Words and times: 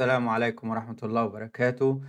السلام 0.00 0.28
عليكم 0.28 0.70
ورحمة 0.70 0.96
الله 1.02 1.24
وبركاته. 1.24 2.00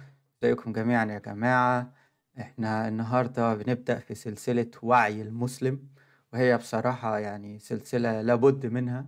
إزيكم 0.44 0.74
جميعا 0.74 1.06
يا 1.06 1.20
جماعة؟ 1.20 1.94
إحنا 2.40 2.88
النهاردة 2.88 3.56
بنبدأ 3.56 4.00
في 4.00 4.16
سلسلة 4.16 4.72
وعي 4.82 5.22
المسلم 5.22 5.88
وهي 6.34 6.58
بصراحة 6.58 7.20
يعني 7.20 7.60
سلسلة 7.60 8.22
لابد 8.22 8.66
منها 8.66 9.06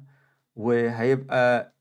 وهيبقى 0.55 1.73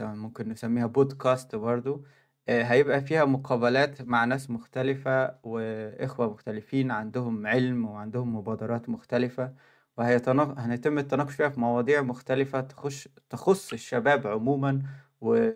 ممكن 0.00 0.48
نسميها 0.48 0.86
بودكاست 0.86 1.54
برضو. 1.56 2.04
آه، 2.48 2.62
هيبقى 2.62 3.00
فيها 3.00 3.24
مقابلات 3.24 4.02
مع 4.02 4.24
ناس 4.24 4.50
مختلفة 4.50 5.34
وإخوة 5.42 6.30
مختلفين 6.30 6.90
عندهم 6.90 7.46
علم 7.46 7.84
وعندهم 7.86 8.36
مبادرات 8.36 8.88
مختلفة 8.88 9.54
وهيتم 9.98 10.98
التناقش 10.98 11.34
فيها 11.34 11.48
في 11.48 11.60
مواضيع 11.60 12.02
مختلفة 12.02 12.60
تخش 12.60 13.08
تخص 13.30 13.72
الشباب 13.72 14.26
عموما 14.26 14.82
و 15.20 15.50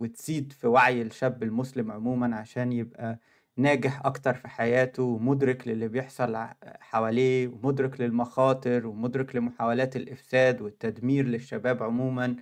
وتزيد 0.00 0.52
في 0.52 0.66
وعي 0.66 1.02
الشاب 1.02 1.42
المسلم 1.42 1.90
عموما 1.92 2.36
عشان 2.36 2.72
يبقى 2.72 3.18
ناجح 3.56 4.06
أكتر 4.06 4.34
في 4.34 4.48
حياته 4.48 5.02
ومدرك 5.02 5.68
للي 5.68 5.88
بيحصل 5.88 6.36
حواليه 6.80 7.48
ومدرك 7.48 8.00
للمخاطر 8.00 8.86
ومدرك 8.86 9.36
لمحاولات 9.36 9.96
الإفساد 9.96 10.60
والتدمير 10.60 11.26
للشباب 11.26 11.82
عموما 11.82 12.36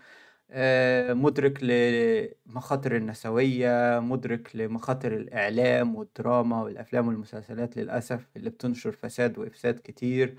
آه، 0.50 1.12
مدرك 1.12 1.58
لمخاطر 1.62 2.96
النسوية 2.96 4.00
مدرك 4.00 4.56
لمخاطر 4.56 5.16
الإعلام 5.16 5.96
والدراما 5.96 6.62
والأفلام 6.62 7.08
والمسلسلات 7.08 7.76
للأسف 7.76 8.26
اللي 8.36 8.50
بتنشر 8.50 8.92
فساد 8.92 9.38
وإفساد 9.38 9.80
كتير. 9.84 10.34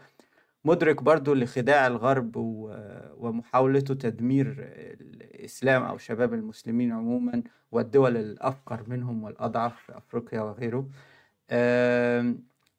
مدرك 0.65 1.03
برضو 1.03 1.33
لخداع 1.33 1.87
الغرب 1.87 2.31
ومحاولته 3.17 3.93
تدمير 3.93 4.55
الإسلام 5.01 5.83
أو 5.83 5.97
شباب 5.97 6.33
المسلمين 6.33 6.91
عموما 6.91 7.43
والدول 7.71 8.17
الأفقر 8.17 8.83
منهم 8.89 9.23
والأضعف 9.23 9.75
في 9.81 9.97
أفريقيا 9.97 10.41
وغيره. 10.41 10.89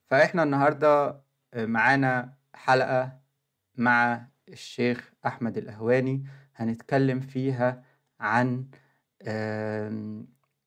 فإحنا 0.07 0.43
النهاردة 0.43 1.21
معانا 1.57 2.33
حلقة 2.55 3.13
مع 3.77 4.27
الشيخ 4.49 5.13
أحمد 5.27 5.59
الأهواني 5.59 6.25
هنتكلم 6.57 7.21
فيها 7.21 7.85
عن 8.21 8.65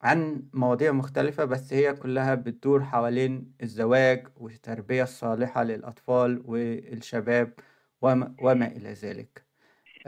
عن 0.04 0.44
مواضيع 0.54 0.92
مختلفة 0.92 1.46
بس 1.46 1.74
هي 1.74 1.94
كلها 1.94 2.36
بتدور 2.36 2.84
حوالين 2.84 3.54
الزواج 3.64 4.28
والتربية 4.38 5.04
الصالحة 5.04 5.64
للأطفال 5.64 6.42
والشباب 6.46 7.54
وما, 8.02 8.36
وما 8.42 8.68
إلى 8.68 8.94
ذلك. 8.94 9.46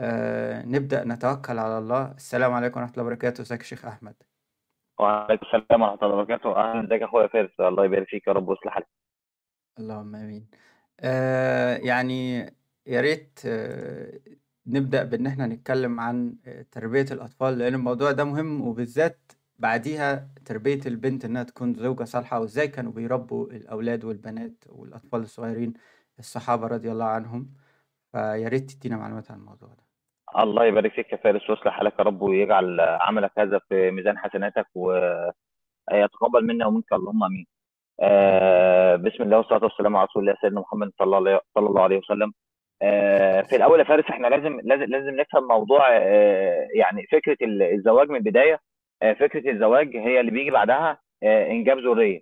آه 0.00 0.62
نبدأ 0.66 1.04
نتوكل 1.04 1.58
على 1.58 1.78
الله. 1.78 2.12
السلام 2.12 2.52
عليكم 2.52 2.80
ورحمة 2.80 2.92
الله 2.94 3.04
وبركاته. 3.06 3.42
ازيك 3.42 3.60
يا 3.60 3.64
شيخ 3.64 3.84
أحمد؟ 3.84 4.14
وعليكم 4.98 5.46
السلام 5.46 5.82
ورحمة 5.82 5.98
الله 6.02 6.14
وبركاته. 6.16 6.56
أهلا 6.56 6.84
ازيك 6.86 7.00
يا 7.00 7.06
أخويا 7.06 7.26
فارس؟ 7.26 7.60
الله 7.60 7.84
يبارك 7.84 8.08
فيك 8.08 8.26
يا 8.26 8.32
رب 8.32 8.48
ويصلح 8.48 8.72
حالك 8.72 8.86
اللهم 9.78 10.14
آمين. 10.16 10.46
آه 11.00 11.76
يعني 11.76 12.38
يا 12.86 13.00
ريت 13.00 13.40
آه 13.46 14.20
نبدأ 14.66 15.04
بإن 15.04 15.26
إحنا 15.26 15.46
نتكلم 15.46 16.00
عن 16.00 16.36
آه، 16.46 16.62
تربية 16.70 17.06
الأطفال 17.10 17.58
لأن 17.58 17.74
الموضوع 17.74 18.12
ده 18.12 18.24
مهم 18.24 18.60
وبالذات 18.68 19.32
بعديها 19.58 20.28
تربية 20.46 20.80
البنت 20.86 21.24
إنها 21.24 21.42
تكون 21.42 21.74
زوجة 21.74 22.04
صالحة 22.04 22.40
وإزاي 22.40 22.68
كانوا 22.68 22.92
بيربوا 22.92 23.46
الأولاد 23.46 24.04
والبنات 24.04 24.64
والأطفال 24.68 25.20
الصغيرين؟ 25.20 25.74
الصحابة 26.18 26.66
رضي 26.66 26.92
الله 26.92 27.04
عنهم. 27.04 27.46
فيا 28.12 28.48
ريت 28.48 28.70
تدينا 28.70 28.96
معلومات 28.96 29.30
عن 29.30 29.38
الموضوع 29.38 29.68
ده. 29.68 29.86
الله 30.42 30.64
يبارك 30.64 30.92
فيك 30.92 31.12
يا 31.12 31.16
فارس. 31.16 31.50
ويصلح 31.50 31.72
حالك 31.72 31.98
يا 31.98 32.04
رب 32.04 32.22
ويجعل 32.22 32.80
عملك 32.80 33.30
هذا 33.38 33.60
في 33.68 33.90
ميزان 33.90 34.18
حسناتك 34.18 34.66
ويتقبل 34.74 36.46
منا 36.46 36.66
ومنك. 36.66 36.92
اللهم 36.92 37.24
آمين. 37.24 37.46
آه 38.00 38.96
بسم 38.96 39.22
الله 39.22 39.36
والصلاة 39.36 39.64
والسلام 39.64 39.96
على 39.96 40.06
رسول 40.06 40.22
الله 40.22 40.36
سيدنا 40.40 40.60
محمد 40.60 40.92
صلى 40.98 41.18
الله 41.56 41.82
عليه 41.82 41.98
وسلم. 41.98 42.32
آه 42.82 43.42
في 43.42 43.56
الأول 43.56 43.78
يا 43.78 43.84
فارس 43.84 44.04
إحنا 44.04 44.26
لازم 44.26 44.60
لازم 44.64 44.84
لازم 44.84 45.20
نفهم 45.20 45.48
موضوع 45.48 45.88
آه 45.92 46.68
يعني 46.74 47.06
فكرة 47.12 47.36
الزواج 47.74 48.08
من 48.08 48.16
البداية. 48.16 48.60
آه 49.02 49.12
فكرة 49.12 49.50
الزواج 49.50 49.96
هي 49.96 50.20
اللي 50.20 50.30
بيجي 50.30 50.50
بعدها 50.50 50.98
آه 51.22 51.46
إنجاب 51.46 51.78
ذرية. 51.78 52.20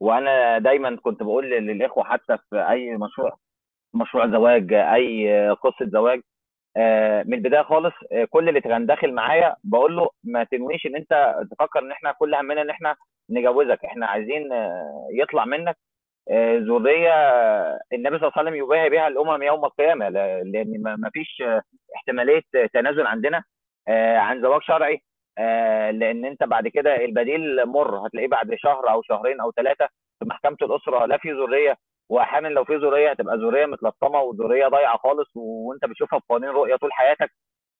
وأنا 0.00 0.58
دايما 0.58 0.96
كنت 0.96 1.22
بقول 1.22 1.50
للإخوة 1.50 2.04
حتى 2.04 2.38
في 2.50 2.68
أي 2.70 2.96
مشروع 2.96 3.36
مشروع 3.94 4.26
زواج 4.26 4.72
أي 4.72 5.50
قصة 5.50 5.86
زواج 5.86 6.20
آه، 6.76 7.22
من 7.22 7.34
البداية 7.34 7.62
خالص 7.62 7.94
آه، 8.12 8.24
كل 8.30 8.48
اللي 8.48 8.60
كان 8.60 8.86
داخل 8.86 9.12
معايا 9.14 9.56
بقول 9.64 9.96
له 9.96 10.10
ما 10.24 10.44
تنويش 10.44 10.86
إن 10.86 10.96
أنت 10.96 11.36
تفكر 11.50 11.78
إن 11.80 11.90
إحنا 11.92 12.12
كل 12.12 12.34
همنا 12.34 12.62
إن 12.62 12.70
إحنا 12.70 12.96
نجوزك. 13.30 13.84
إحنا 13.84 14.06
عايزين 14.06 14.52
آه، 14.52 15.08
يطلع 15.12 15.44
منك 15.44 15.76
آه، 16.30 16.56
ذرية 16.58 17.12
آه، 17.12 17.80
النبي 17.92 18.18
صلى 18.18 18.28
الله 18.28 18.32
عليه 18.36 18.50
وسلم 18.50 18.64
يباهي 18.64 18.90
بها 18.90 19.08
الأمم 19.08 19.42
يوم 19.42 19.64
القيامة. 19.64 20.08
لأن 20.08 20.82
ما 20.82 21.10
فيش 21.12 21.42
آه، 21.46 21.62
احتمالية 21.96 22.42
تنازل 22.74 23.06
عندنا 23.06 23.44
آه، 23.88 24.18
عن 24.18 24.42
زواج 24.42 24.62
شرعي. 24.62 24.94
آه، 24.94 25.00
لأن 25.90 26.24
أنت 26.24 26.44
بعد 26.44 26.68
كده 26.68 26.96
البديل 27.04 27.66
مر. 27.66 28.06
هتلاقيه 28.06 28.28
بعد 28.28 28.54
شهر 28.56 28.90
أو 28.90 29.02
شهرين 29.02 29.40
أو 29.40 29.52
ثلاثة 29.52 29.88
في 30.18 30.24
محكمة 30.28 30.56
الأسرة 30.62 31.06
لا 31.06 31.18
في 31.18 31.32
ذرية 31.32 31.76
واحيانا 32.10 32.48
لو 32.48 32.64
في 32.64 32.76
ذرية 32.76 33.10
هتبقى 33.10 33.36
ذرية 33.36 33.66
متلطمة 33.66 34.20
وذرية 34.20 34.68
ضايعة 34.68 34.98
خالص 34.98 35.28
وأنت 35.36 35.84
بتشوفها 35.84 36.18
في 36.18 36.24
قوانين 36.28 36.48
رؤية 36.50 36.76
طول 36.76 36.92
حياتك. 36.92 37.30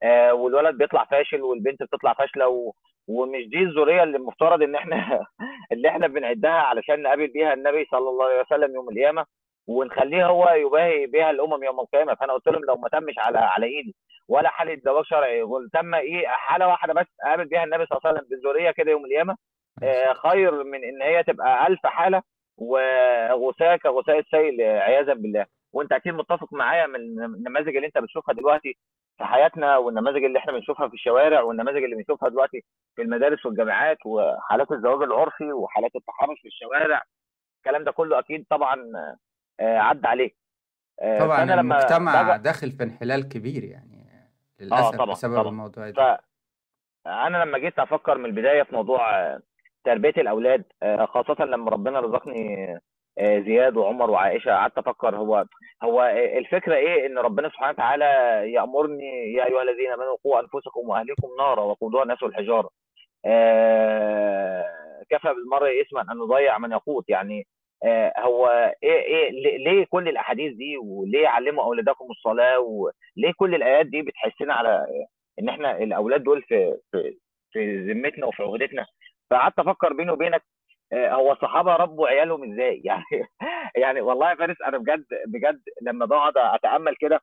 آه، 0.02 0.34
والولد 0.34 0.78
بيطلع 0.78 1.04
فاشل 1.04 1.42
والبنت 1.42 1.82
بتطلع 1.82 2.14
فاشلة 2.14 2.48
و... 2.48 2.72
ومش 3.08 3.48
دي 3.48 3.58
الذرية 3.58 4.02
اللي 4.02 4.16
المفترض 4.16 4.62
إن 4.62 4.74
إحنا 4.74 5.26
اللي 5.72 5.88
إحنا 5.88 6.06
بنعدها 6.08 6.50
علشان 6.50 7.02
نقابل 7.02 7.26
بيها 7.28 7.52
النبي 7.54 7.84
صلى 7.90 8.08
الله 8.10 8.24
عليه 8.26 8.40
وسلم 8.42 8.74
يوم 8.74 8.88
القيامة 8.88 9.26
ونخليه 9.68 10.26
هو 10.26 10.50
يباهي 10.50 11.06
بها 11.06 11.30
الأمم 11.30 11.64
يوم 11.64 11.80
القيامة. 11.80 12.14
فأنا 12.14 12.32
قلت 12.32 12.48
لهم 12.48 12.64
لو 12.64 12.76
ما 12.76 12.88
تمش 12.88 13.14
على 13.18 13.38
على 13.38 13.66
إيدي. 13.66 13.96
ولا 14.28 14.48
حالة 14.48 14.80
زواج 14.84 15.04
شرعي 15.04 15.42
قلت 15.42 15.72
تم 15.72 15.94
إيه 15.94 16.28
حالة 16.28 16.68
واحدة 16.68 16.92
بس 16.94 17.06
اقابل 17.24 17.44
بيها 17.44 17.64
النبي 17.64 17.86
صلى 17.86 17.98
الله 17.98 18.10
عليه 18.10 18.20
وسلم 18.20 18.28
بالذريه 18.30 18.70
كده 18.70 18.90
يوم 18.90 19.04
القيامة. 19.04 19.36
آه، 19.82 20.12
خير 20.12 20.64
من 20.64 20.84
إن 20.84 21.02
هي 21.02 21.22
تبقى 21.22 21.66
ألف 21.66 21.86
حالة 21.86 22.22
وغثاء 22.58 23.76
كغثاء 23.76 24.18
السيل 24.18 24.60
عياذا 24.60 25.14
بالله. 25.14 25.46
وأنت 25.72 25.92
أكيد 25.92 26.14
متفق 26.14 26.52
معايا 26.52 26.86
من 26.86 26.96
النماذج 27.24 27.76
اللي 27.76 27.86
أنت 27.86 27.98
بتشوفها 27.98 28.34
دلوقتي 28.34 28.76
في 29.18 29.24
حياتنا 29.24 29.76
والنماذج 29.76 30.24
اللي 30.24 30.38
إحنا 30.38 30.52
بنشوفها 30.52 30.88
في 30.88 30.94
الشوارع 30.94 31.40
والنماذج 31.42 31.82
اللي 31.84 31.96
بنشوفها 31.96 32.28
دلوقتي 32.28 32.64
في 32.96 33.02
المدارس 33.02 33.46
والجامعات 33.46 33.98
وحالات 34.06 34.72
الزواج 34.72 35.02
العرفي 35.02 35.52
وحالات 35.52 35.90
التحرش 35.96 36.40
في 36.40 36.48
الشوارع. 36.48 37.02
الكلام 37.58 37.84
ده 37.84 37.92
كله 37.92 38.18
أكيد 38.18 38.46
طبعا 38.50 38.92
آه، 39.60 39.78
عدى 39.78 40.08
عليك 40.08 40.36
آه، 41.00 41.18
طبعا 41.18 41.54
المجتمع 41.60 42.36
داخل 42.36 42.72
في 42.72 42.82
انحلال 42.82 43.28
كبير 43.28 43.64
يعني. 43.64 43.95
آه 44.60 44.64
للأسف 44.64 44.96
طبعا 44.96 45.06
بسبب 45.10 45.34
طبعا. 45.36 45.48
الموضوع 45.48 45.90
ده. 45.90 46.20
فانا 47.04 47.44
لما 47.44 47.58
جيت 47.58 47.78
أفكر 47.78 48.18
من 48.18 48.24
البداية 48.24 48.62
في 48.62 48.74
موضوع 48.74 49.18
آه، 49.20 49.40
تربية 49.84 50.14
الأولاد 50.18 50.64
آه، 50.82 51.06
خاصة 51.06 51.44
لما 51.44 51.70
ربنا 51.70 52.00
رزقني 52.00 52.66
آه، 53.18 53.38
زياد 53.40 53.76
وعمر 53.76 54.10
وعائشة 54.10 54.50
قعدت 54.50 54.78
أفكر 54.78 55.16
هو 55.16 55.44
هو 55.82 56.02
آه، 56.02 56.38
الفكرة 56.38 56.74
إيه؟ 56.74 57.06
إن 57.06 57.18
ربنا 57.18 57.48
سبحانه 57.48 57.70
وتعالى 57.70 58.04
يأمرني 58.52 59.32
يا 59.32 59.44
أيها 59.46 59.62
الذين 59.62 59.90
آمنوا 59.92 60.16
قوا 60.24 60.40
أنفسكم 60.40 60.88
وأهليكم 60.88 61.28
نارا 61.38 61.62
وقودها 61.62 62.02
الناس 62.02 62.22
والحجاره 62.22 62.70
آه، 63.24 64.64
كفى 65.10 65.28
بالمرء 65.34 65.82
اسما 65.82 66.00
أن 66.12 66.18
يضيع 66.18 66.58
من 66.58 66.72
يقوت. 66.72 67.08
يعني 67.08 67.40
آه، 67.40 67.55
هو 68.18 68.48
إيه 68.82 69.00
إيه 69.00 69.30
ليه 69.58 69.86
كل 69.90 70.08
الأحاديث 70.08 70.54
دي؟ 70.56 70.76
وليه 70.76 71.28
علموا 71.28 71.64
أولادكم 71.64 72.06
الصلاة؟ 72.10 72.58
وليه 72.58 73.32
كل 73.36 73.54
الآيات 73.54 73.86
دي 73.86 74.02
بتحسنا 74.02 74.54
على 74.54 74.86
إن 75.38 75.48
إحنا 75.48 75.78
الأولاد 75.78 76.22
دول 76.22 76.42
في 76.42 76.76
في 76.92 77.18
في 77.52 77.92
ذمتنا 77.92 78.26
وفي 78.26 78.42
عهدتنا 78.42 78.86
فقعدت 79.30 79.58
أفكر 79.58 79.92
بيني 79.92 80.10
وبينك 80.10 80.42
آه، 80.92 81.10
هو 81.14 81.32
الصحابه 81.32 81.76
ربوا 81.76 82.08
عيالهم 82.08 82.52
إزاي؟ 82.52 82.82
يعني 82.84 83.04
يعني 83.76 84.00
والله 84.00 84.30
يا 84.30 84.34
فارس 84.34 84.56
أنا 84.66 84.78
بجد 84.78 85.04
بجد 85.26 85.60
لما 85.82 86.06
بقعد 86.06 86.32
أتأمل 86.36 86.96
كده 87.00 87.20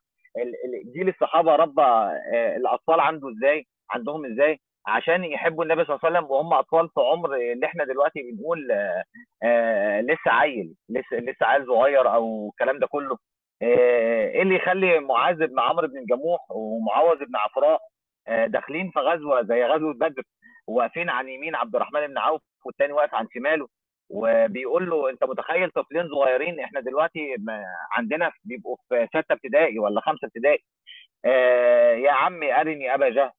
جيل 0.96 1.10
الصحابة 1.10 1.56
ربى 1.56 1.82
آه، 1.82 2.56
الأطفال 2.58 3.00
عنده 3.00 3.30
إزاي؟ 3.30 3.68
عندهم 3.92 4.26
إزاي؟ 4.26 4.60
عشان 4.88 5.24
يحبوا 5.24 5.64
النبي 5.64 5.86
صلى 5.86 5.96
الله 5.96 6.00
عليه 6.04 6.20
وسلم 6.20 6.32
وهم 6.32 6.54
أطفال 6.54 6.90
في 6.90 7.02
عمر 7.02 7.36
اللي 7.36 7.66
إحنا 7.66 7.86
دلوقتي 7.86 8.20
بنقول 8.32 8.72
آه، 8.72 9.04
آه، 9.44 10.02
لسه 10.02 10.32
عيل 10.32 10.74
لسه 10.90 11.18
لسه 11.18 11.46
عيل 11.46 11.66
صغير 11.68 12.14
أو 12.14 12.50
الكلام 12.50 12.80
ده 12.80 12.88
كله. 12.88 13.18
آه، 13.62 13.66
إيه 14.30 14.42
اللي 14.42 14.56
يخلي 14.56 15.00
معاذ 15.00 15.48
بن 15.48 15.60
عمرو 15.60 15.88
بن 15.88 16.06
جموح 16.06 16.40
ومعوذ 16.52 17.18
بن 17.26 17.36
عفراء 17.36 17.80
داخلين 18.48 18.92
في 18.92 19.00
غزوة 19.00 19.42
زي 19.44 19.66
غزوة 19.66 19.94
بدر 19.94 20.24
واقفين 20.68 21.10
عن 21.10 21.30
يمين 21.30 21.56
عبد 21.56 21.76
الرحمن 21.76 22.08
بن 22.08 22.18
عوف 22.18 22.42
والتاني 22.66 22.94
واقف 22.94 23.16
عن 23.16 23.28
شماله 23.34 23.68
وبيقول 24.10 24.90
له 24.90 25.10
أنت 25.10 25.24
متخيل 25.24 25.72
طفلين 25.72 26.08
صغيرين 26.10 26.60
إحنا 26.60 26.80
دلوقتي 26.82 27.36
عندنا 27.92 28.32
بيبقوا 28.44 28.78
في 28.90 29.08
ستة 29.08 29.34
ابتدائي 29.34 29.80
ولا 29.80 30.02
خمسة 30.02 30.26
ابتدائي؟ 30.28 30.64
آه 31.26 31.94
يا 31.94 32.12
عمي 32.12 32.54
أرني 32.62 32.94
أبا 32.94 33.10
جهل. 33.10 33.32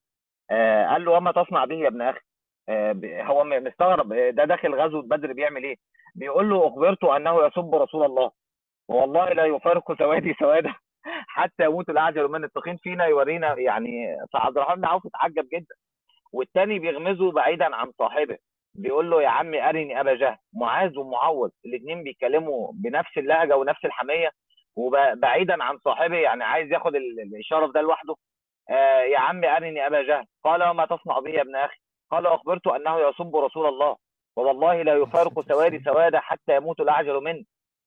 آه 0.51 0.87
قال 0.87 1.05
له 1.05 1.13
وما 1.13 1.33
تصنع 1.33 1.65
به 1.65 1.75
يا 1.75 1.89
ابن 1.89 2.03
أخي. 2.03 2.21
آه 2.69 2.95
هو 3.23 3.45
مستغرب 3.45 4.13
آه، 4.13 4.31
ده 4.31 4.45
داخل 4.45 4.75
غزوة 4.75 5.03
بدر 5.03 5.33
بيعمل 5.33 5.65
إيه؟ 5.65 5.77
بيقول 6.15 6.51
له 6.51 6.67
اخبرت 6.69 7.05
أنه 7.05 7.47
يسب 7.47 7.75
رسول 7.75 8.05
الله. 8.05 8.31
والله 8.89 9.29
لا 9.33 9.45
يفارق 9.45 9.99
سوادي 9.99 10.35
سوادا 10.41 10.75
حتى 11.37 11.65
يموت 11.65 11.89
الاعجل 11.91 12.29
من 12.29 12.45
التخين 12.45 12.77
فينا 12.77 13.05
يورينا 13.07 13.59
يعني 13.59 14.17
فعبد 14.33 14.57
الرحمن 14.59 14.77
بن 14.81 14.85
عوف 14.85 15.07
اتعجب 15.07 15.49
جدا. 15.53 15.75
والتاني 16.33 16.79
بيغمزه 16.79 17.33
بعيدا 17.33 17.77
عن 17.77 17.93
صاحبه. 17.99 18.39
بيقول 18.75 19.11
له 19.11 19.23
يا 19.23 19.29
عمي 19.29 19.69
أرني 19.69 20.01
أبا 20.01 20.15
جهل. 20.15 20.37
معاذ 20.55 20.99
ومعوذ 20.99 21.51
الاثنين 21.67 22.03
بيتكلموا 22.05 22.73
بنفس 22.75 23.19
اللهجة 23.19 23.57
ونفس 23.57 23.85
الحمية. 23.85 24.31
وبعيدا 24.77 25.65
عن 25.65 25.79
صاحبه 25.79 26.17
يعني 26.17 26.45
عايز 26.45 26.73
ياخد 26.73 26.95
ال- 26.97 27.37
الشرف 27.39 27.71
ده 27.71 27.81
لوحده. 27.81 28.15
يا 29.13 29.19
عمي 29.19 29.49
أرني 29.57 29.87
أبا 29.87 30.03
جهل. 30.03 30.27
قال 30.45 30.63
وما 30.65 30.87
تصنع 30.87 31.19
بي 31.19 31.33
يا 31.33 31.43
ابن 31.43 31.57
أخي؟ 31.57 31.77
قال 32.11 32.27
أخبرت 32.27 32.67
أنه 32.67 33.01
يسب 33.01 33.37
رسول 33.37 33.67
الله 33.67 33.97
ووالله 34.37 34.83
لا 34.83 34.95
يفارق 34.95 35.41
سوادي 35.51 35.83
سوادا 35.85 36.21
حتى 36.21 36.57
يموت 36.57 36.81
الأعجل 36.81 37.21
منه. 37.25 37.45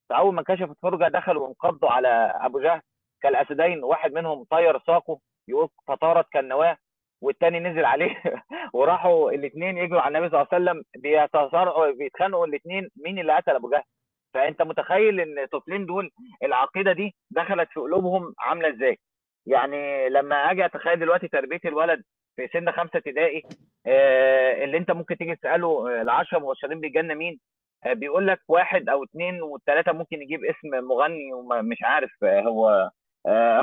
فأول 0.09 0.33
ما 0.33 0.44
كشفت 0.44 0.75
فرجه 0.81 1.07
دخلوا 1.07 1.44
وانقضوا 1.47 1.89
على 1.89 2.33
أبو 2.41 2.59
جهل. 2.59 2.81
كالأسدين 3.21 3.83
واحد 3.83 4.13
منهم 4.13 4.44
طير 4.51 4.79
ساقه 4.79 5.19
يقول 5.47 5.69
فطارت 5.88 6.25
كالنواة 6.31 6.77
والتاني 7.21 7.59
نزل 7.59 7.85
عليه 7.85 8.15
وراحوا 8.73 9.31
الاثنين 9.31 9.77
يجروا 9.77 10.01
على 10.01 10.18
النبي 10.18 10.30
صلى 10.31 10.41
الله 10.41 10.47
عليه 10.53 10.63
وسلم. 10.71 10.83
بيتصارعوا 11.01 11.91
بيتخانقوا 11.91 12.45
الاثنين 12.45 12.89
مين 13.06 13.19
اللي 13.19 13.35
قتل 13.38 13.56
أبو 13.56 13.69
جهل. 13.69 13.83
فأنت 14.33 14.62
متخيل 14.62 15.19
إن 15.19 15.39
الطفلين 15.39 15.85
دول 15.85 16.12
العقيدة 16.44 16.94
دي 16.94 17.15
دخلت 17.31 17.69
في 17.73 17.80
قلوبهم 17.80 18.33
عاملة 18.39 18.69
إزاي؟ 18.69 19.00
يعني 19.47 20.09
لما 20.09 20.35
أجي 20.51 20.65
اتخيل 20.65 20.99
دلوقتي 20.99 21.27
تربية 21.27 21.59
الولد 21.65 22.03
في 22.35 22.47
سن 22.53 22.71
خمسة 22.71 22.97
ابتدائي 22.97 23.44
آه، 23.88 24.63
اللي 24.63 24.77
انت 24.77 24.91
ممكن 24.91 25.17
تيجي 25.17 25.35
تسأله 25.35 25.67
آه، 25.67 26.01
العشرة 26.01 26.39
مبشرين 26.39 26.79
بالجنة 26.81 27.13
مين؟ 27.13 27.39
آه، 27.85 27.94
بيقول 27.94 28.27
لك 28.27 28.39
واحد 28.47 28.89
أو 28.89 29.03
اثنين 29.03 29.41
والثلاثه 29.41 29.91
ممكن 29.91 30.21
يجيب 30.21 30.45
اسم 30.45 30.69
مغني 30.88 31.33
ومش 31.33 31.77
عارف 31.83 32.11
هو 32.23 32.91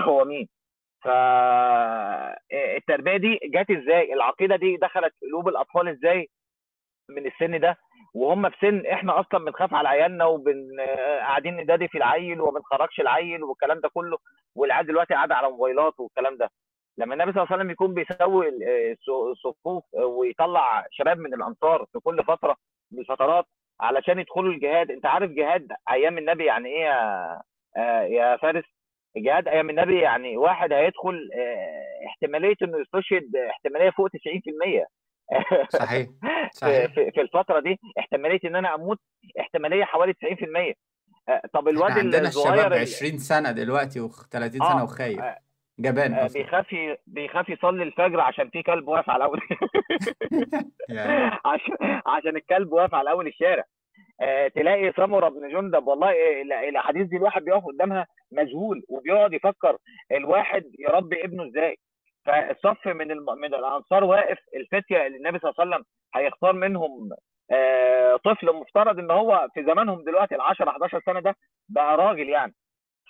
هو 0.08 0.24
مين. 0.24 0.48
فالتربيه 1.04 3.16
دي 3.16 3.38
جت 3.44 3.70
إزاي؟ 3.70 4.12
العقيدة 4.14 4.56
دي 4.56 4.76
دخلت 4.76 5.12
قلوب 5.22 5.48
الأطفال 5.48 5.88
إزاي 5.88 6.28
من 7.10 7.26
السن 7.26 7.60
ده؟ 7.60 7.76
وهم 8.14 8.50
في 8.50 8.56
سن 8.60 8.86
إحنا 8.86 9.20
أصلا 9.20 9.44
بنخاف 9.44 9.74
على 9.74 9.88
عيالنا 9.88 10.24
وبن 10.24 10.80
آه، 10.80 11.18
قاعدين 11.18 11.56
ندادي 11.56 11.88
في 11.88 11.98
العيل 11.98 12.40
وما 12.40 12.58
بنخرجش 12.58 13.00
العيل 13.00 13.42
والكلام 13.44 13.80
ده 13.80 13.88
كله 13.94 14.18
والعيال 14.56 14.86
دلوقتي 14.86 15.14
قاعدة 15.14 15.34
على 15.34 15.50
موبايلات 15.50 16.00
والكلام 16.00 16.36
ده. 16.36 16.50
لما 16.98 17.14
النبي 17.14 17.32
صلى 17.32 17.42
الله 17.42 17.52
عليه 17.52 17.60
وسلم 17.60 17.70
يكون 17.70 17.94
بيسوي 17.94 18.48
ال- 18.48 18.96
الص- 18.96 19.28
الصفوف 19.30 19.84
ويطلع 19.94 20.86
شباب 20.90 21.18
من 21.18 21.34
الأنصار 21.34 21.84
في 21.92 21.98
كل 21.98 22.24
فترة 22.24 22.56
من 22.92 22.98
الفترات 23.00 23.44
علشان 23.80 24.18
يدخلوا 24.18 24.52
الجهاد 24.52 24.90
أنت 24.90 25.06
عارف 25.06 25.30
جهاد 25.30 25.68
أيام 25.90 26.18
النبي 26.18 26.44
يعني 26.44 26.68
إيه 26.68 26.82
يا 26.84 27.40
آه، 27.76 28.02
يا 28.02 28.36
فارس؟ 28.36 28.64
جهاد 29.16 29.48
أيام 29.48 29.70
النبي 29.70 30.00
يعني 30.00 30.36
واحد 30.36 30.72
هيدخل 30.72 31.30
آه، 31.38 32.06
احتمالية 32.06 32.54
إنه 32.62 32.78
يستشهد 32.78 33.36
احتمالية 33.36 33.90
فوق 33.90 34.08
90% 34.08 34.86
صحيح 35.68 36.06
في 36.52 36.58
صحيح. 36.58 36.94
في 36.94 37.10
في 37.10 37.20
الفترة 37.20 37.60
دي 37.60 37.80
احتمالية 37.98 38.40
إن 38.44 38.56
أنا 38.56 38.74
أموت 38.74 38.98
احتمالية 39.40 39.84
حوالي 39.84 40.12
90% 40.12 40.74
آه، 41.28 41.42
طب 41.52 41.68
الواد 41.68 41.92
عندنا 41.92 42.28
الصغير 42.28 42.54
الشباب 42.54 42.72
ال- 42.72 42.78
20 42.78 43.18
سنة 43.18 43.50
دلوقتي 43.52 44.08
و30 44.08 44.50
سنة 44.52 44.80
آه 44.80 44.84
وخايف. 44.84 45.20
آه، 45.20 45.38
جبان 45.78 46.14
آه، 46.14 46.28
بيخاف 46.34 46.66
بيخاف 47.06 47.48
يصلي 47.48 47.82
الفجر 47.82 48.20
عشان 48.20 48.50
في 48.50 48.62
كلب 48.62 48.88
واقف 48.88 49.10
على 49.10 49.24
اول 49.24 49.40
عشان 51.44 51.76
عشان 52.06 52.36
الكلب 52.36 52.72
واقف 52.72 52.94
على 52.94 53.10
أول 53.10 53.26
الشارع. 53.26 53.64
آه، 54.20 54.48
تلاقي 54.48 54.92
سمره 54.96 55.28
بن 55.28 55.48
جندب 55.52 55.86
والله 55.86 56.08
آه، 56.08 56.42
ال- 56.42 56.52
الأحاديث 56.52 57.06
دي 57.08 57.16
الواحد 57.16 57.42
بيقف 57.44 57.64
قدامها 57.64 58.06
مذهول 58.32 58.82
وبيقعد 58.88 59.32
يفكر 59.32 59.76
الواحد 60.12 60.64
يربي 60.78 61.24
ابنه 61.24 61.46
إزاي. 61.48 61.78
فالصف 62.26 62.86
من 62.86 63.10
الم... 63.10 63.26
من 63.38 63.54
الأنصار 63.54 64.04
واقف 64.04 64.38
الفتية 64.56 65.06
اللي 65.06 65.18
النبي 65.18 65.38
صلى 65.38 65.50
الله 65.50 65.60
عليه 65.60 65.70
وسلم 65.70 65.84
هيختار 66.14 66.52
منهم 66.52 67.10
آه، 67.50 68.16
طفل 68.16 68.52
مفترض 68.56 68.98
إن 68.98 69.10
هو 69.10 69.48
في 69.54 69.64
زمانهم 69.64 70.04
دلوقتي 70.04 70.34
ال 70.34 70.40
10 70.40 70.68
11 70.70 71.00
سنة 71.06 71.20
ده 71.20 71.36
بقى 71.68 71.96
راجل 71.96 72.28
يعني. 72.28 72.54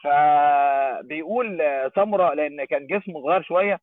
فبيقول 0.04 1.58
سمره 1.94 2.34
لأن 2.34 2.64
كان 2.64 2.86
جسمه 2.86 3.22
صغير 3.22 3.42
شوية 3.42 3.78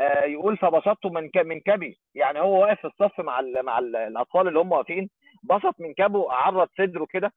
آه، 0.00 0.24
يقول 0.24 0.56
فبسطت 0.56 1.06
من 1.06 1.28
ك- 1.30 1.36
من 1.38 1.60
كبي. 1.60 1.98
يعني 2.14 2.40
هو 2.40 2.60
واقف 2.62 2.78
في 2.80 2.86
الصف 2.86 3.20
مع 3.20 3.40
ال 3.40 3.62
مع 3.64 3.78
ال 3.78 3.96
الأطفال 3.96 4.48
اللي 4.48 4.58
هم 4.58 4.72
واقفين 4.72 5.10
بسط 5.42 5.74
من 5.80 5.94
كبه 5.94 6.32
عرض 6.32 6.68
صدره 6.78 7.06
كده 7.10 7.32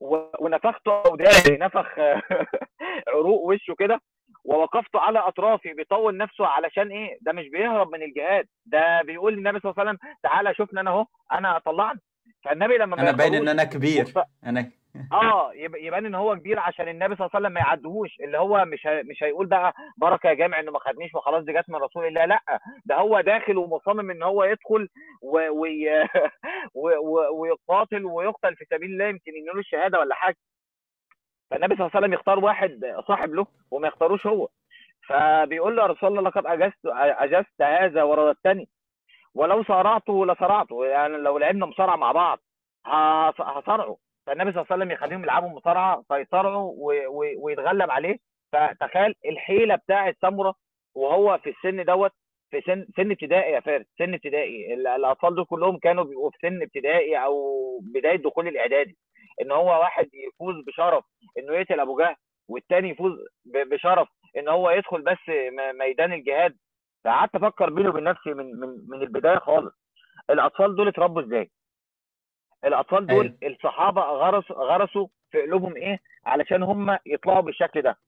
و- 0.00 0.44
ونفخت 0.44 0.88
اوداني 0.88 1.58
نفخ 1.60 1.98
عروق 3.08 3.40
وشه 3.42 3.74
كده 3.78 4.00
ووقفت 4.48 4.96
على 4.96 5.18
أطرافي 5.18 5.72
بيطول 5.72 6.16
نفسه 6.16 6.46
علشان 6.46 6.88
إيه؟ 6.90 7.18
ده 7.20 7.32
مش 7.32 7.48
بيهرب 7.48 7.90
من 7.92 8.02
الجهاد. 8.02 8.46
ده 8.66 9.02
بيقول 9.02 9.34
للنبي 9.34 9.60
صلى 9.60 9.70
الله 9.70 9.80
عليه 9.80 9.90
وسلم 9.90 10.14
تعالى 10.22 10.54
شوفني 10.54 10.80
أنا 10.80 10.90
أهو 10.90 11.04
أنا 11.32 11.58
طلعني 11.58 12.00
فالنبي 12.44 12.76
لما 12.78 12.96
ما 12.96 13.02
أنا 13.02 13.10
باين 13.12 13.34
إن 13.34 13.48
أنا 13.48 13.64
كبير. 13.64 14.04
أنا 14.46 14.70
آه 15.12 15.52
يب- 15.54 15.76
يبان 15.76 16.06
إن 16.06 16.14
هو 16.14 16.36
كبير 16.36 16.58
عشان 16.58 16.88
النبي 16.88 17.16
صلى 17.16 17.26
الله 17.26 17.30
عليه 17.34 17.46
وسلم 17.46 17.52
ما 17.54 17.60
يعدهوش. 17.60 18.20
اللي 18.20 18.38
هو 18.38 18.64
مش 18.64 18.86
هي... 18.86 19.02
مش 19.02 19.22
هيقول 19.22 19.46
بقى 19.46 19.72
بركة 19.96 20.28
يا 20.28 20.34
جامع 20.34 20.60
إنه 20.60 20.72
ما 20.72 20.78
خدنيش 20.78 21.14
وخلاص 21.14 21.44
دي 21.44 21.52
جت 21.52 21.64
من 21.70 21.76
رسول 21.76 22.06
الله. 22.06 22.24
لأ 22.24 22.40
ده 22.84 22.94
هو 22.96 23.20
داخل 23.20 23.56
ومصمم 23.58 24.10
إن 24.10 24.22
هو 24.22 24.44
يدخل 24.44 24.88
و... 25.22 25.38
وي... 25.60 25.88
و... 26.74 26.88
و... 26.98 27.40
ويقاتل 27.40 28.04
ويقتل 28.04 28.56
في 28.56 28.64
سبيل 28.70 28.90
الله 28.90 29.04
يمكن 29.04 29.32
ينول 29.36 29.58
الشهادة 29.58 29.98
ولا 29.98 30.14
حاجة. 30.14 30.36
فالنبي 31.50 31.74
صلى 31.76 31.80
الله 31.86 31.90
عليه 31.94 32.04
وسلم 32.06 32.12
يختار 32.12 32.38
واحد 32.38 32.94
صاحب 33.08 33.34
له 33.34 33.46
وما 33.70 33.88
يختاروش 33.88 34.26
هو. 34.26 34.48
فبيقول 35.08 35.76
له 35.76 35.82
يا 35.82 35.86
رسول 35.86 36.08
الله 36.18 36.22
لقد 36.30 36.46
اجزت 36.46 36.78
أجزت 36.86 37.62
هذا 37.62 38.02
ورددتني. 38.02 38.68
ولو 39.34 39.64
صارعته 39.64 40.26
لصرعته. 40.26 40.86
يعني 40.86 41.16
لو 41.16 41.38
لعبنا 41.38 41.66
مصارعة 41.66 41.96
مع 41.96 42.12
بعض 42.12 42.38
هص- 42.86 43.40
هصارعه 43.40 43.96
فالنبي 44.26 44.52
صلى 44.52 44.60
الله 44.62 44.66
عليه 44.72 44.82
وسلم 44.82 44.90
يخليهم 44.90 45.22
يلعبوا 45.22 45.48
مصارعة 45.48 46.02
فيصارعوا 46.08 46.72
ويتغلب 47.38 47.90
عليه. 47.90 48.18
فتخيل 48.52 49.14
الحيلة 49.26 49.74
بتاعه 49.74 50.14
سمره 50.22 50.54
وهو 50.94 51.38
في 51.38 51.50
السن 51.50 51.84
دوت 51.84 52.12
في 52.50 52.60
سن 52.60 52.86
سن 52.96 53.10
ابتدائي 53.10 53.52
يا 53.52 53.60
فارس 53.60 53.86
سن 53.98 54.14
ابتدائي. 54.14 54.74
ال- 54.74 54.86
الأطفال 54.86 55.34
دول 55.34 55.44
كلهم 55.44 55.78
كانوا 55.78 56.04
بيبقوا 56.04 56.30
في 56.30 56.38
سن 56.42 56.62
ابتدائي 56.62 57.24
أو 57.24 57.78
بداية 57.94 58.16
دخول 58.16 58.48
الإعدادي. 58.48 58.96
إن 59.42 59.50
هو 59.52 59.80
واحد 59.80 60.08
يفوز 60.14 60.64
بشرف 60.64 61.04
إنه 61.38 61.52
يقتل 61.54 61.80
أبو 61.80 61.98
جهل 61.98 62.14
والتاني 62.48 62.88
يفوز 62.90 63.12
بشرف 63.44 64.08
إن 64.36 64.48
هو 64.48 64.70
يدخل 64.70 65.02
بس 65.02 65.18
ميدان 65.74 66.12
الجهاد. 66.12 66.56
فقعدت 67.04 67.34
أفكر 67.34 67.70
بيني 67.70 67.88
وبين 67.88 68.04
نفسي 68.04 68.34
من 68.34 68.60
من 68.60 68.84
من 68.88 69.02
البداية 69.02 69.38
خالص. 69.38 69.72
الأطفال 70.30 70.76
دول 70.76 70.88
اتربوا 70.88 71.22
إزاي؟ 71.22 71.50
الأطفال 72.64 73.06
دول 73.06 73.36
أيوه. 73.42 73.54
الصحابة 73.54 74.02
غرسوا 74.02 74.56
غرسوا 74.56 75.06
في 75.30 75.42
قلوبهم 75.42 75.76
إيه؟ 75.76 76.00
علشان 76.26 76.62
هم 76.62 76.98
يطلعوا 77.06 77.40
بالشكل 77.40 77.82
ده. 77.82 77.98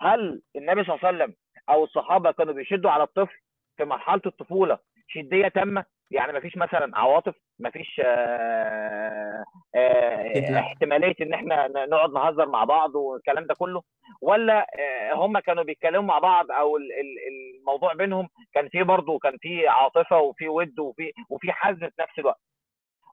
هل 0.00 0.42
النبي 0.56 0.84
صلى 0.84 0.94
الله 0.94 1.06
عليه 1.06 1.16
وسلم 1.24 1.34
أو 1.68 1.84
الصحابة 1.84 2.30
كانوا 2.30 2.54
بيشدوا 2.54 2.90
على 2.90 3.02
الطفل 3.02 3.36
في 3.76 3.84
مرحلة 3.84 4.22
الطفولة 4.26 4.78
شدية 5.08 5.48
تامة؟ 5.48 5.84
يعني 6.10 6.32
مفيش 6.32 6.56
مثلا 6.56 6.90
عواطف 6.98 7.34
مفيش 7.58 8.00
آه، 8.04 9.44
أكيد 9.74 10.44
آه، 10.44 10.50
لا 10.50 10.60
احتمالية 10.60 11.14
إن 11.20 11.34
إحنا 11.34 11.68
نقعد 11.68 12.10
نهزر 12.12 12.48
مع 12.48 12.64
بعض 12.64 12.94
والكلام 12.94 13.44
ده 13.46 13.54
كله؟ 13.58 13.82
ولا 14.20 14.66
آه، 14.78 15.12
هم 15.14 15.38
كانوا 15.38 15.62
بيتكلموا 15.64 16.02
مع 16.02 16.18
بعض 16.18 16.50
أو 16.50 16.76
ال- 16.76 16.92
ال- 16.92 17.58
الموضوع 17.60 17.92
بينهم 17.92 18.28
كان 18.54 18.68
فيه 18.68 18.82
برضه 18.82 19.18
كان 19.18 19.36
فيه 19.40 19.70
عاطفة 19.70 20.18
وفيه 20.18 20.48
ود 20.48 20.78
وفيه 20.80 21.12
وفيه 21.30 21.52
حزم 21.52 21.78
في 21.88 22.02
نفس 22.02 22.18
الوقت؟ 22.18 22.40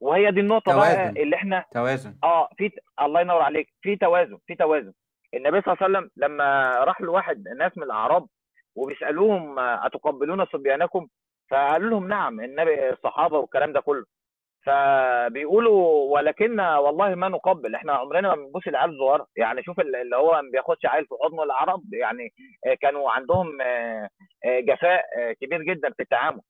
وهي 0.01 0.31
دي 0.31 0.39
النقطة 0.39 0.75
بقى 0.75 0.95
توازن. 0.95 1.17
اللي 1.17 1.35
إحنا 1.35 1.65
توازن. 1.71 2.15
آه 2.23 2.50
في 2.57 2.71
الله 3.01 3.21
ينور 3.21 3.41
عليك. 3.41 3.73
في 3.81 3.95
توازن 3.95 4.38
في 4.47 4.55
توازن. 4.55 4.93
النبي 5.33 5.62
صلى 5.62 5.73
الله 5.73 5.77
عليه 5.83 5.97
وسلم 5.97 6.09
لما 6.17 6.69
راح 6.83 7.01
لواحد 7.01 7.47
ناس 7.57 7.77
من 7.77 7.83
الأعراب 7.83 8.27
وبيسألوهم 8.75 9.59
آه، 9.59 9.85
أتقبلون 9.85 10.45
صبيانكم؟ 10.45 11.07
فقالوا 11.51 11.89
لهم 11.89 12.07
نعم 12.07 12.39
النبي 12.41 12.89
الصحابة 12.89 13.38
والكلام 13.39 13.73
ده 13.73 13.81
كله. 13.81 14.05
فبيقولوا 14.65 16.13
ولكن 16.13 16.59
والله 16.59 17.15
ما 17.15 17.29
نقبل 17.29 17.75
إحنا 17.75 17.93
عمرنا 17.93 18.29
ما 18.29 18.35
بنبوس 18.35 18.67
العيال 18.67 18.89
الصغيره 18.89 19.27
يعني 19.35 19.63
شوف 19.63 19.79
ال- 19.79 19.95
اللي 19.95 20.15
هو 20.15 20.41
ما 20.41 20.50
بياخدش 20.51 20.85
عيل 20.85 21.05
في 21.05 21.15
حضنه 21.23 21.43
العرب 21.43 21.81
يعني 21.93 22.33
آه، 22.67 22.73
كانوا 22.73 23.12
عندهم 23.12 23.62
آه، 23.62 24.09
آه، 24.45 24.59
جفاء 24.59 25.03
كبير 25.41 25.62
جدا 25.63 25.89
في 25.89 26.00
التعامل. 26.03 26.41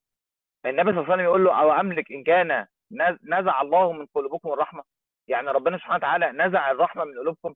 النبي 0.66 0.92
صلى 0.92 1.00
الله 1.02 1.04
عليه 1.04 1.14
وسلم 1.14 1.26
يقول 1.26 1.44
له 1.46 1.62
أو 1.62 1.72
أملك 1.72 2.12
إن 2.12 2.24
كان 2.24 2.66
نز- 2.94 3.20
نزع 3.40 3.62
الله 3.62 3.92
من 3.92 4.06
قلوبكم 4.16 4.54
الرحمة. 4.54 4.84
يعني 5.28 5.48
ربنا 5.52 5.78
سبحانه 5.78 5.96
وتعالى 5.96 6.32
نزع 6.32 6.72
الرحمة 6.72 7.04
من 7.04 7.20
قلوبكم. 7.20 7.54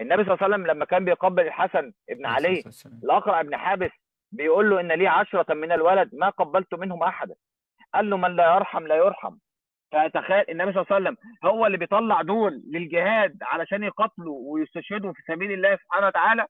النبي 0.00 0.24
صلى 0.24 0.34
الله 0.34 0.44
عليه 0.44 0.54
وسلم 0.54 0.66
لما 0.66 0.84
كان 0.84 1.04
بيقبل 1.04 1.46
الحسن 1.46 1.92
ابن 2.10 2.26
علي 2.26 2.62
الأقرع 3.04 3.40
ابن 3.40 3.56
حابس 3.56 3.90
بيقول 4.32 4.70
له 4.70 4.80
إن 4.80 4.92
لي 4.92 5.06
عشرة 5.08 5.54
من 5.54 5.72
الولد 5.72 6.10
ما 6.14 6.28
قبلت 6.30 6.74
منهم 6.74 7.02
أحدا. 7.02 7.34
قال 7.94 8.10
له 8.10 8.16
من 8.16 8.36
لا 8.36 8.54
يرحم 8.54 8.86
لا 8.86 8.96
يرحم. 8.96 9.36
فتخيل 9.92 10.44
النبي 10.48 10.72
صلى 10.72 10.82
الله 10.82 10.86
عليه 10.90 11.04
وسلم 11.10 11.16
هو 11.44 11.66
اللي 11.66 11.78
بيطلع 11.78 12.22
دول 12.22 12.62
للجهاد 12.72 13.38
علشان 13.42 13.82
يقاتلوا 13.84 14.38
ويستشهدوا 14.52 15.12
في 15.12 15.22
سبيل 15.32 15.52
الله 15.52 15.76
سبحانه 15.76 16.06
وتعالى 16.06 16.46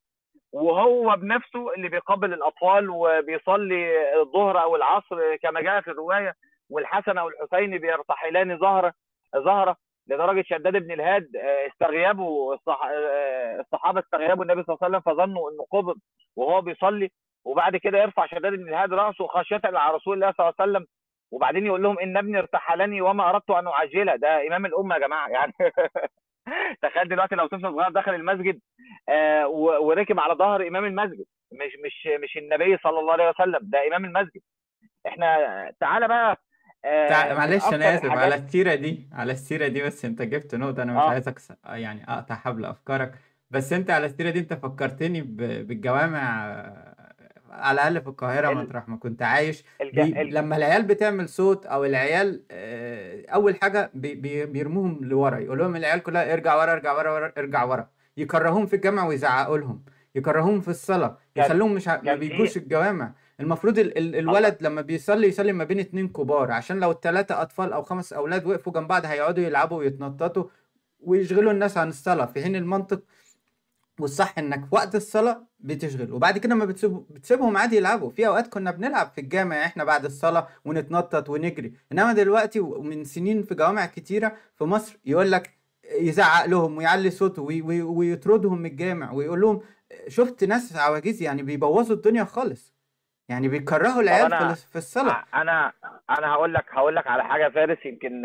وهو 0.52 1.16
بنفسه 1.16 1.74
اللي 1.74 1.88
بيقبل 1.88 2.32
الأطفال 2.34 2.90
وبيصلي 2.90 4.14
الظهر 4.20 4.62
أو 4.62 4.76
العصر 4.76 5.36
كما 5.36 5.60
جاء 5.60 5.80
في 5.80 5.90
الرواية 5.90 6.34
والحسن 6.70 7.18
أو 7.18 7.28
الحسين 7.28 7.78
بيرتحلان 7.78 8.58
ظهره 8.58 8.92
ظهره 9.36 9.76
لدرجة 10.08 10.44
شداد 10.46 10.76
بن 10.76 10.92
الهاد 10.92 11.36
آه، 11.36 11.66
استغيبوا 11.66 12.54
الصح... 12.54 12.80
آه، 12.84 13.60
الصحابة 13.60 14.00
استغيبوا 14.00 14.44
النبي 14.44 14.62
صلى 14.62 14.74
الله 14.74 14.78
عليه 14.82 14.98
وسلم 14.98 15.14
فظنوا 15.14 15.50
إنه 15.50 15.66
قبض 15.70 15.96
وهو 16.36 16.60
بيصلي. 16.60 17.10
وبعد 17.44 17.76
كده 17.76 17.98
يرفع 17.98 18.26
شداد 18.26 18.52
بن 18.52 18.68
الهاد 18.68 18.92
رأسه 18.92 19.26
خشيه 19.26 19.60
على 19.64 19.94
رسول 19.94 20.14
الله 20.14 20.32
صلى 20.32 20.46
الله 20.48 20.54
عليه 20.60 20.70
وسلم. 20.72 20.86
وبعدين 21.32 21.66
يقول 21.66 21.82
لهم 21.82 21.98
إن 21.98 22.16
ابني 22.16 22.38
ارتحلني 22.38 23.00
وما 23.00 23.28
أردت 23.30 23.50
أن 23.50 23.66
أعجله. 23.66 24.16
ده 24.16 24.46
إمام 24.46 24.66
الأمة 24.66 24.94
يا 24.94 25.00
جماعة. 25.00 25.28
يعني 25.36 25.52
تخيل 26.82 27.08
دلوقتي 27.08 27.34
لو 27.34 27.46
طفل 27.46 27.62
صغير 27.62 27.90
دخل 27.90 28.14
المسجد 28.14 28.60
آه 29.08 29.48
وركب 29.48 30.20
على 30.20 30.34
ظهر 30.34 30.68
إمام 30.68 30.84
المسجد. 30.84 31.24
مش 31.52 31.72
مش 31.84 32.08
مش 32.22 32.36
النبي 32.36 32.78
صلى 32.84 32.98
الله 33.00 33.12
عليه 33.12 33.28
وسلم 33.28 33.58
ده 33.62 33.86
إمام 33.86 34.04
المسجد. 34.04 34.40
إحنا 35.06 35.36
تعالى 35.80 36.08
بقى 36.08 36.36
آه 36.84 37.34
معلش 37.34 37.74
أنا 37.74 37.94
آسف 37.94 38.10
على 38.10 38.34
السيرة 38.34 38.74
دي 38.74 39.08
على 39.12 39.32
السيرة 39.32 39.68
دي 39.68 39.82
بس 39.82 40.04
أنت 40.04 40.22
جبت 40.22 40.54
نقطة 40.54 40.82
أنا 40.82 40.92
مش 40.92 41.02
آه. 41.02 41.10
عايزك 41.10 41.38
يعني 41.64 42.04
أقطع 42.08 42.34
حبل 42.34 42.64
أفكارك. 42.64 43.12
بس 43.50 43.72
أنت 43.72 43.90
على 43.90 44.06
السيرة 44.06 44.30
دي 44.30 44.38
أنت 44.38 44.54
فكرتني 44.54 45.20
بالجوامع 45.62 46.56
على 47.52 47.74
الأقل 47.74 48.00
في 48.00 48.08
القاهرة 48.08 48.50
ال... 48.50 48.56
مطرح 48.56 48.88
ما 48.88 48.96
كنت 48.96 49.22
عايش. 49.22 49.64
الج... 49.80 50.00
بي... 50.00 50.22
ال... 50.22 50.34
لما 50.34 50.56
العيال 50.56 50.82
بتعمل 50.82 51.28
صوت 51.28 51.66
أو 51.66 51.84
العيال 51.84 52.42
آه، 52.50 53.24
أول 53.28 53.56
حاجة 53.62 53.90
بي... 53.94 54.14
بي... 54.14 54.46
بيرموهم 54.46 54.98
لورا 55.04 55.38
يقول 55.38 55.58
لهم 55.58 55.76
العيال 55.76 56.02
كلها 56.02 56.32
ارجع 56.32 56.54
ورا 56.56 56.72
ارجع 56.72 56.92
ورا, 56.92 57.10
ورا 57.12 57.32
ارجع 57.38 57.64
ورا. 57.64 57.88
يكرهوهم 58.16 58.66
في 58.66 58.76
الجامع 58.76 59.06
ويزعقوا 59.06 59.58
لهم 59.58 59.82
يكرهوهم 60.14 60.60
في 60.60 60.68
الصلاة 60.68 61.18
يخلوهم 61.36 61.74
مش 61.74 61.88
ع... 61.88 62.00
ما 62.02 62.14
بيجوش 62.14 62.56
الجوامع. 62.56 63.12
المفروض 63.40 63.78
ال... 63.78 63.98
ال... 63.98 64.16
الولد 64.16 64.56
لما 64.60 64.80
بيصلي 64.80 65.28
يصلي 65.28 65.52
ما 65.52 65.64
بين 65.64 65.78
اتنين 65.80 66.08
كبار 66.08 66.52
عشان 66.52 66.80
لو 66.80 66.90
الثلاثه 66.90 67.42
أطفال 67.42 67.72
أو 67.72 67.82
خمس 67.82 68.12
أولاد 68.12 68.46
وقفوا 68.46 68.72
جنب 68.72 68.88
بعض 68.88 69.06
هيقعدوا 69.06 69.44
يلعبوا 69.44 69.78
ويتنططوا 69.78 70.44
ويشغلوا 71.00 71.52
الناس 71.52 71.78
عن 71.78 71.88
الصلاة. 71.88 72.26
في 72.26 72.42
حين 72.42 72.56
المنطق 72.56 73.02
والصح 74.00 74.38
إنك 74.38 74.60
في 74.64 74.74
وقت 74.74 74.94
الصلاة 74.94 75.42
بتشغل 75.60 76.12
وبعد 76.12 76.38
كده 76.38 76.54
ما 76.54 76.64
بتسيب 76.64 77.04
بتسيبهم 77.10 77.56
عادي 77.56 77.76
يلعبوا. 77.76 78.10
في 78.10 78.26
أوقات 78.26 78.46
كنا 78.46 78.70
بنلعب 78.70 79.06
في 79.06 79.20
الجامع 79.20 79.64
إحنا 79.64 79.84
بعد 79.84 80.04
الصلاة 80.04 80.48
ونتنطط 80.64 81.28
ونجري. 81.28 81.72
إنما 81.92 82.12
دلوقتي 82.12 82.60
ومن 82.60 83.04
سنين 83.04 83.42
في 83.42 83.54
جوامع 83.54 83.86
كتيرة 83.86 84.36
في 84.54 84.64
مصر 84.64 84.98
يقول 85.04 85.32
لك 85.32 85.50
يزعق 86.00 86.46
لهم 86.46 86.76
ويعلي 86.76 87.10
صوته 87.10 87.42
ويطردهم 87.82 88.58
من 88.58 88.66
الجامع 88.66 89.12
ويقول 89.12 89.40
لهم 89.40 89.60
شفت 90.08 90.44
ناس 90.44 90.76
عواجيز 90.76 91.22
يعني 91.22 91.42
بيبوظوا 91.42 91.96
الدنيا 91.96 92.24
خالص. 92.24 92.72
يعني 93.28 93.48
بيكرهوا 93.48 94.02
العيال 94.02 94.56
في 94.56 94.76
الصلاة. 94.76 95.24
أنا 95.34 95.72
أنا 96.10 96.32
هقول 96.32 96.54
لك 96.54 96.64
هقول 96.70 96.96
لك 96.96 97.06
على 97.06 97.24
حاجة 97.24 97.48
فارس 97.48 97.78
يمكن 97.86 98.22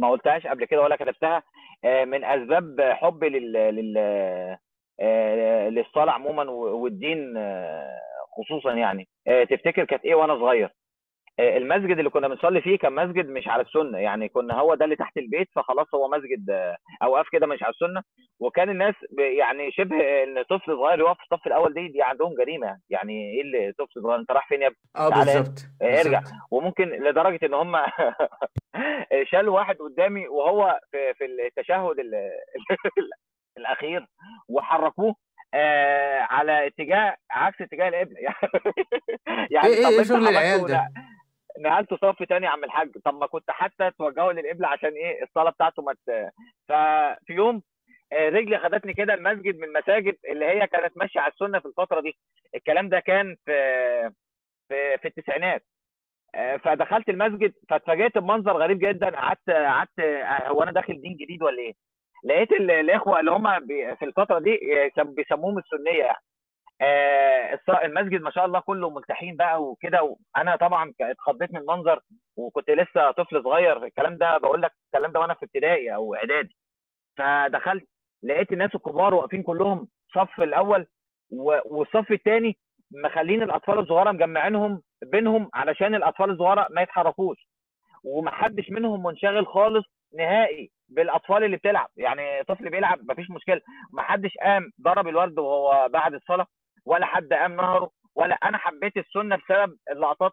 ما 0.00 0.10
قلتهاش 0.10 0.46
قبل 0.46 0.64
كده 0.64 0.80
ولا 0.80 0.96
كتبتها. 0.96 1.42
آه، 1.84 2.04
من 2.04 2.24
أسباب 2.24 2.80
حبي 2.80 3.28
لل, 3.28 3.52
لل... 3.52 3.94
آه، 5.00 5.68
للصلاه 5.68 6.12
عموما 6.12 6.50
والدين 6.50 7.36
آه، 7.36 7.98
خصوصا 8.38 8.72
يعني. 8.72 9.08
آه، 9.28 9.44
تفتكر 9.44 9.84
كانت 9.84 10.04
إيه 10.04 10.14
وأنا 10.14 10.34
صغير؟ 10.34 10.70
المسجد 11.40 11.98
اللي 11.98 12.10
كنا 12.10 12.28
بنصلي 12.28 12.60
فيه 12.62 12.78
كان 12.78 12.92
مسجد 12.92 13.28
مش 13.28 13.48
على 13.48 13.62
السنة. 13.62 13.98
يعني 13.98 14.28
كنا 14.28 14.54
هو 14.60 14.74
ده 14.74 14.84
اللي 14.84 14.96
تحت 14.96 15.16
البيت 15.16 15.48
فخلاص 15.54 15.86
هو 15.94 16.08
مسجد 16.08 16.74
أوقاف 17.02 17.26
كده 17.32 17.46
مش 17.46 17.62
على 17.62 17.70
السنة. 17.72 18.02
وكان 18.40 18.70
الناس 18.70 18.94
يعني 19.18 19.72
شبه 19.72 20.22
إن 20.22 20.42
طفل 20.42 20.76
صغير 20.76 20.98
يقف 20.98 21.16
في 21.16 21.22
الصف 21.32 21.46
الأول 21.46 21.74
دي 21.74 21.88
دي 21.88 22.02
عندهم 22.02 22.34
جريمة 22.34 22.66
يعني. 22.66 22.82
يعني 22.90 23.34
إيه 23.34 23.42
اللي 23.42 23.72
طفل 23.78 24.02
صغير؟ 24.02 24.18
أنت 24.20 24.30
رايح 24.30 24.48
فين 24.48 24.62
يا 24.62 24.66
ابني؟ 24.66 24.78
آه 24.96 25.08
بالظبط 25.08 25.58
ارجع. 25.82 26.22
وممكن 26.50 26.88
لدرجة 26.88 27.46
إن 27.46 27.54
هم 27.54 27.76
شالوا 29.30 29.54
واحد 29.54 29.76
قدامي 29.76 30.28
وهو 30.28 30.80
في 30.90 31.14
في 31.14 31.24
التشهد 31.24 31.96
الأخير 33.58 34.06
وحركوه 34.48 35.14
آه 35.54 36.18
على 36.20 36.66
اتجاه 36.66 37.16
عكس 37.30 37.60
اتجاه 37.60 37.88
القبلة. 37.88 38.18
يعني 39.50 39.66
إيه 39.66 39.88
إيه 39.88 40.02
شغل 40.02 40.28
العيال 40.28 40.66
ده؟ 40.66 40.88
نقلت 41.60 41.94
صف 41.94 42.22
تاني 42.22 42.46
يا 42.46 42.50
عم 42.50 42.64
الحاج. 42.64 42.90
طب 43.04 43.14
ما 43.14 43.26
كنت 43.26 43.50
حتى 43.50 43.90
توجهوا 43.98 44.32
للقبلة 44.32 44.68
عشان 44.68 44.88
إيه 44.90 45.22
الصلاة 45.22 45.50
بتاعته 45.50 45.82
ما 45.82 45.94
ففي 46.68 47.32
يوم 47.32 47.62
آه، 48.12 48.28
رجلي 48.28 48.58
خدتني 48.58 48.94
كده 48.94 49.14
المسجد 49.14 49.56
من 49.56 49.64
المساجد 49.64 50.16
اللي 50.30 50.44
هي 50.44 50.66
كانت 50.66 50.96
ماشية 50.96 51.20
على 51.20 51.32
السنة 51.32 51.58
في 51.58 51.66
الفترة 51.66 52.00
دي. 52.00 52.16
الكلام 52.54 52.88
ده 52.88 53.00
كان 53.00 53.36
في 53.44 53.52
في 54.68 54.98
في 54.98 55.08
التسعينات. 55.08 55.64
آه، 56.34 56.56
فدخلت 56.56 57.08
المسجد 57.08 57.54
فاتفاجئت 57.68 58.18
بمنظر 58.18 58.56
غريب 58.56 58.78
جدا. 58.78 59.10
قعدت 59.10 59.50
قعدت 59.50 59.98
آه، 60.00 60.48
هو 60.48 60.62
أنا 60.62 60.72
داخل 60.72 61.00
دين 61.00 61.16
جديد 61.16 61.42
ولا 61.42 61.58
إيه؟ 61.58 61.74
لقيت 62.24 62.52
الإخوة 62.52 63.20
اللي 63.20 63.30
هم 63.30 63.66
في 63.96 64.04
الفترة 64.04 64.38
دي 64.38 64.58
بيسموهم 64.98 65.58
السنية 65.58 65.98
يعني. 66.04 66.18
آه 66.80 67.60
المسجد 67.84 68.20
ما 68.20 68.30
شاء 68.30 68.44
الله 68.46 68.60
كله 68.60 68.90
ملتحين 68.90 69.36
بقى 69.36 69.62
وكده 69.62 70.02
وأنا 70.36 70.56
طبعا 70.56 70.92
اتخضيت 71.00 71.52
من 71.52 71.60
المنظر 71.60 72.00
وكنت 72.36 72.70
لسه 72.70 73.10
طفل 73.10 73.42
صغير 73.42 73.84
الكلام 73.84 74.16
ده 74.16 74.38
بقول 74.38 74.62
لك 74.62 74.70
الكلام 74.86 75.12
ده 75.12 75.20
وأنا 75.20 75.34
في 75.34 75.44
ابتدائي 75.44 75.94
أو 75.94 76.14
إعدادي. 76.14 76.56
فدخلت 77.16 77.84
لقيت 78.22 78.52
الناس 78.52 78.74
الكبار 78.74 79.14
واقفين 79.14 79.42
كلهم 79.42 79.88
صف 80.14 80.40
الأول 80.40 80.86
والصف 81.70 82.12
الثاني 82.12 82.56
مخلين 82.90 83.42
الأطفال 83.42 83.78
الصغيرة 83.78 84.12
مجمعينهم 84.12 84.82
بينهم 85.04 85.50
علشان 85.54 85.94
الأطفال 85.94 86.30
الصغيرة 86.30 86.66
ما 86.70 86.82
يتحركوش. 86.82 87.48
ومحدش 88.04 88.70
منهم 88.70 89.02
منشغل 89.02 89.46
خالص 89.46 89.84
نهائي 90.14 90.70
بالأطفال 90.88 91.44
اللي 91.44 91.56
بتلعب. 91.56 91.88
يعني 91.96 92.44
طفل 92.44 92.70
بيلعب 92.70 92.98
مفيش 93.10 93.30
مشكلة. 93.30 93.60
ما 93.92 94.02
حدش 94.02 94.34
قام 94.42 94.70
ضرب 94.82 95.08
الورد 95.08 95.38
وهو 95.38 95.88
بعد 95.88 96.14
الصلاة 96.14 96.46
ولا 96.86 97.06
حد 97.06 97.32
قام 97.32 97.56
نهره 97.56 97.90
ولا 98.14 98.34
أنا 98.34 98.58
حبيت 98.58 98.96
السنة 98.96 99.36
بسبب 99.36 99.76
اللقطات 99.90 100.32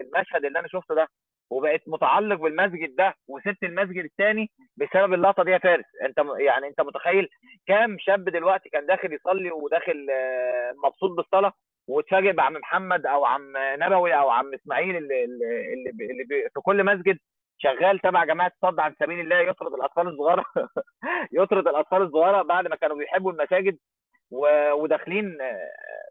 المشهد 0.00 0.44
اللي 0.44 0.58
أنا 0.58 0.68
شفته 0.68 0.94
ده. 0.94 1.08
وبقيت 1.50 1.82
متعلق 1.88 2.36
بالمسجد 2.36 2.96
ده 2.96 3.14
وسبت 3.28 3.62
المسجد 3.62 4.04
الثاني 4.04 4.50
بسبب 4.76 5.12
اللقطة 5.14 5.42
دي 5.44 5.50
يا 5.50 5.58
فارس. 5.58 5.84
أنت 6.04 6.16
يعني 6.38 6.66
أنت 6.68 6.80
متخيل 6.80 7.28
كام 7.66 7.96
شاب 7.98 8.24
دلوقتي 8.24 8.68
كان 8.68 8.86
داخل 8.86 9.12
يصلي 9.12 9.50
وداخل 9.50 10.06
آه، 10.10 10.74
مبسوط 10.84 11.10
بالصلاة 11.16 11.52
واتفاجئ 11.88 12.32
بعم 12.32 12.52
محمد 12.52 13.06
أو 13.06 13.24
عم 13.24 13.52
نبوي 13.56 14.14
أو 14.14 14.30
عم 14.30 14.54
إسماعيل 14.54 14.96
اللي, 14.96 15.24
اللي, 15.24 15.90
اللي 15.90 16.24
في 16.54 16.60
كل 16.62 16.84
مسجد؟ 16.84 17.18
شغال 17.58 17.98
تبع 17.98 18.24
جماعة 18.24 18.52
صد 18.62 18.80
عن 18.80 18.94
سبيل 19.00 19.20
الله 19.20 19.36
يطرد 19.36 19.74
الأطفال 19.74 20.08
الصغيره 20.08 20.44
يطرد 21.38 21.68
الأطفال 21.68 22.02
الصغيره 22.02 22.42
بعد 22.42 22.68
ما 22.68 22.76
كانوا 22.76 22.96
بيحبوا 22.96 23.32
المساجد 23.32 23.78
وداخلين 24.72 25.38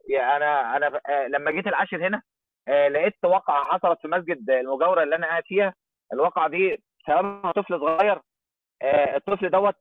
يعني 0.09 0.35
أنا 0.35 0.77
أنا 0.77 1.01
آه، 1.09 1.27
لما 1.27 1.51
جيت 1.51 1.67
العاشر 1.67 2.07
هنا 2.07 2.21
آه، 2.67 2.87
لقيت 2.87 3.13
واقعه 3.25 3.63
حصلت 3.63 3.99
في 4.01 4.07
مسجد 4.07 4.49
المجاورة 4.49 5.03
اللي 5.03 5.15
أنا 5.15 5.27
قاعد 5.27 5.43
فيها 5.45 5.73
الواقعه 6.13 6.49
دي 6.49 6.83
سببها 7.07 7.51
طفل 7.51 7.79
صغير 7.79 8.21
الطفل 9.15 9.49
دوت 9.49 9.75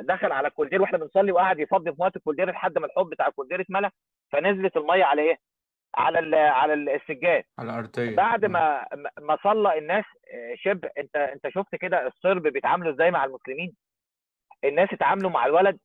دخل 0.00 0.32
على 0.32 0.48
الكولدير 0.48 0.82
وإحنا 0.82 0.98
بنصلي 0.98 1.32
وقعد 1.32 1.58
يفضي 1.58 1.92
في 1.92 1.96
ميه 2.02 2.12
الكولدير 2.16 2.50
لحد 2.50 2.78
ما 2.78 2.86
الحوض 2.86 3.10
بتاع 3.10 3.26
الكولدير 3.26 3.60
اتملى 3.60 3.90
فنزلت 4.32 4.76
المية 4.76 5.04
على 5.04 5.22
إيه؟ 5.22 5.36
على 5.96 6.36
على 6.36 6.74
السجاد. 6.74 7.44
على 7.58 7.70
الأرضية. 7.70 8.16
بعد 8.16 8.44
ما 8.44 8.86
ما 9.20 9.38
صلى 9.44 9.78
الناس 9.78 10.04
شبه 10.54 10.90
انت 10.98 11.16
انت 11.16 11.48
شفت 11.48 11.76
كده 11.76 12.06
الصرب 12.06 12.42
بيتعاملوا 12.42 12.92
إزاي 12.92 13.10
مع 13.10 13.24
المسلمين؟ 13.24 13.74
الناس 14.64 14.88
اتعاملوا 14.92 15.30
مع 15.30 15.46
الولد 15.46 15.78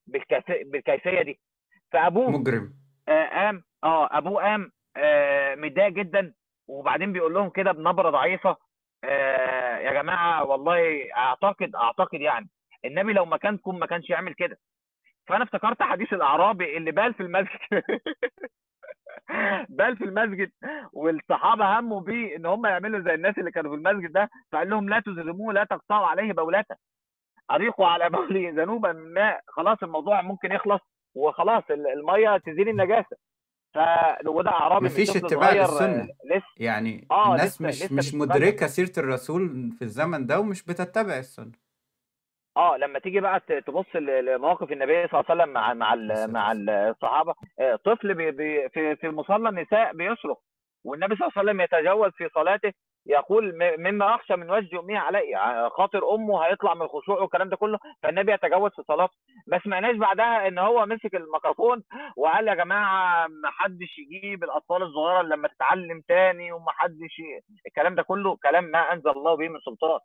بالكيفيه 0.65 1.21
دي. 1.21 1.39
فأبوه 1.91 2.29
مجرم. 2.31 2.73
آه 3.09 3.27
قام 3.29 3.63
آه 3.83 4.17
أبوه 4.17 4.43
قام 4.43 4.71
آه 4.97 5.55
متضايق 5.55 5.93
جدا 5.93 6.33
وبعدين 6.67 7.13
بيقول 7.13 7.33
لهم 7.33 7.49
كده 7.49 7.71
بنبرة 7.71 8.09
ضعيفة 8.09 8.57
آه 9.03 9.77
يا 9.77 9.91
جماعة 9.93 10.43
والله 10.43 11.07
أعتقد 11.17 11.75
أعتقد 11.75 12.21
يعني 12.21 12.49
النبي 12.85 13.13
لو 13.13 13.25
مكانكم 13.25 13.79
ما 13.79 13.85
كانش 13.85 14.09
يعمل 14.09 14.33
كده. 14.33 14.57
فأنا 15.27 15.43
افتكرت 15.43 15.81
حديث 15.83 16.13
الأعرابي 16.13 16.77
اللي 16.77 16.91
بال 16.91 17.13
في 17.13 17.23
المسجد. 17.23 17.49
بل 19.79 19.97
في 19.97 20.03
المسجد 20.03 20.51
والصحابة 20.93 21.79
هموا 21.79 22.01
بيه 22.01 22.35
إن 22.35 22.45
هم 22.45 22.65
يعملوا 22.65 22.99
زي 22.99 23.13
الناس 23.13 23.37
اللي 23.37 23.51
كانوا 23.51 23.71
في 23.71 23.77
المسجد 23.77 24.11
ده 24.11 24.29
فقال 24.51 24.69
لهم 24.69 24.89
لا 24.89 24.99
تزرموه 24.99 25.53
لا 25.53 25.63
تقطعوا 25.63 26.07
عليه 26.07 26.33
بولاتة. 26.33 26.75
اريقوا 27.51 27.87
على 27.87 28.09
بوله 28.09 28.49
ذنوبا 28.49 28.91
ما 28.93 29.39
خلاص 29.47 29.77
الموضوع 29.83 30.21
ممكن 30.21 30.51
يخلص 30.51 30.81
وخلاص 31.15 31.63
المية 31.71 32.37
تزيل 32.37 32.69
النجاسة. 32.69 33.17
ف 33.73 33.77
وده 34.27 34.51
اعرابي 34.51 34.85
مفيش 34.85 35.17
اتباع 35.17 35.53
للسنة. 35.53 36.03
لسه. 36.03 36.45
يعني 36.57 37.07
آه 37.11 37.31
الناس 37.35 37.61
لسه 37.61 37.67
مش 37.67 37.83
لسه 37.83 37.95
مش 37.95 38.13
مدركة 38.13 38.67
سيرة 38.67 38.91
الرسول 38.97 39.71
في 39.71 39.81
الزمن 39.81 40.25
ده 40.25 40.39
ومش 40.39 40.63
بتتبع 40.63 41.17
السنة. 41.17 41.51
آه 42.57 42.77
لما 42.77 42.99
تيجي 42.99 43.19
بقى 43.19 43.39
تبص 43.39 43.95
لمواقف 43.95 44.71
النبي 44.71 45.07
صلى 45.07 45.19
الله 45.19 45.25
عليه 45.29 45.41
وسلم 45.41 45.53
مع 45.53 45.73
مع 45.73 45.95
مع 46.27 46.51
الصحابة 46.51 47.33
آه، 47.59 47.75
طفل 47.75 48.13
بي 48.13 48.31
بي 48.31 48.69
في 48.69 48.95
في 48.95 49.09
مصلى 49.09 49.49
النساء 49.49 49.93
بيصرخ 49.93 50.37
والنبي 50.85 51.15
صلى 51.15 51.27
الله 51.27 51.33
عليه 51.37 51.49
وسلم 51.51 51.61
يتجاوز 51.61 52.11
في 52.11 52.29
صلاته 52.35 52.73
يقول 53.05 53.53
مما 53.77 54.15
أخشى 54.15 54.35
من 54.35 54.51
وجه 54.51 54.79
امي 54.79 54.97
علي 54.97 55.21
خاطر 55.69 56.15
أمه 56.15 56.39
هيطلع 56.45 56.73
من 56.73 56.81
الخشوع 56.81 57.21
والكلام 57.21 57.49
ده 57.49 57.55
كله. 57.55 57.79
فالنبي 58.03 58.31
يتجاوز 58.33 58.71
في 58.71 58.83
صلاته. 58.87 59.13
ما 59.47 59.59
سمعناش 59.59 59.95
بعدها 59.95 60.47
إن 60.47 60.57
هو 60.57 60.85
مسك 60.85 61.15
الميكروفون 61.15 61.83
وقال 62.17 62.47
يا 62.47 62.53
جماعة 62.53 63.27
ما 63.27 63.49
حدش 63.51 63.99
يجيب 63.99 64.43
الأطفال 64.43 64.83
الصغيرة 64.83 65.21
لما 65.21 65.47
تتعلم 65.47 66.01
تاني 66.07 66.51
وما 66.51 66.71
حدش. 66.71 67.21
الكلام 67.67 67.95
ده 67.95 68.03
كله 68.03 68.35
كلام 68.43 68.63
ما 68.63 68.93
أنزل 68.93 69.09
الله 69.09 69.35
به 69.37 69.47
من 69.47 69.59
سلطان. 69.59 69.99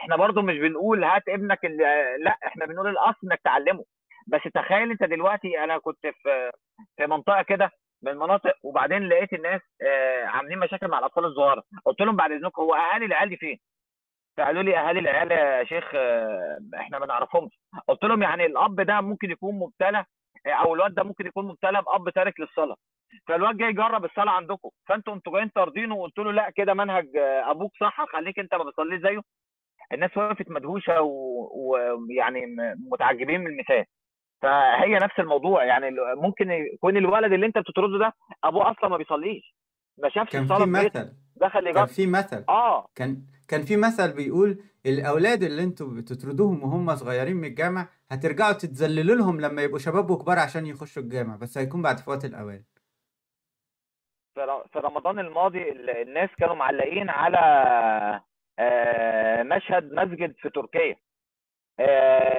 إحنا 0.00 0.16
برضو 0.16 0.42
مش 0.42 0.58
بنقول 0.58 1.04
هات 1.04 1.28
ابنك 1.28 1.64
اللي 1.64 2.16
لا 2.20 2.38
إحنا 2.46 2.66
بنقول 2.66 2.88
الاصل 2.88 3.18
انك 3.24 3.40
تعلمه. 3.44 3.84
بس 4.26 4.40
تخيل 4.54 4.90
انت 4.90 5.02
دلوقتي 5.04 5.64
أنا 5.64 5.78
كنت 5.78 6.06
في 6.06 6.50
في 6.96 7.06
منطقة 7.06 7.42
كده 7.42 7.70
من 8.02 8.12
المناطق 8.12 8.54
وبعدين 8.62 9.08
لقيت 9.08 9.32
الناس 9.32 9.60
آه، 9.86 10.24
عاملين 10.24 10.58
مشاكل 10.58 10.88
مع 10.88 10.98
الأطفال 10.98 11.24
الصغيرة. 11.24 11.62
قلت 11.84 12.00
لهم 12.00 12.16
بعد 12.16 12.30
إذنكم 12.32 12.62
هو 12.62 12.74
أهالي 12.74 13.04
العيال 13.06 13.28
دي 13.28 13.36
فين؟ 13.36 13.58
فقالوا 14.38 14.62
لي 14.62 14.78
أهالي 14.78 14.98
العيال 15.00 15.30
يا 15.32 15.64
شيخ 15.64 15.90
آه، 15.94 16.58
إحنا 16.74 16.98
ما 16.98 17.06
نعرفهمش. 17.06 17.60
قلت 17.88 18.04
لهم 18.04 18.22
يعني 18.22 18.46
الأب 18.46 18.80
ده 18.80 19.00
ممكن 19.00 19.30
يكون 19.30 19.54
مبتلى 19.58 20.04
آه، 20.46 20.50
أو 20.50 20.74
الواد 20.74 20.94
ده 20.94 21.02
ممكن 21.02 21.26
يكون 21.26 21.46
مبتلى 21.48 21.82
بأب 21.82 22.10
تارك 22.10 22.40
للصلاة. 22.40 22.76
فالواد 23.28 23.56
جاي 23.56 23.68
يجرب 23.68 24.04
الصلاة 24.04 24.32
عندكم. 24.32 24.70
فأنتوا 24.88 25.14
أنتوا 25.14 25.32
جايين 25.32 25.48
طاردينه 25.48 25.94
وقلت 25.96 26.18
له 26.18 26.32
لا 26.32 26.50
كده 26.50 26.74
منهج 26.74 27.08
أبوك 27.16 27.72
صح 27.80 28.04
خليك 28.12 28.38
أنت 28.38 28.54
ما 28.54 28.64
بتصليش 28.64 29.00
زيه. 29.02 29.20
الناس 29.92 30.16
وقفت 30.16 30.50
مدهوشة 30.50 31.00
ويعني 31.00 32.40
متعجبين 32.92 33.40
من 33.40 33.46
المثال. 33.46 33.84
فهي 34.42 34.94
نفس 34.94 35.14
الموضوع 35.18 35.64
يعني 35.64 35.96
ممكن 36.16 36.50
يكون 36.50 36.96
الولد 36.96 37.32
اللي 37.32 37.46
انت 37.46 37.58
بتطرده 37.58 37.98
ده 37.98 38.12
أبوه 38.44 38.70
أصلا 38.70 38.88
ما 38.90 38.96
بيصليش. 38.96 39.54
ما 39.98 40.08
شافش 40.08 40.32
كان 40.32 40.46
في 40.46 40.64
مثل. 40.66 41.12
دخل 41.36 41.72
كان 41.72 41.86
في 41.86 42.06
مثل. 42.06 42.44
آه. 42.48 42.86
كان 42.94 43.22
كان 43.48 43.62
في 43.62 43.76
مثل 43.76 44.16
بيقول 44.16 44.58
الأولاد 44.86 45.42
اللي 45.42 45.62
أنتوا 45.62 45.86
بتطردوهم 45.96 46.62
وهم 46.62 46.94
صغيرين 46.94 47.36
من 47.36 47.44
الجامع 47.44 47.88
هترجعوا 48.10 48.52
تتذللوا 48.52 49.16
لهم 49.16 49.40
لما 49.40 49.62
يبقوا 49.62 49.78
شباب 49.78 50.10
وكبار 50.10 50.38
عشان 50.38 50.66
يخشوا 50.66 51.02
الجامع 51.02 51.36
بس 51.36 51.58
هيكون 51.58 51.82
بعد 51.82 51.98
فوات 51.98 52.24
الأوان. 52.24 52.62
في 54.72 54.78
رمضان 54.78 55.18
الماضي 55.18 55.62
ال- 55.72 55.90
الناس 55.90 56.30
كانوا 56.38 56.54
معلقين 56.54 57.10
على 57.10 57.38
مشهد 59.42 59.92
مسجد 59.92 60.34
في 60.38 60.50
تركيا. 60.50 60.90
آه، 60.90 61.11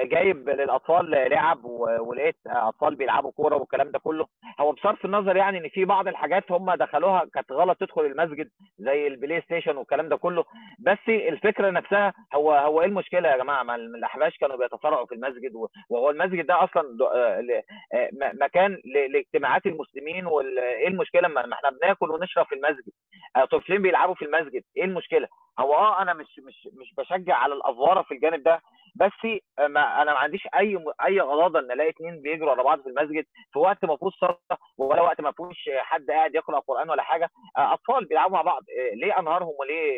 جايب 0.04 0.48
للأطفال 0.48 1.10
لعب 1.10 1.64
ولقيت 2.00 2.36
أطفال 2.46 2.94
بيلعبوا 2.94 3.30
كورة 3.32 3.56
والكلام 3.56 3.90
ده 3.90 3.98
كله. 3.98 4.26
هو 4.60 4.72
بصرف 4.72 5.04
النظر 5.04 5.36
يعني 5.36 5.58
إن 5.58 5.68
في 5.68 5.84
بعض 5.84 6.08
الحاجات 6.08 6.52
هم 6.52 6.74
دخلوها 6.74 7.24
كانت 7.34 7.52
غلط 7.52 7.78
تدخل 7.78 8.00
المسجد 8.00 8.48
زي 8.78 9.06
ال 9.06 9.40
PlayStation 9.40 9.76
والكلام 9.76 10.08
ده 10.08 10.16
كله. 10.16 10.44
بس 10.78 10.98
الفكرة 11.08 11.70
نفسها 11.70 12.12
هو 12.34 12.52
هو 12.52 12.80
إيه 12.80 12.86
المشكلة 12.86 13.28
يا 13.28 13.36
جماعة؟ 13.36 13.62
ما 13.62 13.74
الأحباش 13.74 14.38
كانوا 14.38 14.56
بيتصارعوا 14.56 15.06
في 15.06 15.14
المسجد 15.14 15.52
وهو 15.90 16.10
المسجد 16.10 16.46
ده 16.46 16.64
أصلا 16.64 16.98
آه، 17.14 17.62
آه، 17.94 18.10
مكان 18.40 18.78
لاجتماعات 19.10 19.66
المسلمين 19.66 20.26
وايه 20.26 20.88
المشكلة؟ 20.88 21.28
ما 21.28 21.40
إحنا 21.40 21.70
بناكل 21.70 22.10
ونشرب 22.10 22.46
في 22.46 22.54
المسجد. 22.54 22.92
آه، 23.36 23.44
طفلين 23.44 23.82
بيلعبوا 23.82 24.14
في 24.14 24.24
المسجد. 24.24 24.62
إيه 24.76 24.84
المشكلة؟ 24.84 25.28
هو 25.58 25.74
آه 25.74 26.02
أنا 26.02 26.14
مش 26.14 26.40
مش 26.46 26.68
مش 26.80 26.94
بشجع 26.98 27.34
على 27.36 27.54
الأفوارة 27.54 28.02
في 28.02 28.14
الجانب 28.14 28.42
ده 28.42 28.60
بس 28.96 29.23
ما 29.58 30.02
أنا 30.02 30.12
ما 30.12 30.18
عنديش 30.18 30.48
أي 30.54 30.84
أي 31.06 31.20
غضاضه 31.20 31.58
إن 31.58 31.70
ألاقي 31.72 31.90
اتنين 31.90 32.20
بيجروا 32.22 32.50
ورا 32.50 32.62
بعض 32.62 32.80
في 32.82 32.88
المسجد 32.88 33.24
في 33.52 33.58
وقت 33.58 33.84
ما 33.84 33.96
فيهوش 33.96 34.14
صلاة 34.20 34.38
ولا 34.78 35.02
وقت 35.02 35.20
ما 35.20 35.32
فيهوش 35.32 35.70
حد 35.78 36.10
قاعد 36.10 36.34
يقرأ 36.34 36.58
قرآن 36.58 36.90
ولا 36.90 37.02
حاجة 37.02 37.30
آه، 37.58 37.72
أطفال 37.74 38.04
بيلعبوا 38.04 38.36
مع 38.36 38.42
بعض 38.42 38.62
آه، 38.78 38.94
ليه 38.94 39.18
أنهارهم 39.18 39.54
وليه 39.58 39.92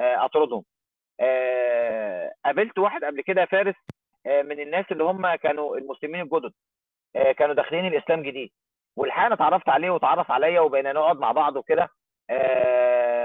آه، 0.00 0.24
أطردهم؟ 0.24 0.64
قابلت 2.44 2.78
واحد 2.78 3.04
قبل 3.04 3.20
كده 3.22 3.44
فارس 3.44 3.74
من 4.26 4.60
الناس 4.60 4.84
اللي 4.92 5.04
هم 5.04 5.34
كانوا 5.34 5.76
المسلمين 5.76 6.20
الجدد 6.20 6.52
كانوا 7.38 7.54
داخلين 7.54 7.86
الإسلام 7.86 8.22
جديد 8.22 8.50
والحقيقة 8.96 9.26
أنا 9.26 9.34
اتعرفت 9.34 9.68
عليه 9.68 9.90
واتعرف 9.90 10.30
عليا 10.30 10.60
وبقينا 10.60 10.92
نقعد 10.92 11.18
مع 11.18 11.32
بعض 11.32 11.56
وكده 11.56 11.88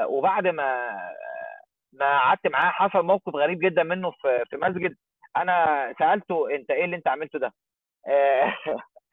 وبعد 0.07 0.47
ما 0.47 0.91
ما 1.99 2.19
قعدت 2.19 2.47
معاه 2.47 2.71
حصل 2.71 3.05
موقف 3.05 3.35
غريب 3.35 3.59
جدا 3.59 3.83
منه 3.83 4.11
في 4.11 4.45
في 4.49 4.57
مسجد 4.57 4.95
أنا 5.37 5.93
سألته 5.99 6.55
انت 6.55 6.71
إيه 6.71 6.85
اللي 6.85 6.95
انت 6.95 7.07
عملته 7.07 7.39
ده؟ 7.39 7.53
آه، 8.07 8.53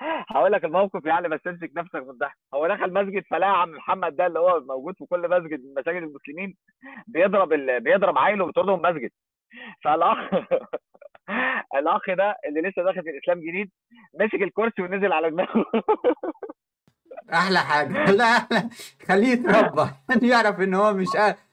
هقول 0.31 0.53
لك 0.53 0.65
الموقف 0.65 1.07
يعني 1.07 1.29
بس 1.29 1.41
امسك 1.47 1.71
نفسك 1.77 1.95
من 1.95 2.11
الضحك 2.11 2.37
هو 2.55 2.67
دخل 2.69 2.93
مسجد 2.93 3.23
فلقى 3.31 3.61
عم 3.61 3.71
محمد 3.71 4.17
ده 4.17 4.27
اللي 4.27 4.39
هو 4.39 4.61
موجود 4.61 4.95
في 4.99 5.05
كل 5.07 5.29
مسجد 5.31 5.61
من 5.65 5.75
مساجد 5.79 6.03
المسلمين 6.03 6.57
بيضرب 7.07 7.53
ال... 7.53 7.81
بيضرب 7.81 8.19
عيله 8.19 8.45
وبيطردهم 8.45 8.83
مسجد 8.83 9.11
فالأخ 9.85 10.19
الأخ 11.79 12.11
ده 12.11 12.37
اللي 12.47 12.61
لسه 12.61 12.83
داخل 12.83 13.03
في 13.03 13.11
الإسلام 13.11 13.41
جديد 13.41 13.71
مسك 14.21 14.35
الكرسي 14.35 14.83
ونزل 14.83 15.13
على 15.13 15.31
دماغه 15.31 15.65
أحلى 17.33 17.59
حاجة 17.59 18.11
لا 18.11 18.49
خليه 19.09 19.29
يتربى 19.29 19.91
يعرف 20.31 20.61
إن 20.61 20.75
هو 20.75 20.93
مش. 20.93 21.09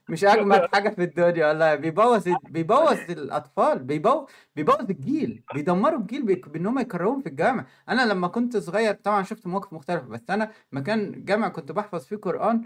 مش 0.10 0.24
أجمد 0.26 0.67
حاجة 0.74 0.89
في 0.89 1.04
الدنيا 1.04 1.48
والله 1.48 1.76
بيبوظ 1.76 2.30
بيبوظ 2.50 2.98
الأطفال 3.10 3.80
بيبوظ 3.80 4.26
بيبوظ 4.56 4.89
الجيل 4.89 5.43
بيدمروا 5.54 6.00
الجيل 6.00 6.22
بإن 6.36 6.65
هم 6.65 6.80
يكرهوهم 6.80 7.22
في 7.22 7.30
الجامع 7.30 7.65
أنا 7.89 8.02
لما 8.06 8.28
كنت 8.28 8.58
صغير 8.58 8.93
طبعا 8.93 9.24
شفت 9.24 9.48
مواقف 9.48 9.74
مختلفة 9.74 10.08
بس 10.08 10.22
أنا 10.30 10.52
مكان 10.72 11.26
جامع 11.26 11.48
كنت 11.50 11.72
بحفظ 11.72 12.06
فيه 12.06 12.15
قرآن 12.15 12.62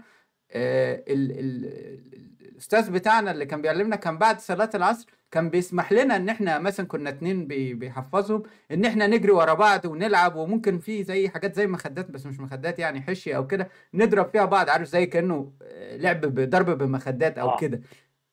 آه، 0.50 1.04
ال 1.08 1.30
ال 1.32 1.64
ال- 1.64 2.34
الأستاذ 2.48 2.90
بتاعنا 2.90 3.30
اللي 3.30 3.46
كان 3.46 3.62
بيعلمنا 3.62 3.96
كان 3.96 4.18
بعد 4.18 4.40
صلاة 4.40 4.70
العصر 4.74 5.06
كان 5.34 5.50
بيسمح 5.50 5.92
لنا 5.92 6.16
إن 6.16 6.28
إحنا 6.28 6.58
مثلا 6.58 6.86
كنا 6.86 7.10
اتنين 7.10 7.46
بي- 7.46 7.74
بيحفظهم 7.74 8.42
إن 8.70 8.84
إحنا 8.84 9.06
نجري 9.06 9.32
ورا 9.32 9.54
بعض 9.54 9.84
ونلعب 9.86 10.36
وممكن 10.36 10.78
في 10.78 11.04
زي 11.04 11.28
حاجات 11.28 11.54
زي 11.54 11.66
مخدات 11.66 12.10
بس 12.10 12.26
مش 12.26 12.40
مخدات 12.40 12.78
يعني 12.78 13.00
حشي 13.02 13.36
أو 13.36 13.46
كده 13.46 13.68
نضرب 13.94 14.28
فيها 14.30 14.44
بعض 14.44 14.70
عارف 14.70 14.88
زي 14.88 15.06
كأنه 15.06 15.52
آه، 15.62 15.96
لعب 15.96 16.20
بضرب 16.20 16.78
بمخدات 16.78 17.38
أو 17.38 17.48
آه. 17.48 17.56
كده. 17.58 17.80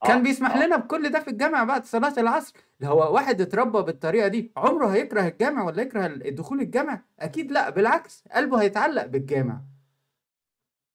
كان 0.08 0.18
آه. 0.18 0.22
بيسمح 0.24 0.58
لنا 0.58 0.78
بكل 0.78 1.10
ده 1.10 1.20
في 1.20 1.28
الجامع 1.28 1.64
بعد 1.64 1.86
صلاة 1.86 2.14
العصر. 2.18 2.54
اللي 2.82 2.92
هو 2.92 3.14
واحد 3.14 3.42
اتربى 3.42 3.82
بالطريقة 3.82 4.28
دي 4.28 4.52
عمره 4.58 4.88
هيكره 4.88 5.28
الجامع 5.28 5.64
ولا 5.64 5.82
يكره 5.82 6.06
الدخول 6.06 6.60
الجامع 6.62 7.02
أكيد 7.20 7.52
لأ 7.52 7.70
بالعكس 7.70 8.24
قلبه 8.36 8.62
هيتعلق 8.62 9.06
بالجامع 9.06 9.62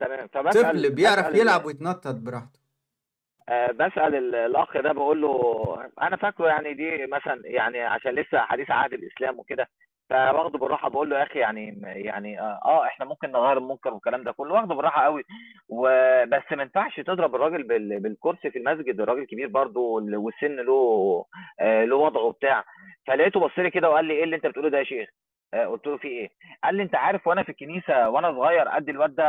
تمام. 0.01 0.27
طفل 0.27 0.45
فبسال 0.45 0.91
بيعرف 0.91 1.35
يلعب. 1.35 1.65
ويتنطط 1.67 2.15
براحته. 2.15 2.66
آه، 3.49 3.67
بسأل 3.73 4.15
ال- 4.15 4.35
الأخ 4.35 4.77
ده 4.77 4.93
بقول 4.93 5.23
له 5.23 5.93
أنا 6.03 6.17
فاكره 6.17 6.49
يعني 6.49 6.75
دي 6.75 7.07
مثلا 7.07 7.43
يعني 7.45 7.81
عشان 7.83 8.13
لسه 8.13 8.39
حديث 8.39 8.71
عهد 8.71 8.93
الإسلام 8.93 9.39
وكده 9.39 9.69
فواخده 10.11 10.59
بالراحة 10.59 10.89
بقول 10.89 11.11
له 11.11 11.19
يا 11.19 11.23
أخي 11.23 11.39
يعني 11.39 11.81
يعني 11.85 12.41
آه 12.41 12.61
آه، 12.65 12.87
إحنا 12.87 13.05
ممكن 13.07 13.33
نغير 13.33 13.59
المنكر 13.59 13.95
والكلام 13.95 14.23
ده 14.23 14.33
كله 14.33 14.55
واخده 14.55 14.75
بالراحة 14.75 15.03
قوي 15.05 15.23
وبس 15.69 16.53
ما 16.53 16.63
ينفعش 16.63 17.01
تضرب 17.01 17.35
الراجل 17.35 17.63
بال- 17.63 18.01
بالكرسي 18.01 18.51
في 18.51 18.59
المسجد 18.59 19.01
الراجل 19.01 19.25
كبير 19.27 19.49
برضه 19.49 19.81
وال- 19.81 20.17
والسن 20.17 20.57
له 20.57 21.25
آه، 21.61 21.85
له 21.85 21.97
وضعه 21.97 22.23
وبتاع 22.23 22.65
فلقيته 23.07 23.41
بص 23.41 23.59
لي 23.59 23.71
كده 23.71 23.91
وقال 23.91 24.05
لي 24.05 24.15
إيه 24.15 24.25
اللي 24.25 24.37
أنت 24.37 24.47
بتقوله 24.47 24.69
ده 24.71 24.79
يا 24.79 24.85
شيخ؟ 24.85 25.09
قلت 25.55 25.87
له 25.87 25.97
في 25.97 26.09
إيه؟ 26.09 26.29
قال 26.65 26.75
لي 26.75 26.83
أنت 26.83 26.95
عارف 26.95 27.27
وأنا 27.27 27.43
في 27.43 27.49
الكنيسة 27.49 28.09
وأنا 28.09 28.33
صغير 28.33 28.69
قد 28.69 28.89
الواد 28.89 29.15
ده 29.15 29.25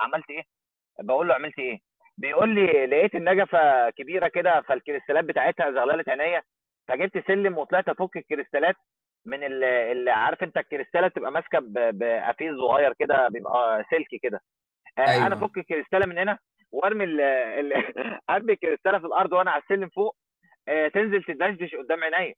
عملت 0.00 0.30
إيه؟ 0.30 0.42
بقول 1.00 1.28
له 1.28 1.34
عملت 1.34 1.58
إيه 1.58 1.78
بيقول 2.22 2.54
لي 2.54 2.86
لقيت 2.86 3.14
النجفة 3.14 3.90
كبيرة 3.90 4.28
كده 4.28 4.60
فالكريستالات 4.60 5.24
بتاعتها 5.24 5.70
زغللت 5.70 6.08
عينيا 6.08 6.42
فجبت 6.88 7.26
سلم 7.26 7.58
وطلعت 7.58 7.88
أفك 7.88 8.16
الكريستالات 8.16 8.74
من 9.26 9.44
ال- 9.44 9.64
اللي 9.64 10.10
عارف 10.10 10.42
أنت 10.42 10.56
الكريستالة 10.56 11.08
بتبقى 11.08 11.32
ماسكة 11.32 11.58
ب- 11.58 11.98
بقفيز 11.98 12.56
صغير 12.56 12.92
كده 12.98 13.28
بيبقى 13.28 13.84
سلكي 13.90 14.18
كده. 14.18 14.40
آه، 14.98 15.02
أنا 15.02 15.12
أيوه. 15.12 15.32
أفك 15.34 15.58
الكريستالة 15.58 16.06
من 16.06 16.18
هنا 16.18 16.38
وأرمي 16.72 17.04
ال- 17.04 17.20
ال- 17.20 17.72
أرمي 18.30 18.52
الكريستالة 18.52 18.98
في 18.98 19.06
الأرض 19.06 19.32
وأنا 19.32 19.50
على 19.50 19.62
السلم 19.62 19.88
فوق 19.88 20.16
آه، 20.68 20.88
تنزل 20.88 21.22
تدشدش 21.24 21.74
قدام 21.74 22.04
عينيا. 22.04 22.34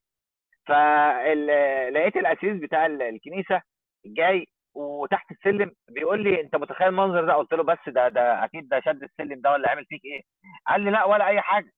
فلقيت 0.67 2.15
الأسيس 2.17 2.57
بتاع 2.61 2.85
ال- 2.85 3.01
الكنيسة 3.01 3.61
جاي 4.05 4.47
وتحت 4.75 5.31
السلم 5.31 5.71
بيقول 5.89 6.23
لي 6.23 6.41
انت 6.41 6.55
متخيل 6.55 6.87
المنظر 6.87 7.25
ده؟ 7.25 7.33
قلت 7.33 7.53
له 7.53 7.63
بس 7.63 7.77
ده 7.89 8.07
ده 8.09 8.43
أكيد 8.45 8.69
ده 8.69 8.79
شد 8.85 9.03
السلم 9.03 9.41
ده 9.41 9.51
ولا 9.51 9.69
عامل 9.69 9.85
فيك 9.85 10.05
إيه؟ 10.05 10.21
قال 10.67 10.81
لي 10.81 10.91
لا 10.91 11.03
ولا 11.03 11.27
اي 11.27 11.41
حاجة. 11.41 11.71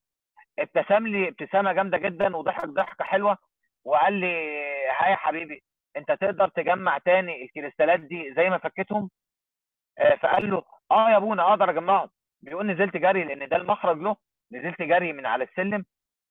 ابتسم 0.60 1.08
لي 1.08 1.28
ابتسامة 1.28 1.74
جامدة 1.74 1.98
جدا 1.98 2.36
وضحك 2.38 2.66
ضحكة 2.70 3.06
حلوة 3.06 3.38
وقال 3.86 4.14
لي 4.14 4.28
ها 5.00 5.08
يا 5.10 5.16
حبيبي 5.16 5.64
انت 5.98 6.12
تقدر 6.12 6.48
تجمع 6.48 6.98
تاني 6.98 7.44
الكريستالات 7.44 8.00
دي 8.00 8.34
زي 8.34 8.50
ما 8.50 8.58
فكيتهم؟ 8.58 9.10
آه، 10.00 10.16
فقال 10.16 10.50
له 10.52 10.64
آه 10.92 11.10
يا 11.12 11.18
ابونا 11.18 11.50
أقدر 11.50 11.70
اجمعهم 11.70 12.10
بيقول 12.42 12.68
نزلت 12.68 12.98
جري 12.98 13.24
لأن 13.24 13.50
ده 13.50 13.58
المخرج 13.58 13.98
له. 13.98 14.16
نزلت 14.52 14.82
جري 14.82 15.14
من 15.14 15.26
على 15.26 15.44
السلم 15.44 15.86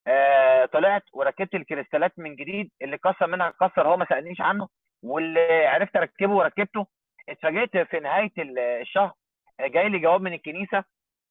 آه 0.07 0.65
طلعت 0.67 1.03
وركبت 1.13 1.55
الكريستالات 1.55 2.19
من 2.19 2.37
جديد 2.37 2.71
اللي 2.83 2.99
كسر 2.99 3.27
منها 3.27 3.51
كسر 3.61 3.89
هو 3.89 3.97
ما 3.97 4.05
سألنيش 4.09 4.41
عنه. 4.41 4.69
واللي 5.07 5.67
عرفت 5.67 5.97
اركبه 5.97 6.33
وركبته 6.33 6.87
اتفاجئت 7.29 7.77
في 7.77 8.01
نهاية 8.01 8.33
الشهر 8.81 9.13
جاي 9.61 9.89
لي 9.89 9.99
جواب 9.99 10.21
من 10.23 10.33
الكنيسة 10.33 10.85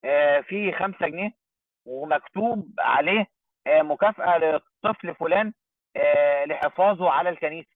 آه 0.06 0.42
فيه 0.42 0.72
5 0.72 1.08
جنيه 1.08 1.32
ومكتوب 1.86 2.74
عليه 2.80 3.28
آه 3.68 3.82
مكافأة 3.82 4.38
للطفل 4.38 5.16
فلان 5.16 5.54
آه 5.96 6.46
لحفاظه 6.46 7.10
على 7.10 7.30
الكنيسة. 7.30 7.70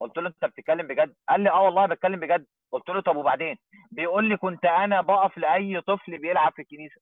قلت 0.00 0.18
له 0.18 0.28
انت 0.28 0.44
بتتكلم 0.44 0.86
بجد؟ 0.86 1.14
قال 1.28 1.40
لي 1.40 1.50
آه 1.50 1.62
والله 1.62 1.86
بتكلم 1.86 2.20
بجد. 2.20 2.46
قلت 2.72 2.88
له 2.88 3.00
طب 3.00 3.16
وبعدين؟ 3.16 3.56
بيقول 3.90 4.28
لي 4.28 4.36
كنت 4.36 4.64
أنا 4.64 5.00
بقف 5.00 5.38
لأي 5.38 5.80
طفل 5.80 6.18
بيلعب 6.18 6.52
في 6.52 6.62
الكنيسة. 6.62 7.00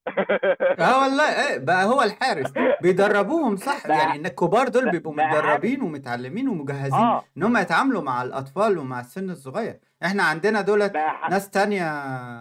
آه 0.81 1.03
والله 1.03 1.48
إيه 1.48 1.59
بقى 1.59 1.85
هو 1.85 2.03
الحارس. 2.03 2.53
بيدربوهم 2.83 3.57
صح؟ 3.57 3.87
بقى 3.87 3.98
يعني 3.98 4.20
إن 4.20 4.27
الكبار 4.27 4.68
دول 4.68 4.90
بيبقوا 4.90 5.14
متدربين 5.14 5.83
ومتعلمين 5.83 6.48
ومجهزين 6.48 7.00
آه. 7.00 7.24
إن 7.37 7.42
هم 7.42 7.57
يتعاملوا 7.57 8.03
مع 8.03 8.22
الأطفال 8.22 8.79
ومع 8.79 9.00
السن 9.00 9.31
الصغير. 9.31 9.81
إحنا 10.05 10.22
عندنا 10.22 10.61
دولت 10.61 10.96
ناس 11.31 11.50
تانية 11.50 11.85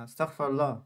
استغفر 0.03 0.47
الله. 0.47 0.83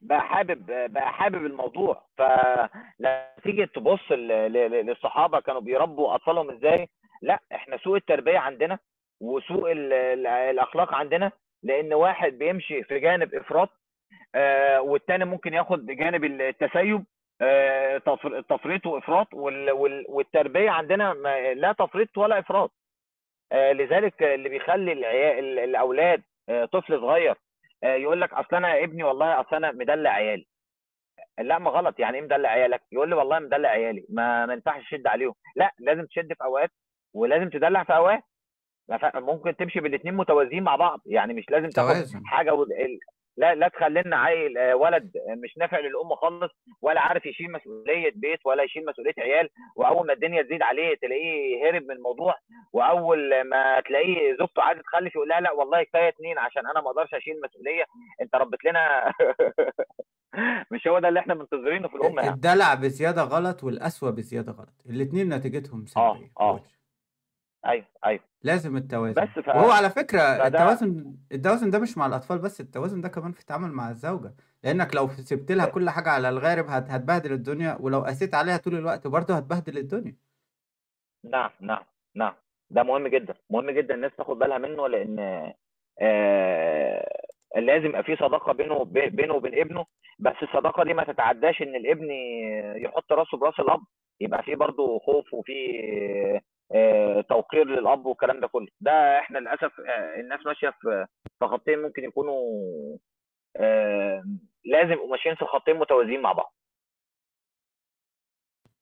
بقى 0.00 0.20
حابب 0.20 0.66
بقى 0.92 1.12
حابب 1.12 1.46
الموضوع. 1.46 2.06
فلما 2.18 3.28
تيجي 3.44 3.66
تبص 3.66 4.12
للصحابة 4.12 5.40
كانوا 5.40 5.60
بيربوا 5.60 6.14
أطفالهم 6.14 6.50
إزاي؟ 6.50 6.88
لأ 7.22 7.40
إحنا 7.54 7.76
سوء 7.76 7.96
التربية 7.96 8.38
عندنا. 8.38 8.78
وسوء 9.20 9.72
ال- 9.72 9.92
ال- 9.92 10.26
الأخلاق 10.26 10.94
عندنا 10.94 11.32
لأن 11.62 11.94
واحد 11.94 12.32
بيمشي 12.32 12.82
في 12.84 12.98
جانب 12.98 13.34
إفراط 13.34 13.68
آه 14.34 14.80
والتاني 14.80 15.24
ممكن 15.24 15.54
ياخد 15.54 15.86
جانب 15.86 16.24
التسيب 16.24 17.04
آه 17.40 17.98
تفر- 17.98 18.40
تفريط 18.40 18.86
وإفراط 18.86 19.34
وال- 19.34 19.70
وال- 19.70 20.06
والتربية 20.08 20.70
عندنا 20.70 21.14
لا 21.56 21.72
تفريط 21.72 22.18
ولا 22.18 22.38
إفراط. 22.38 22.72
آه، 23.52 23.72
لذلك 23.72 24.22
اللي 24.22 24.48
بيخلي 24.48 24.92
العيال 24.92 25.58
الأولاد 25.58 26.22
طفل 26.72 27.00
صغير 27.00 27.34
يقول 27.84 28.20
لك 28.20 28.32
أصل 28.32 28.56
أنا 28.56 28.78
ابني 28.84 29.02
والله 29.04 29.40
أصل 29.40 29.56
أنا 29.56 29.72
مدلع 29.72 30.10
عيالي. 30.10 30.46
لا 31.38 31.58
ما 31.58 31.70
غلط. 31.70 31.98
يعني 32.00 32.16
إيه 32.18 32.22
مدلع 32.24 32.48
عيالك؟ 32.48 32.82
يقول 32.92 33.08
لي 33.10 33.14
والله 33.14 33.38
مدلع 33.38 33.68
عيالي. 33.68 34.06
ما 34.08 34.46
ما 34.46 34.52
ينفعش 34.52 34.82
تشد 34.84 35.06
عليهم. 35.06 35.34
لا 35.56 35.72
لازم 35.78 36.06
تشد 36.06 36.32
في 36.32 36.44
أوقات 36.44 36.70
ولازم 37.14 37.48
تدلع 37.50 37.84
في 37.84 37.96
أوقات. 37.96 38.22
ممكن 39.14 39.56
تمشي 39.56 39.80
بالاثنين 39.80 40.14
متوازيين 40.14 40.62
مع 40.62 40.76
بعض. 40.76 41.00
يعني 41.06 41.34
مش 41.34 41.44
لازم 41.50 41.68
تاخد 41.68 41.88
توازن. 41.94 42.22
حاجة 42.26 42.54
ال- 42.62 42.98
لا 43.38 43.54
لا 43.54 43.68
تخلي 43.68 44.02
لنا 44.02 44.16
عيل 44.16 44.58
آه، 44.58 44.74
ولد 44.76 45.12
مش 45.44 45.58
نافع 45.58 45.78
للأم 45.78 46.14
خالص 46.14 46.52
ولا 46.82 47.00
عارف 47.00 47.26
يشيل 47.26 47.52
مسؤولية 47.52 48.12
بيت 48.14 48.38
ولا 48.46 48.62
يشيل 48.62 48.84
مسؤولية 48.86 49.12
عيال. 49.18 49.48
وأول 49.76 50.06
ما 50.06 50.12
الدنيا 50.12 50.42
تزيد 50.42 50.62
عليه 50.62 50.94
تلاقيه 51.02 51.64
هرب 51.70 51.82
من 51.82 51.90
الموضوع. 51.90 52.34
وأول 52.72 53.44
ما 53.44 53.80
تلاقيه 53.80 54.36
زوجته 54.38 54.62
عايزة 54.62 54.82
تخلف 54.82 55.14
يقول 55.14 55.28
لها 55.28 55.40
لا 55.40 55.52
والله 55.52 55.82
كفاية 55.82 56.08
اتنين 56.08 56.38
عشان 56.38 56.66
أنا 56.66 56.80
ما 56.80 56.90
أقدرش 56.90 57.14
أشيل 57.14 57.34
مسؤولية. 57.44 57.84
أنت 58.22 58.34
ربت 58.34 58.64
لنا 58.64 59.12
مش 60.72 60.88
هو 60.88 60.98
ده 60.98 61.08
اللي 61.08 61.20
إحنا 61.20 61.34
منتظرينه 61.34 61.88
في 61.88 61.94
الأم. 61.94 62.18
يعني 62.18 62.30
الدلع 62.30 62.74
بزيادة 62.74 63.22
غلط 63.22 63.64
والقسوة 63.64 64.10
بزيادة 64.10 64.52
غلط. 64.52 64.74
الاتنين 64.90 65.28
نتيجتهم 65.34 65.80
آه 65.96 66.14
سلبية. 66.14 66.30
آه. 66.40 66.52
وحشة 66.52 66.76
أيوه 67.66 67.84
أيوه. 68.06 68.20
لازم 68.46 68.76
التوازن. 68.76 69.22
بس 69.22 69.28
ف 69.44 69.48
وهو 69.48 69.70
على 69.70 69.90
فكرة 69.90 70.18
فده 70.20 70.46
التوازن 70.46 71.14
التوازن 71.32 71.70
ده 71.70 71.78
مش 71.78 71.98
مع 71.98 72.06
الأطفال 72.06 72.38
بس 72.38 72.60
التوازن 72.60 73.00
ده 73.00 73.08
كمان 73.08 73.32
في 73.32 73.40
التعامل 73.40 73.70
مع 73.72 73.90
الزوجة. 73.90 74.34
لأنك 74.64 74.94
لو 74.96 75.08
سبت 75.08 75.52
لها 75.52 75.66
كل 75.66 75.90
حاجة 75.90 76.08
على 76.08 76.28
الغارب 76.28 76.66
هت- 76.66 76.90
هتبهدل 76.90 77.32
الدنيا 77.32 77.76
ولو 77.80 78.00
قسيت 78.00 78.34
عليها 78.34 78.56
طول 78.56 78.74
الوقت 78.74 79.06
برضه 79.06 79.34
هتبهدل 79.34 79.78
الدنيا. 79.78 80.14
نعم 81.24 81.50
نعم 81.60 81.82
نعم. 82.14 82.34
ده 82.70 82.82
مهم 82.82 83.06
جدا. 83.08 83.34
مهم 83.50 83.70
جدا 83.70 83.94
الناس 83.94 84.12
تاخد 84.18 84.38
بالها 84.38 84.58
منه 84.58 84.88
لأن 84.88 85.18
آه 86.00 87.08
لازم 87.56 87.86
يبقى 87.86 88.02
في 88.02 88.16
صداقة 88.16 88.52
بينه 88.52 88.84
بينه 89.10 89.34
وبين 89.34 89.58
ابنه. 89.60 89.86
بس 90.18 90.34
الصداقة 90.42 90.84
دي 90.84 90.94
ما 90.94 91.04
تتعداش 91.04 91.62
إن 91.62 91.74
الابن 91.74 92.10
يحط 92.84 93.12
راسه 93.12 93.38
براس 93.38 93.60
الأب. 93.60 93.80
يبقى 94.20 94.42
في 94.42 94.54
برضه 94.54 94.98
خوف 94.98 95.34
وفي 95.34 95.52
آه 95.82 96.40
توقير 97.28 97.64
للأب 97.64 98.06
والكلام 98.06 98.40
ده 98.40 98.46
كله. 98.48 98.68
ده 98.80 99.18
إحنا 99.18 99.38
للأسف 99.38 99.80
آه 99.80 100.20
الناس 100.20 100.46
ماشية 100.46 100.70
في 100.80 101.06
خطين 101.46 101.78
ممكن 101.82 102.04
يكونوا 102.04 102.42
آه 103.56 104.24
لازم 104.64 104.92
يبقوا 104.92 105.10
ماشيين 105.10 105.34
في 105.34 105.44
خطين 105.44 105.76
متوازيين 105.76 106.22
مع 106.22 106.32
بعض. 106.32 106.54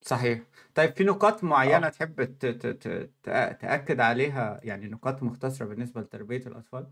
صحيح. 0.00 0.38
طيب 0.74 0.90
في 0.90 1.04
نقاط 1.04 1.44
معينة 1.44 1.86
آه. 1.86 1.90
تحب 1.90 2.24
ت- 2.24 2.46
ت- 2.46 2.66
ت- 2.66 3.10
تأ- 3.26 3.56
تأكد 3.60 4.00
عليها 4.00 4.60
يعني 4.64 4.86
نقاط 4.88 5.22
مختصرة 5.22 5.66
بالنسبة 5.66 6.00
لتربية 6.00 6.46
الأطفال؟ 6.46 6.86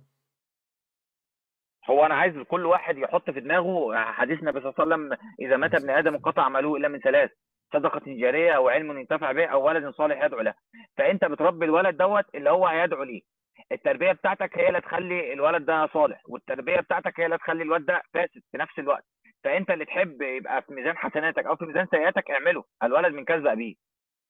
هو 1.90 2.06
أنا 2.06 2.14
عايز 2.14 2.34
كل 2.38 2.66
واحد 2.66 2.98
يحط 2.98 3.30
في 3.30 3.40
دماغه 3.40 3.94
حديث 4.04 4.38
النبي 4.40 4.60
صلى 4.60 4.70
الله 4.70 4.94
عليه 4.94 5.04
وسلم 5.06 5.18
إذا 5.40 5.56
مات 5.56 5.74
ابن 5.74 5.90
آدم 5.90 6.14
انقطع 6.14 6.42
عمله 6.42 6.76
إلا 6.76 6.88
من 6.88 6.98
ثلاث. 7.00 7.30
صدقة 7.72 8.00
جاريه 8.06 8.52
أو 8.52 8.68
علم 8.68 8.98
ينتفع 8.98 9.32
به 9.32 9.46
أو 9.46 9.66
ولد 9.66 9.94
صالح 9.94 10.24
يدعو 10.24 10.40
له. 10.40 10.54
فأنت 10.96 11.24
بتربي 11.24 11.64
الولد 11.64 11.96
دوت 11.96 12.24
اللي 12.34 12.50
هو 12.50 12.66
هيدعو 12.66 13.02
ليه. 13.02 13.20
التربية 13.72 14.12
بتاعتك 14.12 14.58
هي 14.58 14.68
اللي 14.68 14.80
تخلي 14.80 15.32
الولد 15.32 15.64
ده 15.66 15.86
صالح 15.86 16.22
والتربية 16.28 16.80
بتاعتك 16.80 17.20
هي 17.20 17.26
اللي 17.26 17.38
تخلي 17.38 17.62
الولد 17.62 17.86
ده 17.86 18.02
فاسد 18.14 18.42
في 18.52 18.58
نفس 18.58 18.78
الوقت. 18.78 19.04
فأنت 19.44 19.70
اللي 19.70 19.84
تحب 19.84 20.22
يبقى 20.22 20.62
في 20.62 20.72
ميزان 20.74 20.96
حسناتك 20.96 21.46
أو 21.46 21.56
في 21.56 21.64
ميزان 21.64 21.86
سيئاتك 21.90 22.30
اعمله 22.30 22.64
الولد 22.82 23.14
من 23.14 23.24
كسب 23.24 23.46
ابيه 23.46 23.74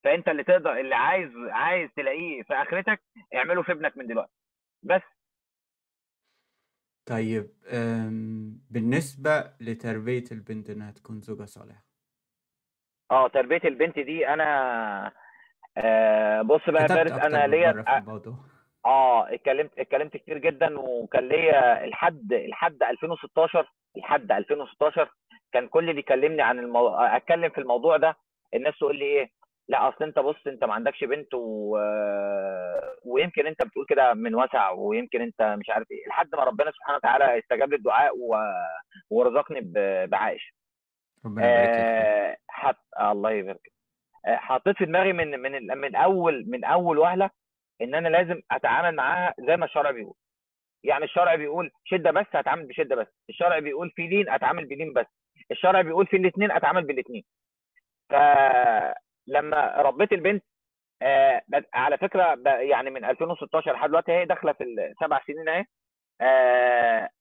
فأنت 0.04 0.28
اللي 0.28 0.44
تقدر 0.44 0.80
اللي 0.80 0.94
عايز 0.94 1.30
عايز 1.36 1.90
تلاقيه 1.96 2.42
في 2.42 2.54
آخرتك 2.54 3.02
اعمله 3.34 3.62
في 3.62 3.72
ابنك 3.72 3.96
من 3.96 4.06
دلوقتي. 4.06 4.32
بس. 4.82 5.02
طيب 7.08 7.50
بالنسبة 8.70 9.52
لتربية 9.60 10.24
البنت 10.32 10.70
إنها 10.70 10.90
تكون 10.90 11.20
زوجة 11.20 11.44
صالحة 11.44 11.84
آه 13.12 13.28
تربية 13.28 13.60
البنت 13.64 13.98
دي 13.98 14.28
أنا 14.28 15.12
آه 15.78 16.42
بص 16.42 16.60
بقى 16.70 16.88
فارس 16.88 17.12
أنا 17.12 17.46
ليا 17.46 17.70
الموضوع 17.98 18.34
آه 18.86 19.34
اتكلمت 19.34 19.70
اتكلمت 19.78 20.16
كتير 20.16 20.38
جدا 20.38 20.78
وكان 20.78 21.28
ليا 21.28 21.86
لحد 21.86 22.32
لحد 22.32 22.82
2016 22.82 23.66
لحد 23.96 24.32
2016 24.32 25.08
كان 25.52 25.68
كل 25.68 25.90
اللي 25.90 26.00
يكلمني 26.00 26.42
عن 26.42 26.58
المو... 26.58 26.88
أتكلم 26.88 27.50
في 27.50 27.58
الموضوع 27.58 27.96
ده 27.96 28.16
الناس 28.54 28.78
تقول 28.78 28.98
لي 28.98 29.04
إيه؟ 29.04 29.28
لا 29.68 29.88
أصل 29.88 30.04
أنت 30.04 30.18
بص 30.18 30.46
أنت 30.46 30.64
ما 30.64 30.74
عندكش 30.74 31.04
بنت 31.04 31.34
و... 31.34 31.76
ويمكن 33.04 33.46
أنت 33.46 33.64
بتقول 33.64 33.86
كده 33.88 34.14
من 34.14 34.34
وسع 34.34 34.70
ويمكن 34.70 35.20
أنت 35.22 35.42
مش 35.60 35.70
عارف 35.70 35.90
إيه. 35.90 36.08
لحد 36.08 36.34
ما 36.34 36.44
ربنا 36.44 36.70
سبحانه 36.70 36.96
وتعالى 36.96 37.38
استجاب 37.38 37.70
لي 37.70 37.76
الدعاء 37.76 38.12
و... 38.16 38.36
ورزقني 39.10 39.60
ب... 39.60 39.72
بعائشه 40.10 40.52
ربنا 41.26 41.44
يبارك 41.52 41.68
آه 41.78 42.36
حط... 42.48 42.76
الله 43.00 43.30
يبارك. 43.30 43.72
آه، 44.26 44.36
حطيت 44.36 44.76
في 44.76 44.84
دماغي 44.84 45.12
من 45.12 45.30
من 45.40 45.78
من 45.78 45.96
أول 45.96 46.44
من 46.48 46.64
أول 46.64 46.98
وهلة 46.98 47.30
إن 47.82 47.94
أنا 47.94 48.08
لازم 48.08 48.40
أتعامل 48.50 48.96
معاها 48.96 49.34
زي 49.40 49.56
ما 49.56 49.64
الشرع 49.64 49.90
بيقول. 49.90 50.14
يعني 50.84 51.04
الشرع 51.04 51.34
بيقول 51.34 51.70
شدة 51.84 52.10
بس 52.10 52.26
هتعامل 52.32 52.66
بشدة 52.66 52.96
بس. 52.96 53.06
الشرع 53.30 53.58
بيقول 53.58 53.90
في 53.90 54.06
لين 54.06 54.28
اتعامل 54.30 54.64
بلين 54.66 54.92
بس. 54.92 55.06
الشرع 55.50 55.80
بيقول 55.82 56.06
في 56.06 56.16
الاثنين 56.16 56.50
اتعامل 56.50 56.84
بالاثنين 56.86 57.24
فلما 58.10 59.74
ربيت 59.76 60.12
البنت 60.12 60.44
آه 61.02 61.42
على 61.74 61.98
فكرة 61.98 62.38
يعني 62.46 62.90
من 62.90 63.04
2016 63.04 63.72
لحد 63.72 63.88
دلوقتي 63.88 64.12
هي 64.12 64.24
داخلة 64.24 64.52
في 64.52 64.64
السبع 64.64 65.20
سنين 65.26 65.48
أهي. 65.48 65.64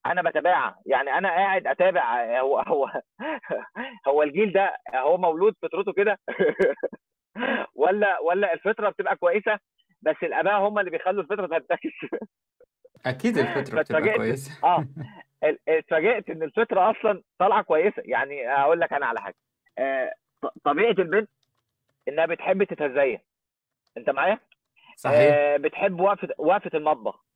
أنا 0.06 0.22
بتابعها. 0.22 0.78
يعني 0.86 1.10
أنا 1.18 1.28
قاعد 1.28 1.66
أتابع. 1.66 2.20
آه، 2.24 2.40
هو 2.40 2.58
هو 2.58 2.90
هو 4.08 4.22
الجيل 4.22 4.52
ده 4.52 4.76
هو 4.94 5.16
مولود 5.18 5.54
فطرته 5.62 5.92
كده؟ 5.92 6.18
ولا 7.74 8.18
ولا 8.20 8.52
الفطرة 8.52 8.90
بتبقى 8.90 9.16
كويسة؟ 9.16 9.58
بس 10.02 10.16
الأباء 10.22 10.54
هم 10.60 10.78
اللي 10.78 10.90
بيخلوا 10.90 11.22
الفطرة 11.22 11.58
تنتكس 11.58 11.90
أكيد 13.06 13.38
الفطرة 13.38 13.82
بتبقى 13.82 14.16
كويسة. 14.16 14.66
آه. 14.68 14.86
اتفاجئت 15.68 16.30
إن 16.30 16.42
الفطرة 16.42 16.90
أصلا 16.90 17.22
طالعة 17.38 17.62
كويسة. 17.62 18.02
يعني 18.04 18.48
هقول 18.48 18.80
لك 18.80 18.92
أنا 18.92 19.06
على 19.06 19.20
حاجة. 19.20 19.34
آه 19.78 20.12
طبيعة 20.64 20.90
البنت 20.90 21.30
إنها 22.08 22.26
بتحب 22.26 22.64
تتزين 22.64 23.18
أنت 23.96 24.10
معايا؟ 24.10 24.38
صحيح. 24.96 25.34
آه 25.34 25.56
بتحب 25.56 26.00
وقفة 26.00 26.28
وقفة 26.38 26.70
المطبخ. 26.74 27.14
آه 27.14 27.31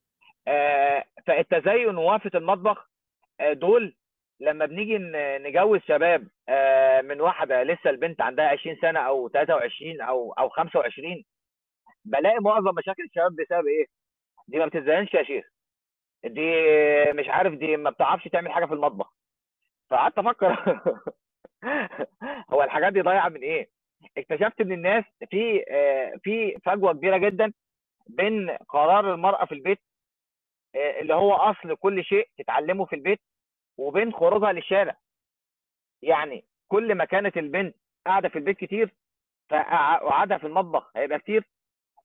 فالتزين 1.27 1.97
ووقفه 1.99 2.31
المطبخ. 2.39 2.91
آه 3.41 3.53
دول 3.53 3.97
لما 4.41 4.67
بنيجي 4.67 4.99
نجوز 5.49 5.81
شباب 5.81 6.29
آه 6.49 7.01
من 7.03 7.21
واحدة 7.21 7.63
لسه 7.63 7.91
البنت 7.91 8.21
عندها 8.21 8.49
20 8.49 8.77
سنة 8.83 9.01
أو 9.01 9.29
23 9.29 10.01
أو 10.01 10.33
أو 10.33 10.49
25 10.49 11.25
بلاقي 12.05 12.39
معظم 12.41 12.75
مشاكل 12.79 13.03
الشباب 13.05 13.33
بسبب 13.37 13.67
إيه؟ 13.67 13.87
دي 14.49 14.59
ما 14.59 14.67
بتتزينش 14.67 15.15
يا 15.15 15.23
شيخ. 15.23 15.45
دي 16.25 16.43
مش 17.13 17.29
عارف 17.29 17.55
دي 17.55 17.77
ما 17.77 17.91
بتعرفش 17.91 18.25
تعمل 18.29 18.53
حاجة 18.53 18.67
في 18.67 18.75
المطبخ. 18.75 19.13
فقعدت 19.91 20.19
أفكر 20.19 20.83
هو 22.53 22.63
الحاجات 22.63 22.93
دي 22.93 23.01
ضايعة 23.01 23.29
من 23.29 23.41
إيه؟ 23.43 23.69
اكتشفت 24.19 24.61
إن 24.61 24.73
الناس 24.73 25.05
في 25.31 25.65
آه، 25.71 26.15
في 26.23 26.57
فجوة 26.65 26.93
كبيرة 26.93 27.17
جدا 27.19 27.53
بين 28.07 28.51
قرار 28.69 29.15
المرأة 29.15 29.45
في 29.47 29.53
البيت 29.55 29.79
آه، 29.79 29.96
اللي 30.77 31.15
هو 31.15 31.33
أصل 31.35 31.77
كل 31.77 32.05
شيء 32.05 32.29
تتعلمه 32.39 32.85
في 32.85 32.97
البيت 32.97 33.21
وبين 33.79 34.13
خروجها 34.13 34.53
للشارع. 34.53 34.97
يعني 36.03 36.45
كل 36.69 36.95
ما 36.95 37.05
كانت 37.05 37.37
البنت 37.37 37.77
قاعدة 38.07 38.29
في 38.29 38.37
البيت 38.39 38.57
كتير 38.57 38.95
فقعدها 39.51 40.39
في 40.39 40.47
المطبخ 40.47 40.91
هيبقى 40.97 41.19
كتير. 41.19 41.45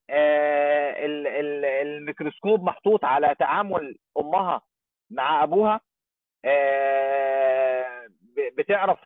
آه، 0.10 1.06
ال- 1.06 1.28
ال- 1.28 1.66
الميكروسكوب 1.66 2.64
محطوط 2.64 3.06
على 3.06 3.36
تعامل 3.40 3.98
أمها 4.18 4.62
مع 5.12 5.44
أبوها. 5.44 5.82
آه، 6.46 8.08
بتعرف 8.58 9.00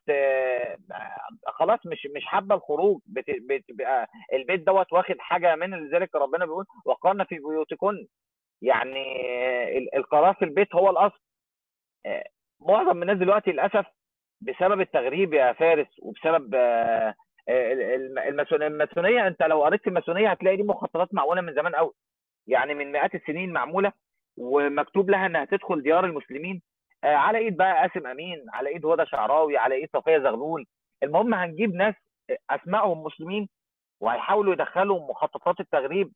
خلاص 1.48 1.80
مش 1.86 2.08
مش 2.16 2.26
حابة 2.26 2.56
الخروج. 2.56 3.02
بت- 3.06 3.42
بتبقى 3.50 4.08
البيت 4.34 4.62
دوت 4.62 4.94
واخد 4.94 5.16
حاجة 5.20 5.56
من 5.56 5.90
ذلك 5.90 6.16
ربنا 6.16 6.46
بيقول 6.46 6.66
وقرن 6.86 7.24
في 7.24 7.36
بيوتكن. 7.36 8.08
يعني 8.62 9.04
ال- 9.78 9.96
القرار 9.96 10.34
في 10.34 10.46
البيت 10.46 10.76
هو 10.76 10.90
الأصل. 10.90 11.20
آه، 12.06 12.24
معظم 12.60 13.02
الناس 13.02 13.18
دلوقتي 13.18 13.52
للأسف 13.52 13.86
بسبب 14.42 14.82
التغريب 14.82 15.34
يا 15.34 15.54
فارس 15.54 15.88
وبسبب 16.02 16.56
آه، 16.56 17.16
الم- 17.50 18.20
الماسون- 18.20 18.64
الماسونية 18.64 19.28
أنت 19.28 19.44
لو 19.44 19.64
قريت 19.64 19.88
الماسونية 19.88 20.32
هتلاقي 20.32 20.58
دي 20.58 20.64
مخططات 20.64 21.14
معموله 21.14 21.42
من 21.42 21.54
زمان 21.54 21.76
قوي. 21.76 21.92
يعني 22.48 22.74
من 22.74 22.92
مئات 22.92 23.16
السنين 23.16 23.54
معمولة 23.54 23.92
ومكتوب 24.38 25.10
لها 25.10 25.26
إنها 25.26 25.46
تدخل 25.46 25.82
ديار 25.84 26.06
المسلمين 26.06 26.62
آه، 27.04 27.16
على 27.16 27.38
إيد 27.38 27.58
بقى 27.58 27.74
قاسم 27.82 28.08
أمين 28.08 28.46
على 28.54 28.70
إيد 28.70 28.86
هدى 28.86 29.06
شعراوي 29.06 29.58
على 29.58 29.76
إيد 29.76 29.90
صفية 29.94 30.18
زغلول. 30.18 30.66
المهم 31.04 31.34
هنجيب 31.34 31.74
ناس 31.76 31.96
أسمائهم 32.50 33.04
مسلمين 33.04 33.50
وهيحاولوا 34.02 34.54
يدخلوا 34.54 35.00
مخططات 35.10 35.60
التغريب 35.60 36.12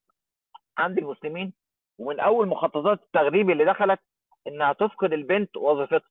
عند 0.77 0.97
المسلمين. 0.97 1.53
ومن 1.99 2.19
أول 2.19 2.47
مخططات 2.47 2.99
التغريب 3.03 3.49
اللي 3.49 3.65
دخلت 3.65 3.99
إنها 4.47 4.73
تفقد 4.73 5.13
البنت 5.13 5.57
وظيفتها. 5.57 6.09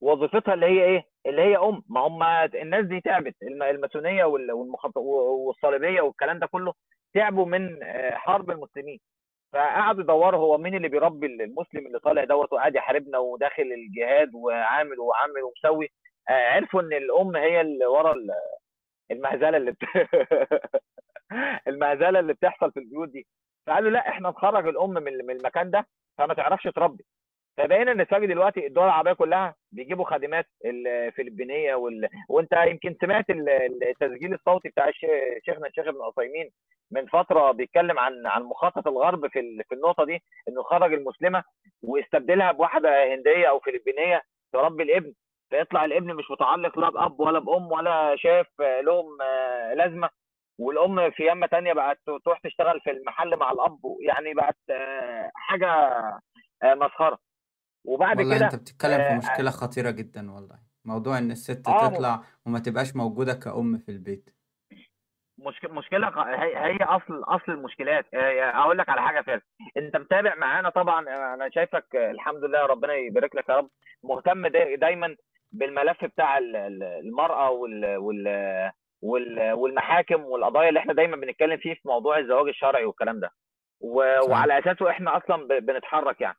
وظيفتها 0.00 0.54
اللي 0.54 0.66
هي 0.66 0.84
إيه؟ 0.84 1.04
اللي 1.26 1.42
هي 1.42 1.56
أم. 1.56 1.82
ما 1.88 2.00
هم 2.00 2.22
الناس 2.54 2.86
دي 2.86 3.00
تعبت. 3.00 3.34
الم- 3.42 3.62
الماسونية 3.62 4.24
وال- 4.24 4.52
والمخط... 4.52 4.96
والصليبية 4.96 6.00
والكلام 6.00 6.38
ده 6.38 6.46
كله 6.46 6.74
تعبوا 7.14 7.46
من 7.46 7.82
آه، 7.82 8.10
حرب 8.16 8.50
المسلمين. 8.50 9.00
فقعدوا 9.52 10.02
يدوروا 10.02 10.40
هو 10.40 10.58
مين 10.58 10.74
اللي 10.74 10.88
بيربي 10.88 11.26
المسلم 11.26 11.86
اللي 11.86 11.98
طالع 12.00 12.24
دوت 12.24 12.52
وقاعد 12.52 12.74
يحاربنا 12.74 13.18
وداخل 13.18 13.62
الجهاد 13.62 14.34
وعامل 14.34 15.00
وعامل 15.00 15.42
ومسوي. 15.42 15.88
آه، 16.30 16.32
عرفوا 16.32 16.80
إن 16.82 16.92
الأم 16.92 17.36
هي 17.36 17.60
اللي 17.60 17.86
ورا 17.86 18.12
ال- 18.12 18.30
المهزلة 19.10 19.56
اللي 19.56 19.72
بت... 19.72 19.82
المهزلة 21.68 22.20
اللي 22.20 22.32
بتحصل 22.34 22.72
في 22.72 22.80
البيوت 22.80 23.08
دي. 23.08 23.26
فقالوا 23.68 23.90
لا 23.90 24.08
إحنا 24.08 24.28
نخرج 24.28 24.66
الأم 24.68 24.90
من 24.90 25.30
المكان 25.30 25.70
ده 25.70 25.86
فما 26.18 26.34
تعرفش 26.34 26.64
تربي. 26.64 27.04
فبقينا 27.56 27.94
نتفاجئ 27.94 28.26
دلوقتي 28.26 28.66
الدول 28.66 28.84
العربية 28.84 29.12
كلها 29.12 29.54
بيجيبوا 29.72 30.04
خادمات 30.04 30.46
الفلبينيه 30.64 31.74
وال... 31.74 32.08
وأنت 32.28 32.52
يمكن 32.52 32.96
سمعت 33.00 33.30
ال- 33.30 33.48
التسجيل 33.88 34.34
الصوتي 34.34 34.68
بتاع 34.68 34.90
شيخنا 35.44 35.66
الشيخ 35.66 35.86
ابن 35.88 35.98
عثيمين 36.02 36.50
من 36.90 37.06
فترة 37.06 37.50
بيتكلم 37.52 37.98
عن 37.98 38.26
عن 38.26 38.42
مخطط 38.42 38.88
الغرب 38.88 39.26
في 39.26 39.62
في 39.68 39.74
النقطة 39.74 40.04
دي 40.04 40.22
إنه 40.48 40.62
خرج 40.62 40.92
المسلمة 40.94 41.42
واستبدلها 41.82 42.52
بواحدة 42.52 43.14
هندية 43.14 43.46
أو 43.48 43.60
فلبينية 43.60 44.22
تربي 44.52 44.82
الابن. 44.82 45.12
فيطلع 45.50 45.84
الابن 45.84 46.14
مش 46.14 46.30
متعلق 46.30 46.78
لا 46.78 46.90
بأب 46.90 47.20
ولا 47.20 47.38
بأم 47.38 47.72
ولا 47.72 48.16
شايف 48.16 48.46
لهم 48.60 49.22
آه، 49.22 49.74
لازمة. 49.74 50.10
والأم 50.58 51.10
في 51.10 51.26
يمة 51.26 51.46
تانية 51.46 51.72
بقت 51.72 51.98
تروح 52.24 52.38
تشتغل 52.40 52.80
في 52.80 52.90
المحل 52.90 53.36
مع 53.36 53.50
الأب 53.52 53.78
يعني 54.08 54.34
بقت 54.34 54.56
آه، 54.70 55.30
حاجة 55.34 55.68
آه، 56.62 56.74
مسخرة. 56.74 57.18
وبعد 57.86 58.18
والله 58.18 58.36
أنت 58.36 58.52
كده 58.52 58.58
بتتكلم 58.62 58.98
في 58.98 59.02
آه 59.10 59.16
مشكلة 59.16 59.50
خطيرة 59.50 59.90
جدا 59.90 60.32
والله. 60.32 60.58
موضوع 60.84 61.18
إن 61.18 61.30
الست 61.30 61.68
آه، 61.68 61.88
تطلع 61.88 62.22
وما 62.46 62.58
تبقاش 62.58 62.96
موجودة 62.96 63.34
كأم 63.34 63.78
في 63.78 63.88
البيت. 63.90 64.30
مشك- 65.38 65.70
مشكلة 65.70 66.08
ق- 66.08 66.18
هي 66.18 66.56
هي 66.56 66.76
أصل 66.84 67.22
أصل 67.24 67.52
المشكلات. 67.52 68.06
آه، 68.14 68.50
أقول 68.50 68.78
لك 68.78 68.88
على 68.88 69.02
حاجة 69.02 69.20
فارس 69.22 69.42
أنت 69.76 69.96
متابع 69.96 70.34
معانا 70.34 70.68
طبعا 70.70 71.08
آه، 71.08 71.34
أنا 71.34 71.50
شايفك 71.54 71.96
آه، 71.96 72.10
الحمد 72.10 72.44
لله 72.44 72.66
ربنا 72.66 72.94
يبارك 72.94 73.34
لك 73.36 73.48
يا 73.48 73.56
رب. 73.56 73.70
مهتم 74.02 74.46
دا- 74.46 74.74
دايما 74.76 75.16
بالملف 75.52 76.04
بتاع 76.04 76.38
ال- 76.38 76.56
ال- 76.56 76.82
المرأة 76.82 77.50
وال 77.50 77.96
وال- 77.96 78.70
والمحاكم 79.02 80.24
والقضايا 80.24 80.68
اللي 80.68 80.80
إحنا 80.80 80.92
دايما 80.94 81.16
بنتكلم 81.16 81.56
فيه 81.56 81.74
في 81.74 81.80
موضوع 81.84 82.18
الزواج 82.18 82.48
الشرعي 82.48 82.84
والكلام 82.84 83.20
ده. 83.20 83.30
وعلى 84.30 84.58
أساسه 84.58 84.90
إحنا 84.90 85.16
أصلا 85.16 85.46
ب- 85.48 85.66
بنتحرك 85.66 86.20
يعني. 86.20 86.36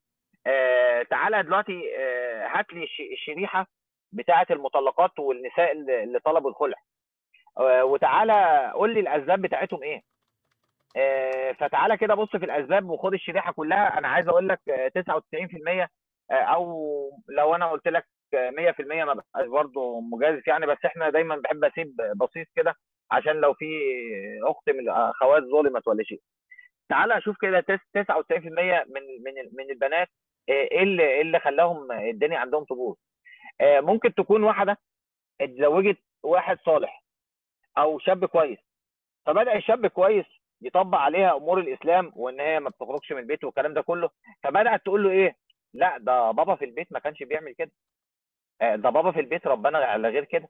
آه 0.47 1.03
تعالى 1.03 1.43
دلوقتي 1.43 1.81
آه 1.97 2.47
هات 2.47 2.73
لي 2.73 2.83
الش- 2.83 3.11
الشريحة 3.13 3.67
بتاعه 4.11 4.47
المطلقات 4.51 5.19
والنساء 5.19 5.71
اللي 5.71 6.19
طلبوا 6.25 6.49
الخلع. 6.49 6.77
آه 7.59 7.85
وتعالى 7.85 8.71
قول 8.75 8.93
لي 8.93 8.99
الأسباب 8.99 9.41
بتاعتهم 9.41 9.83
إيه. 9.83 10.01
آه 10.97 11.51
فتعالى 11.51 11.97
كده 11.97 12.13
بص 12.15 12.29
في 12.29 12.45
الأسباب 12.45 12.89
وخد 12.89 13.13
الشريحة 13.13 13.51
كلها. 13.51 13.97
أنا 13.97 14.07
عايز 14.07 14.27
أقول 14.27 14.47
لك 14.49 14.59
آه 14.69 14.87
99% 14.87 15.89
آه 16.31 16.33
أو 16.33 17.11
لو 17.29 17.55
أنا 17.55 17.69
قلت 17.71 17.87
لك 17.87 18.03
آه، 18.03 18.18
100% 18.35 19.05
ما 19.05 19.13
بقاش 19.13 19.47
برضه 19.47 20.01
مجازف 20.01 20.47
يعني 20.47 20.65
بس 20.65 20.77
إحنا 20.85 21.09
دايما 21.09 21.35
بحب 21.35 21.63
أسيب 21.63 21.95
بسيط 22.15 22.47
كده 22.55 22.75
عشان 23.11 23.33
لو 23.35 23.53
في 23.53 23.65
أخت 24.43 24.69
من 24.69 24.79
الأخوات 24.79 25.43
ظلمت 25.43 25.87
ولا 25.87 26.03
شيء. 26.03 26.21
تعالى 26.89 27.17
أشوف 27.17 27.35
كده 27.41 27.59
تس- 27.59 27.89
99% 27.93 28.85
من 28.89 29.01
من 29.23 29.33
من 29.53 29.69
البنات 29.71 30.07
آه، 30.49 30.51
إيه 30.51 30.83
اللي 30.83 31.03
إيه 31.07 31.21
اللي 31.21 31.39
خلاهم 31.39 31.91
الدنيا 31.91 32.37
عندهم 32.39 32.63
تبوظ. 32.63 32.95
آه، 33.61 33.79
ممكن 33.79 34.13
تكون 34.13 34.43
واحدة 34.43 34.77
اتزوجت 35.41 35.97
واحد 36.23 36.59
صالح 36.65 37.03
أو 37.77 37.99
شاب 37.99 38.25
كويس 38.25 38.59
فبدأ 39.25 39.55
الشاب 39.57 39.87
كويس 39.87 40.25
يطبق 40.61 40.97
عليها 40.97 41.35
أمور 41.37 41.59
الإسلام 41.59 42.11
وإن 42.15 42.39
هي 42.39 42.59
ما 42.59 42.69
بتخرجش 42.69 43.11
من 43.11 43.17
البيت 43.19 43.43
والكلام 43.43 43.73
ده 43.73 43.81
كله 43.81 44.09
فبدأت 44.43 44.81
تقول 44.85 45.03
له 45.03 45.09
إيه؟ 45.09 45.35
لأ 45.73 45.97
ده 45.97 46.31
بابا 46.31 46.55
في 46.55 46.65
البيت 46.65 46.87
ما 46.91 46.99
كانش 46.99 47.23
بيعمل 47.23 47.53
كده. 47.53 47.71
ده 48.61 48.89
بابا 48.89 49.11
في 49.11 49.19
البيت 49.19 49.47
ربنا 49.47 49.77
على 49.77 50.09
غير 50.09 50.23
كده. 50.25 50.49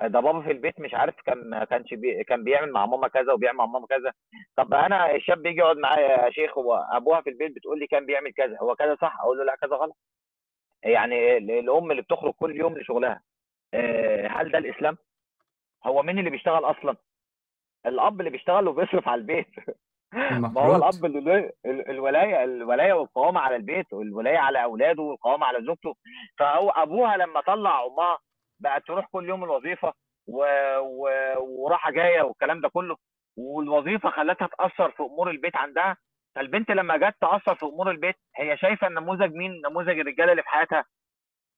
آه، 0.00 0.06
ده 0.06 0.20
بابا 0.20 0.40
في 0.42 0.50
البيت 0.50 0.80
مش 0.80 0.94
عارف 0.94 1.14
كان 1.20 1.64
كانش 1.64 1.94
بي... 1.94 2.24
كان 2.24 2.44
بيعمل 2.44 2.72
مع 2.72 2.86
ماما 2.86 3.08
كذا 3.08 3.32
وبيعمل 3.32 3.58
مع 3.58 3.66
ماما 3.66 3.86
كذا. 3.86 4.12
طب 4.56 4.74
أنا 4.74 5.14
الشاب 5.14 5.42
بيجي 5.42 5.58
يقعد 5.58 5.76
معايا 5.76 6.24
يا 6.26 6.30
شيخ 6.30 6.58
هو 6.58 6.74
أبوها 6.92 7.20
في 7.20 7.30
البيت 7.30 7.52
بتقول 7.56 7.78
لي 7.78 7.86
كان 7.86 8.06
بيعمل 8.06 8.32
كذا 8.32 8.58
هو 8.62 8.74
كذا 8.76 8.96
صح؟ 9.00 9.20
أقول 9.20 9.38
له 9.38 9.44
لا 9.44 9.56
كذا 9.56 9.76
غلط. 9.76 9.96
يعني 10.82 11.36
ال- 11.36 11.50
الأم 11.50 11.90
اللي 11.90 12.02
بتخرج 12.02 12.32
كل 12.34 12.56
يوم 12.56 12.78
لشغلها 12.78 13.22
آه، 13.74 14.26
هل 14.28 14.50
ده 14.52 14.58
الإسلام؟ 14.58 14.98
هو 15.86 16.02
مين 16.02 16.18
اللي 16.18 16.30
بيشتغل 16.30 16.64
أصلا؟ 16.64 16.96
الأب 17.86 18.20
اللي 18.20 18.30
بيشتغل 18.30 18.68
وبيصرف 18.68 19.08
على 19.08 19.20
البيت. 19.20 19.46
ما 20.14 20.60
هو 20.60 20.76
الأب 20.76 21.04
الولايه 21.04 22.44
الولاية 22.44 22.92
والقوامة 22.92 23.40
على 23.40 23.56
البيت 23.56 23.92
والولاية 23.92 24.38
على 24.38 24.64
أولاده 24.64 25.02
والقوامة 25.02 25.46
على 25.46 25.64
زوجته. 25.66 25.94
فهو 26.38 26.70
أبوها 26.70 27.16
لما 27.16 27.40
طلع 27.40 27.86
أمها 27.86 28.18
بقت 28.60 28.86
تروح 28.86 29.06
كل 29.12 29.28
يوم 29.28 29.44
الوظيفة 29.44 29.92
و... 30.26 30.44
و... 30.78 31.08
وراحة 31.40 31.90
جاية 31.90 32.22
والكلام 32.22 32.60
ده 32.60 32.68
كله. 32.68 32.96
والوظيفة 33.36 34.10
خلتها 34.10 34.48
تأثر 34.58 34.90
في 34.90 35.02
أمور 35.02 35.30
البيت 35.30 35.56
عندها. 35.56 35.96
فالبنت 36.34 36.70
لما 36.70 36.96
جت 36.96 37.14
تأثر 37.20 37.54
في 37.54 37.66
أمور 37.66 37.90
البيت 37.90 38.16
هي 38.36 38.56
شايفة 38.56 38.86
النموذج 38.86 39.34
مين؟ 39.34 39.60
نموذج 39.70 39.98
الرجاله 39.98 40.32
اللي 40.32 40.42
في 40.42 40.48
حياتها. 40.48 40.84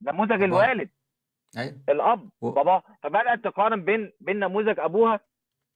نموذج 0.02 0.42
الوالد. 0.42 0.90
أيوه. 1.58 1.74
الأب. 1.88 2.30
و... 2.40 2.50
باباه 2.50 2.82
فبدأت 3.02 3.44
تقارن 3.44 3.84
بين 3.84 4.12
بين 4.20 4.38
نموذج 4.38 4.80
أبوها 4.80 5.20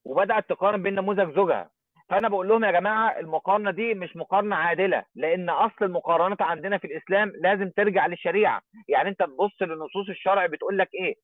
وبدأت 0.06 0.48
تقارن 0.48 0.82
بين 0.82 0.94
نموذج 0.94 1.34
زوجها. 1.34 1.70
فانا 2.10 2.28
بقول 2.28 2.48
لهم 2.48 2.64
يا 2.64 2.70
جماعة 2.70 3.18
المقارنه 3.20 3.70
دي 3.70 3.94
مش 3.94 4.16
مقارنه 4.16 4.56
عادله 4.56 5.04
لأن 5.14 5.50
اصل 5.50 5.84
المقارنات 5.84 6.42
عندنا 6.42 6.78
في 6.78 6.86
الاسلام 6.86 7.32
لازم 7.42 7.70
ترجع 7.76 8.06
للشريعه. 8.06 8.62
يعني 8.88 9.08
انت 9.08 9.18
تبص 9.18 9.62
لنصوص 9.62 10.08
الشرع 10.08 10.46
بتقول 10.46 10.78
لك 10.78 10.88
إيه؟ 10.94 11.14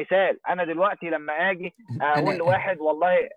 مثال 0.00 0.38
أنا 0.48 0.64
دلوقتي 0.64 1.06
لما 1.06 1.32
أجي 1.50 1.74
أقول 2.02 2.36
لواحد 2.36 2.78
والله 2.78 3.28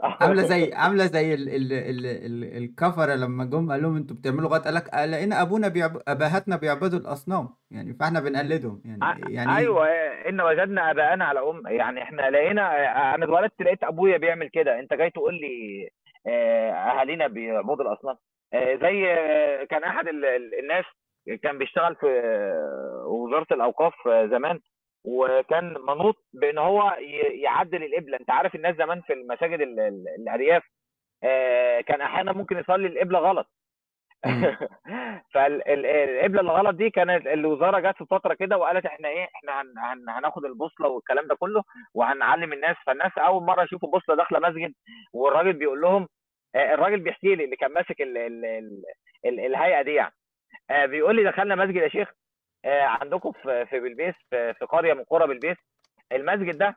عامله 0.20 0.42
زي 0.42 0.72
عامله 0.74 1.06
زي 1.06 1.34
ال 1.34 1.48
ال 1.48 1.72
ال 1.72 2.06
ال 2.06 2.56
الكفره 2.62 3.14
لما 3.14 3.44
جم 3.44 3.72
قال 3.72 3.82
لهم 3.82 3.96
أنتوا 3.96 4.16
بتعملوا 4.16 4.50
غلط؟ 4.50 4.64
قال 4.64 4.74
لك 4.74 4.88
آه، 4.94 5.06
لقينا 5.06 5.42
ابونا 5.42 5.68
بيعب... 5.68 5.96
ابهاتنا 6.08 6.56
بيعبدوا 6.56 6.98
الاصنام. 6.98 7.48
يعني 7.70 7.94
فاحنا 7.94 8.20
بنقلدهم. 8.20 8.82
يعني 8.84 8.98
ع- 9.04 9.18
يعني 9.28 9.56
أيوه 9.56 9.86
ان 10.28 10.40
وجدنا 10.40 10.90
اباءنا 10.90 11.24
على 11.24 11.40
ام 11.40 11.62
يعني 11.66 12.02
إحنا 12.02 12.30
لقينا 12.30 12.62
أنا 13.14 13.24
اتولدت 13.24 13.62
لقيت 13.62 13.82
ابويا 13.84 14.16
بيعمل 14.18 14.48
كده. 14.48 14.78
انت 14.80 14.94
جاي 14.94 15.10
تقول 15.10 15.34
لي 15.34 15.84
آه، 15.86 15.90
أهالينا 16.26 17.26
بيعبدوا 17.26 17.84
الاصنام 17.84 18.16
آه، 18.54 18.74
زي 18.76 19.12
آه، 19.12 19.64
كان 19.64 19.84
أحد 19.84 20.08
ال- 20.08 20.24
ال- 20.24 20.58
الناس 20.58 20.84
كان 21.42 21.58
بيشتغل 21.58 21.96
في 21.96 22.06
وزارة 23.06 23.46
الأوقاف 23.52 23.94
زمان 24.08 24.60
وكان 25.04 25.74
منوط 25.88 26.16
بأن 26.32 26.58
هو 26.58 26.96
يعدل 27.42 27.84
القبله 27.84 28.16
أنت 28.20 28.30
عارف 28.30 28.54
الناس 28.54 28.76
زمان 28.76 29.00
في 29.00 29.12
المساجد 29.12 29.60
ال- 29.60 29.80
ال- 29.80 30.08
الأرياف 30.18 30.62
آه، 31.24 31.80
كان 31.80 32.00
أحيانا 32.00 32.32
ممكن 32.32 32.58
يصلي 32.58 32.86
القبله 32.86 33.18
غلط. 33.18 33.46
فالقبله 35.34 36.40
الغلط 36.40 36.74
دي 36.76 36.90
كانت 36.90 37.26
الوزارة 37.26 37.80
جت 37.80 37.96
في 37.98 38.04
فترة 38.10 38.34
كده 38.34 38.58
وقالت 38.58 38.86
إحنا 38.86 39.08
إيه 39.08 39.28
إحنا 39.36 39.62
هن 39.62 39.78
هن 39.78 40.08
هناخد 40.10 40.44
البوصلة 40.44 40.88
والكلام 40.88 41.26
ده 41.26 41.34
كله 41.36 41.62
وهنعلم 41.94 42.52
الناس. 42.52 42.76
فالناس 42.86 43.12
أول 43.18 43.42
مرة 43.42 43.62
يشوفوا 43.64 43.90
بوصله 43.90 44.16
داخلة 44.16 44.38
مسجد 44.48 44.74
والراجل 45.12 45.52
بيقول 45.52 45.80
لهم 45.80 46.08
آه، 46.54 46.74
الراجل 46.74 47.00
بيحكي 47.00 47.34
لي 47.34 47.44
اللي 47.44 47.56
كان 47.56 47.72
ماسك 47.72 48.00
ال 48.02 48.18
ال 48.18 48.44
ال 48.44 48.82
ال 49.26 49.40
الهيئة 49.40 49.82
دي 49.82 49.94
يعني. 49.94 50.14
آه، 50.70 50.86
بيقول 50.86 51.16
لي 51.16 51.24
دخلنا 51.24 51.54
مسجد 51.54 51.76
يا 51.76 51.88
شيخ 51.88 52.08
آه، 52.64 52.82
عندكم 52.82 53.32
في 53.32 53.66
في 53.66 53.80
بلبيس 53.80 54.14
في 54.30 54.66
قرية 54.68 54.94
من 54.94 55.04
قرى 55.04 55.26
بلبيس 55.26 55.56
المسجد 56.12 56.58
ده 56.58 56.76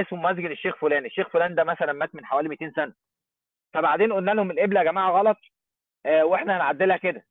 اسمه 0.00 0.32
مسجد 0.32 0.50
الشيخ 0.50 0.76
فلان. 0.76 1.06
الشيخ 1.06 1.28
فلان 1.28 1.54
ده 1.54 1.64
مثلا 1.64 1.92
مات 1.92 2.14
من 2.14 2.26
حوالي 2.26 2.48
200 2.48 2.72
سنة. 2.76 2.94
فبعدين 3.74 4.12
قلنا 4.12 4.30
لهم 4.30 4.50
القبلة 4.50 4.80
يا 4.80 4.84
جماعة 4.84 5.10
غلط. 5.12 5.36
وإحنا 6.06 6.56
هنعدلها 6.56 6.96
كده. 6.96 7.24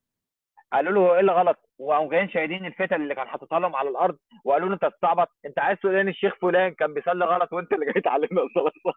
قالوا 0.72 0.92
له 0.92 1.14
إيه 1.14 1.20
اللي 1.20 1.32
غلط 1.32 1.68
وقاموا 1.78 2.10
جايين 2.10 2.28
شايلين 2.30 2.66
الفتل 2.66 2.94
اللي 3.02 3.14
كان 3.14 3.28
حاططها 3.28 3.60
لهم 3.60 3.76
على 3.76 3.88
الأرض 3.88 4.18
وقالوا 4.44 4.68
له 4.68 4.74
أنت 4.74 4.84
بتستعبط 4.84 5.28
أنت 5.46 5.58
عايز 5.58 5.78
تقول 5.78 5.96
إن 5.96 6.08
الشيخ 6.08 6.34
فلان 6.42 6.74
كان 6.74 6.94
بيصلي 6.94 7.24
غلط 7.24 7.52
وأنت 7.52 7.72
اللي 7.72 7.86
جاي 7.92 8.02
تعلمنا 8.02 8.42
الصلاه 8.42 8.94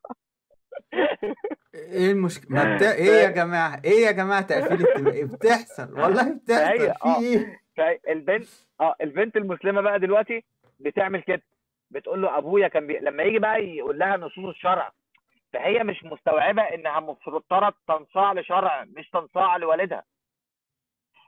إيه 1.75 2.11
المشكلة 2.11 2.55
ما 2.57 2.75
بتا... 2.75 2.93
إيه 2.95 3.05
يا 3.23 3.29
جماعة؟ 3.29 3.81
إيه 3.85 4.05
يا 4.05 4.11
جماعة 4.11 4.41
تقفيل 4.41 4.81
التم... 4.87 5.35
بتحصل؟ 5.35 5.99
والله 5.99 6.33
بتحصل. 6.43 6.77
في 6.77 6.91
آه 7.05 7.21
إيه؟ 7.21 7.59
فالبنت 7.77 8.47
آه 8.81 8.95
البنت 9.01 9.37
المسلمة 9.37 9.81
بقى 9.81 9.99
دلوقتي 9.99 10.43
بتعمل 10.79 11.21
كده. 11.21 11.41
بتقول 11.91 12.21
له 12.21 12.37
أبويا 12.37 12.67
كان 12.67 12.87
بي... 12.87 12.99
لما 12.99 13.23
يجي 13.23 13.39
بقى 13.39 13.63
يقول 13.65 13.99
لها 13.99 14.17
نصوص 14.17 14.45
الشرع 14.45 14.91
فهي 15.57 15.83
مش 15.83 16.03
مستوعبة 16.03 16.61
إنها 16.61 16.99
مفترض 16.99 17.73
تنصاع 17.87 18.33
لشرع 18.33 18.83
مش 18.97 19.09
تنصاع 19.09 19.57
لوالدها. 19.57 20.03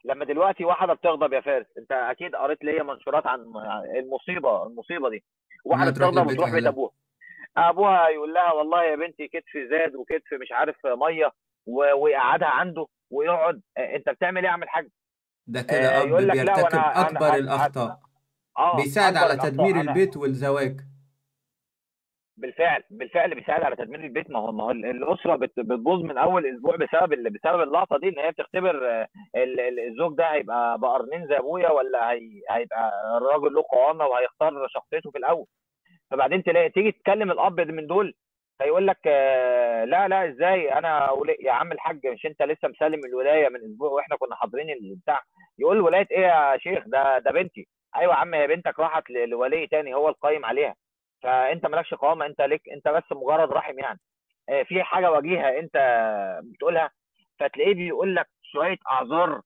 لما 0.06 0.26
دلوقتي 0.26 0.66
واحدة 0.66 0.94
بتغضب 0.94 1.34
يا 1.34 1.42
فارس 1.42 1.66
أنت 1.78 1.92
أكيد 1.92 2.36
قريت 2.36 2.64
ليا 2.64 2.84
منشورات 2.84 3.28
عن 3.28 3.40
المصيبة 4.00 4.68
المصيبة 4.68 5.10
دي. 5.10 5.24
واحدة 5.66 5.92
بتغضب 5.92 6.28
وتروح 6.28 6.52
بيت 6.52 6.66
أبوها. 6.66 6.92
أبوها 7.58 8.10
يقول 8.10 8.34
لها 8.34 8.52
والله 8.54 8.84
يا 8.84 8.96
بنتي 8.96 9.28
كتفي 9.28 9.68
زاد 9.70 9.96
وكتف 9.96 10.34
مش 10.42 10.52
عارف 10.52 10.76
مية 10.86 11.32
ويقعدها 11.98 12.48
عنده 12.48 12.86
ويقعد 13.12 13.62
آه، 13.78 13.96
أنت 13.96 14.10
بتعمل 14.10 14.42
إيه؟ 14.42 14.48
يا 14.48 14.52
عم 14.54 14.64
الحاج 14.64 14.88
ده 15.48 15.62
كده 15.62 15.78
آه، 15.78 16.04
أب 16.04 16.08
بيرتكب 16.32 16.80
أكبر 16.80 17.28
أنا 17.28 17.36
الأخطاء. 17.36 18.00
آه 18.58 18.76
بيساعد 18.76 19.16
على 19.16 19.38
تدمير 19.38 19.82
البيت 19.82 20.18
والزواج. 20.18 20.82
بالفعل 22.42 22.84
بالفعل 22.90 23.36
بيساعد 23.36 23.64
على 23.64 23.76
تدمير 23.76 24.00
البيت. 24.00 24.30
ما 24.32 24.40
هو 24.40 24.52
ما 24.52 24.64
هو 24.64 24.72
ال- 24.72 24.86
الأسرة 24.86 25.36
بت- 25.36 25.60
بتبوظ 25.60 26.04
من 26.04 26.18
أول 26.18 26.46
أسبوع 26.46 26.76
بسبب 26.76 27.34
بسبب 27.34 27.62
اللقطة 27.62 27.98
دي 28.00 28.10
إن 28.10 28.20
هي 28.20 28.32
بتختبر 28.32 28.90
آه، 28.90 29.08
ال- 29.36 29.60
ال- 29.60 29.80
الزوج 29.80 30.18
ده 30.18 30.26
هيبقى 30.26 30.80
بقرنين 30.80 31.28
زي 31.28 31.38
أبويا 31.38 31.70
ولا 31.70 32.12
هي 32.12 32.42
هيبقى 32.52 32.92
الراجل 33.18 33.54
له 33.54 33.64
قوامة 33.72 34.06
وهيختار 34.06 34.68
شخصيته 34.68 35.12
في 35.12 35.18
الأول. 35.18 35.46
فبعدين 36.12 36.44
تلاقي 36.44 36.70
تيجي 36.70 36.92
تكلم 36.92 37.32
الأب 37.32 37.60
من 37.62 37.88
دول 37.88 38.14
فيقول 38.62 38.88
لك 38.88 38.98
آه، 39.08 39.86
لا 39.86 40.08
لا 40.08 40.30
إزاي؟ 40.30 40.74
أنا 40.74 41.10
يا 41.40 41.52
عم 41.52 41.72
الحاج 41.72 42.08
مش 42.08 42.26
أنت 42.26 42.42
لسه 42.42 42.68
مسلم 42.68 43.00
الولاية 43.06 43.50
من 43.50 43.56
أسبوع 43.66 43.90
وإحنا 43.92 44.16
كنا 44.18 44.36
حاضرين 44.36 44.70
البتاع. 44.70 45.22
يقول 45.60 45.82
ولاية 45.82 46.08
إيه 46.12 46.20
يا 46.28 46.58
شيخ؟ 46.58 46.84
ده 46.88 47.20
ده 47.20 47.32
بنتي. 47.32 47.68
أيوه 47.96 48.14
يا 48.14 48.18
عم 48.20 48.34
هي 48.34 48.48
بنتك 48.48 48.80
راحت 48.80 49.04
لولي 49.10 49.68
تاني 49.68 49.94
هو 49.96 50.10
القايم 50.10 50.46
عليها. 50.46 50.76
فأنت 51.24 51.66
مالكش 51.66 51.94
قوامة 51.94 52.26
أنت 52.26 52.42
ليك 52.42 52.70
أنت 52.70 52.88
بس 52.88 53.04
مجرد 53.12 53.52
رحم 53.52 53.80
يعني. 53.80 54.00
آه، 54.50 54.64
في 54.64 54.84
حاجة 54.84 55.12
وجيهة 55.12 55.60
أنت 55.60 55.74
بتقولها 56.44 56.92
فتلاقيه 57.40 57.74
بيقول 57.74 58.16
لك 58.16 58.28
شوية 58.44 58.78
أعذار 58.92 59.42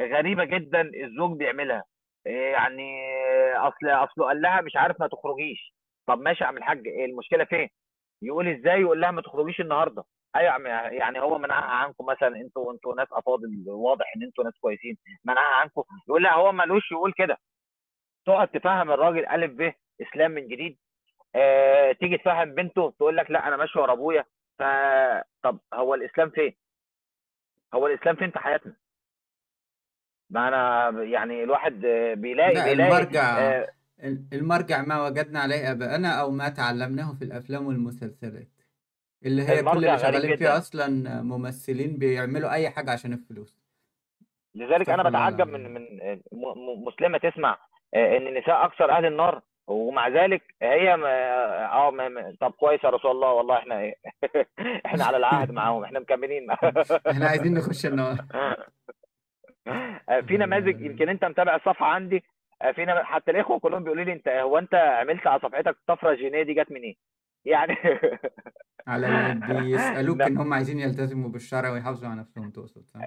غريبة 0.00 0.44
جدا 0.44 0.80
الزوج 0.80 1.38
بيعملها. 1.38 1.84
آه، 2.26 2.30
يعني 2.30 2.92
أصل 3.56 3.88
اصله 3.88 4.26
قال 4.26 4.42
لها 4.42 4.60
مش 4.60 4.76
عارف 4.76 5.00
ما 5.00 5.06
تخرجيش. 5.08 5.74
طب 6.06 6.18
ماشي 6.20 6.44
يا 6.44 6.48
عم 6.48 6.56
الحاج 6.56 6.88
المشكلة 6.88 7.44
فين؟ 7.44 7.68
يقول 8.22 8.48
إزاي 8.48 8.80
يقول 8.80 9.00
لها 9.00 9.10
ما 9.10 9.22
تخرجيش 9.22 9.60
النهارده؟ 9.60 10.04
أيوه 10.36 10.46
يا 10.46 10.50
عم 10.52 10.66
يعني 10.92 11.20
هو 11.20 11.38
منعها 11.38 11.64
عنكم 11.64 12.06
مثلا 12.06 12.36
أنتوا 12.36 12.72
أنتوا 12.72 12.94
ناس 12.94 13.08
أفاضل 13.12 13.64
واضح 13.68 14.12
إن 14.16 14.22
أنتوا 14.22 14.44
ناس 14.44 14.54
كويسين 14.60 14.96
منعها 15.24 15.54
عنكم؟ 15.54 15.82
يقول 16.08 16.22
لها 16.22 16.32
هو 16.32 16.52
ملوش 16.52 16.92
يقول 16.92 17.12
كده. 17.12 17.36
تقعد 18.26 18.48
تفهم 18.48 18.90
الراجل 18.90 19.26
ألف 19.26 19.52
ب 19.52 19.72
إسلام 20.02 20.30
من 20.30 20.48
جديد 20.48 20.78
آه 21.34 21.92
تيجي 21.92 22.18
تفهم 22.18 22.54
بنته 22.54 22.90
تقول 22.90 23.16
لك 23.16 23.30
لا 23.30 23.48
أنا 23.48 23.56
ماشي 23.56 23.78
ورا 23.78 23.92
أبويا. 23.92 24.24
ف 24.58 24.62
طب 25.42 25.58
هو 25.74 25.94
الإسلام 25.94 26.30
فين؟ 26.30 26.54
هو 27.74 27.86
الإسلام 27.86 28.16
فين 28.16 28.30
في 28.30 28.38
حياتنا؟ 28.38 28.74
ما 30.30 30.48
أنا 30.48 30.90
يعني 31.02 31.42
الواحد 31.42 31.72
بيلاقي 32.16 32.54
لا 32.54 32.64
بيلاقي 32.64 32.72
المرجع 32.72 33.38
آه 33.38 33.68
المرجع 34.32 34.82
ما 34.82 35.06
وجدنا 35.06 35.40
عليه 35.40 35.70
اباءنا 35.70 36.20
أو 36.20 36.30
ما 36.30 36.48
تعلمناه 36.48 37.14
في 37.14 37.24
الأفلام 37.24 37.66
والمسلسلات 37.66 38.48
اللي 39.24 39.42
هي 39.42 39.62
كل 39.62 39.76
اللي 39.76 39.98
شغالين 39.98 40.36
فيها 40.36 40.36
جدا. 40.36 40.58
أصلا 40.58 40.86
ممثلين 41.22 41.96
بيعملوا 41.96 42.52
أي 42.52 42.70
حاجة 42.70 42.90
عشان 42.90 43.12
الفلوس. 43.12 43.58
لذلك 44.54 44.90
أنا 44.90 45.08
بتعجب 45.08 45.46
من 45.48 45.74
من 45.74 46.00
آه، 46.02 46.20
مسلمة 46.86 47.18
تسمع 47.18 47.58
آه، 47.94 48.16
إن 48.16 48.26
النساء 48.26 48.64
أكثر 48.64 48.90
أهل 48.90 49.06
النار. 49.06 49.42
ومع 49.68 50.08
ذلك 50.08 50.42
هي 50.62 50.96
ما- 50.96 51.72
آه 51.72 51.90
ما- 51.90 52.08
ما- 52.08 52.36
طب 52.40 52.50
كويس 52.52 52.84
يا 52.84 52.88
رسول 52.90 53.10
الله 53.10 53.32
والله 53.32 53.58
إحنا 53.58 53.80
إيه 53.80 53.94
إحنا 54.86 55.04
على 55.04 55.16
العهد 55.16 55.50
معاهم 55.50 55.84
إحنا 55.84 56.00
مكملين. 56.00 56.50
إحنا 57.10 57.26
عايزين 57.26 57.54
نخش 57.54 57.86
النار. 57.86 58.16
في 60.26 60.36
نماذج 60.36 60.80
يمكن 60.80 61.08
أنت 61.08 61.24
متابع 61.24 61.54
الصفحة 61.56 61.86
عندي. 61.86 62.24
آه، 62.62 62.72
في 62.72 62.86
حتى 63.04 63.30
الإخوة 63.30 63.58
كلهم 63.58 63.82
بيقولوا 63.84 64.04
لي 64.04 64.12
انت 64.12 64.28
هو 64.28 64.58
أنت 64.58 64.74
عملت 64.74 65.26
على 65.26 65.40
صفحتك 65.40 65.68
الطفره 65.68 66.10
الجينيه 66.10 66.42
دي 66.42 66.54
جت 66.54 66.72
منين؟ 66.72 66.96
يعني 67.44 67.76
على 68.88 69.06
ال- 69.06 69.40
بيسألوك 69.40 70.18
لا 70.18 70.26
إن 70.26 70.36
هم 70.36 70.54
عايزين 70.54 70.78
يلتزموا 70.78 71.30
بالشرع 71.30 71.70
ويحافظوا 71.70 72.08
على 72.08 72.20
نفسهم 72.20 72.50
تقصد 72.50 72.86
صح؟ 72.86 73.00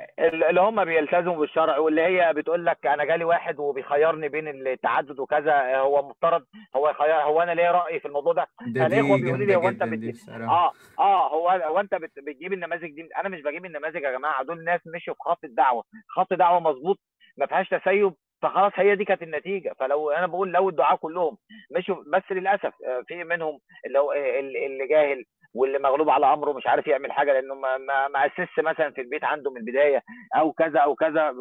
اللي 0.50 0.62
هم 0.62 0.86
بيلتزموا 0.86 1.38
بالشرع 1.38 1.78
واللي 1.78 2.02
هي 2.02 2.34
بتقول 2.34 2.66
لك 2.66 2.86
أنا 2.88 3.06
جالي 3.06 3.24
واحد 3.24 3.60
وبيخيرني 3.60 4.30
بين 4.30 4.48
التعدد 4.48 5.20
وكذا 5.20 5.78
هو 5.78 6.10
مفترض 6.10 6.46
هو 6.76 6.90
يخير 6.90 7.16
هو 7.16 7.42
أنا 7.42 7.52
ليا 7.52 7.72
رأي 7.72 8.00
في 8.00 8.08
الموضوع 8.08 8.34
ده؟ 8.34 8.48
دي 8.68 8.80
بيقولوا 9.22 9.46
لي 9.46 9.56
هو 9.56 9.68
أنت 9.70 9.84
بت... 9.84 10.30
آه 10.30 10.72
آه 11.00 11.30
هو 11.34 11.50
هو 11.50 11.80
أنت 11.80 11.96
بت... 11.96 12.12
بتجيب 12.28 12.54
النماذج 12.54 12.90
دي؟ 12.92 13.10
أنا 13.18 13.30
مش 13.30 13.42
بجيب 13.42 13.66
النماذج 13.66 14.04
يا 14.04 14.12
جماعة 14.18 14.44
دول 14.44 14.64
ناس 14.64 14.82
مشوا 14.96 15.14
في 15.14 15.20
خط 15.20 15.44
الدعوة 15.44 15.84
خط 16.08 16.34
دعوة 16.34 16.60
مظبوط 16.60 17.00
ما 17.38 17.46
فيهاش 17.46 17.70
تسيب 17.70 18.14
فخلاص 18.42 18.72
هي 18.76 18.96
دي 18.96 19.06
كانت 19.06 19.22
النتيجة. 19.24 19.74
فلو 19.80 20.10
أنا 20.12 20.28
بقول 20.28 20.52
لو 20.52 20.70
الدعاء 20.70 20.96
كلهم 20.98 21.38
مشوا 21.78 21.96
بس 22.08 22.24
للأسف 22.32 22.74
آه، 22.88 23.04
في 23.08 23.24
منهم 23.24 23.60
اللي 23.86 24.00
هو 24.00 24.12
آه، 24.12 24.40
اللي 24.40 24.88
جاهل 24.88 25.26
واللي 25.54 25.80
مغلوب 25.80 26.10
على 26.10 26.34
أمره 26.34 26.54
مش 26.54 26.68
عارف 26.68 26.88
يعمل 26.88 27.12
حاجة 27.12 27.34
لأنه 27.34 27.56
ما 27.56 27.78
ما 28.08 28.26
أسسش 28.26 28.60
مثلا 28.60 28.92
في 28.92 29.02
البيت 29.02 29.24
عنده 29.24 29.52
من 29.52 29.58
البداية 29.58 30.02
أو 30.38 30.52
كذا 30.52 30.80
أو 30.80 30.96
كذا 30.96 31.34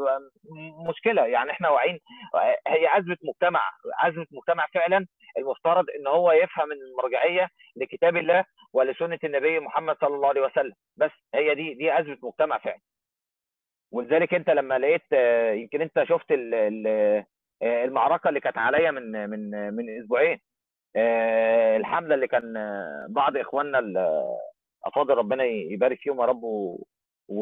مشكلة. 0.89 1.27
يعني 1.27 1.51
إحنا 1.51 1.69
واعيين 1.69 1.99
آه، 2.35 2.57
هي 2.69 2.99
أزمة 2.99 3.17
مجتمع 3.25 3.61
أزمة 4.05 4.27
مجتمع 4.33 4.67
فعلا 4.75 5.07
المفترض 5.39 5.85
إن 6.01 6.07
هو 6.07 6.33
يفهم 6.33 6.69
المرجعية 6.73 7.49
لكتاب 7.77 8.17
الله 8.17 8.45
ولسنة 8.73 9.19
النبي 9.25 9.61
محمد 9.61 9.97
صلى 10.01 10.15
الله 10.15 10.29
عليه 10.29 10.41
وسلم. 10.41 10.73
بس 10.97 11.11
هي 11.35 11.55
دي 11.55 11.75
دي 11.75 11.99
أزمة 12.01 12.19
مجتمع 12.23 12.59
فعلا. 12.59 12.79
ولذلك 13.93 14.35
انت 14.35 14.51
لما 14.51 14.79
لقيت 14.79 15.13
يمكن 15.63 15.81
انت 15.81 16.05
شفت 16.09 16.33
ال- 16.33 16.55
ال- 16.55 17.25
المعركة 17.63 18.29
اللي 18.29 18.41
كانت 18.41 18.59
عليا 18.59 18.91
من 18.91 19.31
من 19.31 19.75
من 19.75 20.01
أسبوعين 20.01 20.41
الحملة 21.77 22.15
اللي 22.15 22.27
كان 22.29 22.55
بعض 23.09 23.37
إخواننا 23.37 23.79
الافاضل 23.79 25.15
ربنا 25.15 25.45
يبارك 25.45 25.99
فيهم 25.99 26.21
يا 26.21 26.25
رب 26.27 26.43
و- 26.43 26.85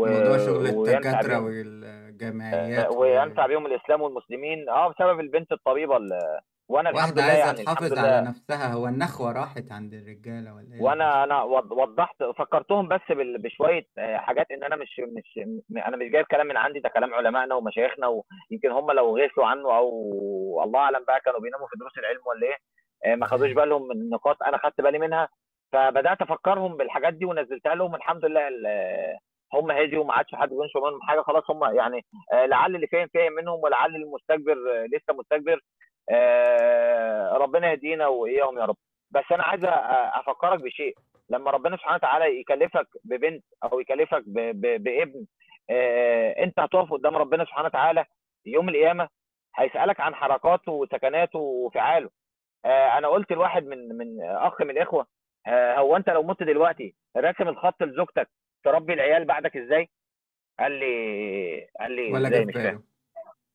موضوع 0.06 0.38
شغل 0.38 0.66
بيهم 0.66 1.44
والجمعيات. 1.44 2.90
وينفع 2.96 3.46
بيهم 3.46 3.66
الإسلام 3.66 4.02
والمسلمين 4.02 4.68
آه 4.68 4.88
بسبب 4.92 5.20
البنت 5.20 5.52
الطبيبة 5.52 5.96
اللي 5.96 6.40
وأنا 6.68 6.90
الحمد 6.90 7.12
لله 7.18 7.32
يعني 7.32 7.50
الحمد 7.62 7.76
تحافظ 7.76 7.98
على 7.98 8.08
لله 8.08 8.20
نفسها. 8.30 8.72
هو 8.72 8.86
النخوة 8.88 9.32
راحت 9.32 9.72
عند 9.72 9.94
الرجالة 9.94 10.54
ولا 10.54 10.62
إيه؟ 10.66 10.72
اللي 10.72 10.82
وأنا 10.84 11.10
حصل؟ 11.10 11.18
أنا 11.22 11.42
وض- 11.42 11.72
وضحت 11.72 12.22
فكرتهم 12.38 12.88
بس 12.88 13.00
بال- 13.10 13.38
بشوية 13.38 13.86
آه، 13.98 14.16
حاجات 14.16 14.50
إن 14.50 14.64
أنا 14.64 14.76
مش 14.76 15.00
مش 15.16 15.44
م- 15.70 15.78
أنا 15.78 15.96
مش 15.96 16.06
جايب 16.12 16.26
كلام 16.26 16.46
من 16.46 16.56
عندي 16.56 16.80
ده 16.80 16.88
كلام 16.88 17.14
علمائنا 17.14 17.54
ومشايخنا 17.54 18.06
ويمكن 18.06 18.70
هم 18.70 18.90
لو 18.90 19.18
غفلوا 19.18 19.46
عنه 19.46 19.76
أو 19.76 19.90
الله 20.64 20.80
أعلم 20.80 21.04
بقى 21.08 21.20
كانوا 21.20 21.40
بيناموا 21.40 21.66
في 21.66 21.76
دروس 21.78 21.98
العلم 21.98 22.20
ولا 22.26 22.46
إيه 22.46 22.56
آه، 23.12 23.16
ما 23.16 23.26
خدوش 23.26 23.52
بالهم 23.52 23.88
من 23.88 24.10
نقاط 24.10 24.42
أنا 24.42 24.58
خدت 24.58 24.80
بالي 24.80 24.98
منها. 24.98 25.28
فبدأت 25.72 26.22
أفكرهم 26.22 26.76
بالحاجات 26.76 27.14
دي 27.14 27.24
ونزلتها 27.24 27.74
لهم. 27.74 27.94
الحمد 27.94 28.24
لله 28.24 28.48
ال- 28.48 29.16
هم 29.54 29.70
هديوا 29.70 30.04
وما 30.04 30.14
عادش 30.14 30.34
حد 30.34 30.48
بينشر 30.48 30.80
منهم 30.80 31.00
حاجة 31.02 31.20
خلاص 31.20 31.50
هم 31.50 31.64
يعني 31.76 32.04
آه، 32.32 32.46
لعل 32.46 32.74
اللي 32.76 32.86
فاهم 32.86 33.08
فاهم 33.14 33.32
منهم 33.32 33.60
ولعل 33.60 33.96
المستكبر 33.96 34.52
آه، 34.52 34.86
لسه 34.86 35.14
مستكبر. 35.18 35.60
ربنا 37.36 37.70
يهدينا 37.70 38.06
وإياهم 38.06 38.58
يا 38.58 38.64
رب. 38.64 38.76
بس 39.10 39.24
أنا 39.32 39.42
عايز 39.42 39.60
أفكرك 39.64 40.60
بشيء. 40.60 40.96
لما 41.30 41.50
ربنا 41.50 41.76
سبحانه 41.76 41.94
وتعالى 41.96 42.40
يكلفك 42.40 42.86
ببنت 43.04 43.44
أو 43.64 43.80
يكلفك 43.80 44.22
بابن 44.26 45.26
آه، 45.70 46.30
أنت 46.42 46.60
هتقف 46.60 46.92
قدام 46.92 47.16
ربنا 47.16 47.44
سبحانه 47.44 47.66
وتعالى 47.66 48.04
يوم 48.46 48.68
القيامة 48.68 49.08
هيسألك 49.56 50.00
عن 50.00 50.14
حركاته 50.14 50.72
وسكناته 50.72 51.38
وفعاله 51.38 52.10
آه، 52.64 52.98
أنا 52.98 53.08
قلت 53.08 53.32
لواحد 53.32 53.66
من 53.66 53.88
من 53.96 54.22
أخ 54.22 54.60
من 54.62 54.70
الإخوة 54.70 55.06
آه، 55.46 55.74
هو 55.78 55.96
أنت 55.96 56.10
لو 56.10 56.22
مت 56.22 56.42
دلوقتي 56.42 56.94
راسم 57.16 57.48
الخط 57.48 57.82
لزوجتك 57.82 58.28
تربي 58.64 58.92
العيال 58.92 59.24
بعدك 59.24 59.56
إزاي؟ 59.56 59.88
قال 60.60 60.72
لي 60.72 61.68
قال 61.80 61.92
لي 61.92 62.12
ولا 62.12 62.28
جه 62.28 62.44
مش 62.44 62.54
فاهم. 62.54 62.82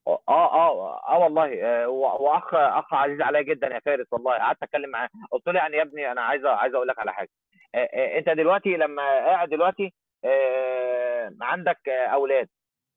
آه 0.08 0.20
آه 0.30 1.00
آه 1.10 1.18
والله 1.20 1.64
آه، 1.64 1.88
واخ 1.90 2.54
أخ 2.54 2.94
عزيز 2.94 3.22
عليا 3.22 3.42
جدا 3.42 3.68
يا 3.68 3.80
فارس 3.80 4.08
والله. 4.14 4.34
قعدت 4.34 4.64
أتكلم 4.64 4.90
معاه. 4.90 5.10
قلت 5.32 5.48
له 5.48 5.54
يعني 5.60 5.78
يا 5.78 5.82
ابني 5.82 6.12
أنا 6.12 6.22
عايز 6.22 6.46
عايز 6.46 6.76
أقول 6.76 6.88
لك 6.88 7.00
على 7.00 7.14
حاجة. 7.14 7.30
آه، 7.76 7.78
آه، 7.94 8.18
أنت 8.18 8.30
دلوقتي 8.30 8.78
لما 8.78 9.02
قاعد 9.04 9.50
دلوقتي 9.50 9.94
آه، 10.26 11.32
عندك 11.42 11.90
آه، 11.90 12.08
أولاد. 12.08 12.50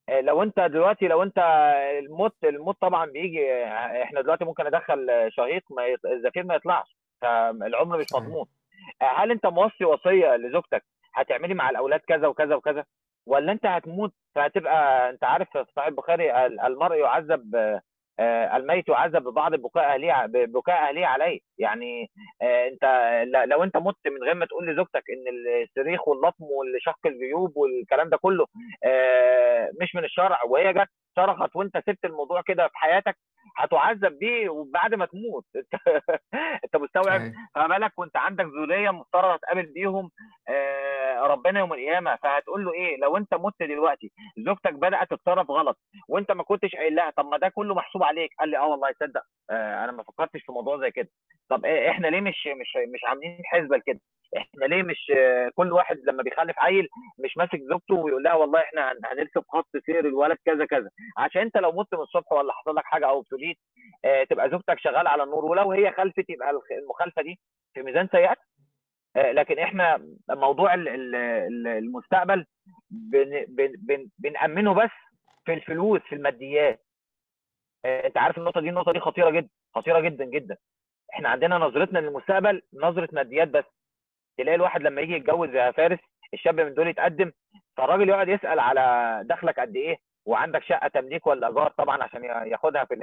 آه، 0.09 0.21
لو 0.21 0.43
أنت 0.43 0.61
دلوقتي 0.61 1.09
لو 1.09 1.23
أنت 1.23 1.39
الموت 1.99 2.37
الموت 2.45 2.77
طبعا 2.81 3.07
بيجي 3.07 3.53
آه، 3.55 4.03
إحنا 4.03 4.21
دلوقتي 4.21 4.45
ممكن 4.45 4.67
ادخل 4.67 5.11
آه، 5.11 5.29
شهيق 5.29 5.63
ما 5.71 5.87
يط- 5.87 6.07
الزفير 6.13 6.45
ما 6.45 6.55
يطلعش. 6.55 6.97
فالعمر 7.23 7.99
مش 7.99 8.07
مضمون. 8.15 8.47
هل 9.03 9.31
أنت 9.31 9.47
موصي 9.47 9.85
وصية 9.85 10.37
لزوجتك؟ 10.37 10.85
هتعملي 11.15 11.55
مع 11.55 11.71
الأولاد 11.71 12.01
كذا 12.01 12.27
وكذا 12.29 12.55
وكذا؟ 12.55 12.85
ولا 13.27 13.53
انت 13.53 13.67
هتموت؟ 13.67 14.13
فهتبقى 14.35 15.11
انت 15.11 15.25
عارف 15.25 15.49
في 15.53 15.65
صحيح 15.77 15.87
البخاري 15.89 16.47
ال- 16.47 16.61
المرء 16.61 16.97
يعذب 16.97 17.57
آه، 18.21 18.57
الميت 18.57 18.89
يعذب 18.89 19.23
ببعض 19.23 19.55
بكاء 19.55 19.85
اهليه 19.95 20.27
بكاء 20.27 20.89
اهليه 20.89 21.07
عليه. 21.07 21.41
يعني 21.59 22.11
آه، 22.43 22.69
انت 22.69 22.85
لو 23.49 23.63
انت 23.65 23.77
مت 23.77 23.97
من 24.07 24.23
غير 24.25 24.35
ما 24.35 24.47
تقول 24.47 24.67
لزوجتك 24.73 25.03
ان 25.11 25.25
الصريخ 25.63 26.09
واللطم 26.09 26.45
والشق 26.45 26.99
الجيوب 27.07 27.57
والكلام 27.57 28.09
ده 28.09 28.17
كله 28.17 28.47
آه، 28.85 29.71
مش 29.81 29.95
من 29.95 30.05
الشرع 30.05 30.39
وهي 30.49 30.73
جت 30.73 30.89
صرخت 31.17 31.57
وانت 31.57 31.77
سبت 31.87 32.05
الموضوع 32.05 32.43
كده 32.43 32.69
في 32.69 32.77
حياتك 32.79 33.17
هتعذب 33.59 34.19
بيه 34.19 34.49
وبعد 34.49 34.95
ما 34.95 35.07
تموت. 35.07 35.45
انت 36.65 36.77
مستوعب؟ 36.77 37.21
فما 37.55 37.67
بالك 37.67 37.99
وانت 37.99 38.17
عندك 38.17 38.45
ذرية 38.45 38.91
مفترض 38.91 39.39
تقابل 39.39 39.67
بيهم 39.67 40.11
آه، 40.49 41.21
ربنا 41.21 41.61
يوم 41.61 41.73
القيامة. 41.73 42.17
فهتقول 42.17 42.65
له 42.65 42.73
إيه؟ 42.75 42.97
لو 42.97 43.17
أنت 43.17 43.35
مت 43.35 43.55
دلوقتي 43.61 44.13
زوجتك 44.47 44.73
بدأت 44.73 45.11
تتصرف 45.11 45.51
غلط 45.51 45.79
وأنت 46.09 46.33
ما 46.33 46.43
كنتش 46.43 46.75
قايل 46.77 46.95
لها 46.95 47.11
طب 47.17 47.25
ما 47.27 47.39
ده 47.39 47.49
كله 47.49 47.75
محسوب 47.75 48.03
عليك. 48.03 48.31
قال 48.41 48.49
لي 48.49 48.59
آه 48.59 48.67
والله 48.67 48.91
تصدق 48.93 49.23
آه، 49.51 49.85
أنا 49.85 49.93
ما 49.93 50.03
فكرتش 50.03 50.43
في 50.47 50.53
موضوع 50.53 50.81
زي 50.81 50.91
كده. 50.91 51.09
طب 51.51 51.65
إيه 51.65 51.91
إحنا 51.91 52.07
ليه 52.07 52.21
مش 52.21 52.47
مش 52.47 52.77
مش 52.95 53.01
عاملين 53.09 53.41
حسبة 53.45 53.77
لكده؟ 53.77 54.01
إحنا 54.37 54.65
ليه 54.65 54.83
مش 54.83 55.13
آه، 55.19 55.51
كل 55.55 55.73
واحد 55.73 55.97
لما 56.07 56.23
بيخلف 56.23 56.59
عيل 56.59 56.89
مش 57.25 57.37
ماسك 57.37 57.61
زوجته 57.71 57.95
ويقول 57.95 58.23
لها 58.23 58.35
والله 58.35 58.61
إحنا 58.61 58.93
هن- 58.93 59.01
هنرسم 59.05 59.41
خط 59.49 59.69
سير 59.87 59.99
الولد 60.01 60.37
كذا 60.47 60.67
كذا. 60.67 60.91
عشان 61.19 61.43
أنت 61.43 61.57
لو 61.57 61.73
مت 61.73 61.95
من 61.95 62.01
الصبح 62.01 62.33
ولا 62.33 62.53
حصل 62.53 62.75
لك 62.77 62.85
حاجة 62.85 63.07
أو 63.09 63.21
ابتليت 63.21 63.46
آه، 64.05 64.25
تبقى 64.25 64.51
زوجتك 64.51 64.79
شغالة 64.79 65.11
على 65.11 65.23
النور 65.23 65.45
ولو 65.45 65.73
هي 65.73 65.93
خلفت 65.93 66.31
يبقى 66.31 66.51
المخالفة 66.71 67.23
دي 67.23 67.39
في 67.75 67.83
ميزان 67.83 68.09
سيئات 68.09 68.39
آه، 69.17 69.33
لكن 69.33 69.59
إحنا 69.59 70.07
موضوع 70.31 70.75
ال- 70.75 70.89
ال- 70.89 71.15
ال- 71.15 71.67
المستقبل 71.67 72.47
بن 72.91 73.45
بن 73.49 73.73
بن 73.79 74.09
بنأمنه 74.19 74.75
بس 74.75 74.91
في 75.45 75.55
الفلوس 75.55 76.01
في 76.01 76.15
الماديات. 76.15 76.85
آه، 77.85 78.07
أنت 78.07 78.19
عارف 78.19 78.39
النقطة 78.39 78.61
دي؟ 78.61 78.69
النقطة 78.69 78.93
دي 78.93 79.01
خطيرة 79.01 79.31
جدا 79.31 79.49
خطيرة 79.75 80.01
جدا 80.01 80.25
جدا. 80.25 80.57
إحنا 81.15 81.29
عندنا 81.29 81.59
نظرتنا 81.59 81.99
للمستقبل 81.99 82.63
نظرة 82.75 83.09
ماديات 83.13 83.49
بس. 83.49 83.65
تلاقي 84.39 84.55
الواحد 84.57 84.83
لما 84.83 85.01
يجي 85.01 85.13
يتجوز 85.15 85.49
يا 85.55 85.71
فارس 85.71 85.99
الشاب 86.35 86.61
من 86.61 86.75
دول 86.75 86.89
يتقدم 86.89 87.33
فالراجل 87.77 88.09
يقعد 88.09 88.29
يسأل 88.29 88.61
على 88.61 89.21
دخلك 89.25 89.61
قد 89.61 89.77
إيه؟ 89.77 89.97
وعندك 90.27 90.63
شقة 90.65 90.89
تمليك 90.89 91.27
ولا 91.27 91.49
إيجار 91.49 91.73
طبعا 91.79 92.03
عشان 92.03 92.25
ياخدها 92.25 92.85
في. 92.85 92.95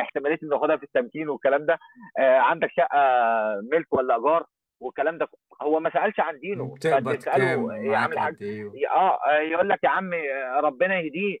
احتمالية 0.00 0.38
إنه 0.42 0.56
ياخدها 0.56 0.76
في 0.76 0.82
التمكين 0.82 1.28
والكلام 1.28 1.66
ده. 1.66 1.78
آه، 2.18 2.38
عندك 2.38 2.70
شقة 2.70 2.98
ملك 3.72 3.92
ولا 3.92 4.16
إيجار 4.16 4.46
والكلام 4.80 5.18
ده. 5.18 5.28
هو 5.62 5.80
ما 5.80 5.90
سألش 5.90 6.20
عن 6.20 6.38
دينه. 6.38 6.74
بتقبض 6.74 7.14
كام 7.14 7.70
يا 7.70 7.96
عم 7.96 8.12
الحاج. 8.12 8.36
إيه 8.42 8.64
و- 8.64 8.72
آه 8.96 9.18
آه، 9.30 9.38
يقول 9.38 9.68
لك 9.68 9.84
يا 9.84 9.88
عم 9.88 10.14
آه، 10.14 10.60
ربنا 10.60 10.98
يهديه. 11.00 11.38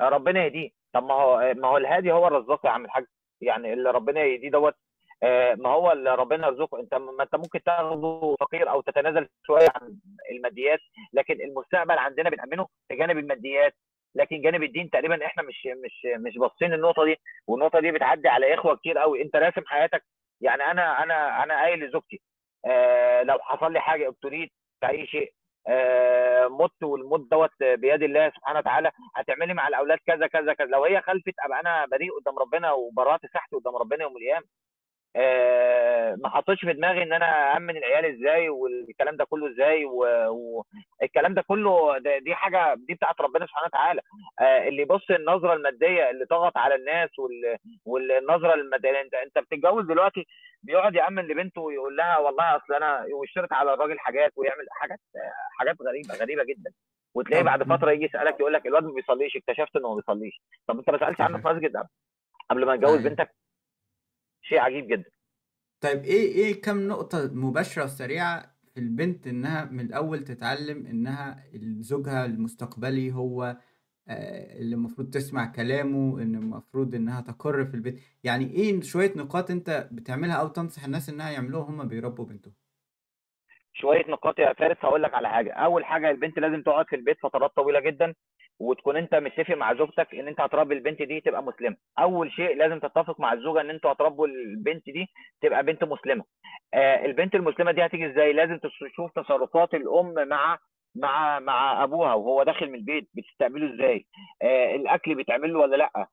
آه، 0.00 0.08
ربنا 0.08 0.44
يهديه. 0.44 0.70
طب 0.92 1.04
ما 1.04 1.14
هو 1.14 1.54
ما 1.56 1.68
هو 1.68 1.76
الهادي 1.76 2.12
هو 2.12 2.26
الرزاق 2.26 2.66
يا 2.66 2.70
عم 2.70 2.84
الحاج. 2.84 3.04
يعني 3.40 3.72
اللي 3.72 3.90
ربنا 3.90 4.20
يهديه 4.20 4.50
دوت 4.50 4.74
آه، 4.74 4.78
ما 5.54 5.68
هو 5.70 5.92
اللي 5.92 6.14
ربنا 6.14 6.46
يرزقه. 6.46 6.80
انت 6.80 6.94
ما 6.94 7.22
انت 7.22 7.34
ممكن 7.34 7.62
تاخده 7.62 8.36
فقير 8.40 8.70
أو 8.70 8.80
تتنازل 8.80 9.28
شوية 9.46 9.66
عن 9.74 9.96
الماديات 10.30 10.78
لكن 11.12 11.34
المستقبل 11.40 11.98
عندنا 11.98 12.30
بنأمنه 12.30 12.66
في 12.88 12.96
جانب 12.96 13.18
الماديات. 13.18 13.74
لكن 14.14 14.40
جانب 14.42 14.62
الدين 14.62 14.90
تقريبا 14.90 15.26
إحنا 15.26 15.42
مش 15.42 15.66
مش 15.84 16.06
مش 16.16 16.38
باصين 16.38 16.72
النقطة 16.72 17.04
دي 17.04 17.16
والنقطة 17.46 17.80
دي 17.80 17.92
بتعدي 17.92 18.28
على 18.28 18.54
إخوة 18.54 18.76
كتير 18.76 18.98
قوي 18.98 19.22
انت 19.22 19.36
راسم 19.36 19.62
حياتك 19.66 20.04
يعني 20.40 20.62
أنا 20.70 21.02
أنا 21.02 21.42
أنا 21.42 21.60
قايل 21.62 21.84
لزوجتي 21.84 22.20
آه 22.66 23.22
لو 23.22 23.38
حصل 23.38 23.72
لي 23.72 23.80
حاجة 23.80 24.08
ابتليت 24.08 24.52
في 24.80 24.88
اي 24.88 25.06
شيء 25.06 25.32
آه 25.68 26.46
مت 26.48 26.82
والموت 26.82 27.20
دوت 27.30 27.50
بيد 27.62 28.02
الله 28.02 28.30
سبحانه 28.30 28.58
وتعالى 28.58 28.90
هتعملي 29.16 29.54
مع 29.54 29.68
الأولاد 29.68 29.98
كذا 30.06 30.26
كذا 30.26 30.52
كذا. 30.54 30.66
لو 30.66 30.84
هي 30.84 31.00
خلفت 31.02 31.34
أبقى 31.44 31.60
أنا 31.60 31.86
بريء 31.86 32.10
قدام 32.20 32.38
ربنا 32.38 32.72
وبراءه 32.72 33.20
ساحتي 33.32 33.56
قدام 33.56 33.76
ربنا 33.76 34.02
يوم 34.02 34.12
القيامة. 34.16 34.44
آه، 34.44 34.77
ما 36.22 36.28
حطيتش 36.28 36.60
في 36.64 36.72
دماغي 36.72 37.02
إن 37.02 37.12
أنا 37.12 37.56
امن 37.56 37.76
العيال 37.76 38.04
إزاي 38.04 38.48
والكلام 38.48 39.16
ده 39.16 39.24
كله 39.24 39.50
إزاي 39.52 39.84
والكلام 39.84 41.34
ده 41.34 41.42
كله 41.42 41.98
ده 41.98 42.18
دي 42.18 42.34
حاجة 42.34 42.74
دي 42.74 42.94
بتاعت 42.94 43.20
ربنا 43.20 43.46
سبحانه 43.46 43.66
وتعالى. 43.66 44.00
آه، 44.40 44.68
اللي 44.68 44.82
يبص 44.82 45.10
النظرة 45.10 45.54
المادية 45.54 46.10
اللي 46.10 46.26
طغت 46.26 46.56
على 46.56 46.74
الناس 46.74 47.18
وال- 47.18 47.56
والنظرة 47.84 48.54
الماديه 48.54 49.00
أنت 49.00 49.14
أنت 49.14 49.38
بتتجوز 49.38 49.84
دلوقتي 49.86 50.26
بيقعد 50.62 50.94
يأمن 50.94 51.22
لبنته 51.24 51.60
ويقول 51.60 51.96
لها 51.96 52.18
والله 52.18 52.56
أصل 52.56 52.74
أنا 52.74 53.04
ويشترط 53.14 53.52
على 53.52 53.74
الراجل 53.74 53.98
حاجات 53.98 54.32
ويعمل 54.36 54.66
حاجات 54.70 54.98
حاجات 55.58 55.76
غريبة 55.82 56.14
غريبة 56.14 56.44
جدا. 56.44 56.70
وتلاقيه 57.14 57.40
طب 57.42 57.46
بعد 57.46 57.62
فترة 57.62 57.90
يجي 57.90 58.04
يسألك 58.04 58.40
يقول 58.40 58.52
لك 58.52 58.66
الواد 58.66 58.84
ما 58.84 58.92
بيصليش 58.92 59.36
اكتشفت 59.36 59.76
إنه 59.76 59.88
ما 59.88 59.94
بيصليش. 59.94 60.42
طب 60.66 60.78
أنت 60.78 60.90
ما 60.90 60.98
سألتش 60.98 61.20
عنه 61.20 61.38
في 61.38 61.48
مسجد 61.48 61.82
قبل 62.50 62.66
ما 62.66 62.76
تجوز 62.76 62.90
صحيح 62.94 63.08
بنتك؟ 63.08 63.30
شيء 64.48 64.58
عجيب 64.58 64.88
جدا. 64.88 65.10
طيب 65.80 66.04
إيه 66.04 66.32
إيه 66.34 66.60
كم 66.60 66.88
نقطة 66.88 67.30
مباشرة 67.34 67.84
وسريعة 67.84 68.54
في 68.74 68.80
البنت 68.80 69.26
إنها 69.26 69.64
من 69.64 69.80
الأول 69.80 70.24
تتعلم 70.24 70.86
إنها 70.86 71.44
زوجها 71.80 72.24
المستقبلي 72.24 73.12
هو 73.12 73.56
آه، 74.08 74.58
اللي 74.58 74.74
المفروض 74.74 75.10
تسمع 75.10 75.52
كلامه 75.52 76.22
إن 76.22 76.34
المفروض 76.34 76.94
إنها 76.94 77.20
تقر 77.20 77.64
في 77.64 77.74
البيت؟ 77.74 78.00
يعني 78.24 78.44
إيه 78.50 78.80
شوية 78.80 79.12
نقاط 79.16 79.50
أنت 79.50 79.88
بتعملها 79.92 80.34
أو 80.36 80.48
تنصح 80.48 80.84
الناس 80.84 81.08
إنها 81.08 81.30
يعملوها 81.30 81.70
هما 81.70 81.84
بيربوا 81.84 82.24
بنتهم 82.24 82.54
شوية 83.72 84.04
نقاط 84.08 84.38
يا 84.38 84.52
فارس 84.52 84.76
هقول 84.80 85.02
لك 85.02 85.14
على 85.14 85.28
حاجة. 85.28 85.52
أول 85.52 85.84
حاجة 85.84 86.10
البنت 86.10 86.38
لازم 86.38 86.62
تقعد 86.62 86.86
في 86.88 86.96
البيت 86.96 87.16
فترات 87.22 87.50
طويلة 87.56 87.80
جدا. 87.80 88.14
وتكون 88.60 88.96
انت 88.96 89.14
متفق 89.14 89.54
مع 89.54 89.74
زوجتك 89.74 90.14
ان 90.14 90.28
انت 90.28 90.40
هتربي 90.40 90.74
البنت 90.74 91.02
دي 91.02 91.20
تبقى 91.20 91.42
مسلمة. 91.42 91.76
أول 91.98 92.32
شيء 92.32 92.56
لازم 92.56 92.78
تتفق 92.78 93.20
مع 93.20 93.32
الزوجة 93.32 93.60
ان 93.60 93.70
أنتوا 93.70 93.92
هتربوا 93.92 94.26
البنت 94.26 94.84
دي 94.90 95.06
تبقى 95.42 95.62
بنت 95.64 95.84
مسلمة. 95.84 96.24
آه 96.74 97.04
البنت 97.06 97.34
المسلمة 97.34 97.72
دي 97.72 97.86
هتيجي 97.86 98.06
إزاي؟ 98.06 98.32
لازم 98.32 98.58
تشوف 98.58 99.12
تصرفات 99.12 99.74
الأم 99.74 100.28
مع 100.28 100.58
مع 100.94 101.38
مع 101.40 101.84
أبوها 101.84 102.14
وهو 102.14 102.42
داخل 102.42 102.68
من 102.68 102.74
البيت 102.74 103.08
بتستقبله 103.14 103.74
إزاي؟ 103.74 104.06
آه 104.42 104.74
الأكل 104.74 105.14
بيتعمل 105.14 105.52
له 105.52 105.58
ولا 105.58 105.76
لأ؟ 105.76 106.06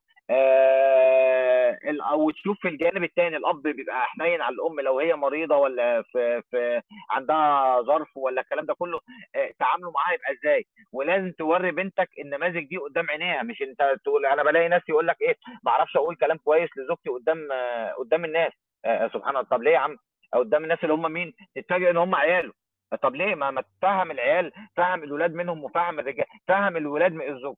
أو 2.12 2.32
تشوف 2.32 2.66
الجانب 2.66 3.04
الثاني 3.04 3.38
الأب 3.38 3.62
بيبقى 3.62 4.06
حنين 4.06 4.42
على 4.42 4.56
الأم 4.56 4.80
لو 4.80 5.00
هي 5.00 5.16
مريضة 5.16 5.58
ولا 5.58 6.02
في 6.02 6.42
في 6.52 6.82
عندها 7.12 7.82
ظرف 7.82 8.18
ولا 8.18 8.42
الكلام 8.42 8.66
ده 8.66 8.74
كله 8.74 9.00
آه 9.36 9.52
تعامله 9.60 9.92
معاها 9.92 10.14
يبقى 10.14 10.34
إزاي؟ 10.34 10.66
ولازم 10.94 11.32
توري 11.32 11.72
بنتك 11.72 12.10
النماذج 12.26 12.64
دي 12.70 12.78
قدام 12.78 13.10
عينيها 13.10 13.44
مش 13.44 13.62
أنت 13.62 13.96
تقول 14.06 14.26
أنا 14.26 14.44
بلاقي 14.44 14.68
ناس 14.68 14.82
يقول 14.90 15.08
لك 15.08 15.22
إيه 15.22 15.36
ما 15.64 15.72
أعرفش 15.72 15.96
أقول 15.96 16.16
كلام 16.16 16.38
كويس 16.38 16.70
لزوجتي 16.78 17.10
قدام 17.10 17.52
آه 17.52 17.92
قدام 17.94 18.26
الناس. 18.26 18.52
آه 18.86 19.08
سبحان 19.08 19.30
الله. 19.38 19.42
طب 19.50 19.62
ليه 19.64 19.72
يا 19.72 19.78
عم؟ 19.78 19.98
قدام 20.34 20.64
الناس 20.64 20.80
اللي 20.84 20.94
هم 20.94 21.12
مين؟ 21.12 21.34
تتفاجئ 21.56 21.90
إن 21.90 21.98
هم 21.98 22.16
عياله. 22.16 22.54
طب 22.96 23.16
ليه؟ 23.16 23.36
ما 23.36 23.52
ما 23.52 23.64
تفهم 23.82 24.12
العيال 24.12 24.52
فهم 24.78 25.04
الولاد 25.04 25.34
منهم 25.34 25.64
وفهم 25.64 26.00
الرجال 26.00 26.26
فهم 26.48 26.78
الولاد 26.78 27.12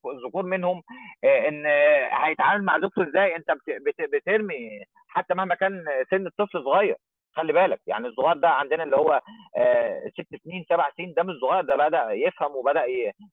الذكور 0.06 0.44
منهم 0.44 0.84
آه، 1.24 1.48
إن 1.48 1.66
هيتعامل 2.12 2.64
مع 2.66 2.80
زوجته 2.80 3.10
إزاي؟ 3.10 3.36
أنت 3.36 3.52
بت- 3.52 3.82
بت- 3.86 4.10
بترمي 4.16 4.70
حتى 5.08 5.34
مهما 5.34 5.56
كان 5.56 5.86
سن 6.12 6.28
الطفل 6.28 6.64
صغير 6.64 6.96
خلي 7.34 7.54
بالك. 7.54 7.82
يعني 7.88 8.08
الصغير 8.08 8.38
ده 8.38 8.50
عندنا 8.50 8.84
اللي 8.84 8.96
هو 8.98 9.22
آه، 9.58 10.02
ست 10.08 10.36
سنين 10.44 10.66
سبع 10.70 10.90
سنين 10.98 11.14
ده 11.14 11.24
مش 11.24 11.36
صغير 11.42 11.64
ده 11.64 11.76
بدأ 11.76 12.12
يفهم 12.12 12.56
وبدأ 12.56 12.84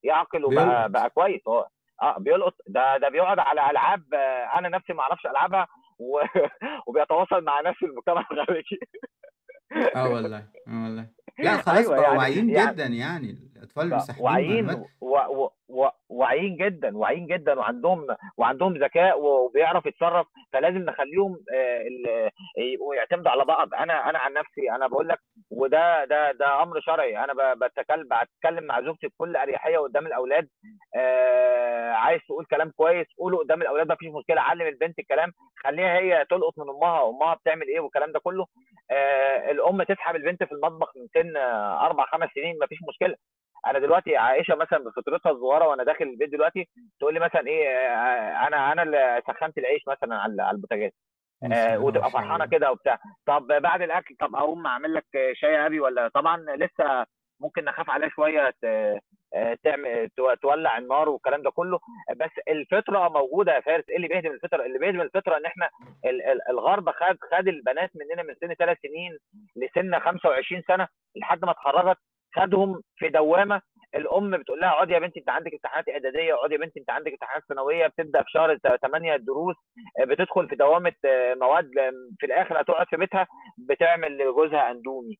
يعقل 0.03 0.45
وبقى 0.45 0.89
بقى 0.91 1.11
كويس. 1.11 1.41
هو 1.49 1.67
آه 2.03 2.19
بيلقط. 2.19 2.55
ده 2.67 2.97
ده 2.97 3.09
بيقعد 3.09 3.39
على 3.39 3.71
ألعاب 3.71 4.15
آه، 4.15 4.59
أنا 4.59 4.69
نفسي 4.69 4.93
ما 4.93 5.03
أعرفش 5.03 5.27
ألعبها 5.27 5.67
و... 5.99 6.21
وبيتواصل 6.87 7.45
مع 7.45 7.61
ناس 7.61 7.75
في 7.75 7.87
المجتمع 7.87 8.21
الخارجي 8.33 8.79
آه 9.97 10.09
والله 10.09 10.39
آه 10.69 10.85
والله. 10.85 11.07
لا 11.39 11.57
خلاص 11.62 11.76
أيوه 11.76 11.91
بقوا 11.91 12.05
يعني 12.05 12.18
واعيين 12.18 12.51
يعني 12.51 12.72
جدا 12.72 12.87
يعني. 12.87 13.39
مسحبين 13.97 14.25
واعيين. 14.25 14.85
واعيين 16.09 16.57
جدا 16.57 16.97
واعيين 16.99 17.27
جدا 17.27 17.59
وعندهم 17.59 18.07
وعندهم 18.37 18.77
ذكاء 18.77 19.21
وبيعرف 19.21 19.87
يتصرف 19.87 20.27
فلازم 20.53 20.79
نخليهم 20.79 21.37
آه، 21.55 22.31
يبقوا 22.59 22.95
يعتمدوا 22.95 23.31
على 23.31 23.45
بعض. 23.45 23.75
أنا 23.75 24.11
أنا 24.11 24.19
عن 24.19 24.33
نفسي 24.33 24.71
أنا 24.71 24.87
بقول 24.87 25.09
لك 25.09 25.19
وده 25.51 26.05
ده 26.05 26.33
ده 26.33 26.62
أمر 26.62 26.81
شرعي. 26.81 27.25
أنا 27.25 27.55
بتكلم 27.55 28.09
بتكلم 28.39 28.65
مع 28.65 28.81
زوجتي 28.81 29.07
بكل 29.09 29.37
أريحية 29.37 29.79
قدام 29.79 30.07
الأولاد 30.07 30.49
آه 30.97 31.91
عايز 31.93 32.21
تقول 32.29 32.45
كلام 32.45 32.71
كويس 32.77 33.07
قوله 33.19 33.39
قدام 33.39 33.62
الأولاد 33.62 33.93
مفيش 33.93 34.09
مشكلة 34.09 34.41
علم 34.41 34.67
البنت 34.67 34.99
الكلام 34.99 35.33
خليها 35.65 35.99
هي 35.99 36.25
تلقط 36.31 36.59
من 36.59 36.69
أمها 36.71 37.09
امها 37.09 37.35
بتعمل 37.35 37.67
إيه 37.69 37.81
والكلام 37.81 38.12
ده 38.12 38.21
كله. 38.21 38.47
آه 38.91 39.51
الأم 39.51 39.83
تسحب 39.83 40.17
البنت 40.17 40.45
في 40.45 40.53
المطبخ 40.53 40.93
من 40.97 41.07
سن 41.23 41.37
أربع 41.87 42.05
خمس 42.07 42.29
سنين 42.35 42.55
مفيش 42.62 42.79
مشكلة. 42.89 43.17
أنا 43.67 43.79
دلوقتي 43.79 44.17
عائشه 44.17 44.55
مثلا 44.55 44.79
بفطرتها 44.79 45.33
الصغيره 45.33 45.67
وأنا 45.69 45.85
داخل 45.85 46.05
البيت 46.05 46.31
دلوقتي 46.31 46.69
تقول 47.01 47.15
لي 47.15 47.21
مثلا 47.21 47.47
إيه 47.47 47.69
آه، 47.69 48.47
أنا 48.47 48.73
أنا 48.73 48.83
اللي 48.83 49.23
سخنت 49.29 49.59
العيش 49.59 49.83
مثلا 49.89 50.17
على 50.17 50.51
البوتاجاز. 50.51 50.91
آه، 51.53 51.79
وتبقى 51.79 52.11
فرحانة 52.11 52.47
كده 52.47 52.71
وبتاع. 52.73 52.99
طب 53.27 53.47
بعد 53.47 53.83
الأكل 53.83 54.17
طب 54.21 54.37
أقوم 54.37 54.67
أعمل 54.67 54.95
لك 54.95 55.05
شاي 55.33 55.67
أبي 55.67 55.81
ولا؟ 55.81 56.09
طبعا 56.09 56.37
لسه 56.57 57.07
ممكن 57.41 57.65
نخاف 57.65 57.91
عليها 57.91 58.09
شوية 58.09 58.55
آه، 58.65 59.01
تعمل 59.65 60.09
تو- 60.17 60.35
تولع 60.35 60.79
النار 60.79 61.09
والكلام 61.09 61.43
ده 61.43 61.51
كله. 61.51 61.79
بس 62.17 62.31
الفطرة 62.49 63.09
موجودة 63.09 63.55
يا 63.55 63.61
فارس. 63.61 63.85
إيه 63.91 63.97
اللي 63.97 64.09
بيهدم 64.09 64.31
الفطرة؟ 64.31 64.65
اللي 64.67 64.79
بيهدم 64.79 65.01
الفطرة 65.01 65.37
إن 65.37 65.45
إحنا 65.47 65.69
ال- 66.05 66.23
ال- 66.23 66.49
الغرب 66.51 66.91
خد 66.91 67.17
خد 67.33 67.49
البنات 67.49 67.91
مننا 67.97 68.23
من 68.23 68.35
سن 68.41 68.55
ثلاث 68.55 68.79
سنين 68.83 69.19
لسن 69.57 69.99
25 69.99 70.62
سنة 70.69 70.89
لحد 71.17 71.45
ما 71.45 71.51
اتخرجت 71.51 71.99
خدهم 72.37 72.80
في 72.97 73.09
دوامة. 73.09 73.61
الأم 73.95 74.37
بتقول 74.37 74.61
لها 74.61 74.68
اقعدي 74.70 74.93
يا 74.93 74.99
بنتي 74.99 75.20
أنت 75.20 75.28
عندك 75.30 75.53
امتحانات 75.53 75.89
إعدادية. 75.89 76.35
اقعدي 76.35 76.55
يا 76.55 76.59
بنتي 76.59 76.80
أنت 76.80 76.91
عندك 76.91 77.11
امتحانات 77.11 77.43
ثانوية. 77.49 77.87
بتبدأ 77.87 78.22
في 78.22 78.30
شهر 78.30 78.59
8 78.82 79.14
الدروس 79.14 79.57
آه، 80.01 80.05
بتدخل 80.05 80.49
في 80.49 80.57
دوامة 80.57 80.93
آه، 81.05 81.35
مواد 81.35 81.70
في 82.20 82.26
الآخر 82.26 82.61
هتقعد 82.61 82.87
في 82.91 82.97
بيتها 82.97 83.26
بتعمل 83.59 84.18
لجوزها 84.18 84.70
أندومي. 84.70 85.18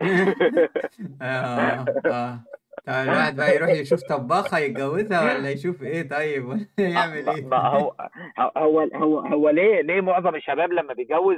آه 1.22 1.84
آه. 2.06 2.38
طب 2.86 2.92
الواحد 2.92 3.36
بقى 3.36 3.54
يروح 3.54 3.70
يشوف 3.70 4.00
طباخة 4.08 4.58
يتجوزها 4.58 5.22
ولا 5.34 5.50
يشوف 5.50 5.82
إيه؟ 5.82 6.08
طيب 6.08 6.44
ولا 6.48 6.66
يعمل 6.78 7.28
إيه؟ 7.28 7.48
هو 7.54 7.94
هو 8.56 8.80
هو 8.94 9.18
هو 9.18 9.50
ليه 9.50 9.80
ليه 9.80 10.00
معظم 10.00 10.34
الشباب 10.34 10.72
لما 10.72 10.94
بيتجوز 10.94 11.36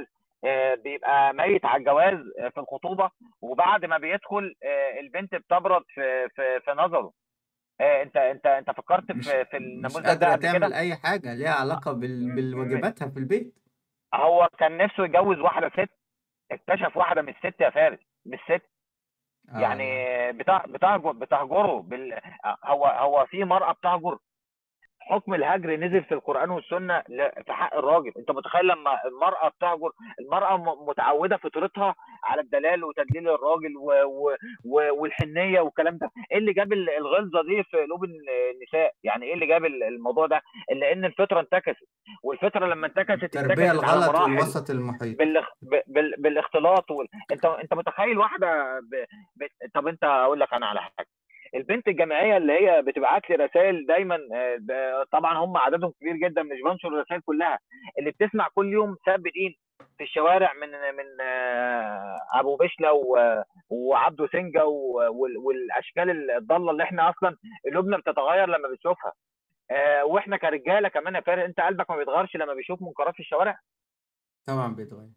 بيبقى 0.75 1.33
ميت 1.33 1.65
على 1.65 1.79
الجواز 1.79 2.19
آه، 2.39 2.49
في 2.49 2.59
الخطوبة 2.59 3.11
وبعد 3.41 3.85
ما 3.85 3.97
بيدخل 3.97 4.55
آه، 4.63 4.99
البنت 4.99 5.35
بتبرد 5.35 5.83
في 5.87 6.29
في 6.35 6.59
في 6.59 6.71
نظره. 6.71 7.11
آه، 7.81 8.01
انت 8.01 8.17
انت 8.17 8.45
انت 8.45 8.71
فكرت 8.71 9.11
في 9.11 9.45
في 9.45 9.57
النموذج 9.57 10.13
ده 10.13 10.31
قبل 10.33 10.41
تعمل 10.41 10.67
كده 10.67 10.77
أي 10.79 10.95
حاجة 10.95 11.33
ليها. 11.33 11.49
م- 12.31 12.35
بالواجباتها 12.35 13.09
في 13.09 13.19
البيت. 13.19 13.53
هو 14.13 14.49
كان 14.59 14.77
نفسه 14.77 15.05
يتجوز 15.05 15.39
واحدة 15.39 15.69
ست 15.69 15.89
اكتشف 16.51 16.97
واحدة 16.97 17.21
من 17.21 17.29
الست 17.29 17.61
يا 17.61 17.69
فارس 17.69 17.99
مش 18.25 18.39
ست 18.45 18.69
يعني 19.61 19.83
والله 19.93 20.31
بتاع 20.31 20.65
بتهجر 20.65 21.11
بتهجره 21.11 21.81
بال... 21.81 22.19
هو 22.65 22.85
هو 22.85 23.25
في 23.25 23.43
مرأة 23.43 23.71
بتهجر. 23.73 24.17
حكم 25.09 25.33
الهجر 25.33 25.75
نزل 25.75 26.03
في 26.03 26.13
القرآن 26.13 26.49
والسنة 26.49 27.03
ل- 27.09 27.43
في 27.45 27.53
حق 27.53 27.75
الراجل. 27.77 28.11
انت 28.19 28.31
متخيل 28.31 28.67
لما 28.67 28.91
المرأة 29.05 29.47
بتهجر 29.49 29.91
المرأة 30.19 30.57
م- 30.57 30.89
متعودة 30.89 31.37
فطرتها 31.37 31.95
على 32.23 32.41
الدلال 32.41 32.83
وتدليل 32.83 33.29
الراجل 33.29 33.77
و... 33.77 33.91
و... 34.05 34.35
و... 34.65 35.01
والحنية 35.01 35.59
والكلام 35.59 35.97
ده. 35.97 36.11
إيه 36.31 36.37
اللي 36.37 36.53
جاب 36.53 36.73
ال- 36.73 36.89
الغلظة 36.89 37.41
دي 37.43 37.63
في 37.63 37.77
قلوب 37.77 38.03
الن- 38.03 38.13
النساء؟ 38.55 38.93
يعني 39.03 39.25
إيه 39.25 39.33
اللي 39.33 39.45
جاب 39.45 39.65
ال- 39.65 39.83
الموضوع 39.83 40.27
ده؟ 40.27 40.41
لأن 40.71 41.05
الفطرة 41.05 41.39
انتكست. 41.39 41.87
والفطرة 42.23 42.65
لما 42.65 42.87
انتكست 42.87 43.37
على 43.37 43.53
الغلط 43.71 44.15
والوسط 44.19 44.69
المحيط. 44.69 45.17
بالاخ... 45.17 45.45
بال... 45.87 46.13
بالاختلاط 46.17 46.91
وال... 46.91 47.07
انت 47.31 47.45
انت 47.45 47.73
متخيل 47.73 48.17
واحدة 48.17 48.79
ب... 48.79 49.05
ب... 49.35 49.47
طب 49.73 49.87
انت 49.87 50.03
أقول 50.03 50.39
لك 50.39 50.53
أنا 50.53 50.65
على 50.65 50.81
حاجة. 50.81 51.07
البنت 51.55 51.87
الجامعية 51.87 52.37
اللي 52.37 52.53
هي 52.53 52.81
بتبعت 52.81 53.29
لي 53.29 53.35
رسائل 53.35 53.85
دايما 53.85 54.17
آه، 54.71 55.03
طبعا 55.11 55.37
هم 55.37 55.57
عددهم 55.57 55.91
كبير 56.01 56.15
جدا 56.15 56.43
مش 56.43 56.57
بنشر 56.65 56.87
الرسائل 56.87 57.21
كلها 57.21 57.59
اللي 57.99 58.11
بتسمع 58.11 58.47
كل 58.55 58.73
يوم 58.73 58.95
سب 59.05 59.23
دين 59.23 59.55
في 59.97 60.03
الشوارع 60.03 60.53
من 60.53 60.67
من 60.69 61.21
آه، 61.21 62.17
أبو 62.33 62.55
بشلة 62.55 62.91
وعبده 63.69 64.27
سنجة 64.31 64.65
والأشكال 64.65 66.31
الضالة 66.31 66.71
اللي 66.71 66.83
إحنا 66.83 67.09
أصلا 67.09 67.37
قلوبنا 67.65 67.97
بتتغير 67.97 68.47
لما 68.47 68.67
بنشوفها 68.67 69.13
آه، 69.71 70.05
وإحنا 70.05 70.37
كرجالة 70.37 70.89
كمان 70.89 71.15
يا 71.15 71.21
فارق 71.21 71.43
أنت 71.43 71.59
قلبك 71.59 71.89
ما 71.89 71.97
بيتغيرش 71.97 72.35
لما 72.35 72.53
بيشوف 72.53 72.81
منكرات 72.81 73.13
في 73.13 73.19
الشوارع؟ 73.19 73.59
طبعا 74.47 74.75
بيتغير. 74.75 75.09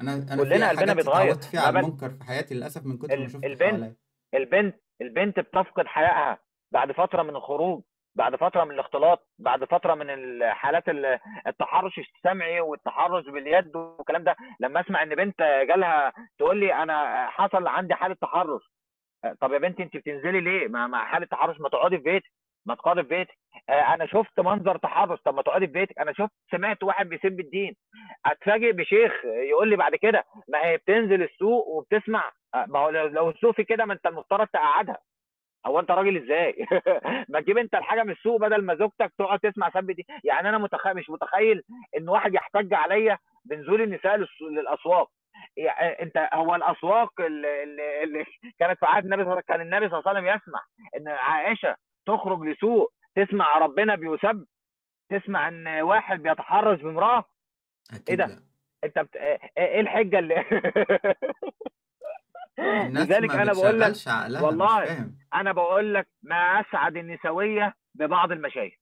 أنا 0.00 0.20
في 0.20 0.36
كلنا 0.36 0.68
قلبنا 0.68 0.94
بيتغير. 0.94 1.34
فيها 1.34 1.60
على 1.60 1.80
المنكر 1.80 2.10
في 2.10 2.24
حياتي 2.24 2.54
للأسف 2.54 2.86
من 2.86 2.98
كتر 2.98 3.18
ما 3.18 3.28
شفت 3.28 3.44
البنت 3.44 3.96
البنت 4.34 4.76
البنت 5.02 5.40
بتفقد 5.40 5.86
حيائها 5.86 6.38
بعد 6.72 6.92
فترة 6.92 7.22
من 7.22 7.36
الخروج 7.36 7.82
بعد 8.14 8.36
فترة 8.36 8.64
من 8.64 8.70
الاختلاط 8.70 9.28
بعد 9.38 9.64
فترة 9.64 9.94
من 9.94 10.10
الحالات 10.10 10.88
ال- 10.88 11.18
التحرش 11.46 11.98
السمعي 11.98 12.60
والتحرش 12.60 13.24
باليد 13.24 13.76
والكلام 13.76 14.24
ده. 14.24 14.36
لما 14.60 14.80
أسمع 14.80 15.02
إن 15.02 15.14
بنت 15.14 15.42
جالها 15.68 16.12
تقول 16.38 16.56
لي 16.60 16.74
أنا 16.74 17.26
حصل 17.30 17.66
عندي 17.66 17.94
حالة 17.94 18.16
تحرش 18.22 18.62
طب 19.40 19.52
يا 19.52 19.58
بنتي 19.58 19.82
أنت 19.82 19.96
بتنزلي 19.96 20.40
ليه؟ 20.40 20.68
مع 20.68 21.04
حالة 21.04 21.26
تحرش 21.26 21.60
ما 21.60 21.68
تقعدي 21.68 21.96
في 21.98 22.02
بيتك 22.04 22.30
ما 22.66 22.74
تقعدي 22.74 23.02
في 23.02 23.08
بيتك 23.08 23.38
آه، 23.68 23.94
أنا 23.94 24.06
شفت 24.06 24.40
منظر 24.40 24.76
تحرش. 24.76 25.20
طب 25.24 25.34
ما 25.34 25.42
تقعدي 25.42 25.66
في 25.66 25.72
بيتك 25.72 25.98
أنا 25.98 26.12
شفت 26.12 26.32
سمعت 26.50 26.82
واحد 26.82 27.08
بيسب 27.08 27.40
الدين. 27.40 27.76
أتفاجئ 28.26 28.72
بشيخ 28.72 29.12
يقول 29.24 29.68
لي 29.70 29.76
بعد 29.76 29.94
كده 29.96 30.24
ما 30.48 30.64
هي 30.66 30.76
بتنزل 30.76 31.22
السوق 31.22 31.68
وبتسمع. 31.68 32.32
آه، 32.54 32.66
ما 32.68 32.78
هو 32.78 32.90
لو 32.90 33.30
السوق 33.30 33.54
في 33.54 33.64
كده 33.64 33.84
ما 33.84 33.92
أنت 33.94 34.06
المفترض 34.06 34.46
تقعدها. 34.46 34.98
هو 35.66 35.80
أنت 35.80 35.90
راجل 35.90 36.16
إزاي؟ 36.16 36.66
ما 37.32 37.40
تجيب 37.40 37.58
أنت 37.58 37.74
الحاجة 37.74 38.02
من 38.02 38.10
السوق 38.10 38.40
بدل 38.40 38.64
ما 38.64 38.74
زوجتك 38.74 39.12
تقعد 39.18 39.38
تسمع 39.38 39.70
سب 39.70 39.90
دي 39.90 40.06
يعني 40.24 40.48
أنا 40.48 40.58
متخيل 40.58 40.94
مش 40.94 41.10
متخيل 41.10 41.62
إن 41.96 42.08
واحد 42.08 42.34
يحتج 42.34 42.74
عليا 42.74 43.18
بنزول 43.44 43.82
النساء 43.82 44.26
للأسواق. 44.50 45.08
يعني 45.56 46.02
أنت 46.02 46.28
هو 46.34 46.54
الأسواق 46.54 47.20
اللي, 47.20 47.62
اللي, 48.02 48.24
كانت 48.58 48.78
في 48.78 48.86
عهد 48.86 49.04
النبي 49.04 49.42
كان 49.42 49.60
النبي 49.60 49.88
صلى 49.88 49.98
الله 49.98 50.10
عليه 50.10 50.20
وسلم 50.20 50.26
يسمح 50.26 50.66
إن 50.96 51.08
عائشة 51.08 51.76
تخرج 52.06 52.42
لسوق 52.42 52.92
تسمع 53.16 53.58
ربنا 53.58 53.94
بيسب 53.94 54.46
تسمع 55.10 55.48
إن 55.48 55.68
واحد 55.68 56.22
بيتحرش 56.22 56.80
بامرأة؟ 56.82 57.24
إيه 58.08 58.14
ده؟ 58.14 58.26
لا. 58.26 58.42
أنت 58.84 58.98
بت... 58.98 59.16
إيه 59.58 59.80
الحجة 59.80 60.18
اللي 60.18 60.34
لذلك 62.88 63.30
أنا 63.30 63.52
بقول 63.52 63.80
لك 63.80 63.94
والله 64.42 65.10
أنا 65.34 65.52
بقول 65.52 65.94
لك 65.94 66.08
ما 66.22 66.60
أسعد 66.60 66.96
النسوية 66.96 67.74
ببعض 67.94 68.32
المشايخ. 68.32 68.74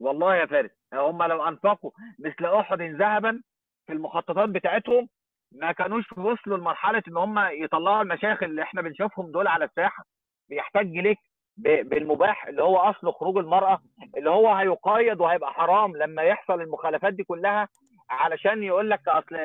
والله 0.00 0.36
يا 0.36 0.46
فارس 0.46 0.70
هم 0.94 1.22
لو 1.22 1.48
أنفقوا 1.48 1.90
مثل 2.18 2.44
أحد 2.46 2.82
ذهبا 2.82 3.42
في 3.86 3.92
المخططات 3.92 4.48
بتاعتهم 4.48 5.08
ما 5.52 5.72
كانوش 5.72 6.12
وصلوا 6.12 6.58
لمرحلة 6.58 7.02
إن 7.08 7.16
هم 7.16 7.38
يطلعوا 7.38 8.02
المشايخ 8.02 8.42
اللي 8.42 8.62
إحنا 8.62 8.82
بنشوفهم 8.82 9.32
دول 9.32 9.46
على 9.46 9.64
الساحة. 9.64 10.04
بيحتاج 10.48 10.86
ليك 10.86 11.18
بالمباح 11.64 12.46
اللي 12.46 12.62
هو 12.62 12.76
أصل 12.76 13.12
خروج 13.12 13.36
المرأة 13.36 13.80
اللي 14.16 14.30
هو 14.30 14.54
هيقيد 14.54 15.20
وهيبقى 15.20 15.52
حرام 15.52 15.96
لما 15.96 16.22
يحصل 16.22 16.60
المخالفات 16.60 17.14
دي 17.14 17.24
كلها 17.24 17.68
علشان 18.10 18.62
يقول 18.62 18.90
لك 18.90 19.08
أصل 19.08 19.36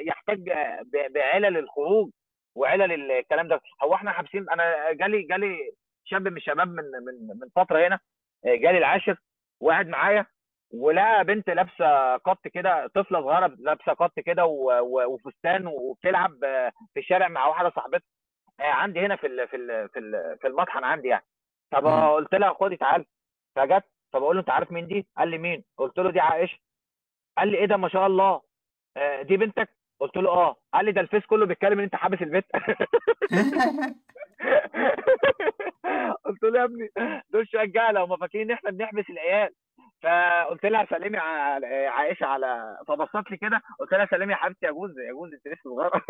يحتاج 0.00 0.52
بعلل 1.14 1.56
الخروج 1.56 2.10
وعلل 2.54 3.12
الكلام 3.12 3.48
ده. 3.48 3.60
هو 3.82 3.94
إحنا 3.94 4.12
حابسين 4.12 4.50
أنا 4.50 4.92
جالي 4.92 5.22
جالي 5.22 5.56
شاب 6.04 6.28
من 6.28 6.36
الشباب 6.36 6.68
من 6.68 6.76
من 6.84 7.38
من 7.40 7.48
فترة 7.56 7.86
هنا 7.86 7.98
جالي 8.44 8.78
العاشر 8.78 9.16
وقاعد 9.60 9.88
معايا 9.88 10.26
ولقى 10.74 11.24
بنت 11.24 11.50
لابسة 11.50 12.16
قط 12.16 12.48
كده 12.48 12.86
طفلة 12.86 13.20
صغيرة 13.20 13.54
لابسة 13.58 13.92
قط 13.92 14.20
كده 14.20 14.44
وفستان 15.06 15.66
وبتلعب 15.66 16.30
في 16.94 17.00
الشارع 17.00 17.28
مع 17.28 17.46
واحدة 17.46 17.70
صاحبتها. 17.70 18.02
عندي 18.60 19.00
هنا 19.00 19.16
في 19.16 19.46
في 19.46 19.88
في 20.40 20.46
المطحن 20.48 20.84
عندي 20.84 21.08
يعني. 21.08 21.24
طب. 21.70 21.86
قلت 21.86 22.34
لها 22.34 22.52
خدي 22.60 22.76
تعالي 22.76 23.04
فجت 23.56 23.84
فبقول 24.12 24.36
له 24.36 24.40
أنت 24.40 24.50
عارف 24.50 24.72
مين 24.72 24.86
دي؟ 24.86 25.06
قال 25.16 25.28
لي 25.28 25.38
مين؟ 25.38 25.64
قلت 25.78 25.98
له 25.98 26.10
دي 26.10 26.20
عائشة 26.20 26.58
قال 27.38 27.48
لي 27.48 27.58
إيه 27.58 27.66
ده 27.66 27.76
ما 27.76 27.88
شاء 27.88 28.06
الله 28.06 28.42
آه، 28.96 29.22
دي 29.22 29.36
بنتك؟ 29.36 29.68
قلت 30.00 30.16
له 30.16 30.30
آه 30.30 30.56
قال 30.74 30.84
لي 30.84 30.92
ده 30.92 31.00
الفيس 31.00 31.26
كله 31.26 31.46
بيتكلم 31.46 31.78
إن 31.78 31.84
أنت 31.84 31.96
حابس 31.96 32.22
البيت 32.22 32.44
قلت 36.24 36.42
له 36.42 36.58
يا 36.58 36.64
ابني 36.64 36.90
دول 37.30 37.48
شوية 37.48 37.64
جهله 37.64 38.04
هم 38.04 38.16
فاكرين 38.16 38.50
إن 38.50 38.50
إحنا 38.50 38.70
بنحبس 38.70 39.10
العيال 39.10 39.54
فقلت 40.02 40.64
لها 40.64 40.86
سلمي 40.90 41.18
عائشة 41.88 42.26
على 42.26 42.76
فبصت 42.88 43.30
لي 43.30 43.36
كده 43.36 43.60
قلت 43.80 43.92
لها 43.92 44.06
سلمي 44.10 44.32
يا 44.32 44.36
حبيبتي 44.38 44.66
يا 44.66 44.70
جوز 44.70 44.90
يا 44.98 45.12
جوز 45.12 45.30
انت 45.32 45.46
لسه 45.48 45.70
صغيرة. 45.76 46.02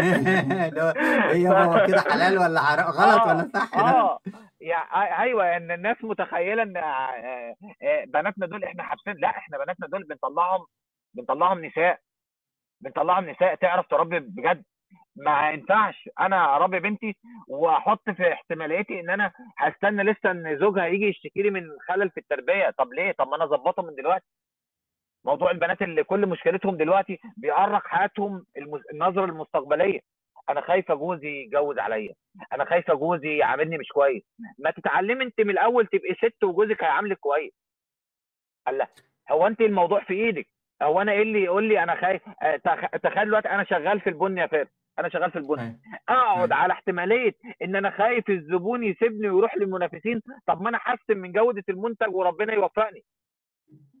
اللي 1.32 1.48
هو 1.48 1.86
كده 1.86 2.00
حلال 2.00 2.38
ولا 2.38 2.60
غلط 2.90 3.22
آه 3.22 3.28
ولا 3.28 3.50
صح؟ 3.54 3.74
آه 3.78 4.18
يعني 4.60 5.22
أيوه 5.22 5.56
إن 5.56 5.70
الناس 5.70 5.96
متخيلة 6.02 6.62
إن 6.62 6.76
آه، 6.76 7.54
آه، 7.82 8.04
بناتنا 8.06 8.46
دول 8.46 8.64
إحنا 8.64 8.82
حابسين 8.82 9.14
لا 9.18 9.28
إحنا 9.28 9.58
بناتنا 9.58 9.86
دول 9.86 10.04
بنطلعهم 10.04 10.66
بنطلعهم 11.14 11.64
نساء 11.64 11.98
بنطلعهم 12.80 13.30
نساء 13.30 13.54
تعرف 13.54 13.86
تربي 13.88 14.18
بجد. 14.20 14.64
ما 15.16 15.50
ينفعش. 15.50 16.08
أنا 16.20 16.56
أربي 16.56 16.78
بنتي 16.78 17.16
وأحط 17.48 18.10
في 18.10 18.32
احتماليتي 18.32 19.00
إن 19.00 19.10
أنا 19.10 19.32
هستنى 19.58 20.02
لسه 20.02 20.30
إن 20.30 20.58
زوجها 20.58 20.86
يجي 20.86 21.04
يشتكي 21.08 21.42
لي 21.42 21.50
من 21.50 21.70
خلل 21.88 22.10
في 22.10 22.20
التربية. 22.20 22.70
طب 22.70 22.92
ليه؟ 22.92 23.12
طب 23.12 23.28
ما 23.28 23.36
أنا 23.36 23.44
أظبطها 23.44 23.82
من 23.82 23.94
دلوقتي. 23.94 24.24
موضوع 25.24 25.50
البنات 25.50 25.82
اللي 25.82 26.04
كل 26.04 26.26
مشكلتهم 26.26 26.76
دلوقتي 26.76 27.20
بيعرق 27.36 27.86
حياتهم 27.86 28.46
المز... 28.56 28.82
النظرة 28.92 29.24
المستقبلية. 29.24 30.00
أنا 30.48 30.60
خايفة 30.60 30.94
جوزي 30.94 31.42
يتجوز 31.42 31.78
عليا. 31.78 32.14
أنا 32.52 32.64
خايفة 32.64 32.94
جوزي 32.94 33.36
يعاملني 33.36 33.78
مش 33.78 33.88
كويس. 33.88 34.22
ما 34.58 34.70
تتعلمي 34.70 35.24
أنت 35.24 35.40
من 35.40 35.50
الأول 35.50 35.86
تبقي 35.86 36.14
ست 36.14 36.44
وجوزك 36.44 36.82
هيعاملك 36.84 37.18
كويس. 37.18 37.52
قال 38.66 38.78
لا. 38.78 38.88
هو 39.30 39.46
أنت 39.46 39.60
الموضوع 39.60 40.00
في 40.00 40.14
إيدك. 40.14 40.48
هو 40.82 41.00
أنا 41.02 41.12
إيه 41.12 41.22
اللي 41.22 41.42
يقول 41.44 41.64
لي 41.64 41.82
أنا 41.82 41.94
خايف 41.94 42.22
آه، 42.42 42.56
تخ- 42.56 42.90
تخيل 43.02 43.24
دلوقتي 43.24 43.48
أنا 43.50 43.64
شغال 43.64 44.00
في 44.00 44.10
البن 44.10 44.38
يا 44.38 44.46
فارس 44.46 44.68
أنا 45.00 45.08
شغال 45.08 45.30
في 45.30 45.38
البن 45.38 45.58
أيوة. 45.58 45.76
أقعد 46.08 46.52
أيوة. 46.52 46.62
على 46.62 46.72
احتمالية 46.72 47.32
إن 47.62 47.76
أنا 47.76 47.90
خايف 47.90 48.30
الزبون 48.30 48.84
يسيبني 48.84 49.30
ويروح 49.30 49.56
للمنافسين. 49.56 50.22
طب 50.46 50.62
ما 50.62 50.68
أنا 50.68 50.78
احسن 50.78 51.16
من 51.16 51.32
جودة 51.32 51.64
المنتج 51.68 52.14
وربنا 52.14 52.52
يوفقني. 52.52 53.04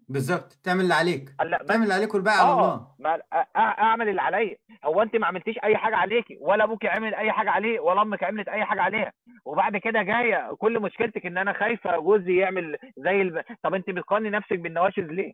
بالظبط. 0.08 0.52
تعمل 0.64 0.80
اللي 0.80 0.94
عليك. 0.94 1.28
تعمل 1.68 1.82
اللي 1.82 1.94
عليك 1.94 2.14
والباقي 2.14 2.36
على 2.38 2.48
آه 2.48 2.74
الله. 2.74 2.86
ما 2.98 3.20
أعمل 3.56 4.08
اللي 4.08 4.22
عليا. 4.22 4.56
هو 4.84 5.02
أنت 5.02 5.16
ما 5.16 5.26
عملتيش 5.26 5.58
أي 5.64 5.76
حاجة 5.76 5.96
عليكي؟ 5.96 6.38
ولا 6.40 6.64
أبوك 6.64 6.86
عمل 6.86 7.14
أي 7.14 7.32
حاجة 7.32 7.50
عليه 7.50 7.80
ولا 7.80 8.02
أمك 8.02 8.24
عملت 8.24 8.48
أي 8.48 8.64
حاجة 8.64 8.82
عليها. 8.82 9.12
وبعد 9.44 9.76
كده 9.76 10.02
جاية 10.02 10.54
كل 10.58 10.80
مشكلتك 10.80 11.26
إن 11.26 11.38
أنا 11.38 11.52
خايفة 11.52 11.98
جوزي 11.98 12.36
يعمل 12.36 12.76
زي 12.96 13.22
الب... 13.22 13.42
طب 13.62 13.74
أنت 13.74 13.90
بتقارني 13.90 14.30
نفسك 14.30 14.58
بالنواشز 14.58 15.04
ليه؟ 15.04 15.32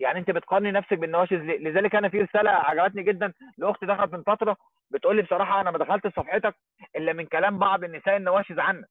يعني 0.00 0.18
انت 0.18 0.30
بتقارني 0.30 0.70
نفسك 0.70 0.98
بالنواشز؟ 0.98 1.36
لذلك 1.38 1.94
أنا 1.94 2.08
في 2.08 2.20
رسالة 2.22 2.50
عجبتني 2.50 3.02
جدا 3.02 3.32
لأختي 3.58 3.86
دخلت 3.86 4.12
من 4.12 4.22
فترة 4.22 4.56
بتقول 4.90 5.16
لي 5.16 5.22
بصراحة 5.22 5.60
أنا 5.60 5.70
ما 5.70 5.78
دخلت 5.78 6.06
صفحتك 6.06 6.54
إلا 6.96 7.12
من 7.12 7.26
كلام 7.26 7.58
بعض 7.58 7.84
النساء 7.84 8.16
النواشز 8.16 8.58
عنك 8.58 8.84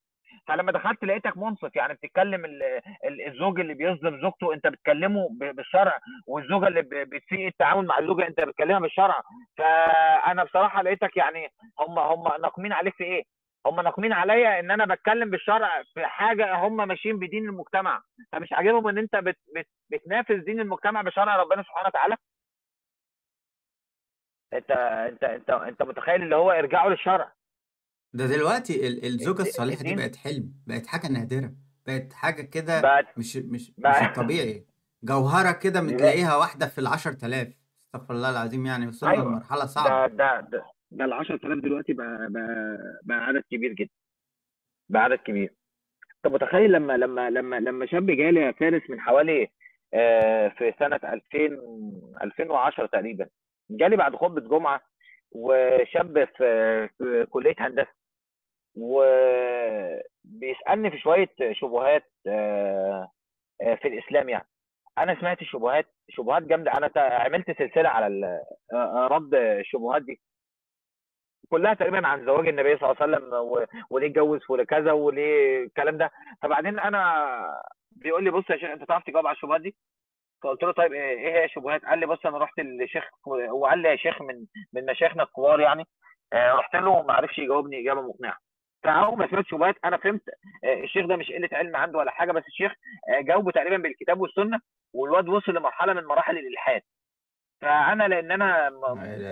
فلما 0.47 0.71
دخلت 0.71 1.03
لقيتك 1.05 1.37
منصف 1.37 1.75
يعني 1.75 1.93
بتتكلم 1.93 2.45
ال- 2.45 2.63
ال- 3.05 3.27
الزوج 3.27 3.59
اللي 3.59 3.73
بيظلم 3.73 4.21
زوجته 4.21 4.53
أنت 4.53 4.67
بتكلمه 4.67 5.27
بالشرع 5.31 5.99
والزوجة 6.27 6.67
اللي 6.67 6.81
بتسيء 6.81 7.47
التعامل 7.47 7.85
مع 7.85 7.99
الزوجة 7.99 8.27
أنت 8.27 8.39
بتكلمها 8.41 8.79
بالشرع 8.79 9.21
فأنا 9.57 10.43
بصراحة 10.43 10.81
لقيتك 10.81 11.17
يعني 11.17 11.47
هم 11.79 11.99
هم 11.99 12.41
ناقمين 12.41 12.73
عليك 12.73 12.93
في 12.95 13.03
إيه؟ 13.03 13.23
هم 13.69 13.79
ناقمين 13.81 14.13
عليا 14.13 14.59
ان 14.59 14.71
أنا 14.71 14.95
بتكلم 14.95 15.29
بالشرع 15.29 15.83
في 15.93 16.05
حاجة 16.05 16.55
هم 16.55 16.87
ماشيين 16.87 17.19
بدين 17.19 17.49
المجتمع. 17.49 18.03
فمش 18.31 18.53
عاجبهم 18.53 18.87
ان 18.87 18.97
انت 18.97 19.15
بت 19.15 19.37
بت 19.55 19.67
بتنافس 19.91 20.43
دين 20.45 20.59
المجتمع 20.59 21.01
بشرع 21.01 21.35
ربنا 21.35 21.63
سبحانه 21.63 21.87
وتعالى؟ 21.87 22.15
انت 24.53 24.71
انت 24.71 25.23
انت 25.23 25.49
انت 25.49 25.81
متخيل 25.83 26.23
اللي 26.23 26.35
هو 26.35 26.51
ارجعوا 26.51 26.89
للشرع. 26.89 27.33
ده 28.13 28.25
دلوقتي 28.25 28.87
ال- 28.87 29.05
الزوجة 29.05 29.39
الد- 29.39 29.47
الصالحة 29.47 29.75
دي 29.83 29.91
الدين 29.91 29.95
بقت 29.97 30.15
حلم 30.15 30.53
بقت 30.67 30.87
حاجة 30.87 31.07
نادرة 31.07 31.51
بقت 31.87 32.13
حاجة 32.13 32.41
كده 32.41 32.81
بقت 32.81 33.17
مش 33.17 33.35
مش 33.37 33.71
مش 33.77 33.95
الطبيعي 34.01 34.65
جوهرة 35.03 35.51
كده 35.51 35.81
لا 35.81 35.93
بتلاقيها 35.93 36.35
واحدة 36.35 36.67
في 36.67 36.77
العشر 36.81 37.13
تلاف 37.13 37.47
استغفر 37.85 38.13
الله 38.13 38.29
العظيم 38.29 38.65
يعني 38.65 38.87
وصلنا 38.87 39.13
أيوه. 39.13 39.25
لمرحلة 39.25 39.59
ده 39.59 39.65
صعبة. 39.65 40.07
ده 40.15 40.39
ده 40.41 40.65
ده 40.91 41.05
ال 41.05 41.13
10000 41.13 41.59
دلوقتي 41.63 41.93
بقى 41.93 42.27
بقى 42.31 42.77
بقى 43.03 43.17
عدد 43.25 43.43
كبير 43.51 43.73
جدا. 43.73 43.89
بقى 44.89 45.03
عدد 45.03 45.17
كبير. 45.19 45.53
انت 46.25 46.33
متخيل 46.33 46.71
لما 46.71 46.97
لما 46.97 47.29
لما 47.29 47.59
لما 47.59 47.85
شاب 47.85 48.05
جالي 48.11 48.39
يا 48.41 48.51
فارس 48.51 48.89
من 48.89 48.99
حوالي 49.01 49.47
آه، 49.93 50.47
في 50.49 50.73
سنة 50.79 50.99
2000 51.03 51.59
2010 52.23 52.85
تقريبا 52.85 53.27
جالي 53.69 53.95
بعد 53.97 54.15
خطبة 54.15 54.41
جمعة 54.41 54.81
وشاب 55.31 56.25
في 56.37 56.87
في 56.97 57.25
كلية 57.29 57.55
هندسة 57.59 57.91
وبيسألني 60.25 60.91
في 60.91 60.97
شوية 60.97 61.29
شبهات 61.51 62.03
آه، 62.27 63.11
آه، 63.61 63.75
في 63.75 63.87
الإسلام 63.87 64.29
يعني. 64.29 64.47
أنا 64.97 65.19
سمعت 65.19 65.41
الشبهات 65.41 65.85
شبهات 66.09 66.43
جامدة. 66.43 66.71
أنا 66.73 66.87
تا- 66.87 66.99
عملت 67.13 67.51
سلسلة 67.51 67.89
على 67.89 68.39
رد 69.11 69.35
الشبهات 69.35 70.01
دي. 70.01 70.21
كلها 71.49 71.73
تقريبا 71.73 72.07
عن 72.07 72.25
زواج 72.25 72.47
النبي 72.47 72.77
صلى 72.77 72.91
الله 72.91 73.01
عليه 73.01 73.13
وسلم 73.17 73.33
و- 73.33 73.65
وليه 73.89 74.07
اتجوز 74.07 74.39
ولكذا 74.49 74.91
وليه 74.91 75.63
الكلام 75.63 75.97
ده. 75.97 76.11
فبعدين 76.41 76.79
أنا 76.79 77.25
بيقول 77.91 78.23
لي 78.23 78.29
بص 78.31 78.49
يا 78.49 78.57
شيخ 78.57 78.69
أنت 78.69 78.83
تعرف 78.83 79.03
تجاوب 79.03 79.27
على 79.27 79.35
الشبهات 79.35 79.61
دي؟ 79.61 79.75
فقلت 80.43 80.63
له 80.63 80.71
طيب 80.71 80.93
إيه 80.93 81.17
إيه 81.17 81.33
هي 81.39 81.45
الشبهات؟ 81.45 81.85
قال 81.85 81.99
لي 81.99 82.05
بص 82.05 82.25
أنا 82.25 82.37
رحت 82.37 82.59
للشيخ 82.59 83.03
وقال 83.27 83.79
لي 83.79 83.89
يا 83.89 83.95
شيخ 83.95 84.21
من 84.21 84.45
من 84.73 84.85
مشايخنا 84.85 85.23
الكبار 85.23 85.59
يعني 85.59 85.83
آه، 86.33 86.53
رحت 86.53 86.75
له 86.75 87.01
ما 87.01 87.13
عرفش 87.13 87.39
يجاوبني 87.39 87.81
إجابة 87.81 88.01
مقنعة. 88.01 88.37
فأول 88.83 89.17
ما 89.17 89.27
سمعت 89.27 89.45
شبهات 89.45 89.75
أنا 89.85 89.97
فهمت 89.97 90.21
آه، 90.63 90.73
الشيخ 90.83 91.05
ده 91.05 91.15
مش 91.15 91.31
قلة 91.31 91.49
علم 91.53 91.75
عنده 91.75 91.99
ولا 91.99 92.11
حاجة 92.11 92.31
بس 92.31 92.43
الشيخ 92.47 92.71
آه، 93.09 93.21
جاوبه 93.21 93.51
تقريبا 93.51 93.77
بالكتاب 93.77 94.19
والسنة 94.21 94.59
والواد 94.93 95.29
وصل 95.29 95.51
لمرحلة 95.51 95.93
من 95.93 96.03
مراحل 96.05 96.37
الإلحاد. 96.37 96.81
فأنا 97.61 98.07
لأن 98.07 98.31
أنا 98.31 98.69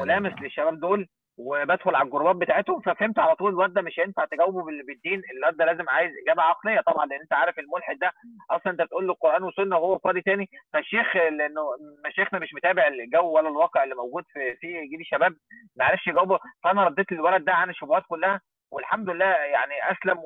ملامس 0.01 0.41
للشباب 0.41 0.79
دول 0.79 1.07
وبدخل 1.37 1.95
على 1.95 2.05
الجروبات 2.05 2.35
بتاعتهم 2.35 2.81
ففهمت 2.81 3.19
على 3.19 3.35
طول 3.35 3.51
الواد 3.51 3.73
ده 3.73 3.81
مش 3.81 3.99
هينفع 3.99 4.25
تجاوبه 4.25 4.63
بال- 4.63 4.85
بالدين 4.85 5.21
الواد 5.37 5.57
ده 5.57 5.65
لازم 5.65 5.89
عايز 5.89 6.11
إجابة 6.23 6.41
عقلية 6.41 6.81
طبعا 6.81 7.05
لأن 7.05 7.19
أنت 7.21 7.33
عارف 7.33 7.59
الملحد 7.59 7.99
ده 7.99 8.11
أصلا 8.51 8.71
أنت 8.73 8.81
بتقول 8.81 9.07
له 9.07 9.13
قران 9.13 9.43
وسنه 9.43 9.77
وهو 9.77 9.97
فاضي 9.99 10.21
تاني 10.21 10.49
فالشيخ 10.73 11.15
لأنه 11.15 11.61
مشايخنا 12.05 12.39
مش 12.39 12.53
متابع 12.53 12.87
الجو 12.87 13.31
ولا 13.31 13.49
الواقع 13.49 13.83
اللي 13.83 13.95
موجود 13.95 14.23
في 14.33 14.55
في 14.55 14.67
جيل 14.87 14.99
الشباب 14.99 15.35
ما 15.75 15.85
عرفش 15.85 16.07
يجاوبه 16.07 16.39
فأنا 16.63 16.83
رديت 16.85 17.11
للولد 17.11 17.45
ده 17.45 17.53
عن 17.53 17.69
الشبهات 17.69 18.03
كلها 18.07 18.41
والحمد 18.71 19.09
لله 19.09 19.25
يعني 19.25 19.73
أسلم. 19.91 20.17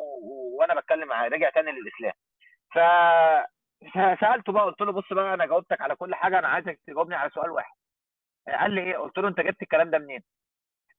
وأنا 0.59 0.75
بتكلم 0.79 1.07
معاه 1.07 1.27
رجع 1.27 1.49
تاني 1.49 1.71
للإسلام. 1.71 2.13
ف 2.73 2.79
فسالته 3.93 4.51
بقى 4.53 4.63
قلت 4.65 4.81
له 4.81 4.91
بص 4.91 5.13
بقى 5.13 5.33
أنا 5.33 5.45
جاوبتك 5.45 5.81
على 5.81 5.95
كل 5.95 6.15
حاجة 6.15 6.39
أنا 6.39 6.47
عايزك 6.47 6.79
تجاوبني 6.87 7.15
على 7.15 7.29
سؤال 7.29 7.51
واحد. 7.51 7.73
قال 8.59 8.71
لي 8.71 8.81
إيه؟ 8.83 8.97
قلت 8.97 9.17
له 9.17 9.27
أنت 9.27 9.39
جبت 9.39 9.61
الكلام 9.61 9.89
ده 9.89 9.97
منين؟ 9.99 10.21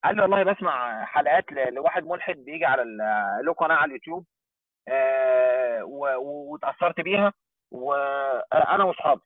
قال 0.05 0.16
لي 0.16 0.22
والله 0.22 0.42
بسمع 0.42 1.05
حلقات 1.05 1.53
لواحد 1.53 2.05
ملحد 2.05 2.36
بيجي 2.36 2.64
على 2.64 2.84
له 3.44 3.53
قناة 3.53 3.74
على 3.74 3.88
اليوتيوب 3.88 4.26
آه، 4.88 5.84
واتأثرت 6.18 7.01
بيها 7.01 7.32
وأنا 7.70 8.84
وأصحابي. 8.84 9.20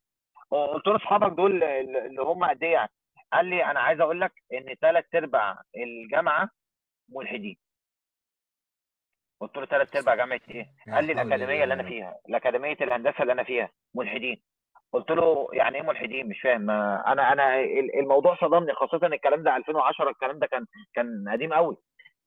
قلت 0.50 0.86
له 0.86 0.96
أصحابك 0.96 1.36
دول 1.36 1.64
اللي 1.64 2.22
هم 2.22 2.44
قد 2.44 2.62
إيه 2.62 2.72
يعني؟ 2.72 2.90
قال 3.32 3.46
لي 3.46 3.64
أنا 3.64 3.80
عايز 3.80 4.00
أقول 4.00 4.20
لك 4.20 4.32
إن 4.52 4.74
ثلاث 4.80 5.14
أرباع 5.14 5.62
الجامعة 5.76 6.48
ملحدين. 7.08 7.56
قلت 9.40 9.56
له 9.56 9.66
ثلاث 9.66 9.96
أرباع 9.96 10.14
جامعة 10.14 10.40
إيه؟ 10.50 10.66
قال 10.94 11.04
لي 11.04 11.12
الأكاديمية 11.12 11.62
اللي 11.64 11.74
أنا 11.74 11.82
فيها 11.82 12.16
الأكاديمية 12.28 12.76
الهندسة 12.80 13.22
اللي 13.22 13.32
أنا 13.32 13.44
فيها 13.44 13.70
ملحدين. 13.94 14.42
قلت 14.94 15.10
له 15.10 15.48
يعني 15.52 15.76
إيه 15.76 15.82
ملحدين؟ 15.82 16.28
مش 16.28 16.40
فاهم. 16.40 16.70
أنا 16.70 17.32
أنا 17.32 17.60
ال- 17.60 17.98
الموضوع 17.98 18.36
صدمني 18.40 18.74
خاصة 18.74 19.06
الكلام 19.06 19.42
ده 19.42 19.56
2010 19.56 20.10
الكلام 20.10 20.38
ده 20.38 20.46
كان 20.46 20.66
كان 20.94 21.24
قديم 21.32 21.52
قوي 21.52 21.76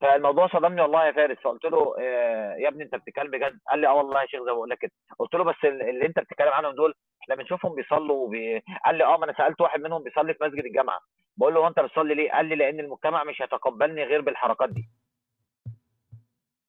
فالموضوع 0.02 0.48
صدمني 0.48 0.82
والله 0.82 1.06
يا 1.06 1.12
فارس. 1.12 1.38
فقلت 1.44 1.66
له 1.66 1.96
آه، 2.00 2.56
يا 2.56 2.68
ابني 2.68 2.84
أنت 2.84 2.96
بتتكلم 2.96 3.32
بجد؟ 3.32 3.60
قال 3.70 3.80
لي 3.80 3.88
آه 3.88 3.94
والله 3.96 4.22
يا 4.22 4.28
شيخ 4.28 4.40
زي 4.40 4.46
ما 4.52 4.54
بقول 4.54 4.70
لك 4.70 4.78
كده. 4.78 4.92
قلت 5.20 5.34
له 5.34 5.44
بس 5.44 5.56
ال- 5.64 5.90
اللي 5.90 6.06
أنت 6.06 6.20
بتتكلم 6.20 6.50
عنهم 6.54 6.76
دول 6.76 6.94
إحنا 7.24 7.36
بنشوفهم 7.36 7.76
بيصلوا 7.76 8.26
وبي... 8.26 8.64
قال 8.86 8.96
لي 8.96 9.04
آه 9.04 9.18
ما 9.18 9.26
أنا 9.26 9.34
سألت 9.38 9.62
واحد 9.62 9.80
منهم 9.80 10.04
بيصلي 10.04 10.34
في 10.34 10.44
مسجد 10.44 10.66
الجامعة. 10.66 11.00
بقول 11.38 11.54
له 11.54 11.60
هو 11.60 11.68
أنت 11.68 11.80
بتصلي 11.80 12.16
ليه؟ 12.16 12.32
قال 12.32 12.46
لي 12.46 12.56
لأن 12.56 12.80
المجتمع 12.80 13.24
مش 13.24 13.42
هيتقبلني 13.42 14.04
غير 14.04 14.22
بالحركات 14.22 14.70
دي. 14.70 14.90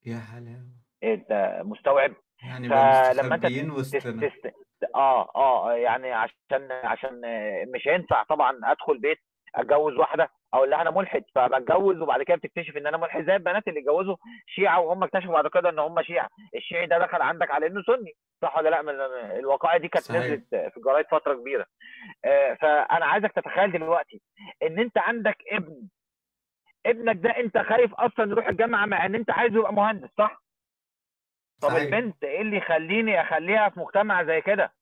يا 0.06 0.18
حلاوة 0.18 0.68
انت 1.04 1.60
مستوعب. 1.64 2.12
يعني 2.42 2.68
فلما 2.68 3.34
أنت 3.34 3.46
مستخبيين 3.46 3.68
تس 3.70 3.78
وسطنا 3.78 4.28
تس 4.28 4.52
آه 4.94 5.30
آه 5.36 5.72
يعني 5.72 6.12
عشان 6.12 6.72
عشان 6.72 7.20
مش 7.74 7.88
هينفع 7.88 8.22
طبعا 8.22 8.60
أدخل 8.64 8.98
بيت 8.98 9.18
أتجوز 9.54 9.94
واحدة 9.96 10.30
أقول 10.54 10.70
لها 10.70 10.82
أنا 10.82 10.90
ملحد 10.90 11.24
فبتجوز 11.34 12.00
وبعد 12.00 12.22
كده 12.22 12.36
بتكتشف 12.36 12.76
إن 12.76 12.86
أنا 12.86 12.96
ملحد 12.96 13.24
زي 13.26 13.36
البنات 13.36 13.68
اللي 13.68 13.80
اتجوزوا 13.80 14.16
شيعة 14.46 14.80
وهم 14.80 15.02
اكتشفوا 15.02 15.32
بعد 15.32 15.46
كده 15.46 15.68
إن 15.70 15.78
هم 15.78 16.02
شيعة. 16.02 16.28
الشيعي 16.56 16.86
ده 16.86 16.98
دخل 16.98 17.22
عندك 17.22 17.50
على 17.50 17.66
إنه 17.66 17.82
سني 17.82 18.12
صح 18.42 18.58
ولا 18.58 18.68
لأ؟ 18.68 18.82
من 18.82 18.94
الوقائع 19.38 19.76
دي 19.76 19.88
كانت 19.88 20.10
نزلت 20.12 20.44
في 20.50 20.76
الجرايد 20.76 21.06
فترة 21.06 21.34
كبيرة. 21.34 21.66
آه، 22.24 22.54
فأنا 22.54 23.06
عايزك 23.06 23.32
تتخيل 23.32 23.72
دلوقتي 23.72 24.20
إن 24.62 24.78
أنت 24.78 24.98
عندك 24.98 25.36
ابن 25.52 25.88
ابنك 26.86 27.16
ده 27.16 27.30
أنت 27.30 27.58
خايف 27.58 27.94
أصلا 27.94 28.30
يروح 28.30 28.48
الجامعة 28.48 28.86
مع 28.86 29.06
إن 29.06 29.14
أنت 29.14 29.30
عايزه 29.30 29.58
يبقى 29.58 29.72
مهندس 29.72 30.08
صح؟ 30.18 30.42
طب 31.60 31.68
صحيح. 31.68 31.82
البنت 31.82 32.24
إيه 32.24 32.40
اللي 32.40 32.56
يخليني 32.56 33.20
اخليها 33.20 33.68
في 33.68 33.80
مجتمع 33.80 34.22
زي 34.24 34.40
كده؟ 34.40 34.72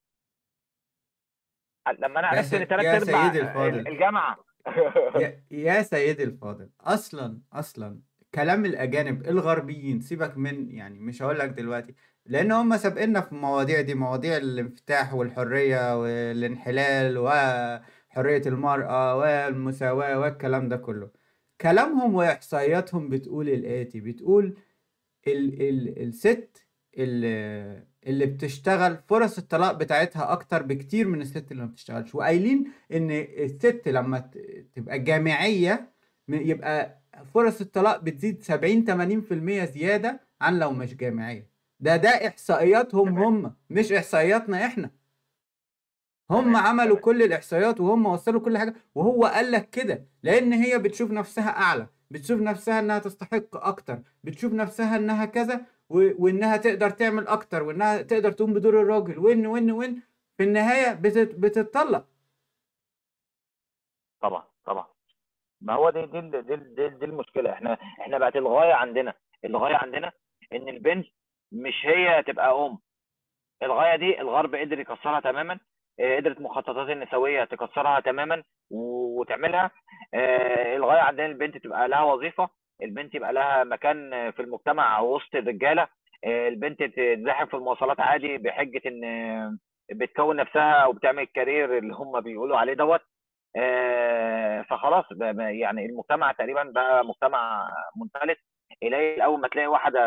لما 1.98 2.20
أنا 2.20 2.26
عرفت 2.28 2.54
ان. 2.54 2.64
ثلاث 2.64 2.84
يا 2.84 2.96
أرباع 2.96 3.66
الجامعة. 3.66 4.36
يا, 5.20 5.42
يا 5.50 5.82
سيدي 5.82 6.24
الفاضل. 6.24 6.70
أصلا 6.80 7.40
أصلا 7.52 8.00
كلام 8.34 8.64
الأجانب 8.64 9.26
الغربيين 9.28 10.00
سيبك 10.00 10.36
من 10.36 10.70
يعني 10.70 10.98
مش 10.98 11.22
هقول 11.22 11.38
لك 11.38 11.48
دلوقتي 11.48 11.94
لأن 12.26 12.52
هم 12.52 12.76
سابقنا 12.76 13.20
في 13.20 13.32
المواضيع 13.32 13.80
دي 13.80 13.94
مواضيع 13.94 14.36
الانفتاح 14.36 15.14
والحرية 15.14 16.00
والانحلال 16.00 17.18
وحريه 17.18 18.42
المرأة 18.46 19.16
والمساواه 19.16 20.18
والكلام 20.18 20.68
ده 20.68 20.76
كله. 20.76 21.10
كلامهم 21.60 22.14
وإحصائياتهم 22.14 23.08
بتقول 23.08 23.48
الآتي 23.48 24.00
بتقول 24.00 24.56
ال 25.26 25.62
ال 25.68 26.02
الست 26.02 26.65
اللي, 26.96 27.82
اللي 28.06 28.26
بتشتغل 28.26 28.96
فرص 29.08 29.38
الطلاق 29.38 29.72
بتاعتها 29.72 30.32
أكتر 30.32 30.62
بكتير 30.62 31.08
من 31.08 31.20
الست 31.20 31.52
اللي 31.52 31.62
ما 31.62 31.68
بتشتغلش. 31.68 32.14
وقايلين 32.14 32.72
إن 32.92 33.10
الست 33.10 33.82
لما 33.86 34.30
تبقى 34.74 34.98
جامعية 34.98 35.92
م- 36.28 36.34
يبقى 36.34 36.98
فرص 37.34 37.60
الطلاق 37.60 38.00
بتزيد 38.00 38.42
70 38.42 38.84
80% 38.84 39.64
زيادة 39.64 40.20
عن 40.40 40.58
لو 40.58 40.70
مش 40.72 40.94
جامعية. 40.94 41.50
ده 41.80 41.96
ده 41.96 42.08
إحصائياتهم 42.28 43.18
هم 43.18 43.54
مش 43.70 43.92
إحصائياتنا 43.92 44.66
إحنا. 44.66 44.90
هم 46.30 46.56
عملوا 46.56 46.96
كل 46.96 47.22
الإحصائيات 47.22 47.80
وهم 47.80 48.06
وصلوا 48.06 48.40
كل 48.40 48.58
حاجة. 48.58 48.74
وهو 48.94 49.24
قال 49.26 49.50
لك 49.52 49.70
كده 49.70 50.06
لأن 50.22 50.52
هي 50.52 50.78
بتشوف 50.78 51.10
نفسها 51.10 51.48
أعلى 51.50 51.86
بتشوف 52.10 52.40
نفسها 52.40 52.80
إنها 52.80 52.98
تستحق 52.98 53.56
أكتر 53.56 54.02
بتشوف 54.24 54.52
نفسها 54.52 54.96
إنها 54.96 55.24
كذا. 55.24 55.66
وإنها 55.90 56.56
تقدر 56.56 56.90
تعمل 56.90 57.28
أكتر 57.28 57.62
وإنها 57.62 58.02
تقدر 58.02 58.32
تقوم 58.32 58.54
بدور 58.54 58.80
الراجل. 58.82 59.18
وإن 59.18 59.46
وإن 59.46 59.70
وإن 59.70 60.02
في 60.36 60.44
النهاية 60.44 60.94
بتت... 60.94 61.34
بتتطلق. 61.34 62.06
طبعا 64.20 64.44
طبعا. 64.64 64.86
ما 65.60 65.72
هو 65.74 65.90
دي 65.90 66.06
دي 66.06 66.20
دي, 66.20 66.56
دي, 66.56 66.88
دي 66.88 67.04
المشكلة. 67.04 67.52
إحنا 67.52 67.72
إحنا 68.00 68.18
بقت 68.18 68.36
الغاية 68.36 68.72
عندنا. 68.74 69.14
الغاية 69.44 69.76
عندنا 69.76 70.12
إن 70.52 70.68
البنت 70.68 71.06
مش 71.52 71.86
هي 71.86 72.22
تبقى 72.22 72.50
أم. 72.66 72.78
الغاية 73.62 73.96
دي 73.96 74.20
الغرب 74.20 74.54
قدر 74.54 74.80
يكسرها 74.80 75.20
تماما. 75.20 75.58
آه، 76.00 76.16
قدرت 76.16 76.40
مخططات 76.40 76.88
النسوية 76.90 77.44
تكسرها 77.44 78.00
تماما 78.00 78.42
وتعملها. 78.70 79.70
آه، 80.14 80.76
الغاية 80.76 81.00
عندنا 81.00 81.26
البنت 81.26 81.56
تبقى 81.56 81.88
لها 81.88 82.02
وظيفة 82.02 82.48
البنت 82.82 83.14
يبقى 83.14 83.32
لها 83.32 83.64
مكان 83.64 84.30
في 84.30 84.42
المجتمع 84.42 85.00
وسط 85.00 85.34
الرجالة 85.34 85.88
آه، 86.24 86.48
البنت 86.48 86.82
تزاحم 86.82 87.46
في 87.46 87.54
المواصلات 87.54 88.00
عادي 88.00 88.38
بحجة 88.38 88.82
إن 88.86 89.58
بتكون 89.92 90.36
نفسها 90.36 90.72
أو 90.72 90.92
بتعمل 90.92 91.22
الكارير 91.22 91.78
اللي 91.78 91.94
هم 91.94 92.20
بيقولوا 92.20 92.58
عليه 92.58 92.74
دوت 92.74 93.00
آه، 93.56 94.62
فخلاص 94.62 95.04
يعني 95.38 95.86
المجتمع 95.86 96.32
تقريبا 96.32 96.62
بقى 96.62 97.04
مجتمع 97.04 97.68
منفلت. 97.96 98.38
قليل 98.82 99.20
أول 99.20 99.40
ما 99.40 99.48
تلاقي 99.48 99.66
واحدة 99.66 100.00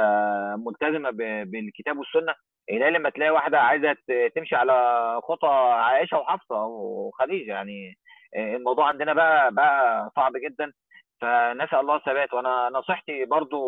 ملتزمة 0.57 1.09
بالكتاب 1.43 1.97
والسنة 1.97 2.33
قليل 2.69 2.93
لما 2.93 3.09
تلاقي 3.09 3.31
واحدة 3.31 3.59
عايزة 3.59 3.95
تمشي 4.35 4.55
على 4.55 4.73
خطى 5.23 5.47
عائشة 5.73 6.17
وحفصة 6.19 6.65
وخديجة 6.65 7.51
يعني 7.51 7.97
آه، 8.35 8.55
الموضوع 8.55 8.87
عندنا 8.87 9.13
بقى 9.13 9.53
بقى 9.53 10.09
صعب 10.15 10.31
جدا. 10.37 10.73
فنسأل 11.21 11.79
الله 11.79 11.95
الثبات. 11.95 12.33
وأنا 12.33 12.69
نصيحتي 12.73 13.25
برضو 13.25 13.59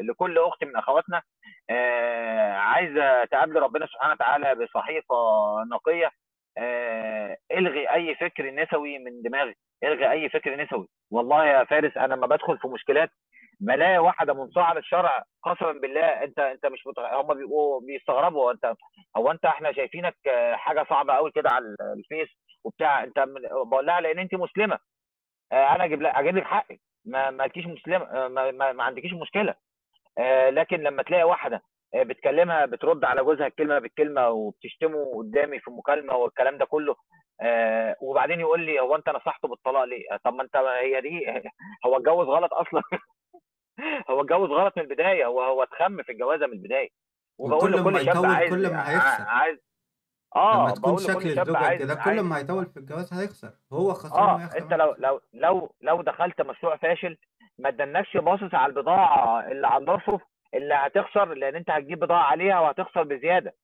لكل 0.00 0.38
اخت 0.38 0.64
من 0.64 0.76
أخواتنا 0.76 1.22
آه، 1.70 2.52
عايزة 2.52 3.24
تقابل 3.24 3.56
ربنا 3.62 3.86
سبحانه 3.86 4.12
وتعالى 4.12 4.54
بصحيفة 4.54 5.14
نقية 5.72 6.10
آه، 6.58 7.36
إلغي 7.52 7.90
أي 7.94 8.14
فكر 8.14 8.50
نسوي 8.50 8.98
من 8.98 9.22
دماغي. 9.22 9.54
إلغي 9.84 10.10
أي 10.10 10.28
فكر 10.28 10.56
نسوي. 10.64 10.88
والله 11.10 11.46
يا 11.46 11.64
فارس 11.64 11.96
أنا 11.96 12.14
لما 12.14 12.26
بدخل 12.26 12.58
في 12.58 12.68
مشكلات 12.68 13.10
بلاقي 13.60 13.98
واحدة 13.98 14.34
منصاعه 14.34 14.74
للشرع 14.74 15.24
قسما 15.42 15.72
بالله. 15.72 16.06
أنت 16.24 16.38
أنت 16.38 16.66
مش 16.66 16.86
مت... 16.86 16.98
هم 16.98 17.34
بيبقوا 17.34 17.80
بيستغربوا. 17.80 18.52
أنت 18.52 18.74
هو 19.16 19.30
أنت 19.30 19.44
إحنا 19.44 19.72
شايفينك 19.72 20.16
حاجة 20.52 20.86
صعبة 20.90 21.14
قوي 21.14 21.30
كده 21.30 21.50
على 21.50 21.76
الفيس 21.98 22.28
وبتاع؟ 22.64 23.04
أنت. 23.04 23.18
بقول 23.66 23.86
لها 23.86 24.00
لأن 24.00 24.18
أنت 24.18 24.34
مسلمة. 24.34 24.78
أنا 25.52 25.84
أجيب 25.84 26.02
لك 26.02 26.14
أجيب 26.14 26.36
لك 26.36 26.44
حقك 26.44 26.80
ما 27.04 27.30
مالكيش 27.30 27.66
مسلمة 27.66 28.04
آه، 28.04 28.28
ما, 28.28 28.50
ما, 28.50 28.72
ما 28.72 28.84
عندكيش 28.84 29.12
مشكلة. 29.12 29.54
آه، 30.18 30.50
لكن 30.50 30.76
لما 30.76 31.02
تلاقي 31.02 31.24
واحدة 31.24 31.62
آه، 31.94 32.02
بتكلمها 32.02 32.66
بترد 32.66 33.04
على 33.04 33.22
جوزها 33.24 33.46
الكلمة 33.46 33.78
بالكلمة 33.78 34.28
وبتشتمه 34.28 35.12
قدامي 35.16 35.60
في 35.60 35.70
مكالمة 35.70 36.14
والكلام 36.16 36.58
ده 36.58 36.64
كله 36.64 36.96
آه، 37.42 37.96
وبعدين 38.00 38.40
يقول 38.40 38.60
لي 38.66 38.80
هو 38.80 38.96
أنت 38.96 39.08
نصحته 39.08 39.48
بالطلاق 39.48 39.84
ليه؟ 39.84 40.02
آه، 40.12 40.20
طب 40.24 40.34
ما 40.34 40.42
أنت 40.42 40.56
هي 40.56 41.00
دي 41.00 41.26
هو 41.86 41.96
اتجوز 41.96 42.26
غلط 42.26 42.54
أصلا؟ 42.54 42.82
هو 44.10 44.20
اتجوز 44.20 44.50
غلط 44.50 44.72
من 44.76 44.82
البداية 44.84 45.26
هو 45.26 45.42
هو 45.42 45.62
اتخم 45.62 46.02
في 46.02 46.12
الجوازة 46.12 46.46
من 46.46 46.52
البداية. 46.52 46.88
وبقول 47.38 47.70
ما 47.70 47.76
لكل 47.98 48.04
شاب 48.04 48.24
عايز 48.26 48.50
كل 48.50 48.70
ما 48.72 48.78
ع- 48.78 48.82
هيخسر 48.82 49.24
عايز 50.36 50.56
لما 50.56 50.68
آه 50.68 50.70
تكون 50.74 50.82
بقول 50.92 51.00
شكل 51.02 51.18
لكل 51.18 51.34
شاب 51.34 51.48
الزوجة 51.48 51.58
عايز 51.66 51.82
كده 51.82 51.94
كل 51.94 52.00
عايز 52.00 52.20
ما 52.20 52.38
هيطول 52.38 52.66
في 52.66 52.76
الجواز 52.76 53.14
هيخسر 53.14 53.50
هو 53.72 53.92
خسران 53.94 54.28
آه 54.28 54.34
وهي 54.34 54.58
أنت 54.58 54.72
لو 54.72 54.94
لو 54.98 55.20
لو 55.32 55.74
لو 55.80 56.02
دخلت 56.02 56.40
مشروع 56.40 56.76
فاشل 56.76 57.16
ما 57.58 57.70
تدنكش 57.70 58.16
باصص 58.16 58.54
على 58.54 58.70
البضاعة 58.70 59.40
اللي 59.50 59.66
على 59.66 59.84
الرفوف 59.84 60.22
اللي 60.54 60.74
هتخسر 60.74 61.34
لأن 61.34 61.54
أنت 61.56 61.70
هتجيب 61.70 61.98
بضاعة 62.00 62.22
عليها 62.24 62.60
وهتخسر 62.60 63.02
بزيادة. 63.02 63.54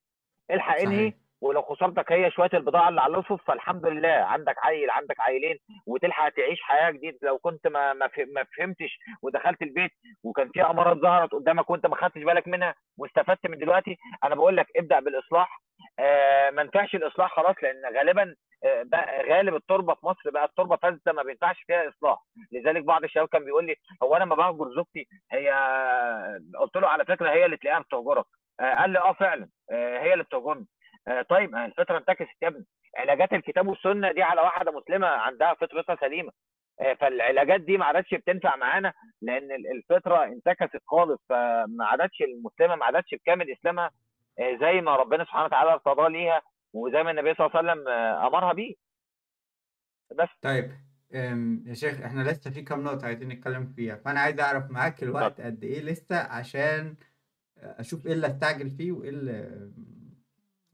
الحق 0.51 0.81
انهي 0.81 1.11
صحيح. 1.11 1.15
ولو 1.41 1.63
خسارتك 1.63 2.13
هي 2.13 2.31
شوية 2.31 2.51
البضاعة 2.55 2.89
اللي 2.89 3.01
على 3.01 3.13
الرفوف 3.13 3.43
فالحمد 3.47 3.87
لله. 3.87 4.09
عندك 4.09 4.55
عيل 4.59 4.91
عندك 4.91 5.21
عيلين 5.21 5.59
وتلحق 5.87 6.29
تعيش 6.29 6.61
حياة 6.63 6.91
جديدة. 6.91 7.19
لو 7.23 7.39
كنت 7.39 7.67
ما 7.67 7.93
ما 7.93 8.09
فه- 8.09 8.25
ما 8.35 8.45
فهمتش 8.57 8.99
ودخلت 9.23 9.63
البيت 9.63 9.91
وكان 10.25 10.49
في 10.49 10.63
امارات 10.63 10.97
ظهرت 10.97 11.33
قدامك 11.33 11.71
وانت 11.71 11.87
ما 11.87 11.97
خدتش 11.97 12.23
بالك 12.23 12.49
منها 12.49 12.75
واستفدت 12.99 13.47
من 13.47 13.59
دلوقتي 13.59 13.97
أنا 14.25 14.35
بقول 14.35 14.57
لك 14.57 14.67
ابدأ 14.77 15.01
بالإصلاح. 15.01 15.61
آه 15.99 16.51
ما 16.51 16.63
ينفعش 16.63 16.95
الإصلاح 16.95 17.37
خلاص 17.37 17.57
لأن 17.63 17.97
غالبا 17.97 18.35
آه 18.65 18.83
بقى 18.83 19.23
غالب 19.29 19.55
التربة 19.55 19.95
في 19.95 20.07
مصر 20.07 20.31
بقى 20.31 20.45
التربة 20.45 20.77
فاسده 20.77 21.13
ما 21.13 21.23
بينفعش 21.23 21.63
فيها 21.67 21.89
إصلاح. 21.89 22.19
لذلك 22.53 22.85
بعض 22.85 23.05
الشباب 23.05 23.29
كان 23.29 23.45
بيقول 23.45 23.67
لي 23.67 23.77
هو 24.03 24.17
أنا 24.17 24.25
ما 24.25 24.35
بهجر 24.35 24.75
زوجتي؟ 24.75 25.07
هي 25.33 25.51
قلت 26.61 26.77
له 26.77 26.89
على 26.89 27.05
فكرة 27.05 27.31
هي 27.31 27.45
اللي 27.45 27.57
تلاقيها 27.57 27.81
بتهجرك 27.81 28.25
آه 28.61 28.75
قال 28.75 28.91
لي 28.91 28.99
آه 28.99 29.13
فعلا. 29.13 29.49
آه 29.73 29.99
هي 29.99 30.13
اللي 30.13 30.25
بتهجرني 30.25 30.67
طيب 31.29 31.51
ما 31.53 31.67
الفطرة 31.67 31.99
انتكست 31.99 32.43
يا 32.43 32.49
ابني 32.49 32.65
علاجات 32.97 33.33
الكتاب 33.33 33.69
والسنة 33.69 34.13
دي 34.13 34.23
على 34.23 34.41
واحدة 34.41 34.73
مسلمة 34.73 35.07
عندها 35.07 35.55
فطرتها 35.55 35.97
سليمة. 36.01 36.33
آه 36.81 36.95
فالعلاجات 36.95 37.61
دي 37.61 37.77
ما 37.79 37.85
عادتش 37.85 38.15
بتنفع 38.15 38.57
معانا 38.57 38.93
لأن 39.23 39.53
ال- 39.53 39.71
الفطرة 39.77 40.25
انتكست 40.25 40.83
خالص 40.87 41.21
فما 41.29 41.85
عادتش 41.87 42.23
المسلمة 42.23 42.77
ما 42.77 42.85
عادتش 42.85 43.15
بكامل 43.15 43.53
إسلامها 43.53 43.91
آه 44.39 44.59
زي 44.61 44.81
ما 44.81 44.97
ربنا 44.97 45.25
سبحانه 45.25 45.45
وتعالى 45.45 45.73
ارتضاه 45.73 46.09
ليها 46.09 46.43
وزي 46.73 47.03
ما 47.03 47.11
النبي 47.11 47.35
صلى 47.35 47.47
الله 47.47 47.57
عليه 47.59 47.73
وسلم 47.73 47.89
آه 47.89 48.27
أمرها 48.27 48.53
بيه. 48.53 48.75
بس. 50.19 50.29
طيب 50.43 50.71
يا 51.67 51.75
شيخ 51.75 52.01
إحنا 52.01 52.23
لسه 52.23 52.51
في 52.51 52.63
كام 52.63 52.85
نقطة 52.85 53.07
عايزين 53.07 53.29
نتكلم 53.29 53.67
فيها. 53.77 53.97
فأنا 53.97 54.21
عايز 54.21 54.41
أعرف 54.41 54.71
معاك 54.71 55.03
الوقت 55.03 55.41
قد 55.41 55.65
إيه 55.65 55.81
لسه 55.81 56.17
عشان 56.19 56.97
أشوف 57.59 58.07
إيه 58.07 58.13
اللي 58.13 58.27
أستعجل 58.27 58.71
فيه 58.71 58.93
وإيه 58.93 59.11
اللي 59.11 59.71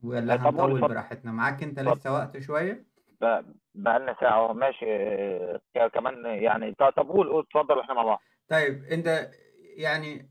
ولا 0.05 0.37
طب 0.37 0.47
هنطول 0.47 0.81
براحتنا. 0.81 1.33
معاك 1.33 1.63
أنت 1.63 1.79
اتفضل. 1.79 1.99
لسه 1.99 2.13
وقت 2.13 2.39
شوية؟ 2.39 2.85
ب- 3.21 3.43
بقالنا 3.75 4.17
ساعة 4.21 4.45
اهو. 4.47 4.55
ماشي. 4.55 4.87
كمان 5.95 6.25
يعني 6.25 6.75
طب 6.97 7.09
قول 7.09 7.29
قول. 7.29 7.45
اتفضل 7.49 7.79
وإحنا 7.79 7.95
مع 7.95 8.03
بعض. 8.03 8.21
طيب 8.49 8.85
أنت 8.85 9.31
يعني 9.77 10.29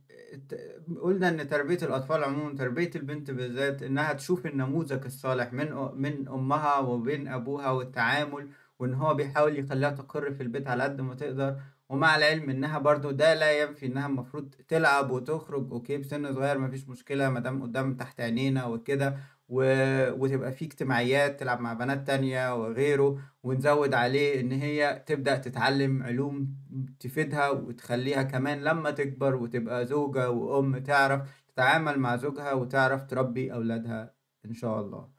قلنا 1.02 1.30
إن 1.30 1.48
تربية 1.50 1.78
الأطفال 1.84 2.24
عموما 2.24 2.56
تربية 2.56 2.90
البنت 2.96 3.32
بالذات 3.32 3.84
إنها 3.84 4.14
تشوف 4.14 4.46
النموذج 4.46 5.06
الصالح 5.06 5.54
من 5.54 5.72
من 5.96 6.28
أمها 6.28 6.80
وبين 6.80 7.28
أبوها 7.28 7.72
والتعامل 7.72 8.50
وإن 8.80 8.94
هو 8.94 9.14
بيحاول 9.14 9.60
يخليها 9.60 9.90
تقر 9.90 10.32
في 10.32 10.44
البيت 10.44 10.68
على 10.68 10.84
قد 10.84 11.02
ما 11.02 11.16
تقدر. 11.16 11.56
ومع 11.90 12.16
العلم 12.16 12.50
إنها 12.50 12.80
برضو 12.80 13.12
ده 13.12 13.34
لا 13.34 13.62
ينفي 13.62 13.86
إنها 13.86 14.08
المفروض 14.08 14.50
تلعب 14.68 15.12
وتخرج. 15.12 15.72
أوكي 15.72 15.98
بسن 15.98 16.34
صغير 16.34 16.58
مفيش 16.60 16.90
مشكلة 16.90 17.30
مادام 17.30 17.64
قدام 17.64 17.96
تحت 17.96 18.22
عينينا 18.22 18.66
وكده. 18.66 19.18
و... 19.50 19.64
وتبقى 20.12 20.52
في 20.52 20.66
اجتماعيات 20.66 21.40
تلعب 21.40 21.60
مع 21.60 21.74
بنات 21.74 22.08
تانية 22.08 22.56
وغيره 22.56 23.22
ونزود 23.44 23.94
عليه 23.94 24.40
إن 24.42 24.52
هي 24.52 25.04
تبدأ 25.06 25.38
تتعلم 25.38 26.04
علوم 26.04 26.58
تفيدها 27.00 27.50
وتخليها 27.50 28.24
كمان 28.24 28.64
لما 28.64 28.92
تكبر 28.92 29.36
وتبقى 29.36 29.86
زوجة 29.86 30.30
وأم 30.30 30.78
تعرف 30.78 31.44
تتعامل 31.48 32.00
مع 32.00 32.16
زوجها 32.16 32.54
وتعرف 32.54 33.04
تربي 33.04 33.54
أولادها 33.54 34.16
إن 34.46 34.54
شاء 34.54 34.82
الله. 34.82 35.12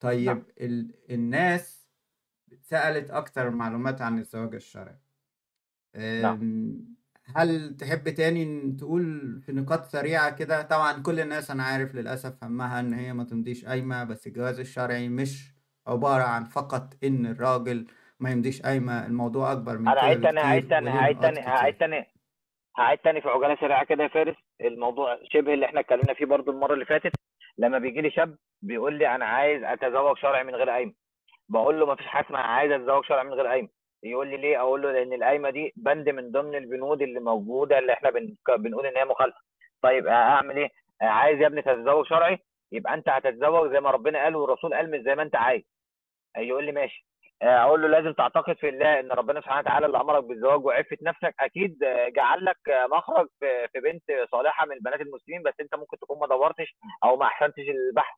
طيب 0.00 0.26
نعم 0.26 0.44
ال... 0.60 0.94
الناس 1.10 1.88
سألت 2.60 3.10
أكتر 3.10 3.50
معلومات 3.50 4.02
عن 4.02 4.18
الزواج 4.18 4.54
الشرعي. 4.54 4.98
نعم. 5.94 6.40
أم، 6.40 6.94
هل 7.36 7.76
تحب 7.76 8.08
تاني 8.08 8.72
تقول 8.78 9.04
في 9.46 9.52
نقاط 9.52 9.84
سريعة 9.84 10.36
كده؟ 10.36 10.62
طبعا 10.62 11.02
كل 11.02 11.20
الناس 11.20 11.50
أنا 11.50 11.62
عارف 11.62 11.94
للأسف 11.94 12.44
همها 12.44 12.80
إن 12.80 12.92
هي 12.94 13.12
ما 13.12 13.24
تمضيش 13.24 13.64
قايمة 13.64 14.04
بس 14.04 14.26
الجواز 14.26 14.60
الشرعي 14.60 15.08
مش 15.08 15.54
عبارة 15.86 16.22
عن 16.22 16.44
فقط 16.44 16.94
إن 17.04 17.26
الراجل 17.26 17.86
ما 18.20 18.30
يمضيش 18.30 18.62
قايمة 18.62 19.06
الموضوع 19.06 19.52
أكبر 19.52 19.78
من 19.78 19.88
كده 19.92 20.30
تاني 20.30 20.40
هعيد 20.40 20.62
بكتير 20.64 20.78
تاني 20.78 20.90
وليه 20.90 21.00
هعيد 21.00 21.16
نقاط 21.16 21.34
تاني 21.34 21.40
كتير. 21.42 21.72
تاني 21.78 22.06
هعيد 22.78 22.98
تاني 22.98 23.20
في 23.20 23.28
عجالة 23.28 23.56
سريعة 23.60 23.84
كده 23.84 24.02
يا 24.02 24.08
فارس. 24.08 24.36
الموضوع 24.60 25.18
شبه 25.32 25.54
اللي 25.54 25.66
إحنا 25.66 25.80
اتكلمنا 25.80 26.14
فيه 26.14 26.24
برضو 26.26 26.50
المرة 26.50 26.74
اللي 26.74 26.84
فاتت. 26.84 27.12
لما 27.58 27.78
بيجي 27.78 28.00
لي 28.00 28.10
شاب 28.10 28.36
بيقول 28.62 28.98
لي 28.98 29.14
أنا 29.14 29.24
عايز 29.24 29.62
أتزوج 29.62 30.16
شرعي 30.18 30.44
من 30.44 30.54
غير 30.54 30.70
قايمة. 30.70 30.92
بقول 31.48 31.80
له 31.80 31.86
ما 31.86 31.94
فيش 31.96 32.06
حاجة 32.06 32.26
اسمها 32.26 32.40
عايز 32.40 32.72
أتزوج 32.72 33.04
شرعي 33.04 33.24
من 33.24 33.32
غير 33.32 33.46
قايمة. 33.46 33.68
يقول 34.04 34.28
لي 34.28 34.36
ليه؟ 34.36 34.60
أقول 34.60 34.82
له 34.82 34.92
لأن 34.92 35.12
القايمة 35.12 35.50
دي 35.50 35.72
بند 35.76 36.08
من 36.08 36.30
ضمن 36.30 36.54
البنود 36.54 37.02
اللي 37.02 37.20
موجودة 37.20 37.78
اللي 37.78 37.92
إحنا 37.92 38.10
بن... 38.10 38.34
بنقول 38.58 38.86
إن 38.86 38.96
هي 38.96 39.04
مخالفة. 39.04 39.38
طيب 39.82 40.06
أعمل 40.06 40.56
إيه؟ 40.56 40.68
عايز 41.02 41.40
يا 41.40 41.46
ابني 41.46 41.62
تتزوج 41.62 42.06
شرعي؟ 42.06 42.38
يبقى 42.72 42.94
أنت 42.94 43.08
هتتزوج 43.08 43.72
زي 43.72 43.80
ما 43.80 43.90
ربنا 43.90 44.22
قال 44.24 44.36
والرسول 44.36 44.74
قال 44.74 44.90
مش 44.90 45.00
زي 45.00 45.14
ما 45.14 45.22
أنت 45.22 45.36
عايز. 45.36 45.62
يقول 46.36 46.64
لي 46.64 46.72
ماشي. 46.72 47.06
أقول 47.42 47.82
له 47.82 47.88
لازم 47.88 48.12
تعتقد 48.12 48.56
في 48.56 48.68
الله 48.68 49.00
إن 49.00 49.12
ربنا 49.12 49.40
سبحانه 49.40 49.60
وتعالى 49.60 49.86
اللي 49.86 50.00
أمرك 50.00 50.24
بالزواج 50.24 50.64
وعفة 50.64 50.96
نفسك 51.02 51.34
أكيد 51.40 51.78
جعل 52.16 52.44
لك 52.44 52.56
مخرج 52.90 53.28
في 53.40 53.80
بنت 53.84 54.02
صالحة 54.32 54.66
من 54.66 54.76
بنات 54.80 55.00
المسلمين 55.00 55.42
بس 55.42 55.54
أنت 55.60 55.74
ممكن 55.74 55.98
تكون 55.98 56.18
ما 56.20 56.26
دورتش 56.26 56.76
أو 57.04 57.16
ما 57.16 57.26
أحسنتش 57.26 57.58
البحث. 57.68 58.16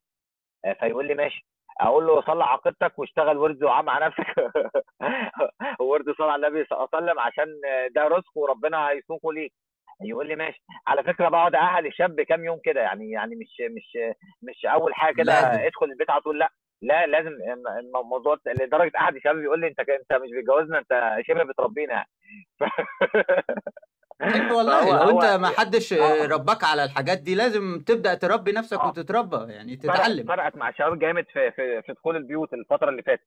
فيقول 0.80 1.06
لي 1.06 1.14
ماشي. 1.14 1.46
أقول 1.80 2.06
له 2.06 2.22
صلي 2.22 2.44
عقيدتك 2.44 2.98
واشتغل 2.98 3.36
ورد 3.38 3.64
وعام 3.64 3.84
مع 3.84 4.06
نفسك. 4.06 4.26
ورد 5.80 6.04
صلى 6.18 6.32
على 6.32 6.46
النبي 6.46 6.64
صلى 6.64 6.76
الله 6.78 6.88
عليه 6.94 7.04
وسلم 7.06 7.20
عشان 7.20 7.46
ده 7.94 8.08
رزق 8.08 8.30
وربنا 8.38 8.88
هيسوقه 8.88 9.32
ليك. 9.32 9.52
يقول 10.04 10.28
لي 10.28 10.36
ماشي. 10.36 10.62
على 10.86 11.02
فكرة 11.04 11.28
بقعد 11.28 11.54
أهل 11.54 11.86
الشاب 11.86 12.20
كام 12.20 12.44
يوم 12.44 12.60
كده 12.64 12.80
يعني 12.80 13.10
يعني 13.10 13.36
مش 13.36 13.56
مش 13.70 13.98
مش 14.42 14.66
أول 14.66 14.94
حاجة 14.94 15.14
كده 15.14 15.32
ادخل 15.66 15.86
البيت 15.86 16.10
على 16.10 16.20
طول 16.20 16.38
لا 16.38 16.50
لا 16.82 17.06
لازم 17.06 17.32
الموضوع 17.80 18.36
لدرجة 18.46 18.92
أحد 18.96 19.16
الشباب 19.16 19.36
بيقول 19.36 19.60
لي 19.60 19.66
أنت 19.68 19.80
أنت 19.80 20.12
مش 20.22 20.30
بتجوزنا 20.38 20.78
أنت 20.78 21.16
شبه 21.28 21.42
بتربينا 21.44 21.92
يعني. 21.92 22.08
ف... 22.60 22.64
حلو 24.20 24.56
والله. 24.58 25.04
لو 25.04 25.10
انت 25.10 25.24
ما 25.40 25.48
حدش 25.48 25.92
آه. 25.92 26.26
رباك 26.26 26.64
على 26.64 26.84
الحاجات 26.84 27.18
دي 27.18 27.34
لازم 27.34 27.82
تبدأ 27.86 28.14
تربي 28.14 28.52
نفسك 28.52 28.78
آه. 28.78 28.88
وتتربى 28.88 29.52
يعني 29.52 29.76
تتعلم. 29.76 30.26
فرقت 30.28 30.56
مع 30.56 30.68
الشباب 30.68 30.98
جامد 30.98 31.24
في 31.32 31.50
في 31.50 31.82
في 31.82 31.92
دخول 31.92 32.16
البيوت 32.16 32.52
الفترة 32.52 32.88
اللي 32.90 33.02
فاتت. 33.02 33.22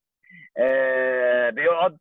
آه 0.57 1.49
بيقعد 1.49 1.97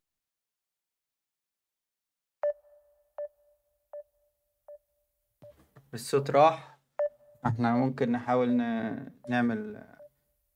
الصوت 5.94 6.30
راح. 6.30 6.78
إحنا 7.46 7.72
ممكن 7.74 8.12
نحاول 8.12 8.48
نعمل 9.28 9.84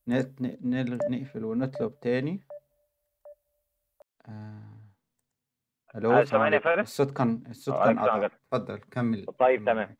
نقفل 0.07 1.45
ونطلب 1.45 1.99
تاني. 1.99 2.43
آه، 4.27 4.72
ألو 5.95 6.11
آه، 6.11 6.23
سامعني 6.23 6.55
يا 6.55 6.61
فارس؟ 6.61 6.79
الصوت 6.87 7.17
كان 7.17 7.43
الصوت 7.49 7.75
كان 7.75 7.97
وعليكم 7.97 8.01
السلام 8.03 8.23
قطع 8.23 8.35
اتفضل 8.53 8.79
كمل. 8.91 9.25
طيب 9.39 9.65
تمام. 9.65 9.95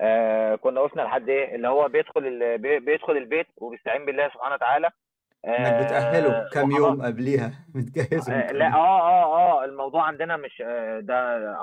آه 0.00 0.54
كنا 0.54 0.80
وصلنا 0.80 1.02
لحد 1.02 1.28
إيه؟ 1.28 1.54
اللي 1.54 1.68
هو 1.68 1.88
بيدخل 1.88 2.26
ال... 2.26 2.58
بي- 2.58 2.78
بيدخل 2.80 3.16
البيت 3.16 3.46
وبيستعين 3.56 4.06
بالله 4.06 4.28
سبحانه 4.28 4.54
وتعالى. 4.54 4.90
إنك 5.46 5.92
آه 5.92 6.48
كام 6.52 6.70
وخلاص. 6.72 6.88
يوم 6.88 7.02
قبليها. 7.02 7.52
بتجهزه 7.74 8.34
من 8.34 8.40
آه 8.42 8.52
لا 8.52 8.66
آه 8.74 9.00
آه 9.00 9.60
آه 9.60 9.64
الموضوع 9.64 10.02
عندنا 10.02 10.36
مش 10.36 10.62
آه 10.66 11.00
ده 11.00 11.16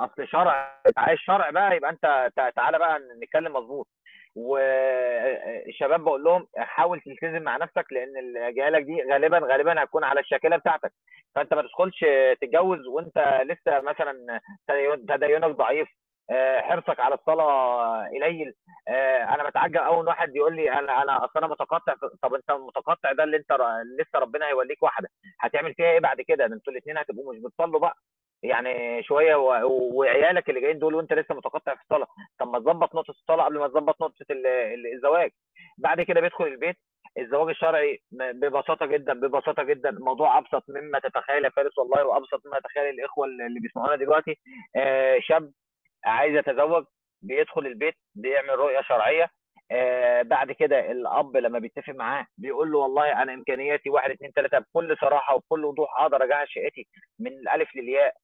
أصل 0.04 0.28
شرع. 0.28 0.80
عايز 0.96 1.18
شرع 1.18 1.50
بقى 1.50 1.76
يبقى 1.76 1.90
أنت 1.90 2.30
تع- 2.36 2.50
تعالى 2.50 2.78
بقى 2.78 2.98
نتكلم 3.22 3.52
مظبوط. 3.52 3.88
والشباب 4.36 6.00
بقول 6.04 6.24
لهم 6.24 6.46
حاول 6.56 7.00
تلتزم 7.00 7.42
مع 7.42 7.56
نفسك 7.56 7.86
لأن 7.92 8.16
اللي 8.18 8.52
جايلك 8.52 8.82
دي 8.82 9.02
غالبا 9.12 9.38
غالبا 9.38 9.82
هتكون 9.82 10.04
على 10.04 10.20
الشاكلة 10.20 10.56
بتاعتك. 10.56 10.92
فأنت 11.34 11.54
ما 11.54 11.62
تدخلش 11.62 12.04
تتجوز 12.40 12.86
وأنت 12.86 13.40
لسه 13.44 13.80
مثلا 13.80 14.40
تدين- 14.68 15.06
تدينك 15.06 15.56
ضعيف. 15.56 15.88
آه، 16.30 16.60
حرصك 16.60 17.00
على 17.00 17.14
الصلاة 17.14 18.08
قليل. 18.08 18.54
آه، 18.88 19.24
أنا 19.34 19.48
بتعجب 19.48 19.76
أول 19.76 20.06
واحد 20.06 20.36
يقول 20.36 20.56
لي 20.56 20.72
أنا 20.72 21.02
أنا 21.02 21.24
أصل 21.24 21.38
أنا 21.38 21.46
متقطع. 21.46 21.94
طب 22.22 22.34
أنت 22.34 22.50
المتقطع 22.50 23.12
ده 23.12 23.24
اللي 23.24 23.36
أنت 23.36 23.52
لسه 24.00 24.18
ربنا 24.18 24.46
هيوليك 24.48 24.82
واحدة. 24.82 25.08
هتعمل 25.40 25.74
فيها 25.74 25.86
إيه 25.90 26.00
بعد 26.00 26.20
كده؟ 26.20 26.46
ده 26.46 26.54
أنتوا 26.54 26.72
الاثنين 26.72 26.98
هتبقوا 26.98 27.34
مش 27.34 27.40
بتصلوا 27.40 27.80
بقى. 27.80 27.94
يعني 28.42 29.02
شوية 29.02 29.34
وعيالك 29.64 30.48
اللي 30.48 30.60
جايين 30.60 30.78
دول 30.78 30.94
وانت 30.94 31.12
لسه 31.12 31.34
متقطع 31.34 31.74
في 31.74 31.82
الصلاة. 31.82 32.06
طب 32.38 32.48
ما 32.48 32.58
تظبط 32.58 32.94
نقطة 32.94 33.10
الصلاة 33.10 33.44
قبل 33.44 33.58
ما 33.58 33.68
تظبط 33.68 34.02
نقطة 34.02 34.26
ال- 34.30 34.46
ال- 34.46 34.94
الزواج. 34.94 35.30
بعد 35.78 36.00
كده 36.00 36.20
بيدخل 36.20 36.44
البيت 36.46 36.76
الزواج 37.18 37.48
الشرعي 37.48 38.02
ببساطة 38.12 38.86
جدا 38.86 39.12
ببساطة 39.12 39.62
جدا. 39.62 39.88
الموضوع 39.90 40.38
أبسط 40.38 40.64
مما 40.68 40.98
تتخيل 40.98 41.44
يا 41.44 41.50
فارس 41.50 41.78
والله 41.78 42.04
وأبسط 42.06 42.46
مما 42.46 42.56
يتخيل 42.58 42.86
الإخوة 42.88 43.26
اللي 43.26 43.60
بيسمعونا 43.60 43.96
دلوقتي. 43.96 44.38
آه 44.76 45.18
شاب 45.20 45.52
عايز 46.04 46.36
يتزوج 46.36 46.84
بيدخل 47.22 47.66
البيت 47.66 47.94
بيعمل 48.14 48.58
رؤية 48.58 48.80
شرعية. 48.80 49.30
آه 49.70 50.22
بعد 50.22 50.52
كده 50.52 50.90
الأب 50.92 51.36
لما 51.36 51.58
بيتفق 51.58 51.92
معاه 51.94 52.26
بيقول 52.38 52.72
له 52.72 52.78
والله 52.78 53.22
أنا 53.22 53.34
إمكانياتي 53.34 53.90
واحد 53.90 54.10
اثنين 54.10 54.30
ثلاثة 54.30 54.58
بكل 54.58 54.96
صراحة 55.00 55.34
وبكل 55.34 55.64
وضوح 55.64 56.00
أقدر 56.00 56.24
اجهز 56.24 56.46
شقتي 56.48 56.86
من 57.20 57.26
الألف 57.32 57.76
للياء. 57.76 58.14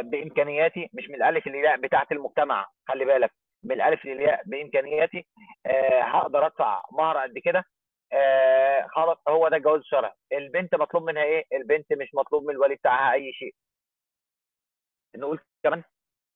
بإمكانياتي 0.00 0.90
مش 0.92 1.08
من 1.08 1.14
الألف 1.14 1.46
للياء 1.46 1.76
بتاعة 1.80 2.06
المجتمع 2.12 2.66
خلي 2.88 3.04
بالك. 3.04 3.30
من 3.64 3.72
الألف 3.72 4.04
للياء 4.04 4.42
بإمكانياتي 4.46 5.26
آه 5.66 6.00
هقدر 6.02 6.46
أدفع 6.46 6.82
مهر 6.92 7.18
قد 7.18 7.38
كده. 7.44 7.64
آه 8.12 8.86
خلاص 8.86 9.18
هو 9.28 9.48
ده 9.48 9.56
الجواز 9.56 9.80
الشرعي 9.80 10.12
البنت 10.32 10.74
مطلوب 10.74 11.02
منها 11.04 11.22
إيه؟ 11.22 11.44
البنت 11.52 11.92
مش 11.92 12.14
مطلوب 12.14 12.44
من 12.44 12.50
الولي 12.50 12.74
بتاعها 12.74 13.12
أي 13.12 13.32
شيء. 13.32 13.54
نقول 15.16 15.38
كمان 15.62 15.82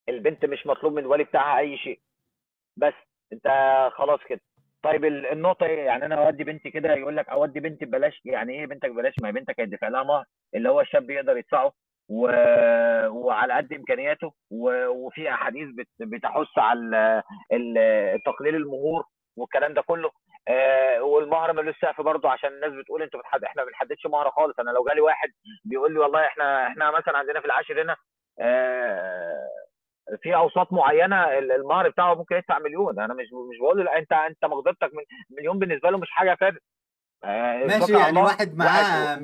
البنت 0.09 0.45
مش 0.45 0.67
مطلوب 0.67 0.93
من 0.93 0.99
الولي 0.99 1.25
بتاعها 1.25 1.59
أي 1.59 1.77
شيء. 1.79 2.01
بس 2.77 2.95
أنت 3.33 3.49
خلاص 3.93 4.21
كده. 4.29 4.41
طيب 4.83 5.05
ال- 5.05 5.27
النقطة 5.27 5.67
إيه؟ 5.67 5.85
يعني 5.87 6.07
أنا 6.07 6.27
أودي 6.27 6.45
بنتي 6.45 6.71
كده 6.71 6.95
يقول 6.95 7.17
لك 7.17 7.29
أودي 7.29 7.61
بنتي 7.61 7.85
ببلاش 7.85 8.21
يعني 8.25 8.53
إيه 8.61 8.67
بنتك 8.67 8.91
ببلاش؟ 8.91 9.15
ما 9.23 9.29
هي 9.29 9.33
بنتك 9.33 9.61
هيدفع 9.61 9.89
لها 9.89 10.03
مهر 10.03 10.25
اللي 10.55 10.69
هو 10.69 10.81
الشاب 10.81 11.11
يقدر 11.11 11.37
يدفعه. 11.37 11.73
و... 12.09 12.21
وعلى 13.09 13.53
قد 13.55 13.73
إمكانياته 13.73 14.33
و... 14.51 14.87
وفي 14.87 15.31
أحاديث 15.31 15.69
بت... 15.75 15.89
بتحث 16.01 16.59
على 16.59 17.23
تقليل 18.27 18.55
المهور 18.57 19.05
والكلام 19.37 19.75
ده 19.75 19.83
كله. 19.83 20.11
آه 20.49 21.03
والمهر 21.03 21.53
ملوش 21.53 21.75
سقف 21.81 22.01
برضه 22.01 22.31
عشان 22.31 22.51
الناس 22.51 22.73
بتقول 22.73 23.03
أنتوا 23.03 23.21
بتحد... 23.21 23.45
إحنا 23.45 23.63
ما 23.63 23.69
بنحددش 23.69 24.07
مهر 24.07 24.31
خالص. 24.31 24.61
أنا 24.61 24.71
لو 24.71 24.85
جالي 24.85 25.01
واحد 25.01 25.29
بيقول 25.65 25.93
لي 25.95 25.99
والله 25.99 26.27
إحنا 26.27 26.67
إحنا 26.67 26.91
مثلا 26.91 27.19
عندنا 27.19 27.41
في 27.41 27.47
العاشر 27.47 27.83
هنا 27.83 27.97
آه 28.41 29.49
في 30.23 30.37
أوساط 30.37 30.73
معينة 30.73 31.39
ال- 31.39 31.53
المهر 31.53 31.89
بتاعه 31.89 32.15
ممكن 32.15 32.37
يدفع 32.37 32.59
مليون. 32.59 33.01
أنا 33.01 33.15
مش 33.15 33.27
مش 33.51 33.59
بقول 33.61 33.79
له 33.79 33.85
لا 33.85 33.99
أنت 33.99 34.13
أنت 34.13 34.45
مقدرتك 34.45 34.91
من 34.95 35.03
مليون 35.39 35.59
بالنسبة 35.59 35.91
له 35.91 35.99
مش 35.99 36.11
حاجة 36.11 36.35
فارق 36.35 36.55
آه، 36.55 36.59
ماشي 37.25 37.79
توكل 37.79 37.95
على 37.95 38.03
يعني 38.03 38.09
الله. 38.11 38.23
واحد 38.23 38.57
معاه 38.57 39.21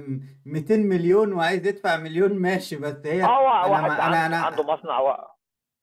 200 0.47 0.77
مليون 0.77 1.33
وعايز 1.33 1.67
يدفع 1.67 1.97
مليون 1.97 2.39
ماشي 2.39 2.77
بس 2.77 2.97
هي 3.07 3.25
آه 3.25 3.71
واحد 3.71 3.91
ما 3.91 4.07
أنا 4.07 4.17
عنده 4.17 4.37
عنده 4.37 4.63
مصنع 4.63 5.01
و... 5.01 5.11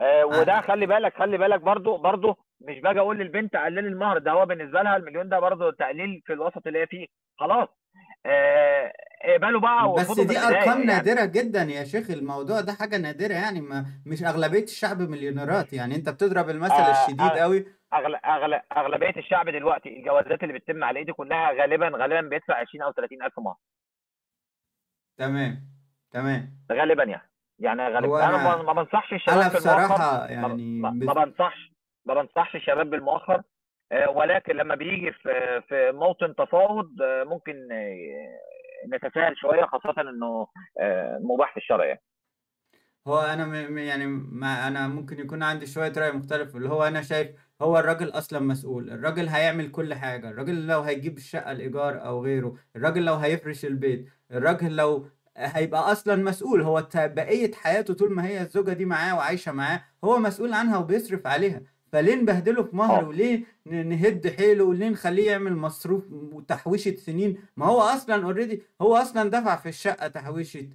آه 0.01 0.25
وده 0.25 0.57
آه، 0.57 0.61
خلي 0.61 0.85
بالك 0.85 1.13
خلي 1.17 1.37
بالك 1.37 1.61
برضو 1.61 1.97
برضو 1.97 2.37
مش 2.61 2.79
باجي 2.79 2.99
أقول 2.99 3.17
للبنت 3.19 3.55
قللي 3.55 3.79
المهر 3.79 4.17
ده 4.17 4.31
هو 4.31 4.45
بالنسبة 4.45 4.81
لها 4.81 4.97
المليون 4.97 5.29
ده 5.29 5.39
برضو 5.39 5.71
تقليل 5.71 6.21
في 6.25 6.33
الوسط 6.33 6.67
اللي 6.67 6.79
هي 6.79 6.87
فيه. 6.87 7.07
خلاص. 7.39 7.67
آه، 8.25 8.93
اقبلوا 9.21 9.61
بقى 9.61 9.93
بس 9.93 10.19
دي 10.19 10.39
أرقام 10.39 10.65
يعني. 10.79 10.85
نادرة 10.85 11.25
جدا 11.25 11.61
يا 11.61 11.83
شيخ 11.83 12.11
الموضوع 12.11 12.61
ده 12.61 12.73
حاجة 12.73 12.97
نادرة 12.97 13.33
يعني 13.33 13.61
ما 13.61 13.85
مش 14.05 14.23
أغلبية 14.23 14.63
الشعب 14.63 15.01
مليونيرات 15.01 15.73
يعني. 15.73 15.95
أنت 15.95 16.09
بتضرب 16.09 16.49
المثل 16.49 16.73
آه، 16.73 16.91
الشديد 17.03 17.21
آه، 17.21 17.39
قوي 17.39 17.65
أغل... 17.93 18.15
أغل... 18.15 18.61
أغلبية 18.77 19.13
الشعب 19.17 19.49
دلوقتي 19.49 19.97
الجوازات 19.97 20.43
اللي 20.43 20.53
بتتم 20.53 20.83
على 20.83 20.99
ايدي 20.99 21.13
كلها 21.13 21.51
غالبا 21.51 21.89
غالبا 21.97 22.21
بيدفع 22.21 22.55
20 22.55 22.83
أو 22.83 22.91
30 22.91 23.23
ألف 23.23 23.39
مهر 23.39 23.55
تمام. 25.17 25.71
تمام. 26.11 26.49
غالبا 26.71 27.03
يعني. 27.03 27.31
يعني 27.59 27.87
غالبا. 27.87 28.29
أنا 28.29 28.43
ما 28.43 28.53
أنا 28.53 28.63
ما 28.63 28.73
بنصحش 28.73 29.29
أنا 29.29 29.47
الشباب 29.47 29.55
بصراحة 29.55 29.97
ما, 29.97 30.27
يعني 30.29 30.79
ما, 30.81 30.89
ما 30.89 31.13
بنصحش 31.13 31.71
ما 32.05 32.13
بنصحش 32.13 32.55
الشباب 32.55 32.89
بالمؤخر. 32.89 33.43
آه، 33.91 34.09
ولكن 34.09 34.55
لما 34.55 34.75
بيجي 34.75 35.11
في 35.11 35.61
في 35.67 35.91
موطن 35.91 36.35
تفاوض 36.35 37.01
آه، 37.01 37.23
ممكن 37.23 37.71
آه، 37.71 38.95
نتساهل 38.95 39.37
شوية 39.37 39.65
خاصة 39.65 40.01
إنه 40.01 40.47
مباح 41.19 41.51
في 41.51 41.57
الشرع 41.57 41.85
يعني. 41.85 42.01
هو 43.07 43.19
أنا 43.19 43.45
م... 43.45 43.77
يعني 43.77 44.07
ما 44.07 44.67
أنا 44.67 44.87
ممكن 44.87 45.19
يكون 45.19 45.43
عندي 45.43 45.65
شوية 45.65 45.93
رأي 45.97 46.11
مختلف 46.11 46.55
اللي 46.55 46.69
هو 46.69 46.83
أنا 46.83 47.01
شايف 47.01 47.29
هو 47.61 47.79
الراجل 47.79 48.09
أصلا 48.09 48.39
مسؤول 48.39 48.89
الراجل 48.89 49.27
هيعمل 49.29 49.71
كل 49.71 49.93
حاجة 49.93 50.29
الراجل 50.29 50.67
لو 50.67 50.81
هيجيب 50.81 51.17
الشقة 51.17 51.51
الايجار 51.51 52.05
أو 52.05 52.23
غيره 52.23 52.55
الراجل 52.75 53.05
لو 53.05 53.15
هيفرش 53.15 53.65
البيت 53.65 54.09
الراجل 54.31 54.75
لو 54.75 55.05
هيبقى 55.37 55.91
أصلا 55.91 56.15
مسؤول 56.15 56.61
هو 56.61 56.87
بقية 56.95 57.51
حياته 57.53 57.93
طول 57.93 58.11
ما 58.13 58.25
هي 58.25 58.41
الزوجة 58.41 58.73
دي 58.73 58.85
معاه 58.85 59.15
وعايشة 59.15 59.51
معاه 59.51 59.83
هو 60.03 60.19
مسؤول 60.19 60.53
عنها 60.53 60.77
وبيصرف 60.77 61.27
عليها. 61.27 61.61
فليه 61.91 62.15
نبهدله 62.15 62.63
في 62.63 62.75
مهر؟ 62.75 63.03
آه. 63.03 63.07
وليه 63.07 63.43
نهد 63.65 64.33
حيله؟ 64.37 64.63
وليه 64.63 64.89
نخليه 64.89 65.31
يعمل 65.31 65.55
مصروف 65.55 66.03
وتحويشة 66.11 66.95
سنين؟ 66.95 67.37
ما 67.57 67.65
هو 67.65 67.81
أصلا 67.81 68.23
اوريدي 68.23 68.63
هو 68.81 68.95
أصلا 68.95 69.29
دفع 69.29 69.55
في 69.55 69.69
الشقة 69.69 70.07
تحويشة 70.07 70.59
آه، 70.59 70.69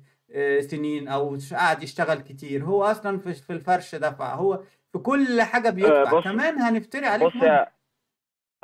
سنين 0.61 1.09
أو 1.09 1.37
قعد 1.55 1.83
يشتغل 1.83 2.21
كتير. 2.21 2.65
هو 2.65 2.85
أصلا 2.85 3.19
في 3.19 3.51
الفرش 3.53 3.95
دفع. 3.95 4.35
هو 4.35 4.57
في 4.93 4.99
كل 4.99 5.43
حاجة 5.43 5.69
آه، 5.69 5.71
بيدفع. 5.71 6.19
بص 6.19 6.25
كمان 6.25 6.59
هنفتري 6.59 7.07
عليه 7.07 7.27
بص 7.27 7.33
في 7.33 7.39
يا 7.47 7.67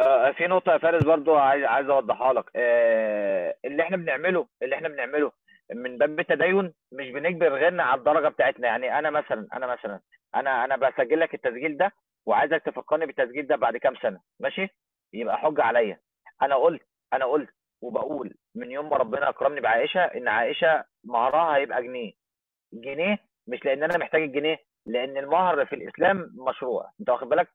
آه، 0.00 0.30
في 0.32 0.46
نقطة 0.46 0.72
يا 0.72 0.78
فارس 0.78 1.04
برضو 1.04 1.36
عايز 1.36 1.64
عايز 1.64 1.88
أوضحها 1.90 2.32
لك. 2.32 2.44
آه، 2.56 3.56
اللي 3.64 3.82
إحنا 3.82 3.96
بنعمله 3.96 4.46
اللي 4.62 4.74
إحنا 4.76 4.88
بنعمله 4.88 5.32
من 5.74 5.98
باب 5.98 6.20
التدين 6.20 6.72
مش 6.92 7.08
بنجبر 7.10 7.48
غيرنا 7.54 7.82
على 7.82 7.98
الدرجة 7.98 8.28
بتاعتنا. 8.28 8.66
يعني 8.68 8.98
أنا 8.98 9.10
مثلا 9.10 9.46
أنا 9.52 9.66
مثلا 9.66 10.00
أنا 10.34 10.64
أنا 10.64 10.76
بسجل 10.76 11.20
لك 11.20 11.34
التسجيل 11.34 11.76
ده 11.76 11.92
وعايزك 12.26 12.62
تفكرني 12.66 13.06
بالتسجيل 13.06 13.46
ده 13.46 13.56
بعد 13.56 13.76
كام 13.76 13.94
سنة. 14.02 14.20
ماشي؟ 14.40 14.68
يبقى 15.12 15.38
حجة 15.38 15.62
عليا. 15.62 16.00
أنا 16.42 16.56
قلت 16.56 16.82
أنا 17.12 17.24
قلت 17.24 17.50
وبقول 17.82 18.34
من 18.54 18.70
يوم 18.70 18.90
ما 18.90 18.96
ربنا 18.96 19.28
أكرمني 19.28 19.60
بعائشة 19.60 20.00
إن 20.00 20.28
عائشة 20.28 20.84
مهرها 21.05 21.57
هيبقى 21.57 21.82
جنيه. 21.82 22.12
جنيه 22.72 23.18
مش 23.46 23.64
لأن 23.64 23.82
أنا 23.82 23.98
محتاج 23.98 24.22
الجنيه 24.22 24.57
لأن 24.86 25.16
المهر 25.16 25.66
في 25.66 25.74
الإسلام 25.74 26.30
مشروع. 26.48 26.90
أنت 27.00 27.11
واخد 27.11 27.28
بالك؟ 27.28 27.48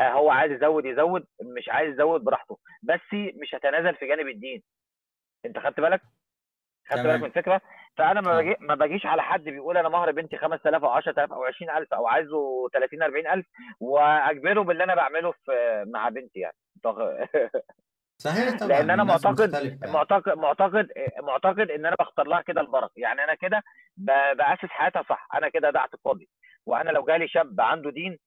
آه 0.00 0.10
هو 0.12 0.30
عايز 0.30 0.52
يزود 0.52 0.84
يزود 0.84 1.26
مش 1.56 1.68
عايز 1.68 1.94
يزود 1.94 2.24
براحته. 2.24 2.58
بس 2.82 3.00
مش 3.12 3.54
هتنازل 3.54 3.94
في 3.96 4.06
جانب 4.06 4.28
الدين. 4.28 4.62
أنت 5.46 5.58
خدت 5.58 5.80
بالك؟ 5.80 6.00
خدت 6.88 7.00
بالك 7.00 7.20
من 7.20 7.24
الفكرة؟ 7.24 7.60
فأنا 7.96 8.20
ما 8.20 8.32
آه. 8.32 8.34
باجي 8.36 8.56
ما 8.60 8.74
باجيش 8.74 9.06
على 9.06 9.22
حد 9.22 9.44
بيقول 9.44 9.76
أنا 9.76 9.88
مهر 9.88 10.12
بنتي 10.12 10.36
5000 10.36 10.84
أو 10.84 10.90
10000 10.90 11.32
أو 11.32 11.44
20000 11.44 11.94
أو 11.94 12.06
عايزه 12.06 12.68
30 12.72 13.02
40000 13.02 13.46
وأجبره 13.80 14.62
باللي 14.62 14.84
أنا 14.84 14.94
بعمله 14.94 15.32
في 15.32 15.84
مع 15.86 16.08
بنتي 16.08 16.40
يعني. 16.40 16.56
صحيح 18.18 18.56
طبعا 18.58 18.68
لأن 18.68 18.90
أنا 18.90 19.04
معتقد 19.04 19.52
يعني. 19.52 19.92
معتقد 19.92 20.38
معتقد 20.38 20.88
معتقد 21.22 21.70
إن 21.70 21.86
أنا 21.86 21.96
بختار 21.96 22.26
لها 22.26 22.40
كده 22.42 22.60
البركة. 22.60 22.92
يعني 22.96 23.24
أنا 23.24 23.34
كده 23.34 23.62
بأسس 24.36 24.64
حياتها 24.68 25.02
صح. 25.02 25.28
أنا 25.34 25.48
كده 25.48 25.70
ده 25.70 25.80
اعتقادي 25.80 26.28
وأنا 26.66 26.90
لو 26.90 27.04
جالي 27.04 27.28
شاب 27.28 27.60
عنده 27.60 27.90
دين 27.90 28.18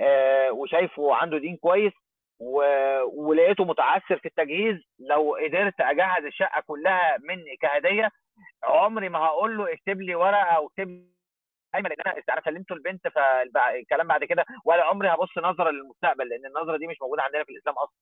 آه، 0.00 0.52
وشايفه 0.52 1.14
عنده 1.14 1.38
دين 1.38 1.56
كويس 1.56 1.92
و... 2.40 2.62
ولقيته 3.04 3.64
متعثر 3.64 4.18
في 4.18 4.28
التجهيز 4.28 4.76
لو 4.98 5.36
قدرت 5.44 5.80
أجهز 5.80 6.24
الشقة 6.24 6.60
كلها 6.66 7.16
مني 7.20 7.56
كهدية 7.56 8.10
عمري 8.64 9.08
ما 9.08 9.18
هقول 9.18 9.56
له 9.58 9.72
اكتب 9.72 10.00
لي 10.00 10.14
ورقة 10.14 10.42
أو 10.42 10.66
اكتب 10.66 10.88
لي 10.88 11.14
ايمن 11.74 11.88
لأن 11.88 12.00
أنا 12.06 12.22
أنا 12.30 12.42
سلمته 12.44 12.72
البنت 12.72 13.08
فالكلام 13.08 14.06
بعد 14.08 14.24
كده 14.24 14.44
ولا 14.64 14.84
عمري 14.84 15.08
هبص 15.08 15.38
نظرة 15.38 15.70
للمستقبل 15.70 16.28
لأن 16.28 16.46
النظرة 16.46 16.76
دي 16.76 16.86
مش 16.86 16.96
موجودة 17.02 17.22
عندنا 17.22 17.44
في 17.44 17.52
الإسلام 17.52 17.74
أصلا. 17.74 17.96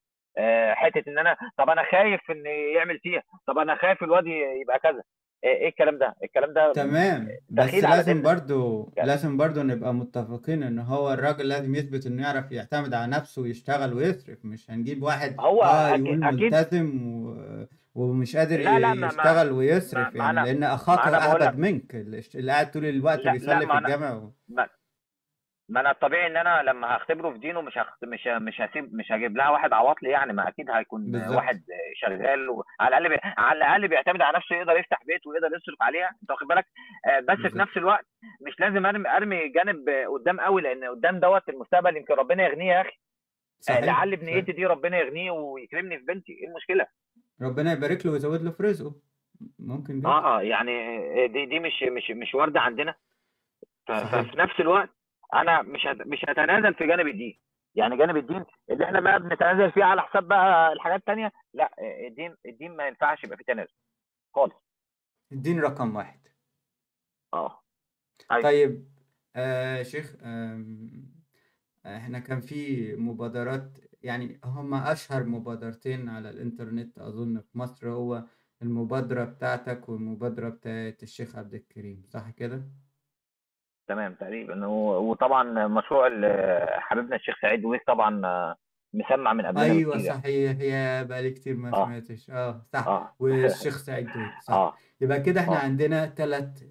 حتة 0.74 1.03
إن 1.09 1.18
أنا 1.18 1.37
طب 1.59 1.70
أنا 1.70 1.83
خايف 1.91 2.20
إن 2.30 2.47
يعمل 2.76 2.99
فيها 2.99 3.22
طب 3.47 3.59
أنا 3.59 3.74
خايف 3.74 4.03
الواد 4.03 4.24
يبقى 4.62 4.78
كذا. 4.78 5.03
آه، 5.45 5.47
إيه 5.49 5.68
الكلام 5.68 5.99
ده؟ 5.99 6.14
الكلام 6.24 6.53
ده 6.53 6.72
تمام. 6.72 7.28
بس 7.51 7.74
لازم 7.74 8.22
برضو 8.22 8.93
يعني 8.97 9.09
لازم 9.09 9.37
برضو 9.37 9.62
نبقى 9.62 9.95
متفقين 9.95 10.62
إن 10.62 10.78
هو 10.78 11.12
الراجل 11.12 11.49
لازم 11.49 11.74
يثبت 11.74 12.07
إنه 12.07 12.22
يعرف 12.22 12.53
يعتمد 12.53 12.95
على 12.95 13.11
نفسه 13.12 13.43
ويشتغل 13.43 13.95
ويصرف. 13.95 14.39
مش 14.45 14.70
هنجيب 14.70 15.03
واحد 15.03 15.37
هو 15.41 15.62
آه 15.62 15.95
أكيد, 15.95 16.07
يقول 16.07 16.24
أكيد. 16.24 16.41
ملتزم 16.43 17.12
و... 17.24 17.66
ومش 17.95 18.37
قادر 18.37 18.57
لا 18.61 18.78
لا 18.78 18.95
ما 18.95 19.07
يشتغل 19.07 19.51
ما, 19.51 19.57
ويصرف 19.57 20.16
ما 20.16 20.24
يعني 20.24 20.59
بقول 20.61 21.43
اعبد 21.43 21.43
لك. 21.43 21.55
منك 21.57 21.95
اللي 22.35 22.53
قاعد 22.53 22.70
طول 22.70 22.85
الوقت 22.85 23.20
أنا 23.26 23.78
الجامع 23.78 24.12
و... 24.14 24.33
ما, 24.49 24.66
ما 25.69 25.81
أنا 25.81 25.91
الطبيعي 25.91 26.27
إن 26.27 26.37
أنا 26.37 26.63
لما 26.63 26.97
هختبره 26.97 27.31
في 27.31 27.39
دينه 27.39 27.61
مش 27.61 27.79
هخت... 27.79 28.05
مش 28.05 28.29
ه- 28.29 28.39
مش 28.39 28.61
هسيب 28.61 28.95
مش 28.95 29.13
هجيب 29.13 29.37
لها 29.37 29.49
واحد 29.51 29.73
عواطلي 29.73 30.11
يعني 30.11 30.33
ما 30.33 30.49
أكيد 30.49 30.71
هيكون 30.71 31.05
بالظبط. 31.13 31.37
واحد 31.37 31.63
شغال 31.95 32.49
و... 32.51 32.65
على 32.81 32.99
الأقل 32.99 33.09
بي... 33.15 33.21
على 33.39 33.57
الأقل 33.57 33.89
بيعتمد 33.89 34.23
على 34.23 34.37
نفسه 34.39 34.57
يقدر 34.57 34.77
يفتح 34.77 35.05
بيت 35.07 35.27
ويقدر 35.27 35.47
يصرف 35.57 35.83
عليها. 35.83 36.11
أنت 36.23 36.31
واخد 36.31 36.47
بالك؟ 36.47 36.67
آه، 37.07 37.21
بس 37.21 37.37
في 37.37 37.43
بالظبط. 37.43 37.61
نفس 37.61 37.77
الوقت 37.77 38.07
مش 38.47 38.61
لازم 38.61 38.87
ارمي 38.87 39.09
أرمي 39.09 39.49
جانب 39.49 39.89
آه، 39.89 40.07
قدام 40.07 40.41
قوي 40.41 40.63
لأن 40.63 40.85
قدام 40.85 41.21
دوت 41.21 41.49
المستقبل 41.49 41.97
يمكن 41.97 42.15
ربنا 42.15 42.45
يغنيه 42.47 42.73
يا 42.73 42.81
أخي. 42.81 42.99
آه، 43.71 43.81
لعل 43.81 44.17
بنيتي 44.17 44.53
دي 44.53 44.67
ربنا 44.67 44.99
يغنيه 44.99 45.31
ويكرمني 45.31 45.99
في 45.99 46.05
بنتي 46.05 46.33
إيه 46.33 46.49
المشكلة؟ 46.49 46.87
ربنا 47.43 47.73
يبارك 47.73 48.07
له 48.07 48.13
ويزود 48.13 48.43
له 48.43 48.51
في 48.51 48.63
رزقه. 48.63 48.95
ممكن 49.59 50.01
جدا 50.01 50.09
آه 50.09 50.39
آه 50.39 50.43
يعني 50.43 50.99
آه، 51.25 51.27
دي 51.27 51.47
دي 51.47 51.59
مش 51.61 51.83
مش 51.83 52.11
مش 52.11 52.35
وارده 52.35 52.61
عندنا. 52.61 52.95
ففي 53.87 54.33
نفس 54.39 54.61
الوقت 54.61 54.89
أنا 55.35 55.62
مش 55.62 55.80
هت... 55.87 56.07
مش 56.07 56.24
هتنازل 56.28 56.74
في 56.74 56.87
جانب 56.87 57.07
الدين. 57.07 57.39
يعني 57.74 57.97
جانب 57.97 58.16
الدين 58.16 58.45
اللي 58.70 58.85
إحنا 58.85 59.01
بقى 59.01 59.18
بنتنازل 59.22 59.72
فيه 59.72 59.85
على 59.85 60.03
حساب 60.03 60.28
بقى 60.28 60.72
الحاجات 60.72 60.99
التانية 61.01 61.33
لا 61.55 61.70
الدين 62.07 62.37
الدين 62.47 62.76
ما 62.76 62.87
ينفعش 62.89 63.24
يبقى 63.24 63.37
فيه 63.37 63.45
تنازل 63.45 63.72
خالص. 64.35 64.55
الدين 65.33 65.61
رقم 65.61 65.97
واحد. 65.97 66.20
آه. 67.35 67.62
أيوه. 68.30 68.43
طيب 68.43 68.89
آه 69.37 69.83
شيخ 69.83 70.16
آم، 70.22 71.12
إحنا 71.87 72.18
كان 72.18 72.41
في 72.41 72.93
مبادرات 72.97 73.78
يعني 74.03 74.41
هما 74.45 74.93
أشهر 74.93 75.24
مبادرتين 75.24 76.09
على 76.09 76.30
الإنترنت 76.30 76.99
أظن 76.99 77.41
في 77.41 77.59
مصر 77.59 77.89
هو 77.91 78.24
المبادرة 78.62 79.24
بتاعتك 79.24 79.89
والمبادرة 79.89 80.49
بتاعت 80.49 81.03
الشيخ 81.03 81.37
عبد 81.37 81.55
الكريم 81.55 82.03
صح 82.09 82.30
كده؟ 82.30 82.62
تمام 83.93 84.14
تقريبا. 84.14 84.66
وطبعا 84.66 85.66
مشروع 85.66 86.09
حبيبنا 86.78 87.16
الشيخ 87.16 87.34
سعيد 87.43 87.64
ويس 87.64 87.80
طبعا 87.86 88.26
آه، 88.26 88.57
مسمع 88.95 89.32
من 89.32 89.47
قبلنا 89.47 89.62
أيوه 89.62 89.95
بكتير 89.95 90.07
يعني. 90.07 90.20
صحيح. 90.20 90.61
يا 90.61 91.03
بقالي 91.03 91.30
كتير 91.30 91.57
ما 91.57 91.68
آه. 91.68 91.84
سمعتش. 91.84 92.30
آه 92.30 92.66
صح. 92.72 92.88
آه. 92.88 93.14
والشيخ 93.18 93.76
سعيد 93.76 94.07
دويت 94.07 94.30
صح. 94.43 94.53
آه. 94.55 94.74
يبقى 95.01 95.20
كده 95.20 95.40
إحنا 95.40 95.57
آه. 95.57 95.59
عندنا 95.59 96.07
ثلاث 96.07 96.62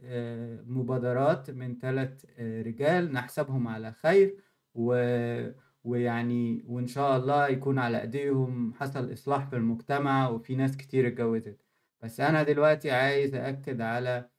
مبادرات 0.68 1.52
من 1.52 1.78
ثلاث 1.80 2.26
رجال 2.40 3.14
نحسبهم 3.14 3.68
على 3.68 3.92
خير. 3.92 4.36
و 4.76 4.96
ويعني 5.84 6.64
وإن 6.68 6.88
شاء 6.88 7.18
الله 7.18 7.48
يكون 7.48 7.80
على 7.80 8.02
أيديهم 8.02 8.74
حصل 8.74 9.14
إصلاح 9.14 9.50
في 9.50 9.56
المجتمع 9.56 10.30
وفي 10.30 10.56
ناس 10.56 10.78
كتير 10.78 11.08
اتجوزت. 11.08 11.58
بس 12.04 12.20
أنا 12.20 12.44
دلوقتي 12.44 12.92
عايز 12.92 13.36
أأكد 13.36 13.82
على 13.82 14.30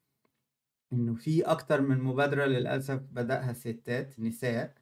إنه 0.93 1.14
في 1.14 1.43
أكتر 1.43 1.80
من 1.80 1.99
مبادرة 1.99 2.45
للأسف 2.45 3.01
بدأها 3.12 3.53
ستات 3.53 4.20
نساء 4.20 4.74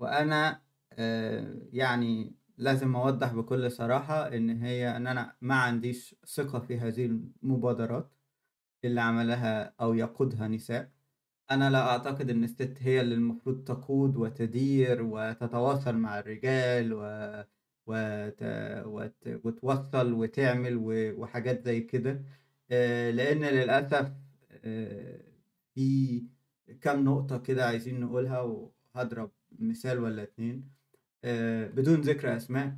وأنا 0.00 0.62
آه، 0.92 1.56
يعني 1.72 2.34
لازم 2.58 2.96
أوضح 2.96 3.32
بكل 3.32 3.70
صراحة 3.72 4.28
إن 4.36 4.50
هي 4.62 4.96
إن 4.96 5.06
أنا 5.06 5.36
ما 5.40 5.54
عنديش 5.54 6.16
ثقة 6.26 6.60
في 6.60 6.78
هذه 6.78 7.06
المبادرات 7.06 8.14
اللي 8.84 9.00
عملها 9.00 9.74
أو 9.80 9.94
يقودها 9.94 10.48
نساء. 10.48 10.90
أنا 11.50 11.70
لا 11.70 11.78
أعتقد 11.90 12.30
إن 12.30 12.44
الست 12.44 12.78
هي 12.80 13.00
اللي 13.00 13.14
المفروض 13.14 13.64
تقود 13.64 14.16
وتدير 14.16 15.02
وتتواصل 15.02 15.96
مع 15.96 16.18
الرجال 16.18 16.92
و... 16.92 17.00
وت... 17.86 18.42
وت... 18.86 19.14
وتوصل 19.44 20.12
وتعمل 20.12 20.76
و... 20.76 21.14
وحاجات 21.22 21.64
زي 21.64 21.80
كده. 21.80 22.22
آه، 22.70 23.10
لأن 23.10 23.44
للأسف 23.44 24.12
آه، 24.64 25.20
في 25.74 26.22
كام 26.80 27.04
نقطة 27.04 27.38
كده 27.38 27.66
عايزين 27.66 28.00
نقولها 28.00 28.40
وهضرب 28.40 29.30
مثال 29.58 29.98
ولا 29.98 30.22
اتنين. 30.22 30.70
آه، 31.24 31.66
بدون 31.68 32.00
ذكر 32.00 32.36
أسماء 32.36 32.76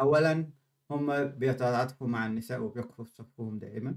أولا 0.00 0.50
هم 0.90 1.24
بيتعاطفوا 1.26 2.08
مع 2.08 2.26
النساء 2.26 2.60
وبيقفوا 2.62 3.04
في 3.04 3.10
صفهم 3.10 3.58
دائما 3.58 3.96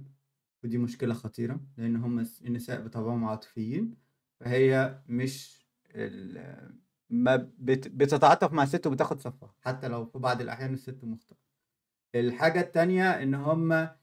ودي 0.64 0.78
مشكلة 0.78 1.14
خطيرة 1.14 1.60
لأن 1.78 1.96
هم 1.96 2.20
الس- 2.20 2.42
النساء 2.42 2.82
بطبعهم 2.82 3.26
عاطفيين 3.26 3.96
فهي 4.40 5.00
مش 5.08 5.66
ال... 5.96 6.72
ما 7.10 7.36
بت... 7.58 7.88
بتتعاطف 7.88 8.54
مع 8.54 8.64
الست 8.64 8.88
وبتاخد 8.88 9.20
صفها 9.20 9.54
حتى 9.62 9.88
لو 9.88 10.06
في 10.06 10.20
بعض 10.20 10.42
الأحيان 10.42 10.74
الست 10.74 11.04
مخطئة. 11.04 11.38
الحاجة 12.16 12.60
التانية 12.62 13.10
إن 13.24 13.34
هم 13.34 13.72
آه، 13.72 13.96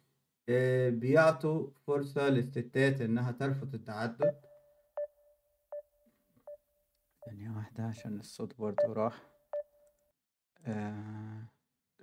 بيعطوا 0.90 1.68
فرصة 1.86 2.28
للستات 2.28 3.00
إنها 3.00 3.32
ترفض 3.32 3.74
التعدد. 3.74 4.34
ثانية 7.26 7.50
واحدة 7.50 7.84
عشان 7.84 8.18
الصوت 8.20 8.58
برضو 8.58 8.92
راح. 8.92 9.22
آه، 10.66 11.46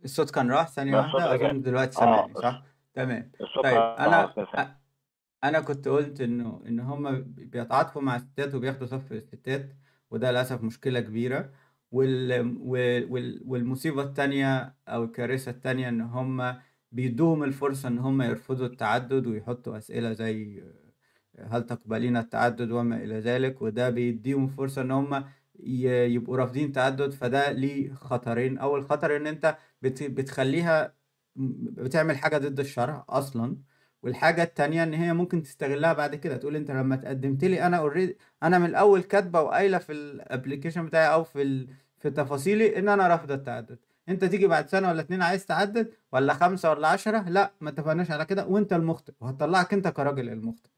الصوت 0.04 0.32
كان 0.32 0.52
راح؟ 0.52 0.68
ثانية 0.68 0.98
واحدة؟ 0.98 1.36
أظن 1.36 1.62
دلوقتي 1.62 1.98
آه 1.98 2.00
سامعني 2.00 2.34
صح؟ 2.34 2.64
تمام. 2.94 3.32
طيب 3.64 3.78
أنا. 3.78 4.34
أ- 4.34 4.68
أنا 5.44 5.60
كنت 5.60 5.88
قلت 5.88 6.22
إنه 6.22 6.64
إن 6.68 6.80
هما 6.80 7.24
بيتعاطفوا 7.28 8.02
مع 8.02 8.16
الستات 8.16 8.56
وبياخدوا 8.56 8.88
صف 8.88 9.12
الستات 9.12 9.70
وده 10.12 10.32
للأسف 10.32 10.64
مشكلة 10.64 11.00
كبيرة. 11.00 11.52
وال... 11.92 12.58
وال... 12.62 13.12
وال- 13.12 13.42
والمصيبة 13.46 14.02
التانية 14.04 14.76
أو 14.88 15.04
الكارثة 15.04 15.52
التانية 15.52 15.90
إن 15.90 16.02
هما 16.02 16.62
بيدوهم 16.92 17.44
الفرصة 17.44 17.88
إن 17.90 17.98
هما 18.00 18.26
يرفضوا 18.26 18.66
التعدد 18.66 19.28
ويحطوا 19.28 19.78
أسئلة 19.78 20.14
زي 20.14 20.64
هل 21.40 21.66
تقبلين 21.66 22.18
التعدد 22.18 22.72
وما 22.72 23.04
إلى 23.04 23.20
ذلك؟ 23.20 23.62
وده 23.62 23.90
بيديهم 23.90 24.48
فرصة 24.48 24.82
إن 24.82 24.92
هم 24.92 25.24
يبقوا 25.64 26.38
رافضين 26.38 26.72
تعدد 26.72 27.12
فده 27.12 27.52
ليه 27.52 27.94
خطرين. 27.94 28.58
أول 28.58 28.86
خطر 28.86 29.16
إن 29.16 29.28
أنت 29.28 29.58
بت- 29.82 30.04
بتخليها 30.04 30.94
بتعمل 31.36 32.18
حاجة 32.18 32.38
ضد 32.38 32.60
الشرع 32.60 33.06
أصلا. 33.10 33.58
والحاجة 34.04 34.44
التانية 34.44 34.84
إن 34.84 34.94
هي 34.94 35.14
ممكن 35.14 35.44
تستغلها 35.44 35.94
بعد 35.94 36.16
كده 36.16 36.38
تقول 36.38 36.56
أنت 36.56 36.72
لما 36.72 36.96
تقدمت 36.96 37.44
لي 37.46 37.66
أنا 37.66 37.78
أوريدي 37.78 38.18
أنا 38.44 38.60
من 38.60 38.66
الأول 38.66 39.02
كاتبة 39.02 39.42
وقايلة 39.42 39.78
في 39.78 39.92
الأبليكيشن 39.92 40.86
بتاعي 40.86 41.14
أو 41.14 41.24
في. 41.24 41.68
في 41.98 42.10
تفاصيلي 42.10 42.80
إن 42.80 42.90
أنا 42.90 43.08
رافضة 43.08 43.34
التعدد. 43.36 43.80
أنت 44.10 44.26
تيجي 44.26 44.47
بعد 44.47 44.70
سنة 44.70 44.89
ولا 44.89 45.01
اتنين 45.01 45.22
عايز 45.22 45.45
تعدد 45.45 45.93
ولا 46.12 46.34
خمسة 46.34 46.70
ولا 46.70 46.88
عشرة 46.88 47.30
لا 47.30 47.51
ما 47.62 47.70
اتفقناش 47.70 48.12
على 48.12 48.26
كده 48.26 48.45
وأنت 48.45 48.74
المخطئ 48.74 49.14
وهتطلعك 49.20 49.74
أنت 49.74 49.88
كراجل 49.88 50.30
المخطئ. 50.30 50.70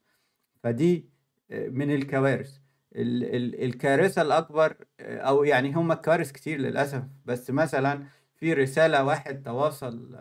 فدي 0.63 1.09
من 1.49 1.91
الكوارث. 1.95 2.57
ال- 2.95 3.36
ال- 3.36 3.63
الكارثة 3.63 4.21
الأكبر 4.21 4.75
أو 4.99 5.43
يعني 5.43 5.73
هم 5.73 5.93
كوارث 5.93 6.32
كتير 6.32 6.59
للأسف. 6.59 7.03
بس 7.25 7.51
مثلا 7.51 8.03
في 8.36 8.53
رسالة 8.53 9.03
واحد 9.03 9.43
تواصل 9.43 10.15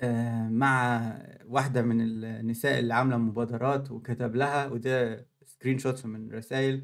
آه، 0.00 0.48
مع 0.48 1.00
واحدة 1.46 1.82
من 1.82 2.00
النساء 2.00 2.78
اللي 2.78 2.94
عاملة 2.94 3.16
مبادرات 3.16 3.90
وكتب 3.90 4.36
لها 4.36 4.66
وده 4.66 5.26
screenshots 5.44 6.06
من 6.06 6.32
رسائل 6.32 6.82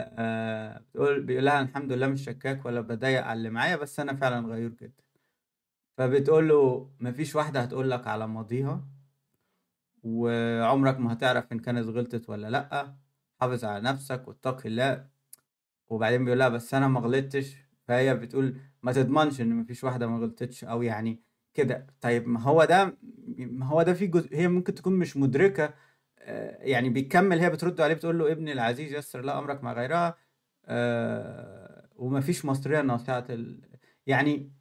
آه، 0.00 0.78
بتقول 0.78 1.22
بيقول 1.22 1.44
لها 1.44 1.60
الحمد 1.62 1.92
لله 1.92 2.06
مش 2.06 2.24
شكاك 2.24 2.66
ولا 2.66 2.80
بضايق 2.80 3.22
على 3.24 3.38
اللي 3.38 3.50
معايا 3.50 3.76
بس 3.76 4.00
أنا 4.00 4.16
فعلا 4.16 4.46
غيور 4.48 4.70
جدا. 4.70 5.02
فبتقول 5.98 6.48
له 6.48 6.90
مفيش 7.00 7.34
واحدة 7.36 7.60
هتقول 7.60 7.90
لك 7.90 8.06
على 8.06 8.28
ماضيها 8.28 8.84
وعمرك 10.02 10.98
ما 10.98 11.12
هتعرف 11.12 11.52
إن 11.52 11.58
كانت 11.58 11.86
غلطت 11.86 12.28
ولا 12.30 12.50
لأ 12.50 12.94
حافظ 13.40 13.64
على 13.64 13.80
نفسك 13.84 14.28
واتقي 14.28 14.68
الله. 14.68 15.08
وبعدين 15.88 16.24
بيقول 16.24 16.38
لها 16.38 16.48
بس 16.48 16.74
أنا 16.74 16.88
ما 16.88 17.00
غلطتش. 17.00 17.56
فهي 17.88 18.14
بتقول 18.14 18.56
ما 18.82 18.92
تضمنش 18.92 19.40
إن 19.40 19.54
مفيش 19.54 19.84
واحدة 19.84 20.06
ما 20.06 20.18
غلطتش 20.18 20.64
أو 20.64 20.82
يعني 20.82 21.22
كده. 21.54 21.86
طيب 22.00 22.28
ما 22.28 22.40
هو 22.40 22.64
ده 22.64 22.96
ما 23.38 23.66
هو 23.66 23.82
ده 23.82 23.94
في 23.94 24.06
جزء 24.06 24.36
هي 24.36 24.48
ممكن 24.48 24.74
تكون 24.74 24.92
مش 24.92 25.16
مدركة 25.16 25.74
يعني 26.60 26.88
بيكمل 26.90 27.38
هي 27.40 27.50
بترد 27.50 27.80
عليه 27.80 27.94
بتقول 27.94 28.18
له 28.18 28.32
ابني 28.32 28.52
العزيز 28.52 28.92
يسر 28.94 29.20
لا 29.20 29.38
أمرك 29.38 29.64
مع 29.64 29.72
غيرها 29.72 30.16
آه، 30.66 31.88
ومفيش 31.96 32.44
مصرية 32.44 32.80
ناصعة 32.82 33.24
ال... 33.30 33.60
يعني 34.06 34.52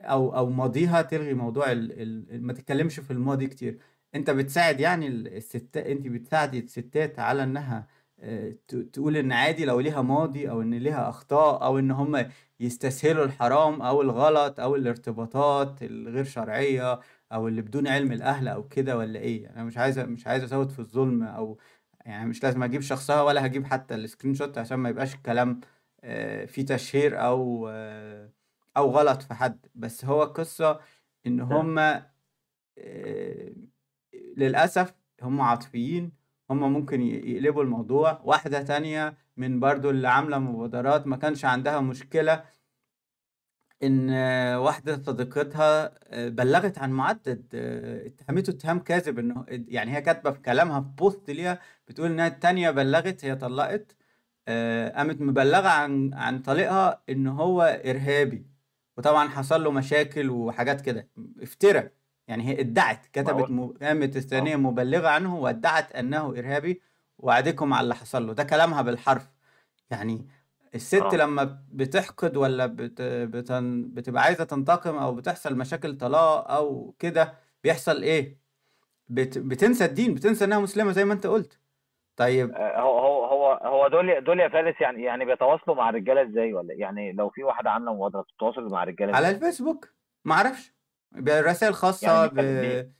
أو 0.00 0.36
أو 0.36 0.50
ماضيها 0.50 1.02
تلغي 1.02 1.34
موضوع 1.34 1.72
ال... 1.72 2.42
ما 2.46 2.52
تتكلمش 2.52 3.00
في 3.00 3.10
الماضي 3.12 3.46
كتير. 3.46 3.78
أنت 4.14 4.30
بتساعد 4.30 4.80
يعني 4.80 5.06
ال- 5.06 5.36
الستات 5.36 5.86
أنت 5.86 6.06
بتساعدي 6.08 6.58
الستات 6.58 7.18
على 7.18 7.42
إنها 7.42 7.86
آه، 8.20 8.54
تقول 8.92 9.16
إن 9.16 9.32
عادي 9.32 9.64
لو 9.64 9.80
ليها 9.80 10.02
ماضي 10.02 10.50
أو 10.50 10.62
إن 10.62 10.74
ليها 10.74 11.08
أخطاء 11.08 11.64
أو 11.64 11.78
إن 11.78 11.90
هم 11.90 12.26
يستسهلوا 12.60 13.24
الحرام 13.24 13.82
أو 13.82 14.02
الغلط 14.02 14.60
أو 14.60 14.76
الارتباطات 14.76 15.82
الغير 15.82 16.24
شرعية 16.24 17.00
أو 17.32 17.48
اللي 17.48 17.62
بدون 17.62 17.86
علم 17.88 18.12
الأهل 18.12 18.48
أو 18.48 18.68
كده 18.68 18.96
ولا 18.98 19.18
إيه؟ 19.20 19.50
أنا 19.50 19.64
مش 19.64 19.78
عايز 19.78 19.98
مش 19.98 20.26
عايز 20.26 20.42
أزود 20.42 20.70
في 20.70 20.78
الظلم 20.78 21.22
أو 21.22 21.58
يعني 22.06 22.28
مش 22.28 22.42
لازم 22.42 22.62
أجيب 22.62 22.80
شخصها 22.80 23.22
ولا 23.22 23.46
هجيب 23.46 23.66
حتى 23.66 23.94
السكرين 23.94 24.34
شوت 24.34 24.58
عشان 24.58 24.78
ما 24.78 24.88
يبقاش 24.88 25.14
الكلام 25.14 25.60
آه، 26.04 26.44
فيه 26.44 26.66
تشهير 26.66 27.20
أو 27.24 27.68
آه، 27.68 28.30
أو 28.76 28.90
غلط 28.90 29.22
في 29.22 29.34
حد. 29.34 29.66
بس 29.74 30.04
هو 30.04 30.22
القصة 30.22 30.80
إن 31.26 31.40
هم 31.40 31.78
آه، 31.78 32.04
للأسف 34.36 34.94
هم 35.22 35.40
عاطفيين 35.40 36.12
هم 36.50 36.72
ممكن 36.72 37.02
يقلبوا 37.02 37.62
الموضوع. 37.62 38.20
واحدة 38.24 38.62
تانية 38.62 39.16
من 39.36 39.60
برضو 39.60 39.90
اللي 39.90 40.08
عاملة 40.08 40.38
مبادرات 40.38 41.06
ما 41.06 41.16
كانش 41.16 41.44
عندها 41.44 41.80
مشكلة 41.80 42.44
إن 43.82 44.10
آه، 44.10 44.60
واحدة 44.60 45.02
صديقتها 45.02 45.94
آه، 46.04 46.28
بلغت 46.28 46.78
عن 46.78 46.90
معدد 46.92 47.44
آه، 47.54 48.06
اتهمته 48.06 48.50
اتهام 48.50 48.78
كاذب 48.78 49.18
إنه 49.18 49.44
يعني 49.48 49.96
هي 49.96 50.00
كاتبة 50.02 50.30
في 50.30 50.38
كلامها 50.40 50.80
في 50.80 50.86
بوست 50.98 51.30
ليها 51.30 51.58
بتقول 51.88 52.10
إنها 52.10 52.26
التانية 52.26 52.70
بلغت 52.70 53.24
هي 53.24 53.36
طلقت 53.36 53.96
آه، 54.48 54.88
قامت 54.96 55.20
مبلغة 55.20 55.68
عن 55.68 56.14
عن 56.14 56.38
طليقها 56.42 57.02
إن 57.10 57.26
هو 57.26 57.62
إرهابي. 57.86 58.46
وطبعا 58.96 59.28
حصل 59.28 59.64
له 59.64 59.70
مشاكل 59.70 60.30
وحاجات 60.30 60.80
كده. 60.80 61.08
افترى. 61.42 61.90
يعني 62.28 62.48
هي 62.48 62.60
ادعت 62.60 63.06
كتبت 63.12 63.50
م... 63.50 63.66
قامت 63.82 64.16
الثانية 64.16 64.54
آه 64.54 64.56
مبلغة 64.56 65.08
عنه 65.08 65.36
وادعت 65.36 65.92
أنه 65.92 66.28
إرهابي 66.38 66.80
وعدكم 67.18 67.74
على 67.74 67.84
اللي 67.84 67.94
حصل 67.94 68.26
له. 68.26 68.32
ده 68.32 68.44
كلامها 68.44 68.82
بالحرف. 68.82 69.28
يعني 69.90 70.26
الست 70.74 71.14
آه. 71.14 71.16
لما 71.16 71.58
بتحقد 71.72 72.36
ولا 72.36 72.66
بت... 72.66 73.02
بتن... 73.02 73.90
بتبقى 73.94 74.22
عايزة 74.22 74.44
تنتقم 74.44 74.96
أو 74.96 75.14
بتحصل 75.14 75.58
مشاكل 75.58 75.98
طلاق 75.98 76.50
أو 76.50 76.94
كده 76.98 77.34
بيحصل 77.64 78.02
إيه؟ 78.02 78.38
بت... 79.08 79.38
بتنسى 79.38 79.84
الدين 79.84 80.14
بتنسى 80.14 80.44
إنها 80.44 80.58
مسلمة 80.58 80.92
زي 80.92 81.04
ما 81.04 81.12
أنت 81.12 81.26
قلت. 81.26 81.60
طيب 82.16 82.50
آه، 82.54 82.80
هو 82.80 82.98
هو 82.98 83.24
هو 83.24 83.52
هو 83.52 83.88
دول 83.88 84.24
دول 84.24 84.40
يا 84.40 84.48
فارس 84.48 84.80
يعني 84.80 85.02
يعني 85.02 85.24
بيتواصلوا 85.24 85.76
مع 85.76 85.88
الرجالة 85.90 86.22
إزاي 86.22 86.54
ولا 86.54 86.74
يعني 86.74 87.12
لو 87.12 87.30
في 87.30 87.44
واحدة 87.44 87.70
عاملة 87.70 87.94
مبادرة 87.94 88.20
بتتواصل 88.20 88.72
مع 88.72 88.82
الرجالة 88.82 89.16
على 89.16 89.30
الفيسبوك 89.30 89.88
معرفش 90.24 90.74
برسائل 91.12 91.62
يعني 91.62 91.74
خاصة 91.74 92.26
ب... 92.26 92.90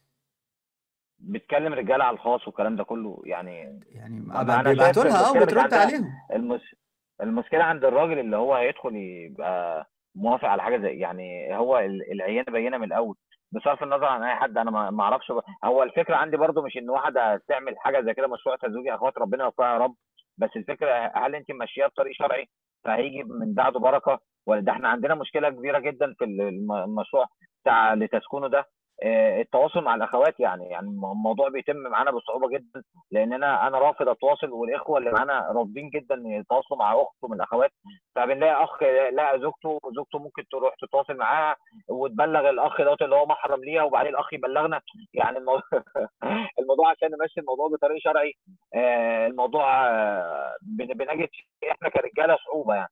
بيتكلم 1.18 1.73
رجالة 1.73 2.05
على 2.05 2.14
الخاص 2.14 2.47
والكلام 2.47 2.77
ده 2.77 2.85
كله 2.85 3.23
يعني 3.25 3.81
يعني 3.89 4.21
ما 4.21 4.62
بيبعتوا 4.62 5.05
لها 5.05 5.31
آه 5.31 5.61
عندها 5.61 5.79
عليهم. 5.79 6.12
المش... 6.33 6.77
المشكلة 7.23 7.64
عند 7.64 7.85
الراجل 7.85 8.18
اللي 8.18 8.37
هو 8.37 8.55
هيدخل 8.55 8.97
يبقى 8.97 9.87
موافق 10.14 10.49
على 10.49 10.62
حاجة 10.62 10.79
زي 10.79 10.89
يعني 10.99 11.57
هو 11.57 11.79
ال- 11.79 12.12
العيان 12.12 12.45
بينه 12.45 12.79
من 12.79 12.85
الأول 12.85 13.16
بصرف 13.53 13.83
النظر 13.83 14.05
عن 14.07 14.23
أي 14.23 14.35
حد 14.37 14.59
أنا 14.59 14.71
ما 14.91 15.03
أعرفش 15.03 15.33
هو 15.64 15.83
الفكرة 15.83 16.16
عندي 16.16 16.37
برضو 16.37 16.62
مش 16.62 16.77
إن 16.77 16.91
واحدة 16.91 17.43
تعمل 17.49 17.79
حاجة 17.79 18.01
زي 18.01 18.14
كده 18.14 18.27
مشروع 18.27 18.57
تزويجي 18.57 18.95
أخوات 18.95 19.18
ربنا 19.18 19.45
يوفقها 19.45 19.73
يا 19.73 19.79
رب. 19.79 19.95
بس 20.39 20.51
الفكرة 20.57 21.12
هل 21.14 21.35
أنت 21.35 21.51
ماشية 21.51 21.87
بطريق 21.87 22.12
شرعي 22.14 22.49
فهيجي 22.85 23.23
من 23.25 23.55
بعده 23.55 23.81
بركة؟ 23.81 24.18
ولا 24.47 24.61
ده 24.61 24.73
إحنا 24.73 24.89
عندنا 24.89 25.14
مشكلة 25.14 25.49
كبيرة 25.51 25.79
جدا 25.79 26.14
في 26.18 26.25
الم- 26.25 26.73
المشروع 26.73 27.27
بتاع 27.62 27.95
لتسكنه 27.95 28.49
ده؟ 28.49 28.64
التواصل 29.05 29.84
مع 29.84 29.94
الأخوات 29.94 30.40
يعني 30.40 30.64
يعني 30.68 30.86
الموضوع 30.88 31.48
بيتم 31.48 31.76
معانا 31.76 32.11
بصعوبة 32.11 32.48
جدا 32.48 32.82
لأن 33.11 33.32
أنا 33.32 33.66
أنا 33.66 33.78
رافض 33.78 34.09
اتواصل 34.09 34.51
والإخوة 34.51 34.98
اللي 34.98 35.11
معانا 35.11 35.53
رافضين 35.57 35.90
جدا 35.90 36.22
يتواصلوا 36.26 36.78
مع 36.78 36.92
أخته 36.92 37.28
من 37.28 37.36
الأخوات. 37.36 37.70
فبنلاقي 38.14 38.64
أخ 38.64 38.82
لقى 39.12 39.40
زوجته 39.40 39.78
زوجته 39.97 40.18
ممكن 40.18 40.44
تروح 40.51 40.74
تتواصل 40.81 41.16
معاها 41.16 41.56
وتبلغ 41.89 42.51
الأخ 42.51 42.81
دوت 42.82 43.02
اللي 43.02 43.14
هو 43.16 43.27
محرم 43.27 43.60
ليها 43.64 43.82
وبعدين 43.82 44.12
الأخ 44.12 44.32
يبلغنا. 44.32 44.81
يعني 45.14 45.39
الموضوع 45.39 45.62
الموضوع 46.60 46.90
عشان 46.90 47.09
نمشي 47.20 47.40
الموضوع 47.40 47.68
بطريق 47.68 47.98
شرعي 48.02 48.32
آه، 48.74 49.27
الموضوع 49.27 49.89
آه، 49.90 50.55
بن- 50.62 50.94
بنجد 50.94 51.28
إحنا 51.70 51.89
كرجالة 51.89 52.36
صعوبة 52.47 52.74
يعني. 52.74 52.89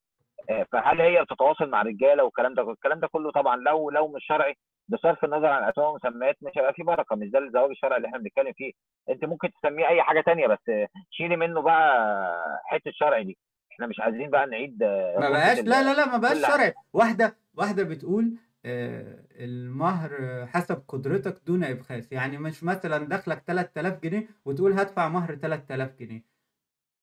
آه، 0.51 0.67
فهل 0.73 1.01
هي 1.01 1.23
بتتواصل 1.25 1.71
مع 1.71 1.83
رجالة 1.83 2.25
والكلام 2.25 2.55
ده 2.55 2.71
الكلام 2.71 3.01
ده 3.01 3.09
كله 3.09 3.31
طبعا 3.33 3.57
لو 3.57 3.91
لو 3.91 4.09
مش 4.09 4.25
شرعي 4.27 4.55
بصرف 4.89 5.25
النظر 5.25 5.47
عن 5.47 5.69
اسماء 5.69 5.91
ومسميات 5.91 6.37
مش 6.43 6.53
هيبقى 6.57 6.73
فيه 6.75 6.85
بركة 6.85 7.17
مش 7.17 7.31
ده 7.31 7.39
الزواج 7.39 7.71
الشرعي 7.71 7.97
اللي 7.97 8.09
إحنا 8.09 8.19
بنتكلم 8.19 8.53
فيه. 8.53 8.73
أنت 9.11 9.25
ممكن 9.25 9.49
تسميه 9.63 9.89
أي 9.89 10.03
حاجة 10.03 10.21
تانية 10.21 10.47
بس 10.47 10.69
آه، 10.69 10.89
شيلي 11.11 11.37
منه 11.37 11.63
بقى 11.63 12.63
حتة 12.65 12.91
شرعي 12.95 13.25
دي. 13.25 13.39
إحنا 13.73 13.87
مش 13.87 14.01
عايزين 14.01 14.31
بقى 14.31 14.47
نعيد 14.47 14.83
آه، 14.83 15.17
ما 15.21 15.31
بقاش 15.31 15.59
لا 15.59 15.83
لا 15.83 15.95
لا 15.95 16.07
ما 16.07 16.17
بقاش 16.19 16.39
شرعي. 16.47 16.75
واحدة 16.93 17.37
واحدة 17.55 17.83
بتقول 17.83 18.35
آه، 18.65 19.25
المهر 19.33 20.47
حسب 20.47 20.83
قدرتك 20.89 21.41
دون 21.47 21.65
إبخاس. 21.65 22.13
يعني 22.13 22.39
مش 22.39 22.65
مثلا 22.65 22.99
دخلك 23.09 23.43
3000 23.47 24.01
جنيه 24.03 24.29
وتقول 24.45 24.73
هدفع 24.73 25.09
مهر 25.09 25.35
3000 25.35 25.95
جنيه. 26.01 26.23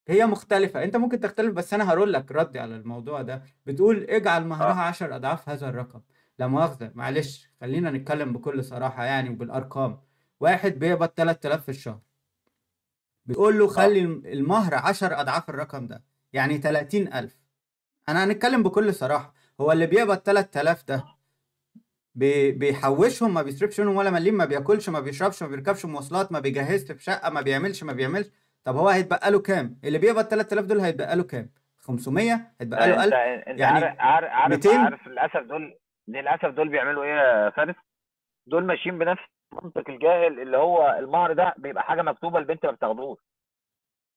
هي 0.08 0.26
مختلفة. 0.26 0.84
أنت 0.84 0.96
ممكن 0.98 1.20
تختلف 1.20 1.54
بس 1.54 1.74
أنا 1.74 1.90
هقول 1.90 2.14
لك 2.14 2.32
ردي 2.32 2.60
على 2.60 2.76
الموضوع 2.76 3.22
ده. 3.22 3.42
بتقول 3.66 4.04
اجعل 4.10 4.46
مهرها 4.46 4.72
آه. 4.86 4.88
10 4.88 5.16
أضعاف 5.16 5.50
هذا 5.50 5.70
الرقم. 5.70 6.02
لا 6.40 6.48
مؤاخذة 6.48 6.92
معلش. 6.96 7.50
خلينا 7.62 7.92
نتكلم 7.92 8.34
بكل 8.34 8.64
صراحة 8.64 9.04
يعني 9.06 9.30
وبالأرقام. 9.30 10.00
واحد 10.40 10.72
بيقبض 10.80 11.08
3000 11.08 11.64
في 11.64 11.70
الشهر. 11.70 12.00
بتقول 13.26 13.60
له 13.60 13.66
آه. 13.66 13.70
خلي 13.70 14.00
المهر 14.34 14.76
10 14.76 15.22
أضعاف 15.22 15.50
الرقم 15.50 15.88
ده 15.88 16.04
يعني 16.34 16.58
30000 16.58 17.38
أنا 18.10 18.24
هنتكلم 18.24 18.64
بكل 18.64 18.94
صراحة. 18.94 19.34
هو 19.62 19.72
اللي 19.72 19.86
بيقبض 19.88 20.18
3000 20.18 20.84
ده 20.88 21.06
بي- 22.16 22.52
بيحوشهم 22.52 23.34
ما 23.34 23.42
بيصرفش 23.42 23.80
منهم 23.80 23.96
ولا 23.96 24.10
مليم 24.12 24.34
ما 24.38 24.46
بياكلش 24.46 24.90
ما 24.90 25.00
بيشربش 25.00 25.44
ما 25.44 25.50
بيركبش 25.50 25.86
مواصلات 25.86 26.32
ما 26.32 26.40
بيجهزش 26.40 26.92
في 26.92 27.04
شقة 27.04 27.30
ما 27.30 27.42
بيعملش 27.42 27.84
ما 27.84 27.94
بيعملش. 27.94 28.28
طب 28.64 28.76
هو 28.76 28.90
هيتبقى 28.90 29.32
له 29.32 29.40
كام؟ 29.40 29.80
اللي 29.84 29.98
بيقبض 29.98 30.24
3000 30.24 30.66
دول 30.66 30.80
هيتبقى 30.80 31.16
له 31.16 31.24
كام؟ 31.24 31.50
500 31.78 32.52
هيتبقى 32.62 32.88
له 32.90 33.04
أنت 33.04 33.14
1000 33.14 33.14
أنت 33.48 33.60
يعني 33.60 33.86
عارف 33.86 34.00
عارف 34.00 34.30
عارف 34.30 34.52
200 34.66 34.78
عارف 34.80 35.08
للأسف 35.08 35.38
دول 35.50 35.78
للأسف 36.08 36.46
دول 36.46 36.70
بيعملوا 36.70 37.04
إيه 37.04 37.10
يا 37.16 37.50
فارس؟ 37.50 37.76
دول 38.48 38.66
ماشيين 38.66 38.98
بنفس 38.98 39.22
منطق 39.64 39.90
الجاهل 39.90 40.40
اللي 40.42 40.58
هو 40.58 40.96
المهر 41.00 41.34
ده 41.34 41.54
بيبقى 41.58 41.84
حاجة 41.84 42.02
مكتوبة 42.02 42.40
البنت 42.40 42.66
ما 42.66 42.72
بتاخدوش. 42.72 43.18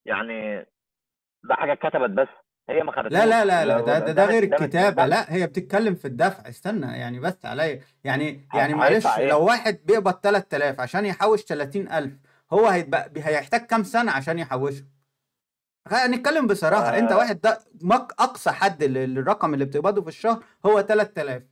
يعني 0.06 0.66
ده 1.44 1.54
حاجة 1.54 1.72
اتكتبت 1.72 2.10
بس 2.10 2.28
هي 2.68 2.82
ما 2.82 2.90
لا 2.90 2.96
خدتوش 3.02 3.12
لا 3.12 3.26
لا 3.26 3.44
لا 3.44 3.64
لو 3.64 3.84
ده 3.86 3.98
ده, 3.98 4.12
ده 4.12 4.24
غير 4.24 4.44
ده 4.44 5.06
لا 5.06 5.32
هي 5.34 5.46
بتتكلم 5.46 5.94
في 5.94 6.04
الدفع. 6.04 6.48
استنى 6.48 6.98
يعني 6.98 7.20
بس 7.20 7.46
عليا. 7.46 7.80
يعني 8.04 8.48
يعني 8.54 8.72
هي- 8.72 8.76
معلش 8.76 9.06
هيدفع 9.06 9.20
لو 9.20 9.44
واحد 9.46 9.78
بيقبض 9.84 10.12
3000 10.12 10.80
عشان 10.80 11.06
يحوش 11.06 11.44
30000 11.44 12.12
هو 12.52 12.66
هيتبقى 12.66 13.10
هيحتاج 13.16 13.60
كام 13.66 13.82
سنة 13.82 14.12
عشان 14.12 14.38
يحوشه؟ 14.38 14.84
خلينا 15.88 16.16
نتكلم 16.16 16.46
بصراحة. 16.46 16.98
انت 16.98 17.12
آه 17.12 17.16
واحد 17.16 17.40
ده 17.40 17.58
أقصى 18.20 18.50
حد 18.50 18.84
لل- 18.84 19.14
للرقم 19.14 19.54
اللي 19.54 19.64
بتقبضه 19.64 20.02
في 20.02 20.08
الشهر 20.08 20.44
هو 20.66 20.80
3000 20.80 21.42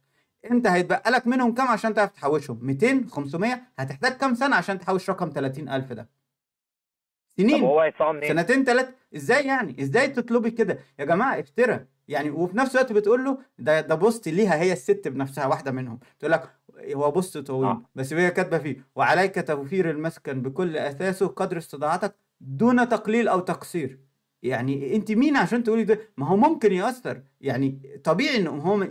انت 0.50 0.66
هيتبقى 0.66 1.10
لك 1.10 1.26
منهم 1.26 1.54
كام 1.54 1.68
عشان 1.68 1.94
تعرف 1.94 2.10
تحوشهم؟ 2.10 2.58
200 2.62 3.04
500 3.10 3.60
هتحتاج 3.78 4.12
كام 4.12 4.34
سنة 4.34 4.56
عشان 4.56 4.78
تحوش 4.78 5.10
رقم 5.10 5.30
30000 5.30 5.92
ده؟ 5.92 6.02
طب 6.02 7.42
سنين 7.42 7.64
هو 7.64 7.80
هيدفعوا 7.80 8.12
منين؟ 8.12 8.28
سنتين 8.28 8.64
ثلاث 8.64 8.88
إزاي 9.16 9.46
يعني؟ 9.46 9.82
إزاي 9.82 10.08
تطلبي 10.08 10.50
كده؟ 10.50 10.78
يا 10.98 11.04
جماعة 11.04 11.40
افترى. 11.40 11.86
يعني 12.08 12.30
وفي 12.30 12.56
نفس 12.56 12.74
الوقت 12.76 12.92
بتقول 12.92 13.24
له 13.24 13.38
ده 13.58 13.80
ده 13.80 13.94
post 13.94 14.28
ليها 14.28 14.54
هي 14.60 14.72
الست 14.72 15.08
بنفسها 15.08 15.46
واحدة 15.46 15.70
منهم. 15.70 15.98
تقول 16.18 16.32
لك 16.32 16.50
هو 16.94 17.10
post 17.10 17.38
طويل 17.38 17.68
آه. 17.68 17.82
بس 17.94 18.12
هي 18.12 18.30
كاتبة 18.30 18.58
فيه 18.58 18.76
وعليك 18.96 19.46
توفير 19.48 19.90
المسكن 19.90 20.42
بكل 20.42 20.76
أثاثه 20.76 21.26
قدر 21.26 21.58
استطاعتك 21.58 22.14
دون 22.40 22.88
تقليل 22.88 23.28
أو 23.28 23.40
تقصير. 23.40 24.05
يعني 24.46 24.96
انت 24.96 25.12
مين 25.12 25.36
عشان 25.36 25.64
تقولي 25.64 25.84
ده؟ 25.84 26.00
ما 26.16 26.26
هو 26.28 26.36
ممكن 26.36 26.72
يأثر. 26.72 27.22
يعني 27.40 28.00
طبيعي 28.04 28.36
إن 28.36 28.46
هو 28.46 28.86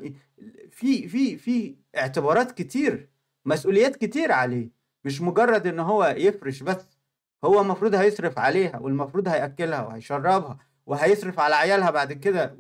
في 0.72 1.08
في 1.08 1.38
في 1.38 1.76
اعتبارات 1.98 2.52
كتير 2.52 3.10
مسؤوليات 3.46 3.96
كتير 3.96 4.32
عليه. 4.32 4.70
مش 5.06 5.22
مجرد 5.22 5.68
إن 5.68 5.80
هو 5.80 6.06
يفرش 6.18 6.64
بس. 6.64 6.98
هو 7.44 7.62
المفروض 7.62 7.96
هيصرف 7.96 8.40
عليها 8.40 8.80
والمفروض 8.80 9.28
هيأكلها 9.28 9.82
وهيشربها 9.88 10.58
وهيصرف 10.86 11.40
على 11.40 11.56
عيالها 11.56 11.92
بعد 11.92 12.14
كده. 12.14 12.58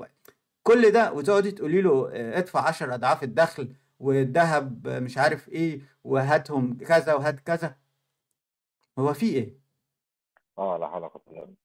كل 0.63 0.91
ده 0.91 1.13
وتقعدي 1.13 1.51
تقولي 1.51 1.81
له 1.81 2.09
آه، 2.13 2.37
ادفع 2.39 2.67
10 2.67 2.93
أضعاف 2.95 3.23
الدخل 3.23 3.73
والذهب 3.99 4.87
مش 4.87 5.17
عارف 5.17 5.49
إيه 5.49 5.81
وهاتهم 6.03 6.77
كذا 6.77 7.13
وهات 7.13 7.39
كذا. 7.39 7.75
هو 8.99 9.13
في 9.13 9.25
إيه؟ 9.25 9.57
آه 10.57 10.77
لا 10.77 10.87
حول 10.87 11.01
ولا 11.01 11.07
قوة 11.07 11.64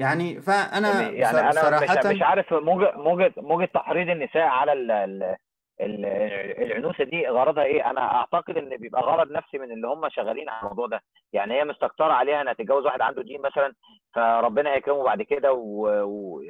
يعني 0.00 0.40
فأنا 0.40 0.88
يعني 1.10 1.38
أنا 1.40 1.80
مش 1.80 1.88
مش 2.16 2.22
عارف 2.22 2.52
موجة 2.52 2.92
موجة 2.96 3.32
موجة 3.36 3.64
تحريض 3.64 4.08
النساء 4.10 4.42
على 4.42 4.72
ال 4.72 4.90
ال 4.90 5.36
ال- 5.80 6.62
العنوسة 6.62 7.04
دي 7.04 7.28
غرضها 7.28 7.64
إيه؟ 7.64 7.90
أنا 7.90 8.00
أعتقد 8.14 8.56
إن 8.56 8.76
بيبقى 8.76 9.02
غرض 9.02 9.30
نفسي 9.32 9.58
من 9.58 9.72
اللي 9.72 9.88
هم 9.88 10.08
شغالين 10.08 10.48
على 10.48 10.60
الموضوع 10.62 10.86
ده، 10.86 11.00
يعني 11.32 11.54
هي 11.54 11.64
مستكترة 11.64 12.12
عليها 12.12 12.40
إنها 12.40 12.52
تتجوز 12.52 12.84
واحد 12.86 13.00
عنده 13.00 13.22
دين 13.22 13.42
مثلا 13.42 13.72
فربنا 14.14 14.72
هيكرمه 14.74 15.02
بعد 15.04 15.22
كده 15.22 15.52
و... 15.52 15.88
و... 16.04 16.42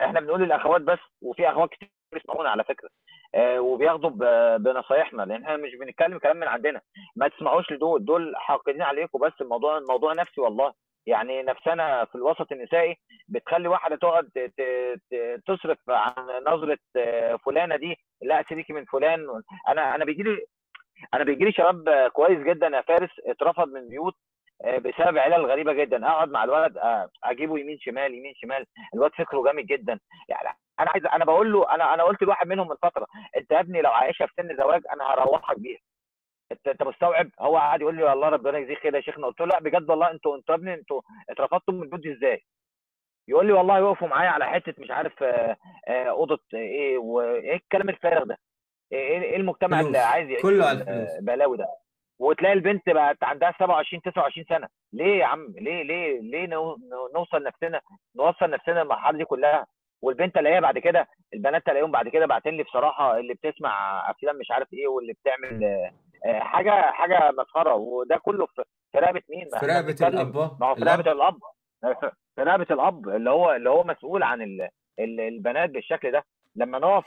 إحنا 0.00 0.20
بنقول 0.20 0.40
للأخوات 0.42 0.80
بس 0.80 0.98
وفي 1.22 1.48
أخوات 1.50 1.70
كتير 1.70 1.90
بيسمعونا 2.12 2.50
على 2.50 2.64
فكرة 2.64 2.88
آه 3.34 3.60
وبياخدوا. 3.60 4.10
بنصايحنا 4.56 5.22
لأن 5.22 5.42
إحنا 5.42 5.56
مش 5.56 5.70
بنتكلم 5.80 6.18
كلام 6.18 6.36
من 6.36 6.46
عندنا 6.48 6.80
ما 7.16 7.28
تسمعوش 7.28 7.72
لدول 7.72 8.04
دول 8.04 8.32
حاقدين 8.36 8.82
عليكم 8.82 9.18
بس 9.18 9.32
الموضوع 9.40 9.78
الموضوع 9.78 10.12
نفسي 10.12 10.40
والله 10.40 10.72
يعني 11.06 11.42
نفسنا 11.42 12.04
في 12.04 12.14
الوسط 12.14 12.52
النسائي 12.52 12.96
بتخلي 13.28 13.68
واحدة 13.68 13.96
تقعد 13.96 14.50
تصرف 15.46 15.78
عن 15.88 16.14
نظرة 16.46 16.78
آه، 16.96 17.36
فلانة 17.36 17.76
دي 17.76 17.96
لا 18.22 18.44
سيبيكي 18.48 18.72
من 18.72 18.84
فلان. 18.84 19.26
أنا 19.68 19.94
أنا 19.94 20.04
بيجي 20.04 20.22
لي 20.22 20.38
أنا 21.14 21.24
بيجي 21.24 21.44
لي 21.44 21.52
شباب 21.52 22.08
كويس 22.12 22.38
جدا 22.38 22.66
يا 22.66 22.80
فارس 22.80 23.10
اترفض 23.26 23.68
من 23.68 23.88
بيوت 23.88 24.14
آه، 24.64 24.78
بسبب 24.78 25.18
علل 25.18 25.46
غريبه 25.46 25.72
جدا. 25.72 26.06
أقعد 26.08 26.30
مع 26.30 26.44
الولد 26.44 26.78
آه، 26.78 27.08
أجيبه 27.24 27.58
يمين 27.58 27.78
شمال 27.80 28.14
يمين 28.14 28.34
شمال. 28.34 28.66
الواد 28.94 29.10
فكره 29.14 29.42
جامد 29.42 29.66
جدا. 29.66 30.00
يعني 30.28 30.48
أنا 30.80 30.90
عايز 30.90 31.06
أنا 31.06 31.24
بقول 31.24 31.52
له 31.52 31.74
أنا 31.74 31.94
أنا 31.94 32.02
قلت 32.02 32.22
لواحد 32.22 32.46
منهم 32.46 32.68
من 32.68 32.76
فترة 32.82 33.06
أنت 33.36 33.50
يا 33.52 33.60
ابني 33.60 33.82
لو 33.82 33.90
عائشة 33.90 34.26
في 34.26 34.32
سن 34.36 34.56
زواج 34.56 34.82
أنا 34.92 35.04
هروحك 35.04 35.58
بيها. 35.58 35.78
انت 36.52 36.68
انت 36.68 36.82
مستوعب؟ 36.82 37.30
هو 37.40 37.56
قعد 37.56 37.80
يقول 37.80 37.96
لي 37.96 38.02
والله 38.02 38.28
ربنا 38.28 38.58
يجزيه 38.58 38.74
خير 38.74 38.94
يا 38.94 39.00
شيخنا. 39.00 39.26
قلت 39.26 39.40
له 39.40 39.46
لا 39.46 39.60
بجد 39.60 39.90
والله 39.90 40.10
أنتوا 40.10 40.36
أنتوا 40.36 40.54
يا 40.54 40.60
ابني 40.60 40.74
أنتوا 40.74 41.00
اترفضتوا 41.30 41.74
من 41.74 41.82
البيوت 41.82 42.16
إزاي؟ 42.16 42.42
يقول 43.28 43.46
لي 43.46 43.52
والله 43.52 43.78
يقفوا 43.78 44.08
معايا 44.08 44.30
على 44.30 44.46
حتة 44.46 44.74
مش 44.78 44.90
عارف 44.90 45.22
آه، 45.22 45.56
آه، 45.88 46.04
أوضة 46.04 46.38
إيه 46.54 46.98
وايه 46.98 47.56
الكلام 47.56 47.88
الفارغ 47.88 48.24
ده؟ 48.24 48.38
إيه 48.92 49.22
إيه 49.22 49.36
المجتمع 49.36 49.80
اللي 49.80 49.92
فلوس. 49.92 50.04
عايز 50.04 50.28
يعيش 50.30 50.42
كله 50.42 50.66
على 50.66 50.80
الفلوس. 50.80 51.10
البلاوي 51.18 51.56
ده؟ 51.56 51.66
وتلاقي 52.18 52.52
البنت 52.52 52.88
بقت 52.90 53.24
عندها 53.24 53.52
27 53.58 54.02
29 54.02 54.46
سنة. 54.48 54.68
ليه 54.92 55.18
يا 55.18 55.24
عم؟ 55.26 55.46
ليه 55.58 55.82
ليه 55.82 56.20
ليه 56.20 56.46
نو- 56.46 56.76
نو- 56.76 57.10
نوصل 57.14 57.42
نفسنا 57.42 57.80
نوصل 58.16 58.50
نفسنا 58.50 58.80
للمرحلة 58.80 59.18
دي 59.18 59.24
كلها؟ 59.24 59.66
والبنت 60.02 60.36
الاقيها 60.36 60.60
بعد 60.60 60.78
كده 60.78 61.08
البنات 61.34 61.66
تلاقيهم 61.66 61.90
بعد 61.90 62.08
كده 62.08 62.26
باعتين 62.26 62.56
لي 62.56 62.62
بصراحة 62.62 63.18
اللي 63.18 63.34
بتسمع 63.34 63.70
أفلام 64.10 64.36
مش 64.38 64.50
عارف 64.50 64.72
إيه 64.72 64.88
واللي 64.88 65.12
بتعمل 65.12 65.64
آه، 65.64 65.68
آه، 65.68 65.92
حاجة 66.26 66.70
حاجة 66.90 67.30
مسخرة 67.38 67.74
وده 67.74 68.16
كله 68.16 68.46
في 68.92 68.98
رقبة 68.98 69.22
مين؟ 69.30 69.48
في 69.60 69.66
رقبة 69.66 69.86
بنتكلم 69.86 70.08
الأب 70.08 70.36
ما 70.60 70.66
هو 70.66 70.74
في 70.74 70.80
رقبة 70.84 71.12
الأب 71.12 71.38
في 72.36 72.42
رقبة 72.42 72.66
الأب 72.70 73.08
اللي 73.08 73.30
هو 73.30 73.52
اللي 73.54 73.70
هو 73.70 73.84
مسؤول 73.84 74.22
عن 74.22 74.42
ال- 74.42 74.68
ال- 74.98 75.20
البنات 75.20 75.70
بالشكل 75.70 76.10
ده 76.12 76.24
لما 76.56 76.78
نقف. 76.78 77.04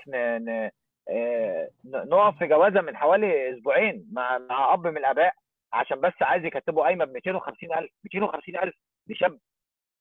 آه، 1.10 1.70
ن- 1.86 2.10
نقف 2.10 2.38
في 2.38 2.48
جوازة 2.48 2.82
من 2.82 2.98
حوالي 2.98 3.54
أسبوعين 3.54 4.10
مع 4.12 4.38
مع 4.38 4.74
أب 4.74 4.88
من 4.88 4.98
الآباء 4.98 5.34
عشان 5.74 6.02
بس 6.02 6.14
عايز 6.22 6.46
يكتبوا 6.46 6.84
قايمة 6.84 7.06
ب 7.06 7.12
250000 7.14 7.90
250000 8.04 8.74
لشاب 9.08 9.40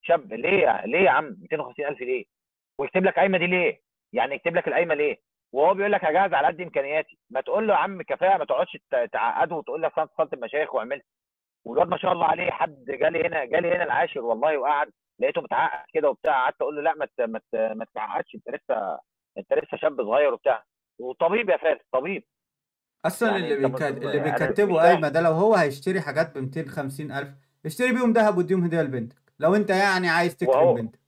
شاب 0.02 0.32
ليه 0.32 0.86
ليه 0.86 0.98
يا 1.05 1.10
عم 1.10 1.26
250000 1.26 2.01
ليه؟ 2.01 2.24
ويكتب 2.78 3.05
لك 3.05 3.14
قايمة 3.18 3.38
دي 3.38 3.47
ليه؟ 3.47 3.80
يعني 4.12 4.34
يكتب 4.34 4.56
لك 4.56 4.68
القايمة 4.68 4.94
ليه؟ 4.94 5.16
وهو 5.52 5.74
بيقول 5.74 5.93
لك 5.93 6.05
هجهز 6.05 6.32
على 6.35 6.47
قد 6.47 6.60
إمكانياتي. 6.60 7.18
ما 7.31 7.40
تقول 7.40 7.68
له 7.68 7.74
يا 7.74 7.78
عم 7.78 8.02
كفاية 8.02 8.36
ما 8.36 8.44
تقعدش 8.44 8.78
تعقده 9.12 9.56
وتقول 9.56 9.82
لك 9.82 9.93
أنا 9.98 10.06
اتصلت 10.06 10.35
بمشايخ 10.35 10.74
وعملت 10.74 11.05
والواد 11.64 11.89
ما 11.89 11.98
شاء 11.98 12.12
الله 12.12 12.27
عليه 12.27 12.51
حد 12.51 12.85
جالي 12.89 13.27
هنا 13.27 13.44
جالي 13.44 13.68
هنا 13.74 13.82
العاشر 13.85 14.20
والله 14.20 14.59
وقعد 14.59 14.89
لقيته 15.20 15.40
متعقد 15.40 15.85
كده 15.94 16.10
وبتاع. 16.10 16.44
قعدت 16.44 16.60
أقول 16.62 16.77
له 16.77 16.82
لا 16.82 16.94
ما 16.94 17.06
ت- 17.06 17.20
ما 17.20 17.39
ت- 17.39 17.73
ما 17.77 17.85
تتعقدش 17.85 18.35
أنت 18.35 18.48
لسه 18.48 18.98
أنت 19.39 19.52
لسه 19.52 19.77
شاب 19.77 20.02
صغير 20.02 20.35
وبتاع. 20.35 20.64
وطبيب 21.01 21.51
يا 21.51 21.56
فارس 21.56 21.81
طبيب. 21.93 22.23
أصلا 23.06 23.31
يعني 23.31 23.52
اللي 23.55 23.66
أنت 23.66 23.77
بيك... 23.82 23.82
مت- 23.82 24.05
اللي 24.05 24.16
يعني 24.28 24.55
فاهم 24.55 24.77
قايمة 24.77 25.09
ده 25.09 25.20
لو 25.20 25.31
هو 25.32 25.55
هيشتري 25.55 26.01
حاجات 26.01 26.39
ب 26.39 26.43
250 26.43 27.12
ألف 27.12 27.28
اشتري 27.66 27.93
بيهم 27.93 28.12
ذهب 28.12 28.39
واديهم 28.39 28.64
هدية 28.64 28.82
لبنتك. 28.82 29.16
لو 29.39 29.55
أنت 29.55 29.70
يعني 29.70 30.09
عايز 30.09 30.36
تكرم 30.36 30.74
بنتك 30.74 30.98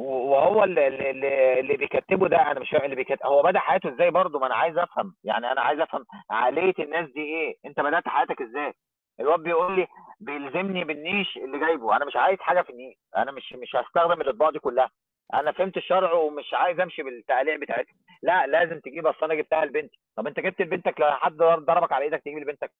وهو 0.00 0.64
اللي 0.64 0.86
اللي, 0.86 1.60
اللي 1.60 1.76
بيكتبه 1.76 2.28
ده 2.28 2.50
أنا 2.50 2.60
مش 2.60 2.70
فاهم 2.70 2.84
اللي 2.84 2.96
بيكتب 2.96 3.26
هو 3.26 3.42
بدأ 3.42 3.58
حياته 3.58 3.88
إزاي 3.94 4.10
برضه؟ 4.10 4.38
ما 4.38 4.46
أنا 4.46 4.54
عايز 4.54 4.78
أفهم 4.78 5.14
يعني 5.24 5.52
أنا 5.52 5.60
عايز 5.60 5.80
أفهم 5.80 6.04
عقلية 6.30 6.74
الناس 6.78 7.10
دي 7.10 7.20
إيه؟ 7.20 7.56
أنت 7.66 7.80
بدأت 7.80 8.08
حياتك 8.08 8.42
إزاي؟ 8.42 8.72
الواد 9.20 9.40
بيقول 9.40 9.76
لي 9.76 9.86
بيلزمني 10.20 10.84
بالنيش 10.84 11.36
اللي 11.36 11.58
جايبه 11.58 11.96
أنا 11.96 12.04
مش 12.04 12.16
عايز 12.16 12.38
حاجة 12.40 12.62
في 12.62 12.70
النيش 12.70 12.96
أنا 13.16 13.32
مش 13.32 13.52
مش 13.52 13.76
هستخدم 13.76 14.20
الاطباق 14.20 14.50
دي 14.50 14.58
كلها 14.58 14.90
أنا 15.34 15.52
فهمت 15.52 15.76
الشرع 15.76 16.12
ومش 16.12 16.54
عايز 16.54 16.80
أمشي 16.80 17.02
بالتعليق 17.02 17.56
بتاعتها. 17.60 17.94
لا 18.22 18.46
لازم 18.46 18.80
تجيب 18.80 19.06
أصل 19.06 19.24
أنا 19.26 19.34
جبتها 19.34 19.64
لبنتي. 19.64 19.98
طب 20.16 20.26
أنت 20.26 20.40
جبت 20.40 20.60
لبنتك 20.62 21.00
لو 21.00 21.10
حد 21.10 21.36
ضربك 21.36 21.92
على 21.92 22.04
إيدك 22.04 22.20
تجيب 22.24 22.38
لبنتك؟ 22.38 22.70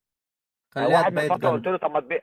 خليها 0.74 0.88
واحد 0.98 1.12
من 1.12 1.28
فتره 1.28 1.50
قلت 1.50 1.66
له 1.66 1.76
طب 1.76 1.90
ما 1.90 2.00
تبيع 2.00 2.20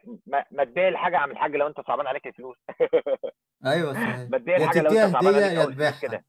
ما 0.51 0.63
تبيع 0.63 0.87
الحاجة 0.87 1.13
يا 1.13 1.19
عم 1.19 1.31
الحاج 1.31 1.55
لو 1.55 1.67
انت 1.67 1.81
صعبان 1.81 2.07
عليك 2.07 2.27
الفلوس. 2.27 2.57
أيوه 3.65 3.93
صحيح. 3.93 4.29
ما 4.31 4.37
تبيع 4.37 4.57
يا 4.57 4.63
الحاجة 4.63 4.81
لو 4.81 4.89
انت 5.05 5.13
صعبان 5.13 5.27
عليك 5.35 5.57
يا 5.57 5.63
الفلوس 5.63 6.01
كده. 6.01 6.25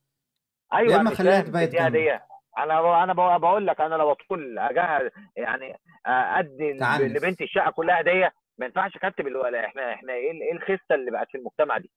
يا 0.73 0.79
أيوه 0.79 1.01
إما 1.01 1.11
مش 1.11 1.17
خليها 1.17 1.41
تبيت 1.41 1.81
هدية؟ 1.81 2.27
أنا 2.59 3.05
أنا 3.05 3.13
بقول 3.39 3.67
لك 3.67 3.81
أنا 3.81 3.95
لو 3.95 4.13
اطول 4.13 4.59
اجهز 4.59 5.11
يعني 5.37 5.79
أدي 6.07 6.73
لبنتي 7.19 7.45
الشقة 7.45 7.71
كلها 7.71 8.01
هدية 8.01 8.33
ما 8.59 8.67
ينفعش 8.67 8.97
اكتب 8.97 9.27
الولا 9.27 9.67
إحنا 9.67 9.95
إحنا 9.95 10.13
إيه 10.13 10.33
إيه 10.33 10.53
الخسه 10.53 10.95
اللي 10.95 11.11
بقت 11.11 11.29
في 11.31 11.39
المجتمع 11.39 11.79
دي؟ 11.79 11.91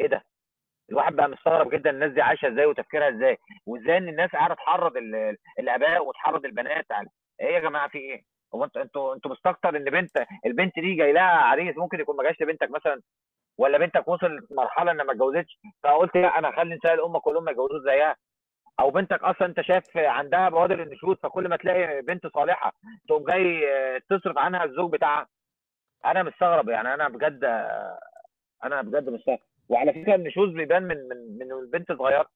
إيه 0.00 0.06
ده؟ 0.06 0.24
الواحد 0.90 1.12
بقى 1.12 1.28
مستغرب 1.28 1.70
جدا 1.70 1.90
الناس 1.90 2.12
دي 2.12 2.22
عايشة 2.22 2.48
إزاي 2.52 2.66
وتفكيرها 2.66 3.08
إزاي 3.08 3.36
وإزاي 3.66 3.96
إن 3.96 4.08
الناس 4.08 4.30
قاعدة 4.30 4.54
تحرض 4.54 4.96
ال- 4.96 5.36
الآباء 5.58 6.06
وتحرض 6.06 6.44
البنات 6.44 6.92
على 6.92 7.08
إيه 7.40 7.54
يا 7.54 7.60
جماعة 7.60 7.88
في 7.88 7.98
إيه؟ 7.98 8.22
هو 8.54 8.64
أنتوا 8.64 8.82
أنتوا 8.82 9.14
أنتوا 9.14 9.30
مستكتر 9.30 9.76
ان 9.76 9.84
بنت 9.84 10.10
البنت 10.46 10.74
دي 10.78 10.94
جاي 10.94 11.12
لها 11.12 11.22
عريس 11.22 11.76
ممكن 11.76 12.00
يكون 12.00 12.16
ما 12.16 12.22
جاش 12.22 12.40
لبنتك 12.42 12.70
مثلا 12.70 13.00
ولا 13.58 13.78
بنتك 13.78 14.08
وصلت 14.08 14.52
مرحلة 14.52 14.90
ان 14.92 14.96
ما 14.96 15.12
اتجوزتش؟ 15.12 15.58
فقلت 15.82 16.16
لا 16.16 16.38
أنا 16.38 16.50
هخلي 16.50 16.74
نساء 16.74 16.94
الامه 16.94 17.20
كلهم 17.20 17.44
ما 17.44 17.50
يتجوزوش 17.50 17.82
زيها. 17.82 18.16
أو 18.80 18.90
بنتك 18.90 19.22
أصلا 19.22 19.48
أنت 19.48 19.60
شايف 19.60 19.96
عندها 19.96 20.48
بوادر 20.48 20.82
النشوز 20.82 21.16
فكل 21.22 21.48
ما 21.48 21.56
تلاقي 21.56 22.02
بنت 22.02 22.26
صالحة 22.26 22.72
تقوم 23.08 23.24
جاي 23.24 23.68
آه، 23.72 24.00
تصرف 24.10 24.38
عنها 24.38 24.64
الزوج 24.64 24.92
بتاعها. 24.92 25.26
أنا 26.04 26.22
مستغرب 26.22 26.68
يعني 26.68 26.94
أنا 26.94 27.08
بجد 27.08 27.44
آه، 27.44 27.98
أنا 28.64 28.82
بجد 28.82 29.08
مستغرب. 29.10 29.38
وعلى 29.68 29.92
فكرة 29.92 30.14
النشوز 30.14 30.48
بيبان 30.50 30.82
من 30.82 30.96
من 31.08 31.38
من 31.38 31.52
البنت 31.52 31.92
صغيرة. 31.92 32.26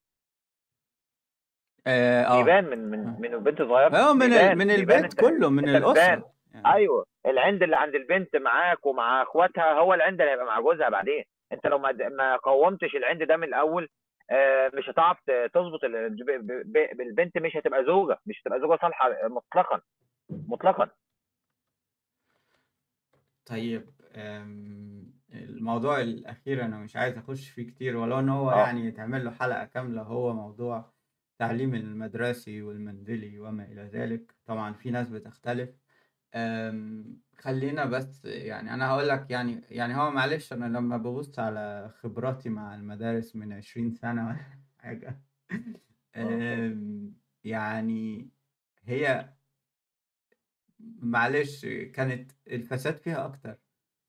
آه 1.87 2.23
آه. 2.25 2.39
بيبان 2.43 2.65
من 2.65 2.79
من 2.91 3.07
آه. 3.09 3.17
من 3.21 3.35
البنت 3.35 3.59
صغيرة. 3.63 3.97
آه، 3.97 4.13
من. 4.13 4.19
بيبان 4.29 4.59
من 4.59 4.71
البيت 4.71 5.21
كله 5.21 5.51
من 5.51 5.69
الأسرة. 5.69 6.01
يعني. 6.03 6.23
أيوه. 6.67 7.07
العند 7.27 7.63
اللي 7.63 7.77
عند 7.77 7.95
البنت 7.95 8.37
معاك 8.37 8.87
ومع 8.87 9.23
أخواتها 9.23 9.73
هو 9.73 9.95
العند 9.95 10.21
اللي 10.21 10.33
هيبقى 10.33 10.47
مع 10.47 10.61
جوزها 10.61 10.89
بعدين. 10.89 11.25
انت 11.53 11.67
لو 11.67 11.79
ما 11.79 11.93
ما 11.93 12.37
قومتش 12.37 12.95
العند 12.97 13.23
ده 13.23 13.37
من 13.37 13.45
الأول 13.45 13.89
آه، 14.31 14.71
مش 14.75 14.89
هتعرف 14.89 15.19
تظبط 15.55 15.85
ال- 15.85 16.11
ب- 16.11 16.47
ب- 16.47 16.73
ب- 16.97 17.01
البنت 17.01 17.39
مش 17.39 17.57
هتبقى 17.57 17.85
زوجة. 17.85 18.19
مش 18.27 18.43
هتبقى 18.43 18.61
زوجة 18.61 18.79
صالحة 18.83 19.29
مطلقا. 19.29 19.81
مطلقا. 20.31 20.89
طيب 23.47 23.89
الموضوع 25.35 26.01
الأخير 26.01 26.65
أنا 26.65 26.77
مش 26.79 26.97
عايز 26.97 27.19
أخش 27.19 27.51
فيه 27.51 27.67
كتير 27.71 27.97
ولو 27.97 28.19
إن 28.19 28.29
هو 28.29 28.51
آه. 28.51 28.57
يعني 28.59 28.87
يتعمل 28.87 29.25
له 29.25 29.31
حلقة 29.31 29.65
كاملة 29.65 30.03
هو 30.03 30.33
موضوع 30.33 30.94
التعليم 31.35 31.75
المدرسي 31.75 32.63
والمنزلي 32.63 33.41
وما 33.41 33.65
إلى 33.65 33.83
ذلك. 33.83 34.35
طبعا 34.47 34.73
في 34.73 34.91
ناس 34.91 35.09
بتختلف. 35.09 35.71
أم، 36.35 37.23
خلينا 37.39 37.85
بس 37.87 38.25
يعني 38.25 38.75
أنا 38.75 38.89
هقول 38.91 39.09
لك 39.09 39.31
يعني 39.31 39.63
يعني 39.71 39.97
هو 39.97 40.11
معلش 40.11 40.53
أنا 40.53 40.67
لما 40.79 40.97
ببص 40.97 41.39
على 41.39 41.91
خبراتي 41.99 42.49
مع 42.49 42.75
المدارس 42.75 43.37
من 43.37 43.53
عشرين 43.53 43.93
سنة 43.95 44.27
ولا 44.29 44.39
حاجة. 44.79 45.23
أم، 46.17 47.17
يعني 47.45 48.31
هي 48.85 49.35
معلش 51.03 51.67
كانت 51.67 52.33
الفساد 52.49 52.97
فيها 52.99 53.27
أكتر. 53.27 53.59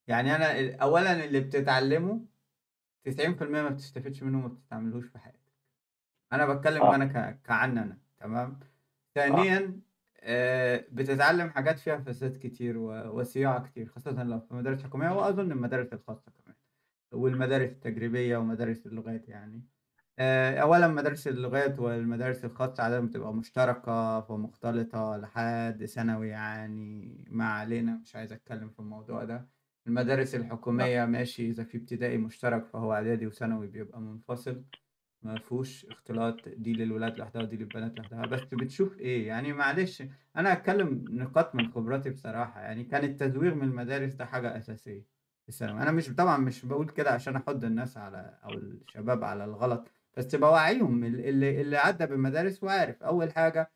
يعني 0.08 0.36
أنا 0.36 0.76
أولا 0.84 1.26
اللي 1.26 1.40
بتتعلمه 1.42 2.28
90% 3.06 3.62
ما 3.64 3.70
بتستفدش 3.70 4.24
منه 4.24 4.40
وما 4.40 4.48
بتستعملوش 4.50 5.06
في 5.08 5.20
حياتك 5.20 5.35
أنا 6.36 6.54
بتكلم 6.54 6.84
أنا 6.84 7.06
ك... 7.06 7.42
كعن 7.44 7.78
أنا 7.78 7.98
تمام؟ 8.20 8.60
آه. 8.62 8.66
ثانيا 9.16 9.80
آه، 10.20 10.86
بتتعلم 10.92 11.50
حاجات 11.50 11.80
فيها 11.80 11.98
فساد 11.98 12.38
كتير 12.38 12.78
و... 12.78 13.20
وصياعة 13.20 13.68
كتير 13.68 13.88
خاصة 13.88 14.24
لو 14.24 14.40
في 14.40 14.54
مدارس 14.54 14.84
حكومية 14.84 15.10
وأظن 15.10 15.52
المدارس 15.52 15.94
الخاصة 15.94 16.32
كمان 16.32 16.56
والمدارس 17.14 17.70
التجريبية 17.70 18.38
ومدارس 18.38 18.86
اللغات 18.88 19.30
يعني. 19.30 19.62
آه، 20.20 20.58
أولا 20.60 20.88
مدارس 20.88 21.28
اللغات 21.28 21.80
والمدارس 21.80 22.46
الخاصة 22.46 22.84
عادة 22.84 23.00
بتبقى 23.00 23.34
مشتركة 23.34 24.32
ومختلطة 24.32 25.18
لحد 25.18 25.86
ثانوي 25.86 26.30
يعني 26.30 27.18
ما 27.30 27.46
علينا 27.46 27.92
مش 28.04 28.16
عايز 28.16 28.34
أتكلم 28.34 28.70
في 28.70 28.80
الموضوع 28.80 29.24
ده. 29.24 29.48
المدارس 29.88 30.36
لا 30.36 30.42
الحكومية 30.42 31.06
ماشي 31.06 31.50
إذا 31.50 31.64
في 31.64 31.78
ابتدائي 31.78 32.18
مشترك 32.18 32.66
فهو 32.66 32.94
إعدادي 32.94 33.28
وثانوي 33.28 33.68
بيبقى 33.68 34.02
منفصل. 34.02 34.64
ما 35.26 35.40
فيهوش 35.40 35.86
اختلاط 35.86 36.50
دي 36.50 36.74
للولاد 36.74 37.18
لوحدها 37.18 37.42
ودي 37.42 37.58
للبنات 37.58 37.98
لوحدها. 37.98 38.26
بس 38.26 38.42
بتشوف 38.42 39.00
إيه؟ 39.00 39.28
يعني 39.28 39.54
معلش 39.54 40.04
أنا 40.36 40.54
هتكلم 40.54 41.06
نقاط 41.10 41.56
من 41.56 41.72
خبراتي 41.72 42.10
بصراحة. 42.10 42.62
يعني 42.62 42.84
كان 42.84 43.04
التزوير 43.04 43.56
من 43.56 43.64
المدارس 43.64 44.14
ده 44.14 44.26
حاجة 44.26 44.58
أساسية 44.58 45.02
في 45.44 45.50
الثانوي. 45.50 45.82
أنا 45.82 45.92
مش 45.92 46.10
طبعا 46.10 46.38
مش 46.38 46.66
بقول 46.66 46.90
كده 46.90 47.12
عشان 47.12 47.36
أحض 47.36 47.64
الناس 47.66 47.98
على 47.98 48.40
أو 48.44 48.50
الشباب 48.54 49.24
على 49.24 49.46
الغلط 49.46 49.88
بس 50.18 50.36
بوعيهم. 50.36 51.04
اللي 51.04 51.62
اللي 51.62 51.78
عدى 51.78 52.06
بالمدارس 52.06 52.64
وعارف. 52.64 53.04
أول 53.04 53.32
حاجة 53.32 53.72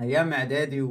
أيام 0.00 0.32
إعدادي 0.32 0.82
و... 0.82 0.90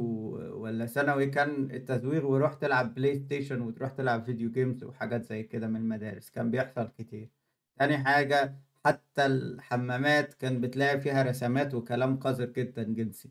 ولا 0.62 0.86
ثانوي 0.86 1.26
كان 1.26 1.70
التزويغ 1.70 2.26
وروح 2.26 2.54
تلعب 2.54 2.94
بلاي 2.94 3.16
ستيشن 3.18 3.60
وتروح 3.60 3.90
تلعب 3.90 4.24
video 4.24 4.50
games 4.50 4.84
وحاجات 4.84 5.22
زي 5.24 5.42
كده 5.42 5.66
من 5.68 5.76
المدارس. 5.76 6.30
كان 6.30 6.50
بيحصل 6.50 6.88
كتير. 6.98 7.30
تاني 7.78 7.98
حاجة 7.98 8.65
حتى 8.86 9.26
الحمامات 9.26 10.34
كان 10.34 10.60
بتلاقي 10.60 11.00
فيها 11.00 11.22
رسمات 11.22 11.74
وكلام 11.74 12.16
قذر 12.16 12.44
جدا 12.46 12.82
جنسي. 12.82 13.30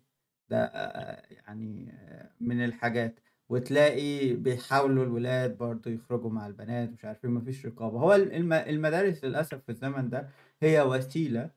ده 0.49 0.63
آه، 0.65 1.23
يعني 1.29 1.89
آه، 1.91 2.31
من 2.39 2.65
الحاجات. 2.65 3.19
وتلاقي 3.49 4.33
بيحاولوا 4.33 5.03
الولاد 5.05 5.57
برضو 5.57 5.89
يخرجوا 5.89 6.29
مع 6.29 6.47
البنات 6.47 6.89
مش 6.89 7.05
عارفين 7.05 7.31
مفيش 7.31 7.65
رقابة. 7.65 7.99
هو 7.99 8.15
الم- 8.15 8.53
المدارس 8.53 9.25
للأسف 9.25 9.63
في 9.63 9.69
الزمن 9.71 10.09
ده 10.09 10.29
هي 10.61 10.81
وسيلة 10.81 11.49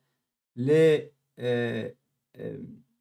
ل 0.56 0.70
آه، 1.38 1.94
آه، 2.36 2.58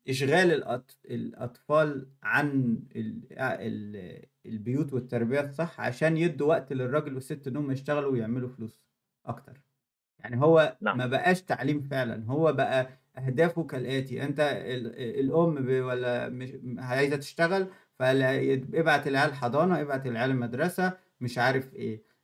إشغال 0.10 0.64
الأط- 0.64 1.06
الأطفال 1.11 2.07
عن 2.24 2.80
ال- 2.95 3.24
ال- 3.40 4.26
البيوت 4.45 4.94
والتربية 4.94 5.40
الصح 5.41 5.82
عشان 5.82 6.18
يدوا 6.18 6.48
وقت 6.48 6.74
للراجل 6.74 7.14
والست 7.15 7.48
إنهم 7.48 7.72
يشتغلوا 7.72 8.11
ويعملوا 8.11 8.49
فلوس 8.49 8.82
أكتر. 9.26 9.66
يعني 10.19 10.41
هو 10.41 10.77
نعم. 10.81 10.98
ما 10.98 11.06
بقاش 11.07 11.41
تعليم 11.41 11.81
فعلا 11.81 12.26
هو 12.26 12.53
بقى 12.53 12.89
أهدافه 13.18 13.64
كالآتي 13.64 14.23
أنت 14.23 14.39
ال- 14.39 15.19
الأم 15.19 15.56
ب- 15.56 15.81
ولا 15.85 16.30
مش 16.30 16.49
عايزة 16.77 17.15
تشتغل 17.15 17.68
فابعت 17.99 19.07
العيال 19.07 19.34
حضانة 19.34 19.81
ابعت 19.81 20.06
العيال 20.07 20.31
المدرسة 20.31 20.94
مش 21.22 21.38
عارف 21.38 21.69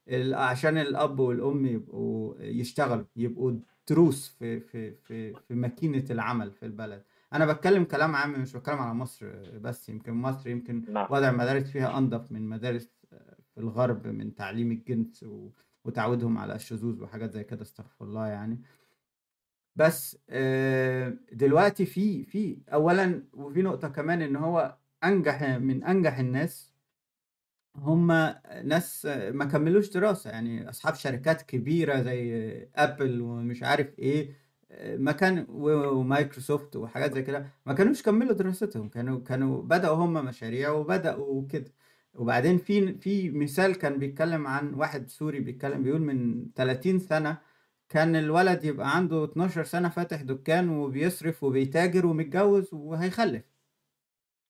ال- 0.10 0.34
عشان 0.34 0.78
الأب 0.78 1.20
والأم 1.20 1.66
يبقوا 1.66 2.36
يشتغلوا 2.40 3.06
يبقوا 3.16 3.54
تروس 3.86 4.36
في 4.40 4.60
في 4.60 4.92
في 4.96 5.34
في 5.48 5.54
ماكينة 5.56 6.06
العمل 6.10 6.52
في 6.52 6.66
البلد. 6.66 7.04
أنا 7.34 7.46
بتكلم 7.54 7.84
كلام 7.84 8.16
عام 8.16 8.42
مش 8.42 8.54
بتكلم 8.58 8.78
على 8.80 8.94
مصر 8.94 9.26
بس 9.60 9.90
يمكن 9.90 10.14
مصر 10.14 10.50
يمكن 10.50 10.86
نعم. 10.90 11.08
وضع 11.10 11.30
المدارس 11.30 11.64
فيها 11.64 11.98
أنظف 11.98 12.32
من 12.32 12.50
مدارس 12.50 12.90
في 13.54 13.58
الغرب 13.62 14.08
من 14.08 14.36
تعليم 14.36 14.72
الجنس 14.72 15.24
و... 15.24 15.50
وتعودهم 15.86 16.38
على 16.38 16.56
الشذوذ 16.56 17.04
وحاجات 17.04 17.32
زي 17.32 17.44
كده 17.44 17.62
استغفر 17.62 18.06
الله 18.06 18.28
يعني. 18.28 18.62
بس 19.76 20.18
آه، 20.30 21.14
دلوقتي 21.32 21.86
في 21.86 22.24
في 22.26 22.58
اولا 22.74 23.24
وفي 23.34 23.62
نقطة 23.62 23.88
كمان 23.88 24.22
إن 24.22 24.36
هو 24.36 24.78
أنجح 25.04 25.44
من 25.44 25.84
أنجح 25.84 26.20
الناس 26.20 26.74
هم 27.76 28.08
ناس 28.64 29.06
ما 29.32 29.46
كملوش 29.46 29.90
دراسة 29.90 30.30
يعني 30.30 30.70
أصحاب 30.70 30.96
شركات 30.96 31.42
كبيرة 31.42 32.02
زي 32.02 32.54
ابل 32.76 33.22
ومش 33.22 33.64
عارف 33.64 34.00
إيه 34.00 34.36
ما 34.98 35.12
كان 35.12 35.46
ومايكروسوفت 35.50 36.76
وحاجات 36.76 37.14
زي 37.14 37.22
كده 37.24 37.48
ما 37.66 37.74
كانوش 37.74 38.02
كملوا 38.02 38.34
دراستهم 38.34 38.90
كانوا 38.90 39.20
كانوا 39.20 39.62
بدأوا 39.64 39.96
هم 39.96 40.14
مشاريع 40.26 40.72
وبدأوا 40.72 41.48
كده 41.48 41.72
وبعدين 42.14 42.58
في 42.58 42.94
في 42.98 43.30
مثال 43.32 43.76
كان 43.76 43.98
بيتكلم 44.00 44.48
عن 44.48 44.74
واحد 44.74 45.10
سوري 45.10 45.40
بيتكلم 45.40 45.84
بيقول 45.84 46.02
من 46.02 46.46
30 46.56 47.00
سنة 47.00 47.38
كان 47.90 48.16
الولد 48.16 48.64
يبقى 48.64 48.96
عنده 48.96 49.26
12 49.26 49.64
سنة 49.64 49.90
فاتح 49.90 50.22
دكان 50.22 50.70
وبيصرف 50.70 51.44
وبيتاجر 51.44 52.06
ومتجوز 52.06 52.74
وهيخلف 52.74 53.44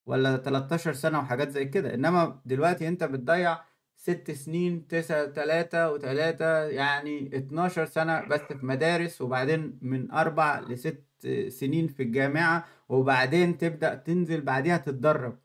ولا 0.05 0.37
13 0.37 0.93
سنة 0.93 1.19
وحاجات 1.19 1.49
زي 1.49 1.65
كده. 1.65 1.93
إنما 1.93 2.41
دلوقتي 2.45 2.87
أنت 2.87 3.03
بتضيع 3.03 3.57
ست 3.95 4.31
سنين 4.31 4.87
تسعة 4.87 5.25
تلاتة 5.25 5.91
وتلاتة 5.91 6.63
يعني 6.63 7.37
12 7.37 7.85
سنة 7.85 8.21
بس 8.27 8.39
في 8.41 8.65
مدارس 8.65 9.21
وبعدين 9.21 9.79
من 9.81 10.11
أربع 10.11 10.59
لست 10.59 11.03
سنين 11.47 11.87
في 11.87 12.03
الجامعة 12.03 12.65
وبعدين 12.89 13.57
تبدأ 13.57 13.95
تنزل 13.95 14.41
بعديها 14.41 14.77
تتدرب. 14.77 15.37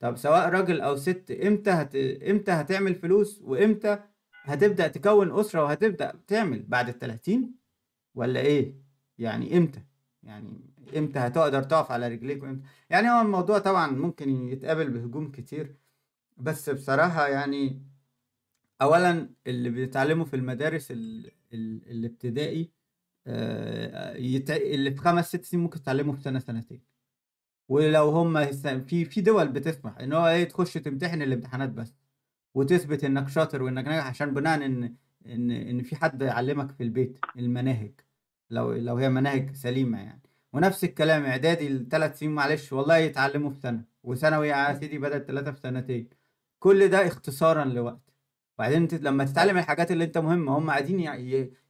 طب 0.00 0.16
سواء 0.16 0.48
راجل 0.48 0.80
أو 0.80 0.96
ست 0.96 1.30
إمتى 1.30 1.70
هت... 1.70 1.96
إمتى 2.22 2.52
هتعمل 2.52 2.94
فلوس؟ 2.94 3.40
وإمتى 3.42 3.98
هتبدأ 4.42 4.88
تكون 4.88 5.40
أسرة 5.40 5.64
وهتبدأ 5.64 6.12
تعمل؟ 6.26 6.62
بعد 6.62 6.88
التلاتين؟ 6.88 7.54
ولا 8.14 8.40
إيه؟ 8.40 8.74
يعني 9.18 9.56
إمتى؟ 9.58 9.82
يعني 10.22 10.60
إمتى 10.96 11.18
هتقدر 11.18 11.62
تقف 11.62 11.92
على 11.92 12.08
رجليك 12.08 12.42
وإمتى؟ 12.42 12.66
يعني 12.90 13.10
هو 13.10 13.20
الموضوع 13.20 13.58
طبعا 13.58 13.86
ممكن 13.90 14.48
يتقابل 14.48 14.90
بهجوم 14.90 15.30
كتير 15.30 15.76
بس 16.36 16.70
بصراحة 16.70 17.28
يعني 17.28 17.82
اولا 18.82 19.30
اللي 19.46 19.70
بيتعلموا 19.70 20.24
في 20.24 20.36
المدارس 20.36 20.90
ال... 20.90 21.30
ال... 21.52 21.90
الابتدائي 21.90 22.70
آه، 23.26 24.16
يت... 24.16 24.50
اللي 24.50 24.90
في 24.90 24.98
خمس 24.98 25.28
ست 25.28 25.44
سنين 25.44 25.62
ممكن 25.62 25.82
تتعلموا 25.82 26.14
في 26.14 26.22
سنة 26.22 26.38
سنتين. 26.38 26.87
ولو 27.68 28.08
هم 28.10 28.46
في 28.84 29.04
في 29.04 29.20
دول 29.20 29.48
بتسمح 29.48 29.98
ان 29.98 30.12
هو 30.12 30.26
إيه 30.28 30.44
تخش 30.44 30.74
تمتحن 30.74 31.22
الامتحانات 31.22 31.70
بس 31.70 31.94
وتثبت 32.54 33.04
إنك 33.04 33.28
شاطر 33.28 33.62
وإنك 33.62 33.84
ناجح 33.88 34.06
عشان 34.06 34.34
بناء 34.34 34.64
إن 34.66 34.94
إن 35.26 35.50
إن 35.50 35.82
في 35.82 35.96
حد 35.96 36.22
يعلمك 36.22 36.72
في 36.72 36.82
البيت 36.82 37.18
المناهج 37.38 37.92
لو 38.50 38.72
لو 38.72 38.96
هي 38.96 39.08
مناهج 39.08 39.54
سليمة 39.56 39.98
يعني. 39.98 40.22
ونفس 40.52 40.84
الكلام 40.84 41.24
إعدادي 41.24 41.66
الثلاث 41.68 42.18
سنين 42.18 42.32
معلش 42.34 42.72
والله 42.72 42.96
يتعلموا 42.96 43.50
في 43.50 43.60
سنة 43.60 43.84
وثانوي 44.02 44.48
يا 44.48 44.74
سيدي 44.74 44.98
بدل 44.98 45.26
ثلاثة 45.26 45.52
في 45.52 45.60
سنتين. 45.60 46.08
كل 46.58 46.88
ده 46.88 47.06
اختصارا 47.06 47.64
لوقت. 47.64 48.00
وبعدين 48.58 48.82
انت 48.82 48.94
لما 48.94 49.24
تتعلم 49.24 49.58
الحاجات 49.58 49.90
اللي 49.92 50.04
أنت 50.04 50.18
مهمة 50.18 50.58
هم 50.58 50.70
قاعدين 50.70 51.00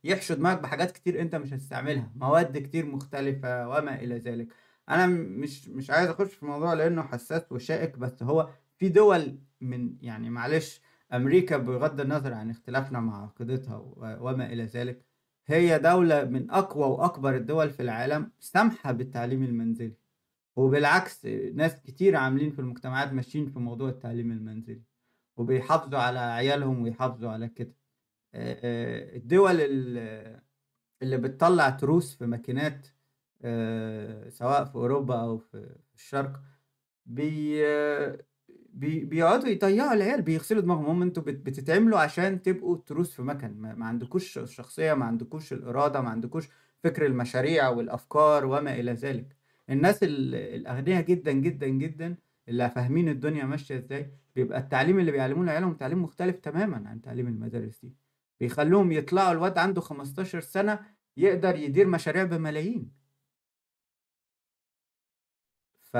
يحشوا 0.05 0.37
دماغك 0.37 0.59
بحاجات 0.61 0.91
كتير 0.93 1.21
أنت 1.21 1.35
مش 1.35 1.53
هتستعملها. 1.53 2.13
مواد 2.17 2.59
كتير 2.59 2.87
مختلفة 2.87 3.69
وما 3.69 3.95
إلى 4.03 4.19
ذلك. 4.19 4.49
أنا 4.89 5.07
مش 5.07 5.69
مش 5.69 5.91
عايز 5.91 6.09
أخش 6.11 6.35
في 6.35 6.43
الموضوع 6.43 6.73
لأنه 6.75 7.03
حساس 7.03 7.53
وشائك 7.53 7.99
بس 7.99 8.23
هو 8.23 8.49
في 8.77 8.89
دول 8.89 9.39
من 9.61 9.97
يعني 10.03 10.31
معلش 10.31 10.81
أمريكا 11.13 11.57
بغض 11.57 12.01
النظر 12.01 12.33
عن 12.33 12.51
اختلافنا 12.51 13.01
مع 13.01 13.23
عقيدتها 13.23 13.77
وما 13.97 14.53
إلى 14.53 14.65
ذلك 14.65 15.05
هي 15.47 15.79
دولة 15.79 16.25
من 16.25 16.51
أقوى 16.51 16.85
وأكبر 16.87 17.37
الدول 17.37 17.71
في 17.71 17.83
العالم 17.83 18.31
سامحة 18.41 18.93
بالتعليم 18.93 19.43
المنزلي. 19.43 19.97
وبالعكس 20.57 21.27
ناس 21.55 21.81
كتير 21.83 22.17
عاملين 22.17 22.51
في 22.51 22.59
المجتمعات 22.59 23.13
ماشيين 23.13 23.47
في 23.47 23.59
موضوع 23.59 23.89
التعليم 23.89 24.33
المنزلي 24.33 24.83
وبيحافظوا 25.37 25.99
على 25.99 26.19
عيالهم 26.19 26.83
ويحافظوا 26.83 27.31
على 27.31 27.49
كده. 27.49 27.73
الدول 28.35 29.57
ال- 29.61 30.41
اللي 31.03 31.17
بتطلع 31.17 31.71
تروس 31.71 32.15
في 32.17 32.27
ماكينات 32.27 32.89
سواء 34.31 34.65
في 34.65 34.75
أوروبا 34.75 35.21
أو 35.21 35.39
في 35.39 35.77
الشرق 35.95 36.41
بي 37.07 37.63
بي 38.73 39.05
بيقعدوا 39.05 39.49
يضيعوا 39.49 39.93
العيال 39.93 40.23
بيغسلوا 40.23 40.61
دماغهم. 40.63 40.87
هم 40.87 41.03
أنتوا 41.03 41.23
بت- 41.23 41.47
بتتعملوا 41.47 41.99
عشان 41.99 42.43
تبقوا 42.43 42.77
تروس 42.87 43.13
في 43.15 43.23
مكان. 43.23 43.55
ما, 43.61 43.75
ما 43.75 43.87
عندكوش 43.87 44.39
الشخصية 44.39 44.95
ما 44.95 45.05
عندكوش 45.05 45.53
الإرادة 45.53 46.01
ما 46.01 46.09
عندكوش 46.11 46.49
فكر 46.85 47.07
المشاريع 47.07 47.69
والأفكار 47.69 48.45
وما 48.47 48.75
إلى 48.75 48.93
ذلك. 48.93 49.37
الناس 49.71 50.03
ال- 50.03 50.35
الأغنياء 50.35 51.03
جدا 51.03 51.33
جدا 51.33 51.67
جدا 51.67 52.17
اللي 52.49 52.71
فاهمين 52.71 53.09
الدنيا 53.09 53.45
ماشية 53.45 53.77
إزاي 53.79 54.11
بيبقى 54.37 54.59
التعليم 54.61 54.99
اللي 54.99 55.11
بيعلموه 55.13 55.45
لعيالهم 55.47 55.75
تعليم 55.75 56.03
مختلف 56.03 56.39
تماما 56.39 56.89
عن 56.89 57.01
تعليم 57.01 57.27
المدارس 57.29 57.81
دي. 57.83 57.93
بيخلوهم 58.41 58.93
يطلعوا 58.93 59.33
الواد 59.33 59.59
عنده 59.59 59.81
15 59.81 60.41
سنة 60.41 60.79
يقدر 61.17 61.57
يدير 61.57 61.87
مشاريع 61.87 62.25
بملايين. 62.25 62.91
ف 65.93 65.97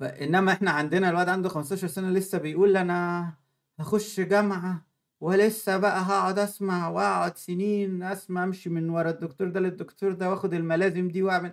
فانما 0.00 0.52
إحنا 0.52 0.70
عندنا 0.70 1.10
الواد 1.10 1.28
عنده 1.28 1.48
15 1.48 1.86
سنة 1.86 2.10
لسه 2.10 2.38
بيقول 2.38 2.76
أنا 2.76 3.32
هخش 3.78 4.20
جامعة 4.20 4.86
ولسه 5.20 5.76
بقى 5.76 6.02
هقعد 6.02 6.38
أسمع 6.38 6.88
وأقعد 6.88 7.36
سنين 7.38 8.02
أسمع 8.02 8.44
أمشي 8.44 8.70
من 8.70 8.90
ورا 8.90 9.10
الدكتور 9.10 9.48
ده 9.48 9.60
للدكتور 9.60 10.12
ده 10.12 10.30
وآخد 10.30 10.54
الملازم 10.54 11.08
دي 11.08 11.22
وأعمل 11.22 11.52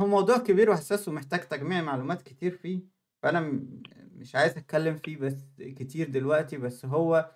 هو 0.00 0.06
موضوع 0.06 0.38
كبير 0.38 0.70
وحساس 0.70 1.08
ومحتاج 1.08 1.40
تجميع 1.40 1.82
معلومات 1.82 2.22
كتير 2.22 2.56
فيه 2.56 2.80
فأنا 3.22 3.40
مش 4.14 4.34
عايز 4.36 4.56
أتكلم 4.56 4.96
فيه 4.96 5.16
بس 5.16 5.34
كتير 5.58 6.08
دلوقتي 6.10 6.56
بس 6.56 6.84
هو 6.84 7.30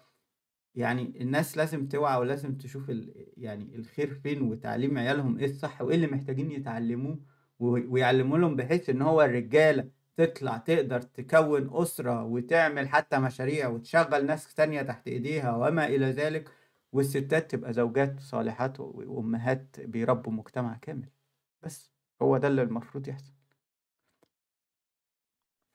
يعني 0.74 1.23
الناس 1.23 1.57
لازم 1.57 1.89
توعى 1.89 2.19
ولازم 2.20 2.59
تشوف 2.59 2.91
ال... 2.91 3.27
يعني 3.37 3.77
الخير 3.77 4.15
فين 4.15 4.43
وتعليم 4.43 4.99
عيالهم 4.99 5.39
إيه 5.39 5.45
الصح 5.51 5.83
وإيه 5.83 5.97
اللي 5.97 6.07
محتاجين 6.07 6.51
يتعلموه. 6.51 7.19
ويعلموا 7.59 8.39
لهم 8.39 8.57
بحيث 8.57 8.91
إن 8.91 9.03
هو 9.03 9.23
الرجالة 9.23 9.89
تطلع 10.16 10.57
تقدر 10.57 11.01
تكون 11.01 11.70
أسرة 11.83 12.24
وتعمل 12.24 12.89
حتى 12.89 13.19
مشاريع 13.19 13.69
وتشغل 13.69 14.27
ناس 14.27 14.55
تانية 14.55 14.83
تحت 14.83 15.09
إيديها 15.09 15.57
وما 15.57 15.87
إلى 15.87 16.07
ذلك 16.11 16.49
والستات 16.93 17.51
تبقى 17.51 17.73
زوجات 17.73 18.20
صالحات 18.20 18.81
وأمهات 18.81 19.81
بيربوا 19.81 20.33
مجتمع 20.33 20.77
كامل. 20.83 21.09
بس 21.62 21.91
هو 22.23 22.37
ده 22.39 22.49
اللي 22.49 22.62
المفروض 22.62 23.09
يحصل. 23.09 23.33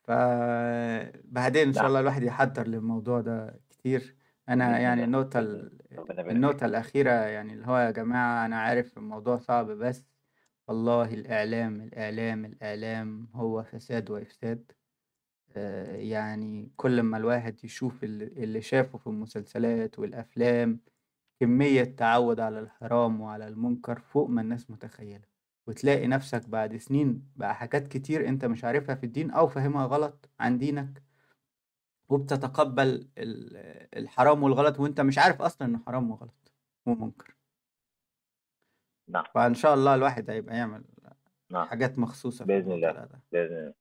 فبعدين 0.04 1.68
إن 1.68 1.74
شاء 1.74 1.88
الله 1.88 2.00
الواحد 2.00 2.24
يحضر 2.24 2.68
للموضوع 2.68 3.22
ده 3.22 3.60
كتير. 3.70 4.16
أنا 4.50 4.80
يعني 4.80 5.04
الله. 5.04 5.18
النقطة 5.18 5.40
بإذن 5.40 5.52
الله 5.56 5.62
ال- 5.92 5.98
ربنا 6.00 6.14
يبارك 6.22 6.36
النقطة 6.36 6.58
فيك. 6.58 6.64
الأخيرة 6.64 7.12
يعني 7.12 7.54
اللي 7.54 7.68
هو 7.68 7.78
يا 7.78 7.92
جماعة 7.92 8.46
أنا 8.46 8.60
عارف 8.62 8.98
الموضوع 8.98 9.38
صعب 9.38 9.72
بس 9.72 10.11
والله 10.68 11.14
الإعلام 11.14 11.82
الإعلام 11.82 12.46
الإعلام 12.46 13.28
هو 13.34 13.64
فساد 13.64 14.10
وإفساد. 14.12 14.72
آه، 15.56 15.96
يعني 15.96 16.72
كل 16.78 17.02
ما 17.04 17.18
الواحد 17.18 17.66
يشوف 17.66 18.04
اللي 18.04 18.62
شافه 18.62 18.98
في 18.98 19.08
المسلسلات 19.08 20.00
والأفلام 20.00 20.80
كمية 21.40 21.84
تعود 21.84 22.40
على 22.40 22.60
الحرام 22.60 23.22
وعلى 23.22 23.48
المنكر 23.48 24.00
فوق 24.00 24.30
ما 24.30 24.42
الناس 24.42 24.72
متخيلة. 24.72 25.24
وتلاقي 25.68 26.08
نفسك 26.08 26.50
بعد 26.50 26.78
سنين 26.78 27.28
بقى 27.36 27.56
حاجات 27.56 27.88
كتير 27.88 28.28
أنت 28.30 28.46
مش 28.46 28.64
عارفها 28.66 28.96
في 28.96 29.06
الدين 29.06 29.32
أو 29.32 29.48
فاهمها 29.48 29.86
غلط 29.86 30.30
عن 30.40 30.58
دينك. 30.58 31.04
وبتتقبل 32.10 33.08
ال- 33.18 33.58
الحرام 33.98 34.44
والغلط 34.44 34.80
وأنت 34.80 35.02
مش 35.02 35.18
عارف 35.18 35.42
أصلا 35.42 35.68
إنه 35.68 35.80
حرام 35.88 36.12
وغلط 36.12 36.52
ومنكر. 36.86 37.36
نعم. 39.12 39.24
فإن 39.36 39.54
شاء 39.54 39.74
الله 39.74 39.96
الواحد 39.96 40.30
هيبقى 40.30 40.56
يعمل 40.58 40.84
نعم. 41.52 41.66
حاجات 41.68 42.00
بإذن 42.46 42.72
الموضوع 42.72 42.90
الله 42.90 42.92
ده. 43.06 43.22
بإذن 43.32 43.58
الله. 43.58 43.74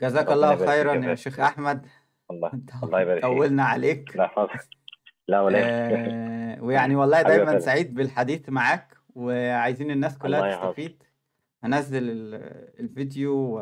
جزاك 0.00 0.32
الله 0.32 0.56
خيرا 0.66 0.94
يا 0.94 1.14
شيخ 1.14 1.40
أحمد. 1.40 1.86
الله. 2.30 2.50
الله 2.84 3.00
يبارك 3.00 3.20
فيك. 3.20 3.30
طولنا 3.30 3.64
عليك. 3.64 4.16
لا 4.16 4.28
فضل 4.28 4.48
لا 5.28 5.40
ولا. 5.40 5.58
آه، 5.62 6.62
ويعني 6.64 6.96
والله 6.96 7.22
دايما 7.22 7.58
سعيد 7.58 7.94
بالحديث 7.94 8.48
معاك 8.48 8.96
وعايزين 9.14 9.90
الناس 9.90 10.18
كلها 10.18 10.56
تستفيد. 10.66 11.02
هنزل 11.64 12.10
ال- 12.10 12.80
الفيديو 12.80 13.34
و... 13.34 13.58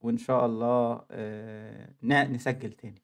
وإن 0.00 0.16
شاء 0.16 0.46
الله 0.46 1.04
آه، 1.10 1.88
ن- 2.02 2.32
نسجل 2.32 2.72
تاني. 2.72 3.02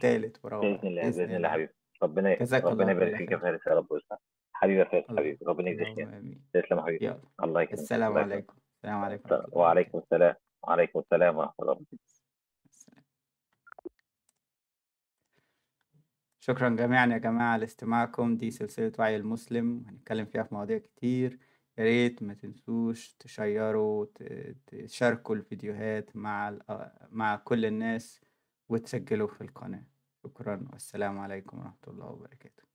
تالت 0.00 0.44
ورابع 0.44 0.68
بإذن 0.76 0.88
الله 0.88 1.02
بإذن 1.02 1.34
الله 1.36 1.48
حبيبي. 1.48 1.72
ربنا 2.02 2.36
ربنا 2.54 2.92
يبارك 2.92 3.16
فيك 3.16 3.30
يا 3.30 3.36
فارس 3.38 3.66
يا 3.66 3.72
رب. 3.72 3.86
ويسعدك 3.92 4.20
حبيبي 4.64 4.80
يا 4.80 4.84
فارس 4.84 5.04
الله 5.10 5.20
حبيبي 5.20 5.44
ربنا 5.44 5.70
يجزيك 5.70 5.88
اللهم 5.88 6.14
آمين 6.14 6.44
تسلم 6.52 6.78
يا 6.78 6.82
حبيبي. 6.82 7.04
يلا. 7.04 7.20
الله 7.42 7.62
يكرمك. 7.62 7.80
السلام 7.80 8.18
عليكم. 8.18 8.54
السلام 8.76 9.04
عليكم 9.04 9.42
وعليكم 9.52 9.98
السلام. 9.98 10.34
وعليكم 10.62 10.98
السلام 10.98 11.36
ورحمة 11.36 11.54
الله 11.60 11.72
وبركاته. 11.72 11.98
شكرا 16.40 16.68
جميعا 16.68 17.06
يا 17.06 17.18
جماعة 17.18 17.56
لاستماعكم 17.56 18.36
دي 18.36 18.50
سلسلة 18.50 18.92
وعي 18.98 19.16
المسلم. 19.16 19.84
هنتكلم 19.88 20.26
فيها 20.26 20.42
في 20.42 20.54
مواضيع 20.54 20.78
كتير. 20.78 21.38
يا 21.78 21.84
ريت 21.84 22.22
ما 22.22 22.34
تنسوش 22.34 23.14
تشيروا 23.14 24.06
تشاركوا 24.66 25.34
الفيديوهات 25.34 26.16
مع 26.16 26.58
مع 27.10 27.36
كل 27.36 27.64
الناس 27.64 28.20
وتسجلوا 28.68 29.28
في 29.28 29.40
القناة. 29.40 29.84
شكرا. 30.24 30.68
والسلام 30.72 31.18
عليكم 31.18 31.58
ورحمة 31.58 31.84
الله 31.88 32.06
وبركاته. 32.06 32.73